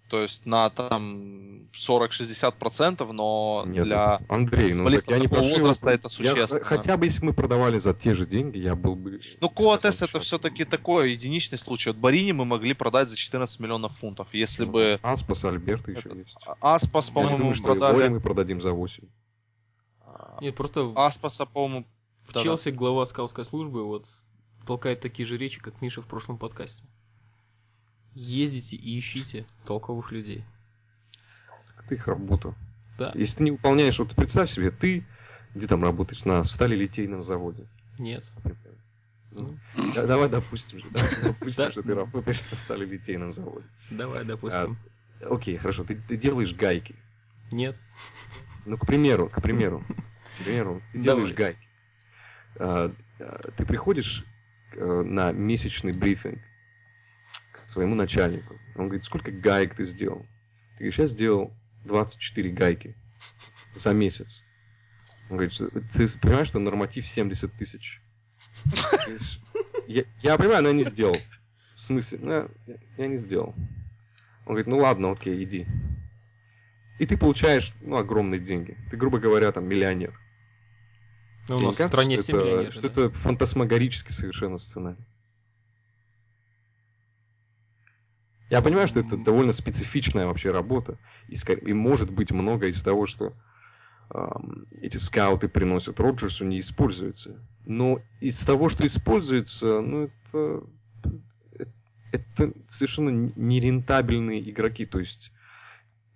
То 0.10 0.22
есть 0.22 0.46
на 0.46 0.70
там 0.70 1.68
40-60%, 1.74 3.12
но 3.12 3.64
Нет, 3.66 3.84
для 3.84 4.22
Андрей, 4.30 4.74
ну 4.74 4.88
я 4.90 5.20
не 5.20 5.28
пошли. 5.28 5.54
возраста 5.60 5.90
это 5.90 6.06
Я- 6.06 6.10
существенно. 6.10 6.64
хотя 6.64 6.96
бы 6.96 7.06
если 7.08 7.26
мы 7.26 7.34
продавали 7.34 7.78
за 7.78 7.94
те 7.94 8.14
же 8.14 8.26
деньги, 8.26 8.58
я 8.58 8.76
был 8.76 8.96
бы... 8.96 9.20
Ну, 9.42 9.50
Коатес 9.50 10.02
это 10.02 10.22
все-таки 10.22 10.64
такой 10.64 11.12
единичный 11.12 11.58
случай. 11.58 11.90
Вот 11.90 11.98
Барини 11.98 12.32
мы 12.32 12.46
могли 12.46 12.74
продать 12.74 13.10
за 13.10 13.18
14 13.18 13.60
миллионов 13.60 13.98
фунтов. 13.98 14.34
Если 14.34 14.64
бы 14.64 15.00
Аспас, 15.04 15.44
Альберта 15.44 15.92
еще 15.92 16.08
Это- 16.08 16.18
есть. 16.20 16.38
Аспас, 16.62 17.08
Я 17.08 17.14
по-моему, 17.16 17.38
думаю, 17.40 17.56
что 17.56 17.66
продали... 17.66 18.08
мы 18.08 18.22
продадим 18.22 18.62
за 18.62 18.72
8. 18.72 19.04
Нет, 20.40 20.56
просто 20.56 20.90
Аспаса, 20.96 21.46
по-моему, 21.46 21.86
в 22.22 22.28
да-да. 22.28 22.44
Челси 22.44 22.70
глава 22.70 23.06
скаутской 23.06 23.44
службы 23.44 23.84
вот 23.84 24.06
толкает 24.66 25.02
такие 25.02 25.26
же 25.26 25.38
речи, 25.38 25.60
как 25.62 25.82
Миша 25.82 26.02
в 26.02 26.08
прошлом 26.08 26.38
подкасте. 26.38 26.86
Ездите 28.14 28.76
и 28.76 28.98
ищите 28.98 29.46
толковых 29.66 30.12
людей. 30.12 30.44
Это 31.84 31.96
их 31.96 32.08
работа. 32.08 32.54
Да? 32.98 33.12
Если 33.16 33.38
ты 33.38 33.44
не 33.44 33.52
выполняешь, 33.52 33.98
вот 34.00 34.16
представь 34.16 34.52
себе, 34.52 34.72
ты 34.72 35.06
где 35.56 35.68
там 35.68 35.84
работаешь? 35.84 36.26
На 36.26 36.44
сталелитейном 36.44 37.24
заводе. 37.24 37.68
Нет. 38.00 38.24
Ну, 39.32 39.50
да- 39.96 40.06
давай 40.06 40.30
допустим 40.30 40.82
да, 40.92 41.02
допустим, 41.24 41.72
что 41.72 41.82
ты 41.82 41.96
работаешь 41.96 42.42
на 42.52 42.58
сталелитейном 42.58 43.34
заводе. 43.34 43.66
Давай, 43.90 44.24
допустим. 44.24 44.78
Окей, 45.22 45.58
хорошо, 45.58 45.84
ты, 45.84 45.96
ты 45.96 46.18
делаешь 46.18 46.54
гайки. 46.54 46.96
Нет. 47.52 47.82
Ну, 48.66 48.78
к 48.78 48.86
примеру, 48.86 49.30
к 49.30 49.42
примеру, 49.42 49.84
к 50.40 50.44
примеру, 50.44 50.82
ты 50.92 51.00
делаешь 51.00 51.30
Давай. 51.30 51.54
гайки. 51.54 51.68
А, 52.60 52.94
а, 53.20 53.52
Ты 53.58 53.66
приходишь 53.66 54.24
на 54.76 55.32
месячный 55.32 55.94
брифинг 55.94 56.40
к 57.52 57.58
своему 57.70 57.96
начальнику. 57.96 58.60
Он 58.76 58.86
говорит, 58.86 59.06
сколько 59.06 59.32
гаек 59.32 59.76
ты 59.76 59.86
сделал? 59.86 60.26
Ты 60.74 60.80
говоришь, 60.80 61.00
я 61.00 61.08
сделал 61.08 61.54
24 61.86 62.50
гайки 62.52 62.96
за 63.76 63.94
месяц. 63.94 64.44
Он 65.30 65.38
говорит, 65.38 65.54
«Что- 65.54 65.70
ты 65.70 66.08
понимаешь, 66.20 66.48
что 66.48 66.60
норматив 66.60 67.08
70 67.08 67.54
тысяч? 67.54 68.02
Я, 69.88 70.04
я 70.22 70.38
понимаю, 70.38 70.64
но 70.64 70.70
я 70.70 70.76
не 70.76 70.84
сделал. 70.84 71.16
В 71.76 71.82
смысле? 71.82 72.20
Ну, 72.22 72.32
я, 72.32 72.50
я 72.98 73.08
не 73.08 73.18
сделал. 73.18 73.54
Он 74.46 74.56
говорит, 74.56 74.68
ну 74.68 74.78
ладно, 74.78 75.12
окей, 75.12 75.44
иди. 75.44 75.66
И 77.00 77.06
ты 77.06 77.18
получаешь, 77.18 77.74
ну, 77.82 77.98
огромные 77.98 78.40
деньги. 78.40 78.78
Ты, 78.90 78.98
грубо 78.98 79.20
говоря, 79.20 79.52
там, 79.52 79.68
миллионер. 79.68 80.20
Ну, 81.50 81.56
у 81.56 81.60
нас 81.62 81.76
в 81.76 81.78
кажется, 81.78 81.88
стране 81.88 82.16
что 82.16 82.24
все 82.24 82.38
это- 82.38 82.46
миллионеры. 82.46 82.72
Что 82.72 82.82
да? 82.82 82.88
это 82.88 83.10
фантасмагорический 83.10 84.14
совершенно 84.14 84.58
сценарий. 84.58 85.06
Я 88.50 88.62
понимаю, 88.62 88.88
что 88.88 89.00
это 89.00 89.18
довольно 89.18 89.52
специфичная 89.52 90.28
вообще 90.28 90.52
работа. 90.52 90.98
И, 91.28 91.36
и 91.36 91.74
может 91.74 92.12
быть 92.12 92.32
много 92.32 92.68
из 92.68 92.82
того, 92.84 93.06
что 93.08 93.34
ам, 94.10 94.68
эти 94.72 94.98
скауты 94.98 95.50
приносят 95.50 96.00
Роджерсу, 96.00 96.46
не 96.46 96.60
используется. 96.60 97.44
Но 97.66 98.00
из 98.22 98.40
того, 98.40 98.70
что 98.70 98.86
используется, 98.86 99.82
ну 99.82 100.04
это, 100.04 100.64
это, 101.54 101.72
это 102.12 102.54
совершенно 102.68 103.10
нерентабельные 103.36 104.48
игроки. 104.50 104.86
То 104.86 105.00
есть 105.00 105.32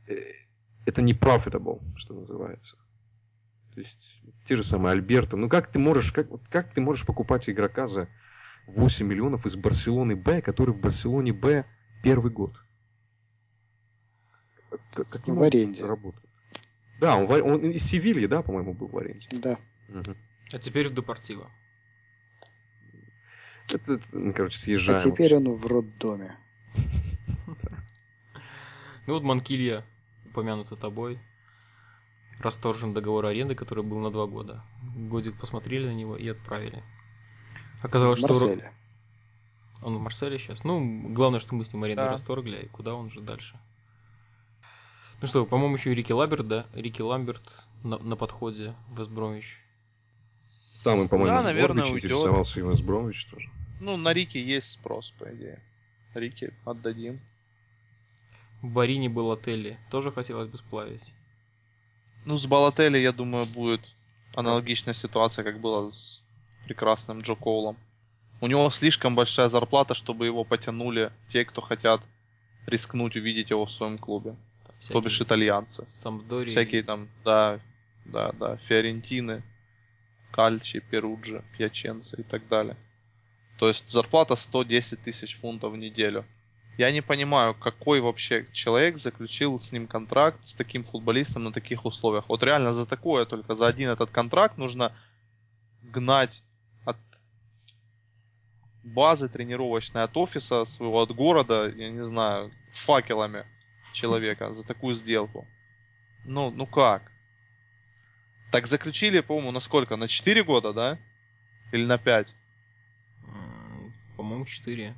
э, 0.08 0.16
это 0.86 1.02
не 1.02 1.14
profitable, 1.14 1.82
что 1.98 2.14
называется. 2.14 2.78
То 3.78 3.82
есть 3.82 4.24
те 4.46 4.56
же 4.56 4.64
самые 4.64 4.94
Альберто. 4.94 5.38
Ну 5.38 5.50
как 5.50 5.72
ты 5.72 5.78
можешь, 5.78 6.12
как, 6.12 6.28
как 6.50 6.74
ты 6.74 6.82
можешь 6.82 7.06
покупать 7.06 7.48
игрока 7.48 7.86
за 7.86 8.10
8 8.66 9.06
миллионов 9.06 9.46
из 9.46 9.56
Барселоны 9.56 10.16
Б, 10.16 10.42
который 10.42 10.74
в 10.74 10.80
Барселоне 10.80 11.32
Б 11.32 11.64
первый 12.02 12.32
год? 12.32 12.60
Как, 14.94 15.08
каким 15.10 15.36
В 15.36 15.42
образом 15.44 15.70
аренде. 15.70 15.86
работает? 15.86 16.26
Да, 17.00 17.18
он, 17.18 17.28
в 17.28 17.32
а- 17.32 17.44
он 17.44 17.60
из 17.70 17.84
Севильи, 17.84 18.26
да, 18.26 18.42
по-моему, 18.42 18.74
был 18.74 18.88
в 18.88 18.98
аренде. 18.98 19.28
Да. 19.44 19.60
Мгм. 19.90 20.18
А 20.54 20.58
теперь 20.58 20.90
в 20.90 20.96
Депортиво. 20.96 21.52
Это, 23.72 23.94
это, 23.94 24.06
ну, 24.14 24.34
короче, 24.34 24.58
А 24.58 24.60
съезжаем. 24.60 25.12
теперь 25.12 25.36
вообще. 25.36 25.50
он 25.50 25.54
в 25.54 25.68
роддоме. 25.68 26.36
Ну 29.06 29.14
вот 29.14 29.22
Манкилья, 29.24 29.86
упомянуто 30.26 30.76
тобой. 30.76 31.20
Расторжен 32.40 32.94
договор 32.94 33.26
аренды, 33.26 33.56
который 33.56 33.84
был 33.84 34.00
на 34.00 34.12
два 34.12 34.28
года. 34.28 34.64
Годик 34.96 35.40
посмотрели 35.40 35.88
на 35.88 35.94
него 35.94 36.16
и 36.16 36.28
отправили. 36.30 36.84
Оказалось, 37.82 38.20
в 38.20 38.22
что 38.24 38.34
Марселе. 38.34 38.72
он 39.82 39.98
в 39.98 40.02
Марселе 40.02 40.38
сейчас. 40.38 40.64
Ну, 40.64 41.10
главное, 41.10 41.40
что 41.40 41.56
мы 41.56 41.66
с 41.66 41.74
ним 41.74 41.84
аренду 41.84 42.04
Да. 42.04 42.12
расторгли, 42.12 42.64
и 42.64 42.68
куда 42.68 42.94
он 42.96 43.10
же 43.10 43.22
дальше. 43.22 43.60
Ну 45.20 45.28
что, 45.28 45.46
по-моему, 45.48 45.76
еще 45.78 45.92
и 45.92 45.96
Рики 45.96 46.12
Ламберт, 46.12 46.48
да? 46.48 46.66
Рики 46.74 47.02
Ламберт 47.02 47.68
на, 47.84 47.98
на 47.98 48.16
подходе 48.16 48.76
в 48.90 49.00
Вестбромвич. 49.00 49.64
Там 50.84 51.02
и, 51.04 51.08
по-моему, 51.08 51.36
Да, 51.36 51.42
наверное, 51.42 51.84
Горбич 51.84 51.92
уйдет. 51.94 52.12
интересовался 52.12 52.60
и 52.60 52.64
Вест 52.64 52.84
Бромвич 52.84 53.26
тоже. 53.26 53.50
ну, 53.82 53.98
на 53.98 54.14
Рике 54.14 54.44
есть 54.44 54.72
спрос, 54.74 55.12
по 55.18 55.26
идее. 55.34 55.64
Рике 56.14 56.54
отдадим. 56.66 57.20
Барини 58.62 59.08
был 59.08 59.32
отеле. 59.32 59.80
Тоже 59.90 60.12
хотелось 60.12 60.50
бы 60.50 60.58
сплавить. 60.58 61.14
Ну, 62.28 62.36
с 62.36 62.46
Балотели, 62.46 62.98
я 62.98 63.14
думаю, 63.14 63.46
будет 63.46 63.80
аналогичная 64.36 64.94
ситуация, 64.94 65.46
как 65.46 65.62
было 65.62 65.92
с 65.92 66.22
прекрасным 66.66 67.22
Джо 67.22 67.36
Коулом. 67.36 67.78
У 68.42 68.48
него 68.48 68.70
слишком 68.70 69.16
большая 69.16 69.48
зарплата, 69.48 69.94
чтобы 69.94 70.26
его 70.26 70.44
потянули 70.44 71.14
те, 71.32 71.46
кто 71.46 71.62
хотят 71.62 72.02
рискнуть 72.66 73.16
увидеть 73.16 73.50
его 73.50 73.66
в 73.66 73.72
своем 73.72 73.98
клубе. 73.98 74.36
Там 74.66 74.76
То 74.90 75.00
бишь 75.00 75.22
итальянцы. 75.22 75.86
Самдори. 75.86 76.52
Всякие 76.52 76.84
там, 76.84 77.08
да, 77.24 77.62
да, 78.04 78.34
да, 78.34 78.58
Фиорентины, 78.58 79.42
Кальчи, 80.34 80.82
Перуджи, 80.82 81.46
Пьяченцы 81.58 82.20
и 82.20 82.24
так 82.24 82.46
далее. 82.50 82.76
То 83.58 83.70
есть 83.70 83.90
зарплата 83.90 84.36
110 84.36 85.02
тысяч 85.02 85.38
фунтов 85.38 85.72
в 85.72 85.78
неделю. 85.78 86.26
Я 86.78 86.92
не 86.92 87.02
понимаю, 87.02 87.56
какой 87.56 88.02
вообще 88.02 88.46
человек 88.54 89.00
заключил 89.00 89.60
с 89.60 89.72
ним 89.72 89.88
контракт 89.88 90.48
с 90.48 90.54
таким 90.54 90.84
футболистом 90.84 91.46
на 91.46 91.52
таких 91.52 91.86
условиях. 91.86 92.30
Вот 92.30 92.44
реально 92.44 92.72
за 92.72 92.86
такое, 92.86 93.26
только 93.26 93.56
за 93.56 93.68
один 93.68 93.90
этот 93.90 94.12
контракт 94.12 94.58
нужно 94.58 94.96
гнать 95.82 96.44
от 96.86 96.98
базы 98.84 99.28
тренировочной, 99.28 100.04
от 100.04 100.16
офиса 100.16 100.66
своего, 100.66 101.02
от 101.02 101.12
города, 101.16 101.68
я 101.68 101.90
не 101.90 102.04
знаю, 102.04 102.52
факелами 102.74 103.46
человека 103.94 104.54
за 104.54 104.64
такую 104.64 104.94
сделку. 104.94 105.48
Ну, 106.26 106.52
ну 106.52 106.68
как? 106.68 107.12
Так 108.52 108.68
заключили, 108.68 109.22
по-моему, 109.22 109.52
на 109.52 109.62
сколько? 109.62 109.96
На 109.96 110.08
4 110.08 110.44
года, 110.44 110.74
да? 110.74 111.00
Или 111.72 111.86
на 111.86 111.98
5? 111.98 112.28
М, 113.26 113.94
По-моему, 114.16 114.46
4. 114.46 114.96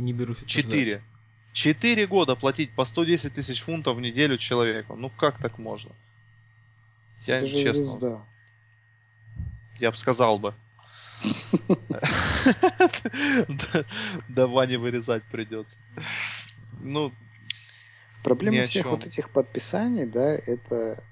Не 0.00 0.12
берусь 0.12 0.42
утверждать. 0.42 0.64
4. 0.72 1.02
4 1.52 2.06
года 2.06 2.36
платить 2.36 2.72
по 2.72 2.84
110 2.84 3.34
тысяч 3.34 3.60
фунтов 3.62 3.96
в 3.96 4.00
неделю 4.00 4.38
человеку. 4.38 4.96
Ну 4.96 5.10
как 5.10 5.38
так 5.38 5.58
можно? 5.58 5.90
Я 7.26 7.36
Это 7.38 7.46
же 7.46 7.58
честно, 7.58 7.82
звезда. 7.82 8.26
я 9.78 9.90
бы 9.90 9.96
сказал 9.96 10.38
бы. 10.38 10.54
Да- 14.28 14.46
Ване 14.46 14.78
вырезать 14.78 15.22
придется. 15.24 15.76
Ну, 16.80 17.12
Проблема 18.22 18.64
всех 18.64 18.86
вот 18.86 19.04
этих 19.06 19.30
подписаний, 19.30 20.06
да, 20.06 20.34
это 20.34 21.02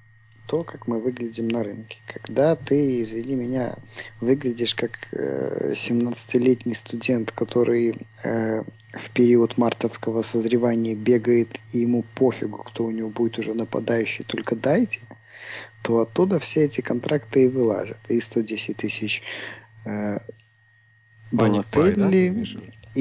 то, 0.49 0.65
как 0.65 0.89
мы 0.89 0.99
выглядим 0.99 1.47
на 1.47 1.63
рынке. 1.63 1.99
Когда 2.07 2.57
ты, 2.57 3.03
извини 3.03 3.35
меня, 3.35 3.77
выглядишь 4.21 4.75
как 4.75 4.99
э, 5.13 5.73
17-летний 5.75 6.75
студент, 6.75 7.31
который 7.33 7.95
э, 8.25 8.63
в 8.95 9.11
период 9.11 9.59
мартовского 9.59 10.23
созревания 10.23 10.95
бегает, 10.95 11.61
и 11.73 11.81
ему 11.81 12.03
пофигу, 12.15 12.59
кто 12.65 12.85
у 12.85 12.91
него 12.91 13.11
будет 13.11 13.39
уже 13.39 13.53
нападающий, 13.53 14.25
только 14.25 14.57
дайте, 14.57 15.01
то 15.83 15.99
оттуда 15.99 16.39
все 16.39 16.65
эти 16.65 16.81
контракты 16.81 17.45
и 17.45 17.49
вылазят. 17.49 18.01
И 18.09 18.19
110 18.19 18.77
тысяч 18.79 19.23
э, 19.85 20.19
Балотелли? 21.31 22.47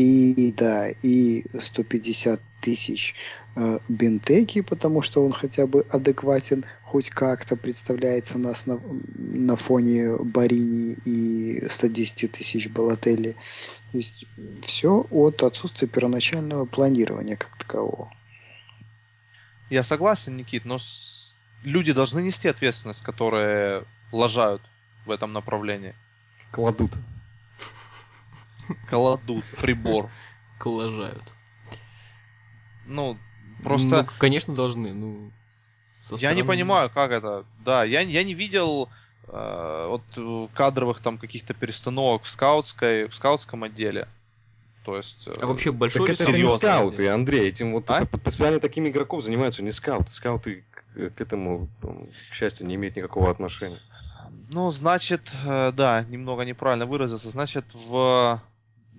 И 0.01 0.51
да, 0.51 0.89
и 0.89 1.45
150 1.57 2.39
тысяч 2.61 3.15
э, 3.55 3.79
Бентеки, 3.87 4.61
потому 4.61 5.01
что 5.01 5.23
он 5.23 5.31
хотя 5.31 5.65
бы 5.65 5.85
адекватен, 5.89 6.65
хоть 6.83 7.09
как-то 7.09 7.55
представляется 7.55 8.37
нас 8.37 8.65
на, 8.65 8.79
на 9.15 9.55
фоне 9.55 10.15
Барини 10.17 10.97
и 11.05 11.67
110 11.67 12.31
тысяч 12.31 12.69
Балотелли. 12.69 13.35
То 13.91 13.97
есть 13.97 14.25
все 14.61 15.05
от 15.09 15.43
отсутствия 15.43 15.87
первоначального 15.87 16.65
планирования 16.65 17.35
как 17.37 17.55
такового. 17.57 18.11
я 19.69 19.83
согласен, 19.83 20.37
Никит, 20.37 20.65
но 20.65 20.77
с- 20.79 21.33
люди 21.63 21.91
должны 21.93 22.19
нести 22.21 22.47
ответственность, 22.47 23.01
которые 23.01 23.83
лажают 24.11 24.61
в 25.05 25.11
этом 25.11 25.33
направлении. 25.33 25.95
Кладут. 26.51 26.91
Кладут 28.89 29.43
прибор. 29.61 30.09
Коллажают. 30.59 31.33
Ну, 32.85 33.17
Просто 33.63 33.87
Ну, 34.03 34.07
конечно, 34.19 34.53
должны. 34.53 34.93
Ну, 34.93 35.31
со 36.01 36.15
я 36.15 36.29
не 36.33 36.41
стороны- 36.41 36.45
понимаю, 36.45 36.89
как 36.91 37.11
это. 37.11 37.43
Да, 37.65 37.83
я, 37.83 38.01
я 38.01 38.23
не 38.23 38.35
видел 38.35 38.87
э, 39.27 39.85
вот 39.89 40.03
э, 40.15 40.47
кадровых 40.53 40.99
там 41.01 41.17
каких-то 41.17 41.53
перестановок 41.55 42.23
в 42.23 42.29
скаутской, 42.29 43.07
в 43.07 43.15
скаутском 43.15 43.63
отделе. 43.63 44.07
То 44.85 44.95
есть. 44.97 45.27
э, 45.27 45.33
А 45.41 45.47
вообще 45.47 45.71
Так 45.71 45.79
большой 45.79 46.07
ли 46.07 46.13
это, 46.13 46.23
это 46.23 46.31
не 46.33 46.47
скауты, 46.47 47.01
отдел? 47.03 47.15
Андрей. 47.15 47.49
Этим 47.49 47.73
вот 47.73 47.89
А? 47.89 48.05
постоянно 48.05 48.59
такими 48.59 48.89
игроков 48.89 49.23
занимаются 49.23 49.63
не 49.63 49.71
скауты. 49.71 50.11
Скауты 50.11 50.63
к, 50.93 51.09
к 51.15 51.19
этому, 51.21 51.67
к 52.29 52.33
счастью, 52.35 52.67
не 52.67 52.75
имеют 52.75 52.95
никакого 52.95 53.31
отношения. 53.31 53.81
Ну, 54.51 54.69
значит, 54.71 55.29
да, 55.43 56.05
немного 56.07 56.43
неправильно 56.45 56.85
выразился. 56.85 57.31
Значит, 57.31 57.65
в 57.73 58.39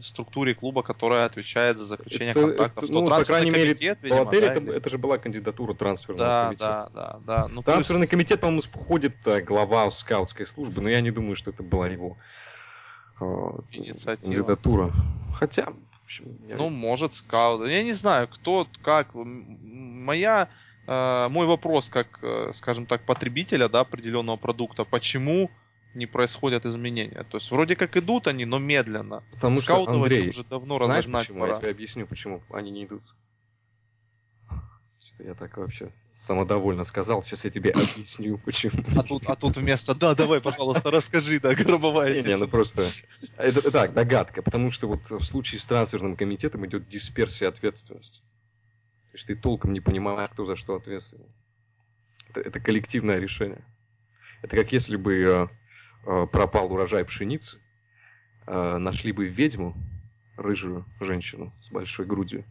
структуре 0.03 0.55
клуба, 0.55 0.83
которая 0.83 1.25
отвечает 1.27 1.79
за 1.79 1.87
заключение 1.87 2.31
Это- 2.31 2.41
контрактов, 2.41 2.85
это, 2.85 2.93
то 2.93 3.01
ну, 3.01 3.09
по 3.09 3.25
крайней 3.25 3.51
мере, 3.51 3.75
комитет, 3.75 3.99
видимо, 4.03 4.23
отеле 4.23 4.47
да, 4.47 4.53
это, 4.53 4.61
или- 4.61 4.75
это 4.77 4.91
же 4.91 4.99
была 4.99 5.19
кандидатура 5.19 5.75
трансферного 5.75 6.25
да, 6.29 6.45
комитета. 6.47 6.91
да, 6.95 7.12
да, 7.12 7.20
да. 7.27 7.49
Ну, 7.49 7.62
Трансферный 7.62 8.07
комитет, 8.07 8.41
по-моему, 8.41 8.62
входит 8.62 9.15
э, 9.27 9.41
глава 9.41 9.91
скаутской 9.91 10.47
службы, 10.47 10.81
но 10.83 10.89
я 10.89 11.01
не 11.01 11.11
думаю, 11.11 11.37
что 11.37 11.51
это 11.51 11.62
была 11.62 11.89
его 11.89 12.16
э, 13.20 13.25
Инициатива. 13.73 14.16
кандидатура. 14.35 14.91
Хотя, 15.35 15.65
в 15.66 16.05
общем, 16.05 16.39
я- 16.49 16.57
Ну, 16.57 16.69
может, 16.69 17.15
скаут. 17.15 17.66
Я 17.69 17.83
не 17.83 17.93
знаю, 17.93 18.29
кто, 18.29 18.66
как. 18.83 19.09
Моя, 19.15 20.49
э, 20.87 21.29
мой 21.29 21.47
вопрос, 21.47 21.89
как, 21.89 22.20
скажем 22.55 22.87
так, 22.87 23.03
потребителя, 23.05 23.69
да, 23.69 23.81
определенного 23.81 24.37
продукта, 24.37 24.85
почему 24.85 25.51
не 25.99 26.07
происходят 26.07 26.65
изменения? 26.65 27.25
То 27.31 27.37
есть, 27.37 27.51
вроде 27.51 27.77
как 27.77 27.97
идут 27.97 28.27
они, 28.27 28.45
но 28.45 28.59
медленно. 28.59 29.23
потому 29.33 29.61
что, 29.61 29.87
Андрей, 29.87 30.29
уже 30.29 30.45
давно 30.45 30.83
знаешь 30.87 31.07
почему? 31.07 31.41
пора. 31.41 31.55
Я 31.55 31.59
тебе 31.61 31.70
объясню, 31.70 32.07
почему 32.07 32.43
они 32.51 32.70
не 32.70 32.85
идут. 32.85 33.03
Что-то 35.01 35.25
я 35.25 35.35
так 35.35 35.57
вообще 35.57 35.91
самодовольно 36.15 36.85
сказал. 36.85 37.23
Сейчас 37.23 37.45
я 37.45 37.51
тебе 37.51 37.70
объясню, 37.73 38.39
почему. 38.39 38.85
А 38.97 39.03
тут, 39.03 39.25
а 39.27 39.37
тут 39.37 39.57
вместо 39.57 39.95
«да, 39.95 40.15
давай, 40.15 40.41
пожалуйста, 40.41 40.91
расскажи, 40.91 41.41
да, 41.41 41.55
гробовая 41.55 42.15
Не, 42.15 42.23
не, 42.23 42.23
ну 42.23 42.47
тишина». 42.47 42.47
просто... 42.47 42.91
Это, 43.37 43.70
так, 43.70 43.93
догадка. 43.93 44.43
Потому 44.43 44.70
что 44.70 44.87
вот 44.87 45.11
в 45.11 45.25
случае 45.25 45.61
с 45.61 45.66
трансферным 45.66 46.16
комитетом 46.16 46.65
идет 46.66 46.89
дисперсия 46.89 47.49
ответственности. 47.49 48.20
То 48.20 49.15
есть 49.15 49.27
ты 49.27 49.35
толком 49.35 49.73
не 49.73 49.81
понимаешь, 49.81 50.31
кто 50.31 50.45
за 50.45 50.55
что 50.55 50.77
ответственен. 50.77 51.27
Это, 52.31 52.41
это 52.41 52.61
коллективное 52.61 53.19
решение. 53.19 53.65
Это 54.43 54.57
как 54.57 54.73
если 54.73 54.97
бы 54.97 55.15
э, 55.20 55.49
пропал 56.05 56.73
урожай 56.73 57.05
пшеницы, 57.05 57.59
э, 58.47 58.79
нашли 58.79 59.12
бы 59.12 59.29
ведьму, 59.29 59.75
рыжую 60.37 60.87
женщину 61.01 61.53
с 61.61 61.70
большой 61.70 62.07
грудью, 62.07 62.45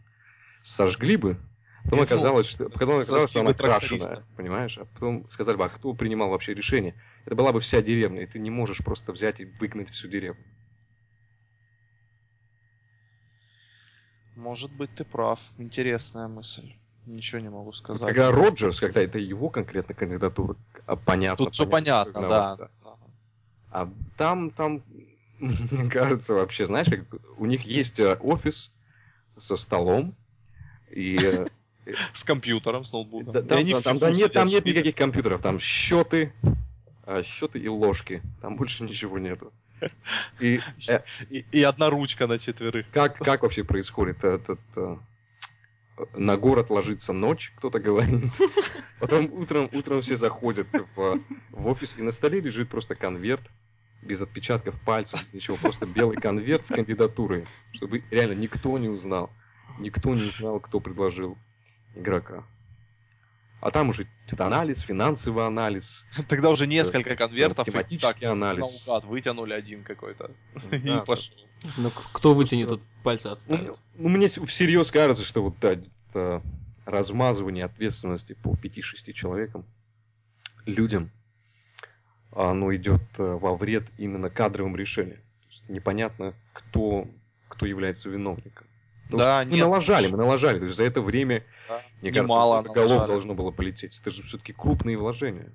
сожгли 0.62 1.16
бы, 1.16 1.38
потом 1.84 2.00
Ну, 2.00 2.04
оказалось, 2.04 2.46
что, 2.46 2.68
потом 2.68 3.00
оказалось, 3.00 3.30
что 3.30 3.40
она 3.40 3.54
крашеная, 3.54 4.24
понимаешь? 4.36 4.78
А 4.78 4.84
потом 4.84 5.28
сказали 5.30 5.56
бы, 5.56 5.64
а 5.64 5.68
кто 5.68 5.94
принимал 5.94 6.28
вообще 6.30 6.54
решение? 6.54 6.94
Это 7.24 7.34
была 7.34 7.52
бы 7.52 7.60
вся 7.60 7.82
деревня, 7.82 8.22
и 8.22 8.26
ты 8.26 8.38
не 8.38 8.50
можешь 8.50 8.78
просто 8.78 9.12
взять 9.12 9.40
и 9.40 9.46
выгнать 9.46 9.90
всю 9.90 10.08
деревню. 10.08 10.44
Может 14.36 14.70
быть, 14.70 14.94
ты 14.94 15.04
прав. 15.04 15.40
Интересная 15.58 16.28
мысль. 16.28 16.74
Ничего 17.06 17.40
не 17.40 17.48
могу 17.48 17.72
сказать. 17.72 18.06
когда 18.06 18.30
Роджерс, 18.30 18.80
когда 18.80 19.00
это 19.00 19.18
его 19.18 19.48
конкретно 19.48 19.94
кандидатура, 19.94 20.56
а 20.86 20.94
понятно. 20.94 21.46
Тут 21.46 21.54
все 21.54 21.66
понятно, 21.66 22.12
как 22.12 22.28
да. 22.28 22.70
А 23.70 23.88
там, 24.16 24.50
там, 24.50 24.82
мне 25.38 25.90
кажется, 25.90 26.34
вообще, 26.34 26.66
знаешь, 26.66 26.88
как 26.88 27.00
у 27.38 27.46
них 27.46 27.62
есть 27.62 28.00
э, 28.00 28.14
офис 28.20 28.70
со 29.36 29.56
столом, 29.56 30.14
и 30.90 31.16
э, 31.20 31.46
С 32.14 32.24
компьютером, 32.24 32.84
с 32.84 32.92
ноутбуком. 32.92 33.32
да- 33.32 33.42
там, 33.42 33.82
там- 33.82 33.98
там 33.98 34.12
нет, 34.12 34.32
там 34.32 34.48
нет 34.48 34.64
никаких 34.64 34.94
компьютеров, 34.94 35.40
там 35.42 35.58
счеты, 35.60 36.32
а, 37.04 37.22
счеты 37.22 37.58
и 37.58 37.68
ложки, 37.68 38.22
там 38.40 38.56
больше 38.56 38.84
ничего 38.84 39.18
нету. 39.18 39.52
И 40.40 40.60
э, 40.88 41.00
И, 41.30 41.44
и 41.52 41.62
одна 41.62 41.88
ручка 41.90 42.26
на 42.26 42.38
четверых. 42.38 42.86
как, 42.92 43.18
как 43.18 43.42
вообще 43.42 43.64
происходит 43.64 44.24
этот... 44.24 44.60
э, 44.76 44.96
На 46.14 46.36
город 46.36 46.70
ложится 46.70 47.12
ночь, 47.12 47.52
кто-то 47.56 47.78
говорит. 47.80 48.32
Потом 49.00 49.32
утром, 49.32 49.68
утром 49.72 50.02
все 50.02 50.16
заходят 50.16 50.68
в, 50.96 51.20
в 51.50 51.66
офис, 51.66 51.96
и 51.98 52.02
на 52.02 52.10
столе 52.10 52.40
лежит 52.40 52.68
просто 52.68 52.94
конверт 52.94 53.50
без 54.02 54.22
отпечатков 54.22 54.80
пальцев, 54.82 55.20
ничего, 55.32 55.56
просто 55.56 55.86
белый 55.86 56.16
конверт 56.16 56.66
с 56.66 56.68
кандидатурой, 56.68 57.46
чтобы 57.72 58.04
реально 58.10 58.34
никто 58.34 58.78
не 58.78 58.88
узнал. 58.88 59.30
Никто 59.78 60.14
не 60.14 60.22
узнал, 60.22 60.60
кто 60.60 60.80
предложил 60.80 61.36
игрока. 61.94 62.44
А 63.60 63.70
там 63.70 63.88
уже 63.88 64.06
анализ, 64.38 64.80
финансовый 64.80 65.44
анализ, 65.44 66.06
Тогда 66.28 66.50
уже 66.50 66.66
несколько 66.68 67.16
конвертов. 67.16 67.66
и 67.66 67.70
математический 67.70 68.22
так, 68.22 68.32
анализ. 68.32 68.86
Наугад 68.86 69.04
вытянули 69.04 69.52
один 69.52 69.82
какой-то. 69.82 70.30
Да, 70.70 70.76
И 70.76 70.80
да. 70.80 71.00
пошел. 71.00 71.34
Ну, 71.76 71.90
кто 71.90 72.34
вытянет, 72.34 72.80
Тот 73.16 73.38
пальцы 73.38 73.48
Ну, 73.48 73.76
ну, 73.94 74.08
мне 74.08 74.28
всерьез 74.28 74.90
кажется, 74.90 75.24
что 75.24 75.42
вот 75.42 75.54
да, 75.60 75.76
это 76.10 76.42
размазывание 76.84 77.64
ответственности 77.64 78.34
по 78.34 78.50
5-6 78.54 79.12
человекам, 79.12 79.64
людям, 80.66 81.10
оно 82.32 82.74
идет 82.74 83.02
э, 83.18 83.22
во 83.22 83.56
вред 83.56 83.90
именно 83.98 84.30
кадровым 84.30 84.76
решениям. 84.76 85.18
То 85.18 85.46
есть 85.50 85.68
непонятно, 85.68 86.34
кто, 86.52 87.08
кто 87.48 87.66
является 87.66 88.08
виновником. 88.10 88.66
Потому 89.04 89.22
Да, 89.22 89.42
что 89.42 89.50
мы 89.50 89.56
нет. 89.56 89.66
налажали, 89.66 90.06
мы 90.08 90.18
налажали. 90.18 90.58
То 90.58 90.64
есть 90.66 90.76
за 90.76 90.84
это 90.84 91.00
время, 91.00 91.44
Да. 91.68 91.80
мне 92.02 92.10
кажется, 92.10 92.36
много 92.36 92.62
голов 92.72 92.88
налажали. 92.90 93.10
должно 93.10 93.34
было 93.34 93.50
полететь. 93.50 93.98
Это 93.98 94.10
же 94.10 94.22
все-таки 94.22 94.52
крупные 94.52 94.98
вложения. 94.98 95.52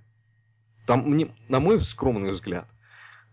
Там, 0.88 1.09
мне, 1.09 1.34
на 1.47 1.59
мой 1.59 1.80
скромный 1.80 2.31
взгляд, 2.31 2.67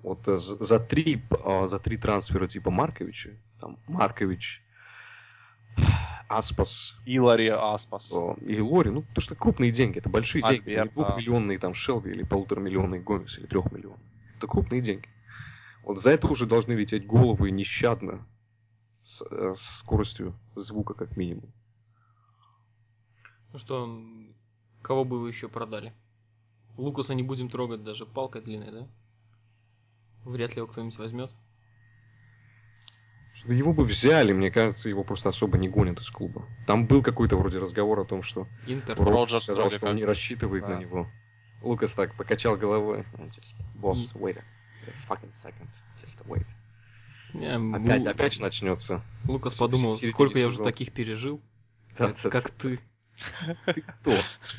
вот 0.03 0.27
э, 0.29 0.37
за 0.37 0.79
три, 0.79 1.23
э, 1.45 1.67
за 1.67 1.79
три 1.79 1.97
трансфера 1.97 2.47
типа 2.47 2.71
Марковича, 2.71 3.31
там 3.61 3.79
Маркович, 3.87 4.63
Аспас 6.29 6.95
Илари 7.07 7.49
Аспас. 7.49 8.11
э, 8.13 8.35
и 8.47 8.61
Лори, 8.61 8.91
ну, 8.91 9.05
то 9.15 9.21
что 9.21 9.35
крупные 9.35 9.73
деньги, 9.73 9.99
это 9.99 10.09
большие 10.09 10.43
деньги. 10.43 10.61
Это 10.61 10.71
не 10.71 10.77
Альберт, 10.77 10.95
двухмиллионные 10.95 11.59
там 11.59 11.75
Шелби 11.75 12.11
или 12.11 12.23
полуторамиллионный 12.23 13.01
Гомес 13.01 13.39
или 13.39 13.47
трехмиллионный. 13.47 14.05
Это 14.37 14.47
крупные 14.47 14.81
деньги. 14.81 15.09
Вот 15.83 15.99
за 15.99 16.11
это 16.11 16.29
уже 16.29 16.47
должны 16.47 16.73
лететь 16.73 17.07
головы 17.07 17.51
нещадно 17.51 18.27
с, 19.05 19.23
э, 19.29 19.55
с 19.57 19.79
скоростью 19.81 20.39
звука 20.55 20.95
как 20.95 21.17
минимум. 21.17 21.53
Ну 23.53 23.59
что, 23.59 24.01
кого 24.83 25.05
бы 25.05 25.21
вы 25.21 25.29
еще 25.29 25.49
продали? 25.49 25.93
Лукаса 26.77 27.15
не 27.15 27.25
будем 27.25 27.49
трогать 27.49 27.83
даже 27.83 28.07
палкой 28.07 28.43
длинной, 28.43 28.71
да? 28.71 28.89
Вряд 30.25 30.51
ли 30.55 30.59
его 30.59 30.67
кто-нибудь 30.67 30.99
возьмет. 30.99 31.31
Что 33.35 33.53
его 33.55 33.73
бы 33.73 33.85
взяли, 33.85 34.33
мне 34.33 34.51
кажется, 34.51 34.89
его 34.91 35.03
просто 35.03 35.31
особо 35.31 35.57
не 35.57 35.69
гонят 35.69 35.99
из 36.01 36.11
клуба. 36.11 36.47
Там 36.67 36.87
был 36.87 37.03
какой-то 37.03 37.37
вроде 37.39 37.59
разговор 37.59 37.99
о 38.01 38.05
том, 38.05 38.23
что 38.23 38.47
Интер. 38.67 38.99
Роджерс 39.01 39.45
сказал, 39.45 39.71
что 39.71 39.87
он 39.89 39.97
не 39.97 40.05
рассчитывает 40.05 40.63
Да. 40.63 40.77
на 40.77 40.81
него. 40.81 41.09
Лукас 41.63 41.95
так 41.95 42.15
покачал 42.17 42.57
головой. 42.57 43.05
Just, 43.15 43.57
boss, 43.75 44.15
wait 44.15 44.39
a 44.39 44.43
fucking 45.09 45.31
second. 45.31 45.69
Just 46.03 46.27
wait. 46.27 46.47
Не, 47.33 47.47
м, 47.47 47.75
Опять, 47.75 48.05
Лу- 48.05 48.11
опять 48.11 48.41
начнется. 48.41 49.03
Лукас 49.27 49.55
подумал, 49.55 49.97
сколько 49.97 50.39
я 50.39 50.49
уже 50.49 50.63
таких 50.63 50.93
пережил, 50.93 51.41
Да, 51.97 52.09
как, 52.09 52.23
да, 52.23 52.31
как 52.31 52.51
ты. 52.51 52.81
Ты 53.75 53.83
кто? 53.83 54.17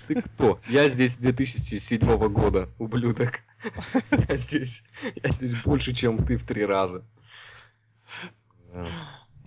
Ты 0.07 0.21
кто? 0.21 0.59
Я 0.67 0.88
здесь 0.89 1.17
2007 1.17 1.99
года, 2.29 2.69
ублюдок. 2.79 3.41
Я 4.29 4.35
здесь, 4.38 4.83
я 5.23 5.29
здесь 5.31 5.53
больше, 5.63 5.93
чем 5.93 6.17
ты 6.17 6.38
в 6.38 6.43
три 6.43 6.65
раза. 6.65 7.05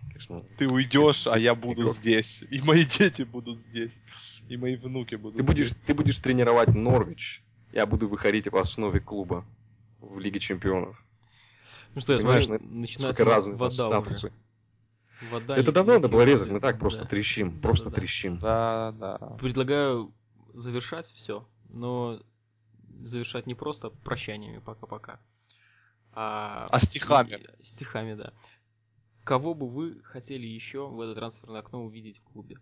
Конечно, 0.08 0.42
Ты 0.58 0.68
уйдешь, 0.68 1.26
а 1.26 1.38
я 1.38 1.54
буду 1.54 1.82
Игрок. 1.82 1.96
здесь. 1.96 2.44
И 2.50 2.60
мои 2.60 2.84
дети 2.84 3.22
будут 3.22 3.58
здесь. 3.58 3.92
И 4.48 4.56
мои 4.56 4.76
внуки 4.76 5.16
будут 5.16 5.38
ты 5.38 5.42
будешь, 5.42 5.70
здесь. 5.70 5.82
ты 5.86 5.94
будешь 5.94 6.18
тренировать 6.18 6.68
Норвич. 6.74 7.42
Я 7.72 7.86
буду 7.86 8.06
выходить 8.06 8.46
в 8.50 8.56
основе 8.56 9.00
клуба 9.00 9.44
в 10.00 10.18
Лиге 10.20 10.38
Чемпионов. 10.38 11.02
Ну 11.94 12.00
что, 12.00 12.12
я 12.12 12.18
Понимаешь, 12.18 12.44
смотрю, 12.44 12.64
на- 12.68 12.74
начинается 12.80 13.22
Сколько 13.24 13.28
у 13.28 13.32
нас 13.32 13.40
разных 13.40 13.58
вода 13.60 13.72
статусы. 14.04 14.26
уже. 14.28 14.32
Вода 15.30 15.56
Это 15.56 15.70
и- 15.70 15.74
давно 15.74 15.92
надо 15.94 16.08
было 16.08 16.22
резать, 16.24 16.50
мы 16.50 16.60
так 16.60 16.78
просто 16.78 17.02
Да. 17.02 17.08
трещим, 17.08 17.60
просто 17.60 17.86
да, 17.86 17.90
да. 17.90 17.96
трещим. 18.00 18.38
Да, 18.38 18.92
да. 18.98 19.18
Предлагаю 19.40 20.12
завершать 20.52 21.06
все, 21.06 21.46
но 21.70 22.20
завершать 23.04 23.46
не 23.46 23.54
просто 23.54 23.90
прощаниями 23.90 24.58
пока-пока, 24.58 25.20
а... 26.12 26.68
А 26.70 26.80
стихами. 26.80 27.34
и- 27.58 27.62
Стихами, 27.62 28.14
да. 28.14 28.32
Кого 29.24 29.54
бы 29.54 29.68
вы 29.68 30.02
хотели 30.02 30.46
еще 30.46 30.86
в 30.88 31.00
это 31.00 31.14
трансферное 31.14 31.60
окно 31.60 31.84
увидеть 31.84 32.18
в 32.18 32.22
клубе? 32.24 32.58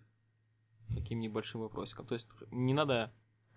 Таким 0.94 1.20
небольшим 1.20 1.60
вопросиком. 1.62 2.06
То 2.06 2.14
есть 2.14 2.28
не 2.50 2.72
надо 2.74 3.12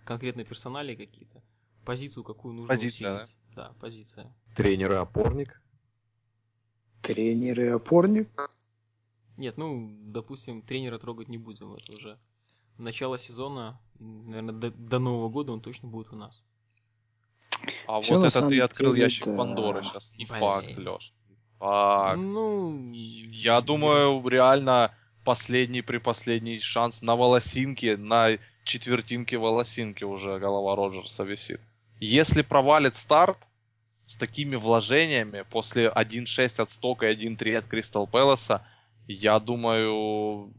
конкретные 0.06 0.46
персонали 0.46 0.96
какие-то. 0.96 1.44
Позицию 1.86 2.24
какую 2.24 2.54
нужно 2.56 2.68
Позиция, 2.68 3.24
усилить. 3.24 3.38
Да, 3.56 3.74
позиция. 3.80 4.36
Тренер 4.56 4.94
и 4.94 4.96
опорник. 4.96 5.62
Тренер 7.02 7.60
и 7.62 7.68
опорник. 7.68 8.30
Нет, 9.38 9.58
ну, 9.58 9.96
допустим, 10.02 10.62
тренера 10.62 10.98
трогать 10.98 11.28
не 11.28 11.38
будем, 11.38 11.74
это 11.74 11.92
уже 11.92 12.18
начало 12.78 13.18
сезона, 13.18 13.80
наверное, 14.00 14.54
до, 14.54 14.72
до 14.72 15.00
Нового 15.00 15.30
года 15.30 15.52
он 15.52 15.62
точно 15.62 15.90
будет 15.90 16.12
у 16.12 16.16
нас. 16.16 16.44
А 17.88 18.02
Всё 18.02 18.20
вот 18.20 18.28
это 18.28 18.48
ты 18.48 18.60
открыл 18.60 18.94
деле, 18.94 19.06
ящик 19.06 19.26
да. 19.26 19.38
Пандоры 19.38 19.84
сейчас. 19.84 20.12
Не 20.18 20.26
Блин. 20.26 20.40
факт, 20.40 20.78
Леш. 20.78 21.14
Факт. 21.60 22.18
Ну, 22.20 22.92
Я 22.94 23.62
думаю, 23.62 24.28
реально 24.28 24.94
последний 25.24 25.82
при 25.82 25.98
последний 25.98 26.60
шанс 26.60 27.02
на 27.02 27.16
волосинке, 27.16 27.98
на 27.98 28.38
четвертинке 28.64 29.38
волосинки 29.38 30.04
уже 30.04 30.40
голова 30.40 30.76
Роджерса 30.76 31.24
висит. 31.24 31.62
Если 32.00 32.42
провалит 32.42 32.96
старт 32.98 33.38
с 34.08 34.16
такими 34.16 34.56
вложениями 34.56 35.44
после 35.50 35.88
1-6 35.88 36.62
от 36.62 36.72
Стока 36.72 37.10
и 37.10 37.16
1-3 37.16 37.58
от 37.58 37.66
Кристал 37.66 38.08
Пэласа, 38.08 38.66
я 39.08 39.40
думаю, 39.40 40.52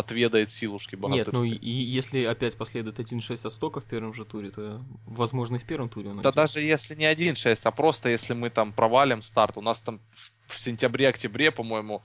отведает 0.00 0.50
силушки 0.50 0.96
Нет, 0.96 1.00
ну 1.02 1.08
богатырской. 1.08 1.50
и, 1.50 1.56
и 1.56 1.70
если 1.84 2.24
опять 2.24 2.56
последует 2.58 2.98
1-6 2.98 3.46
от 3.46 3.52
стока 3.52 3.80
в 3.80 3.84
первом 3.84 4.12
же 4.14 4.24
туре, 4.24 4.50
то, 4.50 4.80
возможно, 5.06 5.56
и 5.56 5.58
в 5.58 5.64
первом 5.64 5.88
туре 5.88 6.08
он 6.10 6.16
Да 6.16 6.30
уйдет. 6.30 6.34
даже 6.34 6.60
если 6.60 6.94
не 6.96 7.04
1-6, 7.04 7.60
а 7.64 7.70
просто 7.70 8.08
если 8.08 8.34
мы 8.34 8.50
там 8.50 8.72
провалим 8.72 9.22
старт, 9.22 9.56
у 9.56 9.62
нас 9.62 9.78
там 9.80 10.00
в- 10.48 10.58
сентябре-октябре, 10.60 11.50
по-моему, 11.52 12.02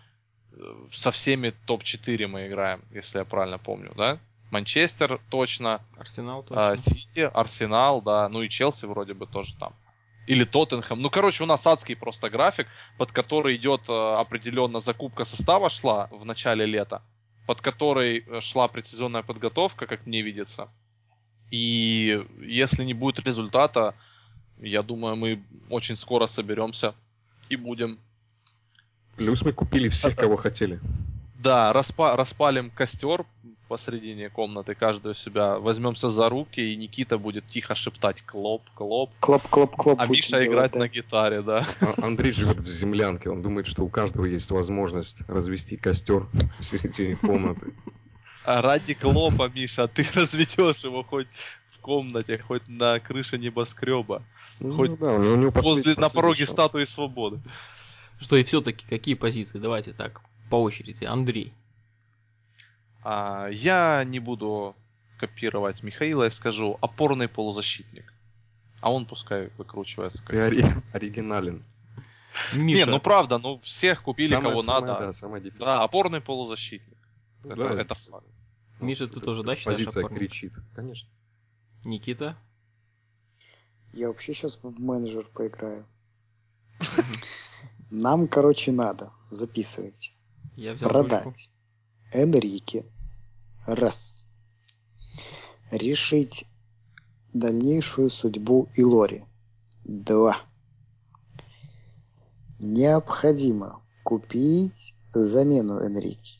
э, 0.54 0.58
со 0.92 1.10
всеми 1.12 1.54
топ-4 1.66 2.28
мы 2.28 2.48
играем, 2.48 2.82
если 2.92 3.18
я 3.20 3.26
правильно 3.26 3.58
помню, 3.58 3.92
да? 3.98 4.20
Манчестер 4.52 5.20
точно, 5.30 5.82
Арсенал 5.98 6.44
точно. 6.44 6.70
а, 6.70 6.78
Сити, 6.78 7.20
Арсенал, 7.34 8.02
да, 8.02 8.30
ну 8.30 8.44
и 8.44 8.50
Челси 8.50 8.86
вроде 8.86 9.14
бы 9.14 9.26
тоже 9.26 9.56
там. 9.58 9.74
Или 10.28 10.44
Тоттенхэм. 10.44 11.02
Ну, 11.02 11.10
короче, 11.10 11.44
у 11.44 11.46
нас 11.48 11.68
адский 11.68 11.96
просто 11.96 12.30
график, 12.30 12.68
под 12.98 13.12
который 13.12 13.56
идет 13.58 13.82
э, 13.90 13.92
определенно 14.16 14.80
закупка 14.80 15.24
состава 15.26 15.70
шла 15.70 16.08
в 16.12 16.26
начале 16.26 16.66
лета, 16.66 17.02
под 17.46 17.62
которой 17.62 18.24
э, 18.26 18.42
шла 18.42 18.68
предсезонная 18.68 19.24
подготовка, 19.24 19.86
как 19.86 20.06
мне 20.06 20.22
видится. 20.22 20.70
И 21.52 22.26
если 22.42 22.84
не 22.84 22.94
будет 22.94 23.26
результата, 23.26 23.94
я 24.60 24.82
думаю, 24.82 25.16
мы 25.16 25.44
очень 25.70 25.98
скоро 25.98 26.28
соберемся 26.28 26.96
и 27.50 27.56
будем 27.56 28.00
Плюс 29.18 29.44
мы 29.44 29.54
купили 29.54 29.88
всех, 29.90 30.16
кого 30.16 30.36
хотели. 30.36 30.80
Да, 31.40 31.72
распа- 31.72 32.16
распалим 32.16 32.70
костер 32.70 33.26
посредине 33.68 34.30
комнаты, 34.30 34.76
каждый 34.76 35.12
у 35.12 35.14
себя 35.14 35.58
возьмемся 35.60 36.10
за 36.10 36.30
руки, 36.30 36.60
и 36.62 36.76
Никита 36.76 37.18
будет 37.18 37.46
тихо 37.48 37.76
шептать 37.76 38.22
Клопп, 38.22 38.62
Клопп, 38.76 39.12
Клопп-Клопп-Клопп. 39.20 40.00
а 40.00 40.06
будет 40.06 40.18
Миша 40.18 40.30
делать, 40.32 40.48
играть 40.48 40.72
да. 40.74 40.80
на 40.80 40.88
гитаре, 40.88 41.42
да. 41.42 41.66
А 41.82 41.94
Андрей 42.06 42.32
живет 42.32 42.60
в 42.60 42.68
землянке, 42.68 43.30
он 43.30 43.42
думает, 43.42 43.68
что 43.68 43.84
у 43.84 43.90
каждого 43.90 44.26
есть 44.26 44.52
возможность 44.52 45.22
развести 45.28 45.78
костер 45.78 46.28
в 46.60 46.64
середине 46.64 47.16
комнаты. 47.16 47.74
А 48.44 48.62
ради 48.62 48.94
Клоппа, 48.94 49.50
Миша, 49.54 49.88
ты 49.88 50.06
разведешь 50.14 50.84
его 50.84 51.04
хоть 51.04 51.28
в 51.72 51.80
комнате, 51.80 52.38
хоть 52.38 52.68
на 52.68 53.00
крыше 53.00 53.38
небоскреба, 53.38 54.22
Ну 54.60 54.72
Хоть 54.74 55.00
да, 55.00 55.12
у 55.14 55.18
него- 55.36 55.52
возле, 55.52 55.52
последний- 55.52 56.02
на 56.02 56.10
пороге 56.10 56.46
шанс. 56.46 56.52
статуи 56.52 56.84
свободы. 56.86 57.40
Что 58.20 58.36
и 58.38 58.44
все-таки, 58.44 58.86
какие 58.88 59.16
позиции? 59.16 59.58
Давайте 59.60 59.92
так, 59.94 60.22
по 60.50 60.56
очереди. 60.62 61.04
Андрей. 61.06 61.52
А, 63.08 63.48
я 63.50 64.04
не 64.04 64.18
буду 64.20 64.76
копировать 65.20 65.84
Михаила, 65.84 66.24
я 66.24 66.32
скажу 66.32 66.80
опорный 66.82 67.28
полузащитник. 67.28 68.12
А 68.82 68.92
он 68.92 69.06
пускай 69.06 69.52
выкручивается. 69.60 70.20
как 70.24 70.32
Ты 70.32 70.38
ори- 70.38 70.66
оригинален. 70.92 71.64
Миша. 72.54 72.86
Не, 72.86 72.92
ну 72.92 73.00
правда, 73.00 73.38
ну 73.38 73.60
всех 73.60 74.02
купили, 74.02 74.28
Самое- 74.28 74.56
кого 74.56 74.64
самое, 74.64 74.94
надо. 74.94 75.06
Да, 75.06 75.14
самое 75.14 75.44
Да, 75.52 75.84
опорный 75.84 76.20
полузащитник. 76.20 76.98
Ну 77.44 77.52
это, 77.52 77.76
да, 77.76 77.82
это 77.82 77.94
факт. 77.96 78.26
Миша, 78.80 79.08
ты 79.08 79.18
это- 79.18 79.26
тоже, 79.28 79.44
да, 79.44 79.56
считаешь 79.56 79.78
Позиция 79.78 80.00
опорным? 80.02 80.20
кричит, 80.20 80.54
конечно. 80.76 81.10
Никита. 81.84 82.36
Я 83.94 84.08
вообще 84.08 84.34
сейчас 84.34 84.60
в 84.64 84.80
менеджер 84.80 85.26
поиграю. 85.32 85.86
Нам, 87.92 88.28
короче, 88.28 88.72
надо. 88.72 89.12
Записывайте. 89.30 90.12
Я 90.56 90.74
взял 90.74 90.90
ручку. 90.90 91.10
Продать 91.10 91.50
Энрике. 92.12 92.86
Раз. 93.66 94.24
Решить 95.72 96.46
дальнейшую 97.34 98.12
судьбу 98.12 98.70
Илори. 98.76 99.26
Два. 99.84 100.38
Необходимо 102.60 103.82
купить 104.04 104.94
замену 105.12 105.80
Энрике. 105.80 106.34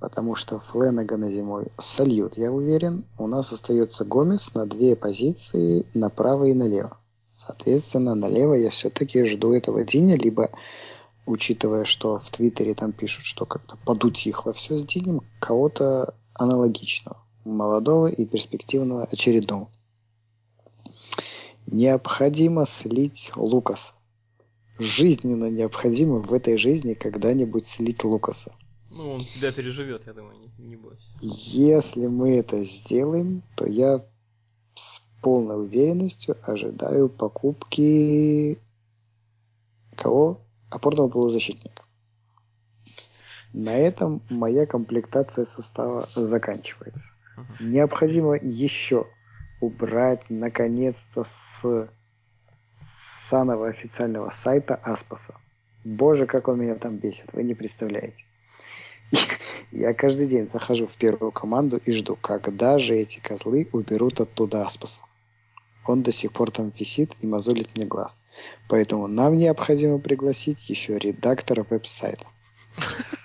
Потому 0.00 0.34
что 0.34 0.58
Фленагана 0.58 1.30
зимой 1.30 1.68
сольют, 1.78 2.38
я 2.38 2.50
уверен. 2.50 3.04
У 3.18 3.26
нас 3.26 3.52
остается 3.52 4.04
Гомес 4.06 4.54
на 4.54 4.66
две 4.66 4.96
позиции, 4.96 5.86
направо 5.94 6.46
и 6.46 6.54
налево. 6.54 6.98
Соответственно, 7.34 8.14
налево 8.14 8.54
я 8.54 8.70
все-таки 8.70 9.24
жду 9.24 9.52
этого 9.52 9.84
Диня, 9.84 10.16
либо 10.16 10.50
учитывая, 11.26 11.84
что 11.84 12.18
в 12.18 12.30
Твиттере 12.30 12.74
там 12.74 12.92
пишут, 12.92 13.24
что 13.24 13.44
как-то 13.44 13.76
подутихло 13.84 14.52
все 14.52 14.76
с 14.76 14.84
Динем, 14.84 15.20
кого-то 15.38 16.14
аналогичного, 16.34 17.18
молодого 17.44 18.06
и 18.06 18.24
перспективного 18.24 19.04
очередного. 19.04 19.70
Необходимо 21.66 22.66
слить 22.66 23.32
Лукаса. 23.36 23.94
Жизненно 24.78 25.50
необходимо 25.50 26.18
в 26.18 26.32
этой 26.32 26.56
жизни 26.56 26.94
когда-нибудь 26.94 27.66
слить 27.66 28.04
Лукаса. 28.04 28.52
Ну, 28.90 29.12
он 29.12 29.24
тебя 29.24 29.52
переживет, 29.52 30.06
я 30.06 30.12
думаю, 30.12 30.36
не, 30.38 30.50
не 30.58 30.76
бойся. 30.76 31.06
Если 31.20 32.06
мы 32.08 32.36
это 32.36 32.62
сделаем, 32.64 33.42
то 33.56 33.66
я 33.66 34.04
с 34.74 35.00
полной 35.22 35.64
уверенностью 35.64 36.36
ожидаю 36.42 37.08
покупки 37.08 38.60
кого? 39.96 40.40
Опорного 40.68 41.08
полузащитника. 41.08 41.81
На 43.52 43.76
этом 43.76 44.22
моя 44.30 44.66
комплектация 44.66 45.44
состава 45.44 46.08
заканчивается. 46.14 47.12
Необходимо 47.60 48.36
еще 48.36 49.06
убрать 49.60 50.30
наконец-то 50.30 51.24
с 51.24 51.88
самого 52.70 53.68
официального 53.68 54.30
сайта 54.30 54.74
Аспаса. 54.74 55.34
Боже, 55.84 56.26
как 56.26 56.48
он 56.48 56.60
меня 56.60 56.76
там 56.76 56.96
бесит, 56.96 57.32
вы 57.32 57.42
не 57.42 57.54
представляете. 57.54 58.24
Я 59.72 59.92
каждый 59.92 60.28
день 60.28 60.44
захожу 60.44 60.86
в 60.86 60.96
первую 60.96 61.32
команду 61.32 61.76
и 61.76 61.92
жду, 61.92 62.16
когда 62.16 62.78
же 62.78 62.94
эти 62.94 63.20
козлы 63.20 63.68
уберут 63.72 64.20
оттуда 64.20 64.64
Аспаса. 64.64 65.00
Он 65.86 66.02
до 66.02 66.12
сих 66.12 66.32
пор 66.32 66.50
там 66.50 66.72
висит 66.78 67.16
и 67.20 67.26
мозолит 67.26 67.74
мне 67.76 67.84
глаз. 67.84 68.18
Поэтому 68.68 69.08
нам 69.08 69.36
необходимо 69.36 69.98
пригласить 69.98 70.70
еще 70.70 70.98
редактора 70.98 71.66
веб-сайта. 71.68 72.26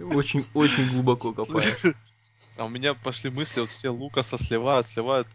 Очень, 0.00 0.46
очень 0.54 0.90
глубоко 0.90 1.32
копаешь. 1.32 1.94
А 2.56 2.64
у 2.64 2.68
меня 2.68 2.94
пошли 2.94 3.30
мысли, 3.30 3.60
вот 3.60 3.70
все 3.70 3.88
Лукаса 3.88 4.38
сливают, 4.38 4.86
сливают. 4.88 5.26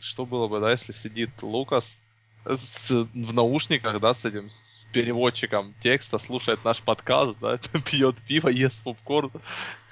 Что 0.00 0.26
было 0.26 0.48
бы, 0.48 0.60
да, 0.60 0.70
если 0.70 0.92
сидит 0.92 1.30
Лукас 1.42 1.96
с, 2.44 2.90
в 2.90 3.34
наушниках, 3.34 4.00
да, 4.00 4.14
с 4.14 4.24
этим 4.24 4.50
с 4.50 4.84
переводчиком 4.92 5.74
текста, 5.80 6.18
слушает 6.18 6.64
наш 6.64 6.82
подкаст, 6.82 7.36
да, 7.40 7.58
пьет 7.90 8.16
пиво, 8.28 8.48
ест 8.48 8.82
попкорн 8.82 9.30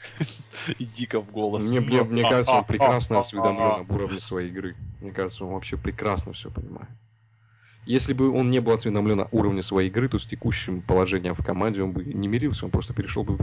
и 0.78 0.84
дико 0.84 1.20
в 1.20 1.30
голос. 1.30 1.64
Мне, 1.64 1.80
мне, 1.80 2.02
мне 2.02 2.22
кажется, 2.22 2.52
он 2.52 2.64
прекрасно 2.64 3.18
осведомлен 3.18 3.62
об 3.80 3.90
уровне 3.90 4.20
своей 4.20 4.48
игры. 4.48 4.76
Мне 5.01 5.12
кажется, 5.12 5.44
он 5.44 5.52
вообще 5.52 5.76
прекрасно 5.76 6.32
все 6.32 6.51
понимает. 6.51 6.90
Если 7.84 8.12
бы 8.12 8.30
он 8.30 8.50
не 8.50 8.60
был 8.60 8.72
осведомлен 8.72 9.20
о 9.20 9.28
уровне 9.32 9.62
своей 9.62 9.88
игры, 9.88 10.09
то 10.09 10.18
с 10.18 10.26
текущим 10.26 10.82
положением 10.82 11.34
в 11.34 11.44
команде 11.44 11.82
он 11.82 11.92
бы 11.92 12.04
не 12.04 12.28
мирился, 12.28 12.64
он 12.64 12.70
просто 12.70 12.94
перешел 12.94 13.24
бы 13.24 13.36
в... 13.36 13.40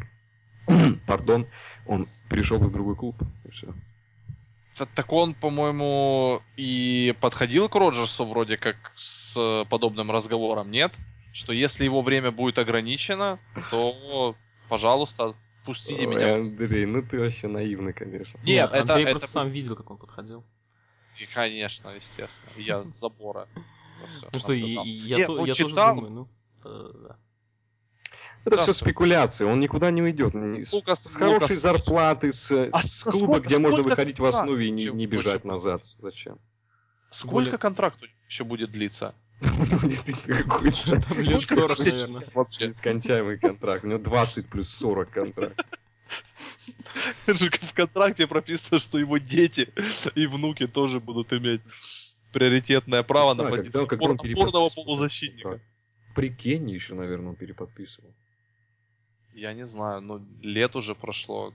Пардон, 1.08 1.48
он 1.86 2.08
перешел 2.30 2.60
бы 2.60 2.68
в 2.68 2.72
другой 2.72 2.96
клуб. 2.96 3.16
И 3.46 3.52
все. 3.52 3.74
Так 4.96 5.12
он, 5.12 5.34
по-моему, 5.34 6.42
и 6.56 7.14
подходил 7.20 7.68
к 7.68 7.76
Роджерсу 7.76 8.26
вроде 8.26 8.56
как 8.56 8.94
с 8.96 9.36
э, 9.36 9.66
подобным 9.70 10.10
разговором, 10.10 10.72
нет? 10.72 10.94
Что 11.34 11.52
если 11.52 11.84
его 11.84 12.02
время 12.02 12.32
будет 12.32 12.58
ограничено, 12.58 13.40
то, 13.72 14.36
пожалуйста, 14.70 15.36
пустите 15.66 16.08
Ой, 16.08 16.16
меня. 16.16 16.36
Андрей, 16.36 16.86
ну 16.86 17.04
ты 17.04 17.20
вообще 17.20 17.48
наивный, 17.48 17.92
конечно. 17.92 18.40
Нет, 18.44 18.70
это, 18.72 18.94
Андрей 18.94 19.04
это 19.04 19.12
просто 19.12 19.28
сам 19.28 19.50
видел, 19.50 19.76
как 19.76 19.92
он 19.92 19.98
подходил. 19.98 20.46
И, 21.20 21.26
Конечно, 21.26 21.90
естественно. 21.90 22.52
Я 22.56 22.84
с 22.84 22.98
забора. 22.98 23.50
Ну 24.34 24.40
что, 24.40 24.54
я, 24.54 25.18
Не, 25.18 25.26
то- 25.26 25.46
я 25.46 25.54
тоже 25.54 25.70
читал. 25.70 25.96
думаю, 25.96 26.12
ну, 26.12 26.28
да. 26.64 27.18
Это 28.46 28.56
Да, 28.56 28.62
все 28.64 28.74
спекуляции, 28.74 29.44
он 29.44 29.60
никуда 29.60 29.92
не 29.92 30.02
уйдет. 30.02 30.34
Ни- 30.34 30.64
С, 30.64 30.72
хорошей 31.14 31.56
Лукас- 31.58 31.60
зарплаты, 31.60 32.32
с, 32.32 32.52
А 32.72 32.82
с 32.82 33.00
сколько- 33.00 33.18
клуба, 33.20 33.40
где 33.40 33.58
можно 33.60 33.80
сколько 33.80 33.90
выходить 33.90 34.16
в 34.20 34.24
контракт 34.24 34.44
основе 34.44 34.68
и 34.68 34.72
не, 34.72 34.86
не 34.86 35.06
бежать 35.08 35.44
больше 35.44 35.48
назад. 35.48 35.82
Зачем? 36.00 36.38
Сколько 37.12 37.34
более- 37.34 37.58
контракт 37.58 38.00
еще 38.28 38.44
будет 38.46 38.72
длиться? 38.72 39.14
У 39.42 39.46
него 39.66 39.88
действительно 39.88 40.38
какой-то 40.44 41.02
Там 41.02 41.18
лет 41.20 41.48
40, 41.48 41.80
наверное. 41.80 42.24
Вообще. 42.34 42.68
нескончаемый 42.68 43.38
контракт. 43.40 43.84
У 43.84 43.88
него 43.88 44.00
20 44.00 44.48
плюс 44.50 44.70
40 44.70 45.10
контракт. 45.12 45.66
же 47.36 47.50
в 47.50 47.74
контракте 47.74 48.26
прописано, 48.28 48.80
что 48.80 48.98
его 48.98 49.18
дети 49.18 49.72
и 50.16 50.28
внуки 50.28 50.66
тоже 50.68 51.00
будут 51.00 51.34
иметь 51.34 51.62
приоритетное 52.32 53.04
право 53.04 53.34
на 53.34 53.44
Да, 53.44 53.50
позицию 53.50 53.88
когда- 53.88 54.08
когда 54.08 54.24
он 54.24 54.30
опор- 54.30 54.32
опорного 54.42 54.70
полузащитника. 54.70 55.52
Так. 55.54 55.62
При 56.16 56.30
Кенни 56.30 56.72
еще, 56.74 56.96
наверное, 56.96 57.30
он 57.30 57.36
переподписывал. 57.36 58.12
Я 59.34 59.54
не 59.54 59.66
знаю, 59.66 60.02
ну 60.02 60.26
лет 60.42 60.76
уже 60.76 60.96
прошло. 60.96 61.54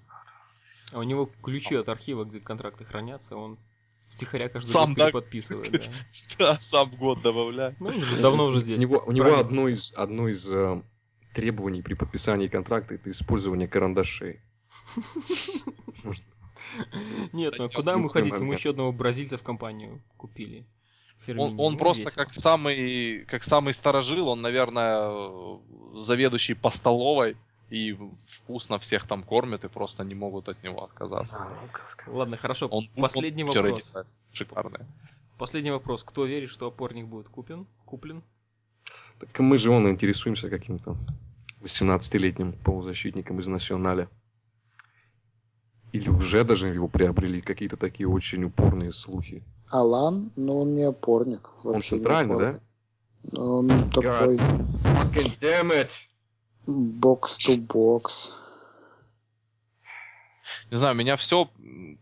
А 0.93 0.99
у 1.01 1.03
него 1.03 1.29
ключи 1.43 1.75
от 1.75 1.89
архива, 1.89 2.25
где 2.25 2.41
контракты 2.41 2.85
хранятся, 2.85 3.37
он 3.37 3.59
втихаря 4.11 4.49
каждый 4.49 4.71
Сам, 4.71 4.91
год 4.91 4.99
да? 4.99 5.05
переподписывает. 5.07 5.73
да. 6.39 6.53
Да, 6.55 6.59
сам 6.61 6.91
год 6.91 7.21
добавляю. 7.23 7.75
Ну, 7.81 7.89
он 7.89 8.23
давно 8.23 8.47
уже 8.47 8.61
здесь. 8.61 8.79
У 8.79 8.83
него, 8.83 9.03
у 9.07 9.13
него 9.13 9.37
одно 9.39 9.69
из, 9.69 9.93
одно 9.97 10.29
из 10.29 10.47
э, 10.51 10.83
требований 11.35 11.83
при 11.83 11.95
подписании 11.95 12.47
контракта 12.49 12.95
это 12.95 13.11
использование 13.11 13.67
карандашей. 13.67 14.41
Нет, 17.33 17.55
ну 17.59 17.65
а 17.65 17.69
Да 17.69 17.75
куда 17.75 17.93
ему 17.93 18.05
нет, 18.05 18.13
ходить? 18.13 18.39
нет. 18.41 18.59
еще 18.59 18.71
одного 18.71 18.93
бразильца 18.93 19.37
в 19.37 19.43
компанию 19.43 20.03
купили. 20.17 20.67
Он, 21.29 21.59
он 21.59 21.73
Ну, 21.73 21.79
просто 21.79 22.05
весело. 22.05 22.25
как 22.25 22.35
самый, 22.35 23.25
как 23.25 23.43
самый 23.45 23.73
старожил, 23.73 24.29
он, 24.29 24.43
наверное, 24.43 25.59
заведующий 25.95 26.55
по 26.55 26.71
столовой 26.71 27.37
и 27.71 27.97
вкусно 28.29 28.79
всех 28.79 29.07
там 29.07 29.23
кормят 29.23 29.65
и 29.65 29.69
просто 29.69 30.05
не 30.05 30.15
могут 30.15 30.49
от 30.51 30.63
него 30.63 30.85
отказаться. 30.85 31.49
Ладно, 32.07 32.37
хорошо. 32.37 32.67
Он 32.67 32.89
Последний 32.97 33.43
он 33.43 33.49
вопрос. 33.55 33.93
делает 33.93 34.07
Шикарные. 34.33 34.87
Последний 35.39 35.71
вопрос. 35.71 36.05
Кто 36.05 36.27
верит, 36.27 36.51
что 36.51 36.67
опорник 36.67 37.07
будет 37.07 37.29
куплен? 37.29 37.67
Куплен? 37.87 38.23
Так 39.19 39.39
мы 39.39 39.57
же 39.59 39.71
вон 39.71 39.89
интересуемся 39.89 40.51
каким-то 40.51 40.97
18-летним 41.63 42.53
полузащитником 42.53 43.41
из 43.41 43.47
Националя. 43.47 44.09
Или 45.95 46.09
уже 46.09 46.43
даже 46.43 46.67
его 46.67 46.89
приобрели 46.89 47.41
какие-то 47.41 47.77
такие 47.77 48.09
очень 48.09 48.43
упорные 48.43 48.91
слухи. 48.91 49.45
Алан, 49.69 50.33
но 50.35 50.63
он 50.63 50.75
не 50.75 50.83
опорник. 50.83 51.49
Он 51.63 51.85
центральный, 51.85 52.37
да? 52.37 52.49
опорник. 52.49 52.63
Он 53.39 53.91
такой 53.91 54.37
Fucking 54.37 55.39
damn 55.39 55.71
it! 55.71 55.93
бокс-то-бокс. 56.67 58.33
Не 60.73 60.77
знаю, 60.77 60.97
меня 60.97 61.15
все 61.15 61.49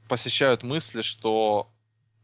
посещают 0.08 0.62
мысли, 0.62 1.02
что 1.02 1.68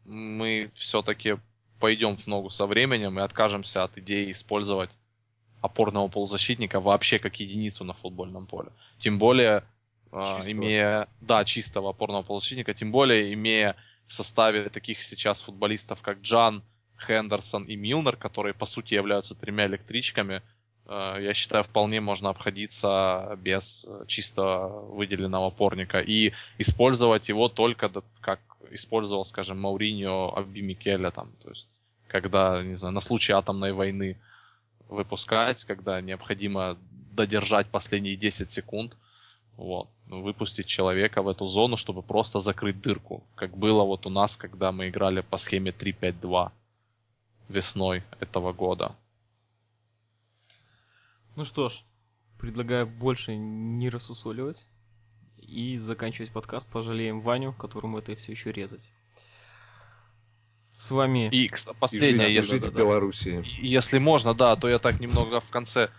мы 0.05 0.71
все-таки 0.73 1.37
пойдем 1.79 2.17
в 2.17 2.25
ногу 2.25 2.49
со 2.49 2.65
временем 2.65 3.19
и 3.19 3.21
откажемся 3.21 3.83
от 3.83 3.95
идеи 3.99 4.31
использовать 4.31 4.89
опорного 5.61 6.07
полузащитника 6.07 6.79
вообще 6.79 7.19
как 7.19 7.39
единицу 7.39 7.83
на 7.83 7.93
футбольном 7.93 8.47
поле. 8.47 8.71
Тем 8.97 9.19
более, 9.19 9.63
Чистого. 10.11 10.51
имея, 10.51 11.07
да, 11.21 11.45
чистого 11.45 11.91
опорного 11.91 12.23
полузащитника, 12.23 12.73
тем 12.73 12.91
более 12.91 13.33
имея 13.33 13.75
в 14.07 14.13
составе 14.13 14.69
таких 14.69 15.03
сейчас 15.03 15.39
футболистов, 15.41 16.01
как 16.01 16.21
Джан, 16.21 16.63
Хендерсон 16.97 17.65
и 17.65 17.75
Милнер, 17.75 18.15
которые 18.17 18.53
по 18.53 18.65
сути 18.65 18.95
являются 18.95 19.35
тремя 19.35 19.67
электричками, 19.67 20.41
э, 20.87 21.17
я 21.21 21.33
считаю, 21.33 21.63
вполне 21.63 22.01
можно 22.01 22.29
обходиться 22.29 23.37
без 23.37 23.85
э, 23.87 24.05
чисто 24.07 24.67
выделенного 24.67 25.47
опорника 25.47 25.99
и 25.99 26.33
использовать 26.57 27.29
его 27.29 27.47
только 27.47 27.91
как 28.21 28.39
использовал, 28.71 29.25
скажем, 29.25 29.59
Мауриньо 29.59 30.35
Аби 30.35 30.61
Микеля, 30.61 31.11
там, 31.11 31.31
то 31.43 31.49
есть, 31.49 31.67
когда, 32.07 32.63
не 32.63 32.75
знаю, 32.75 32.93
на 32.93 32.99
случай 32.99 33.33
атомной 33.33 33.73
войны 33.73 34.17
выпускать, 34.87 35.63
когда 35.65 36.01
необходимо 36.01 36.77
додержать 37.11 37.67
последние 37.67 38.15
10 38.15 38.51
секунд, 38.51 38.95
вот, 39.55 39.89
выпустить 40.09 40.65
человека 40.65 41.21
в 41.21 41.27
эту 41.27 41.47
зону, 41.47 41.77
чтобы 41.77 42.01
просто 42.01 42.39
закрыть 42.39 42.81
дырку, 42.81 43.23
как 43.35 43.55
было 43.55 43.83
вот 43.83 44.05
у 44.05 44.09
нас, 44.09 44.35
когда 44.35 44.71
мы 44.71 44.89
играли 44.89 45.21
по 45.21 45.37
схеме 45.37 45.71
3-5-2 45.71 46.51
весной 47.47 48.03
этого 48.19 48.51
года. 48.51 48.95
Ну 51.35 51.45
что 51.45 51.69
ж, 51.69 51.83
предлагаю 52.39 52.87
больше 52.87 53.35
не 53.35 53.89
рассусоливать 53.89 54.65
и 55.37 55.77
заканчивать 55.77 56.31
подкаст. 56.31 56.69
Пожалеем 56.69 57.21
Ваню, 57.21 57.53
которому 57.53 57.99
это 57.99 58.15
все 58.15 58.31
еще 58.31 58.51
резать. 58.51 58.91
С 60.75 60.91
вами... 60.91 61.29
И, 61.29 61.47
кстати, 61.49 61.75
И 61.75 61.79
последнее, 61.79 62.27
жить- 62.27 62.35
если, 62.35 62.59
жить 62.59 62.73
в 62.73 62.75
Белоруссии. 62.75 63.43
И 63.61 63.67
Если 63.67 63.99
можно, 63.99 64.33
да, 64.33 64.55
то 64.55 64.69
я 64.69 64.79
так 64.79 64.99
немного 64.99 65.39
в 65.41 65.49
конце 65.49 65.89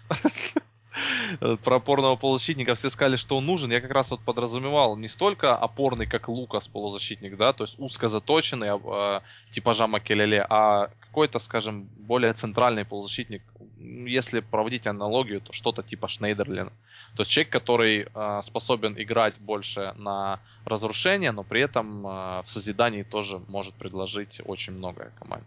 про 1.64 1.77
опорного 1.77 2.16
полузащитника 2.16 2.74
все 2.74 2.90
сказали, 2.90 3.16
что 3.16 3.36
он 3.36 3.47
нужен. 3.47 3.70
Я 3.70 3.81
как 3.81 3.90
раз 3.90 4.10
вот 4.10 4.20
подразумевал 4.20 4.97
не 4.97 5.09
столько 5.09 5.56
опорный, 5.56 6.06
как 6.06 6.28
Лукас 6.28 6.68
полузащитник, 6.68 7.36
да, 7.36 7.52
то 7.52 7.64
есть 7.64 7.78
узко 7.78 8.09
заточенный 8.09 8.68
э, 8.68 9.20
типажа 9.52 9.86
Макелеле, 9.86 10.47
а 10.48 10.90
какой-то, 11.01 11.39
скажем, 11.39 11.89
более 11.97 12.32
центральный 12.32 12.85
полузащитник. 12.85 13.43
Если 13.78 14.40
проводить 14.40 14.86
аналогию, 14.86 15.40
то 15.40 15.52
что-то 15.52 15.82
типа 15.82 16.09
Шнейдерлина. 16.09 16.72
То 17.16 17.22
есть 17.22 17.31
человек, 17.31 17.52
который 17.52 18.06
э, 18.14 18.40
способен 18.44 18.94
играть 18.97 19.39
больше 19.39 19.94
на 19.97 20.39
разрушение, 20.64 21.32
но 21.32 21.43
при 21.43 21.62
этом 21.62 22.06
э, 22.06 22.43
в 22.43 22.44
созидании 22.47 23.02
тоже 23.02 23.40
может 23.48 23.74
предложить 23.74 24.40
очень 24.44 24.74
многое 24.74 25.10
команде. 25.18 25.47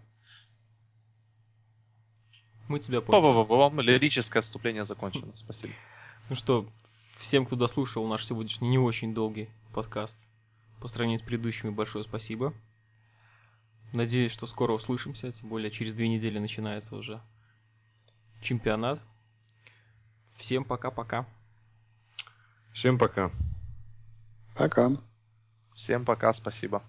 Мы 2.67 2.79
тебя 2.79 3.01
поняли. 3.01 3.21
Па-па-па-пам. 3.21 3.79
Лирическое 3.81 4.41
отступление 4.41 4.85
закончено. 4.85 5.31
Спасибо. 5.35 5.73
Ну 6.29 6.35
что, 6.35 6.67
всем, 7.17 7.45
кто 7.45 7.55
дослушал 7.55 8.07
наш 8.07 8.25
сегодняшний 8.25 8.69
не 8.69 8.79
очень 8.79 9.13
долгий 9.13 9.49
подкаст, 9.73 10.17
по 10.79 10.87
сравнению 10.87 11.19
с 11.19 11.23
предыдущими, 11.23 11.69
большое 11.69 12.03
спасибо. 12.03 12.53
Надеюсь, 13.91 14.31
что 14.31 14.47
скоро 14.47 14.73
услышимся, 14.73 15.31
тем 15.31 15.49
более 15.49 15.69
через 15.69 15.93
две 15.93 16.07
недели 16.07 16.39
начинается 16.39 16.95
уже 16.95 17.21
чемпионат. 18.41 18.99
Всем 20.37 20.63
пока-пока. 20.63 21.27
Всем 22.73 22.97
пока. 22.97 23.31
Пока. 24.55 24.89
Всем 25.75 26.05
пока, 26.05 26.33
спасибо. 26.33 26.83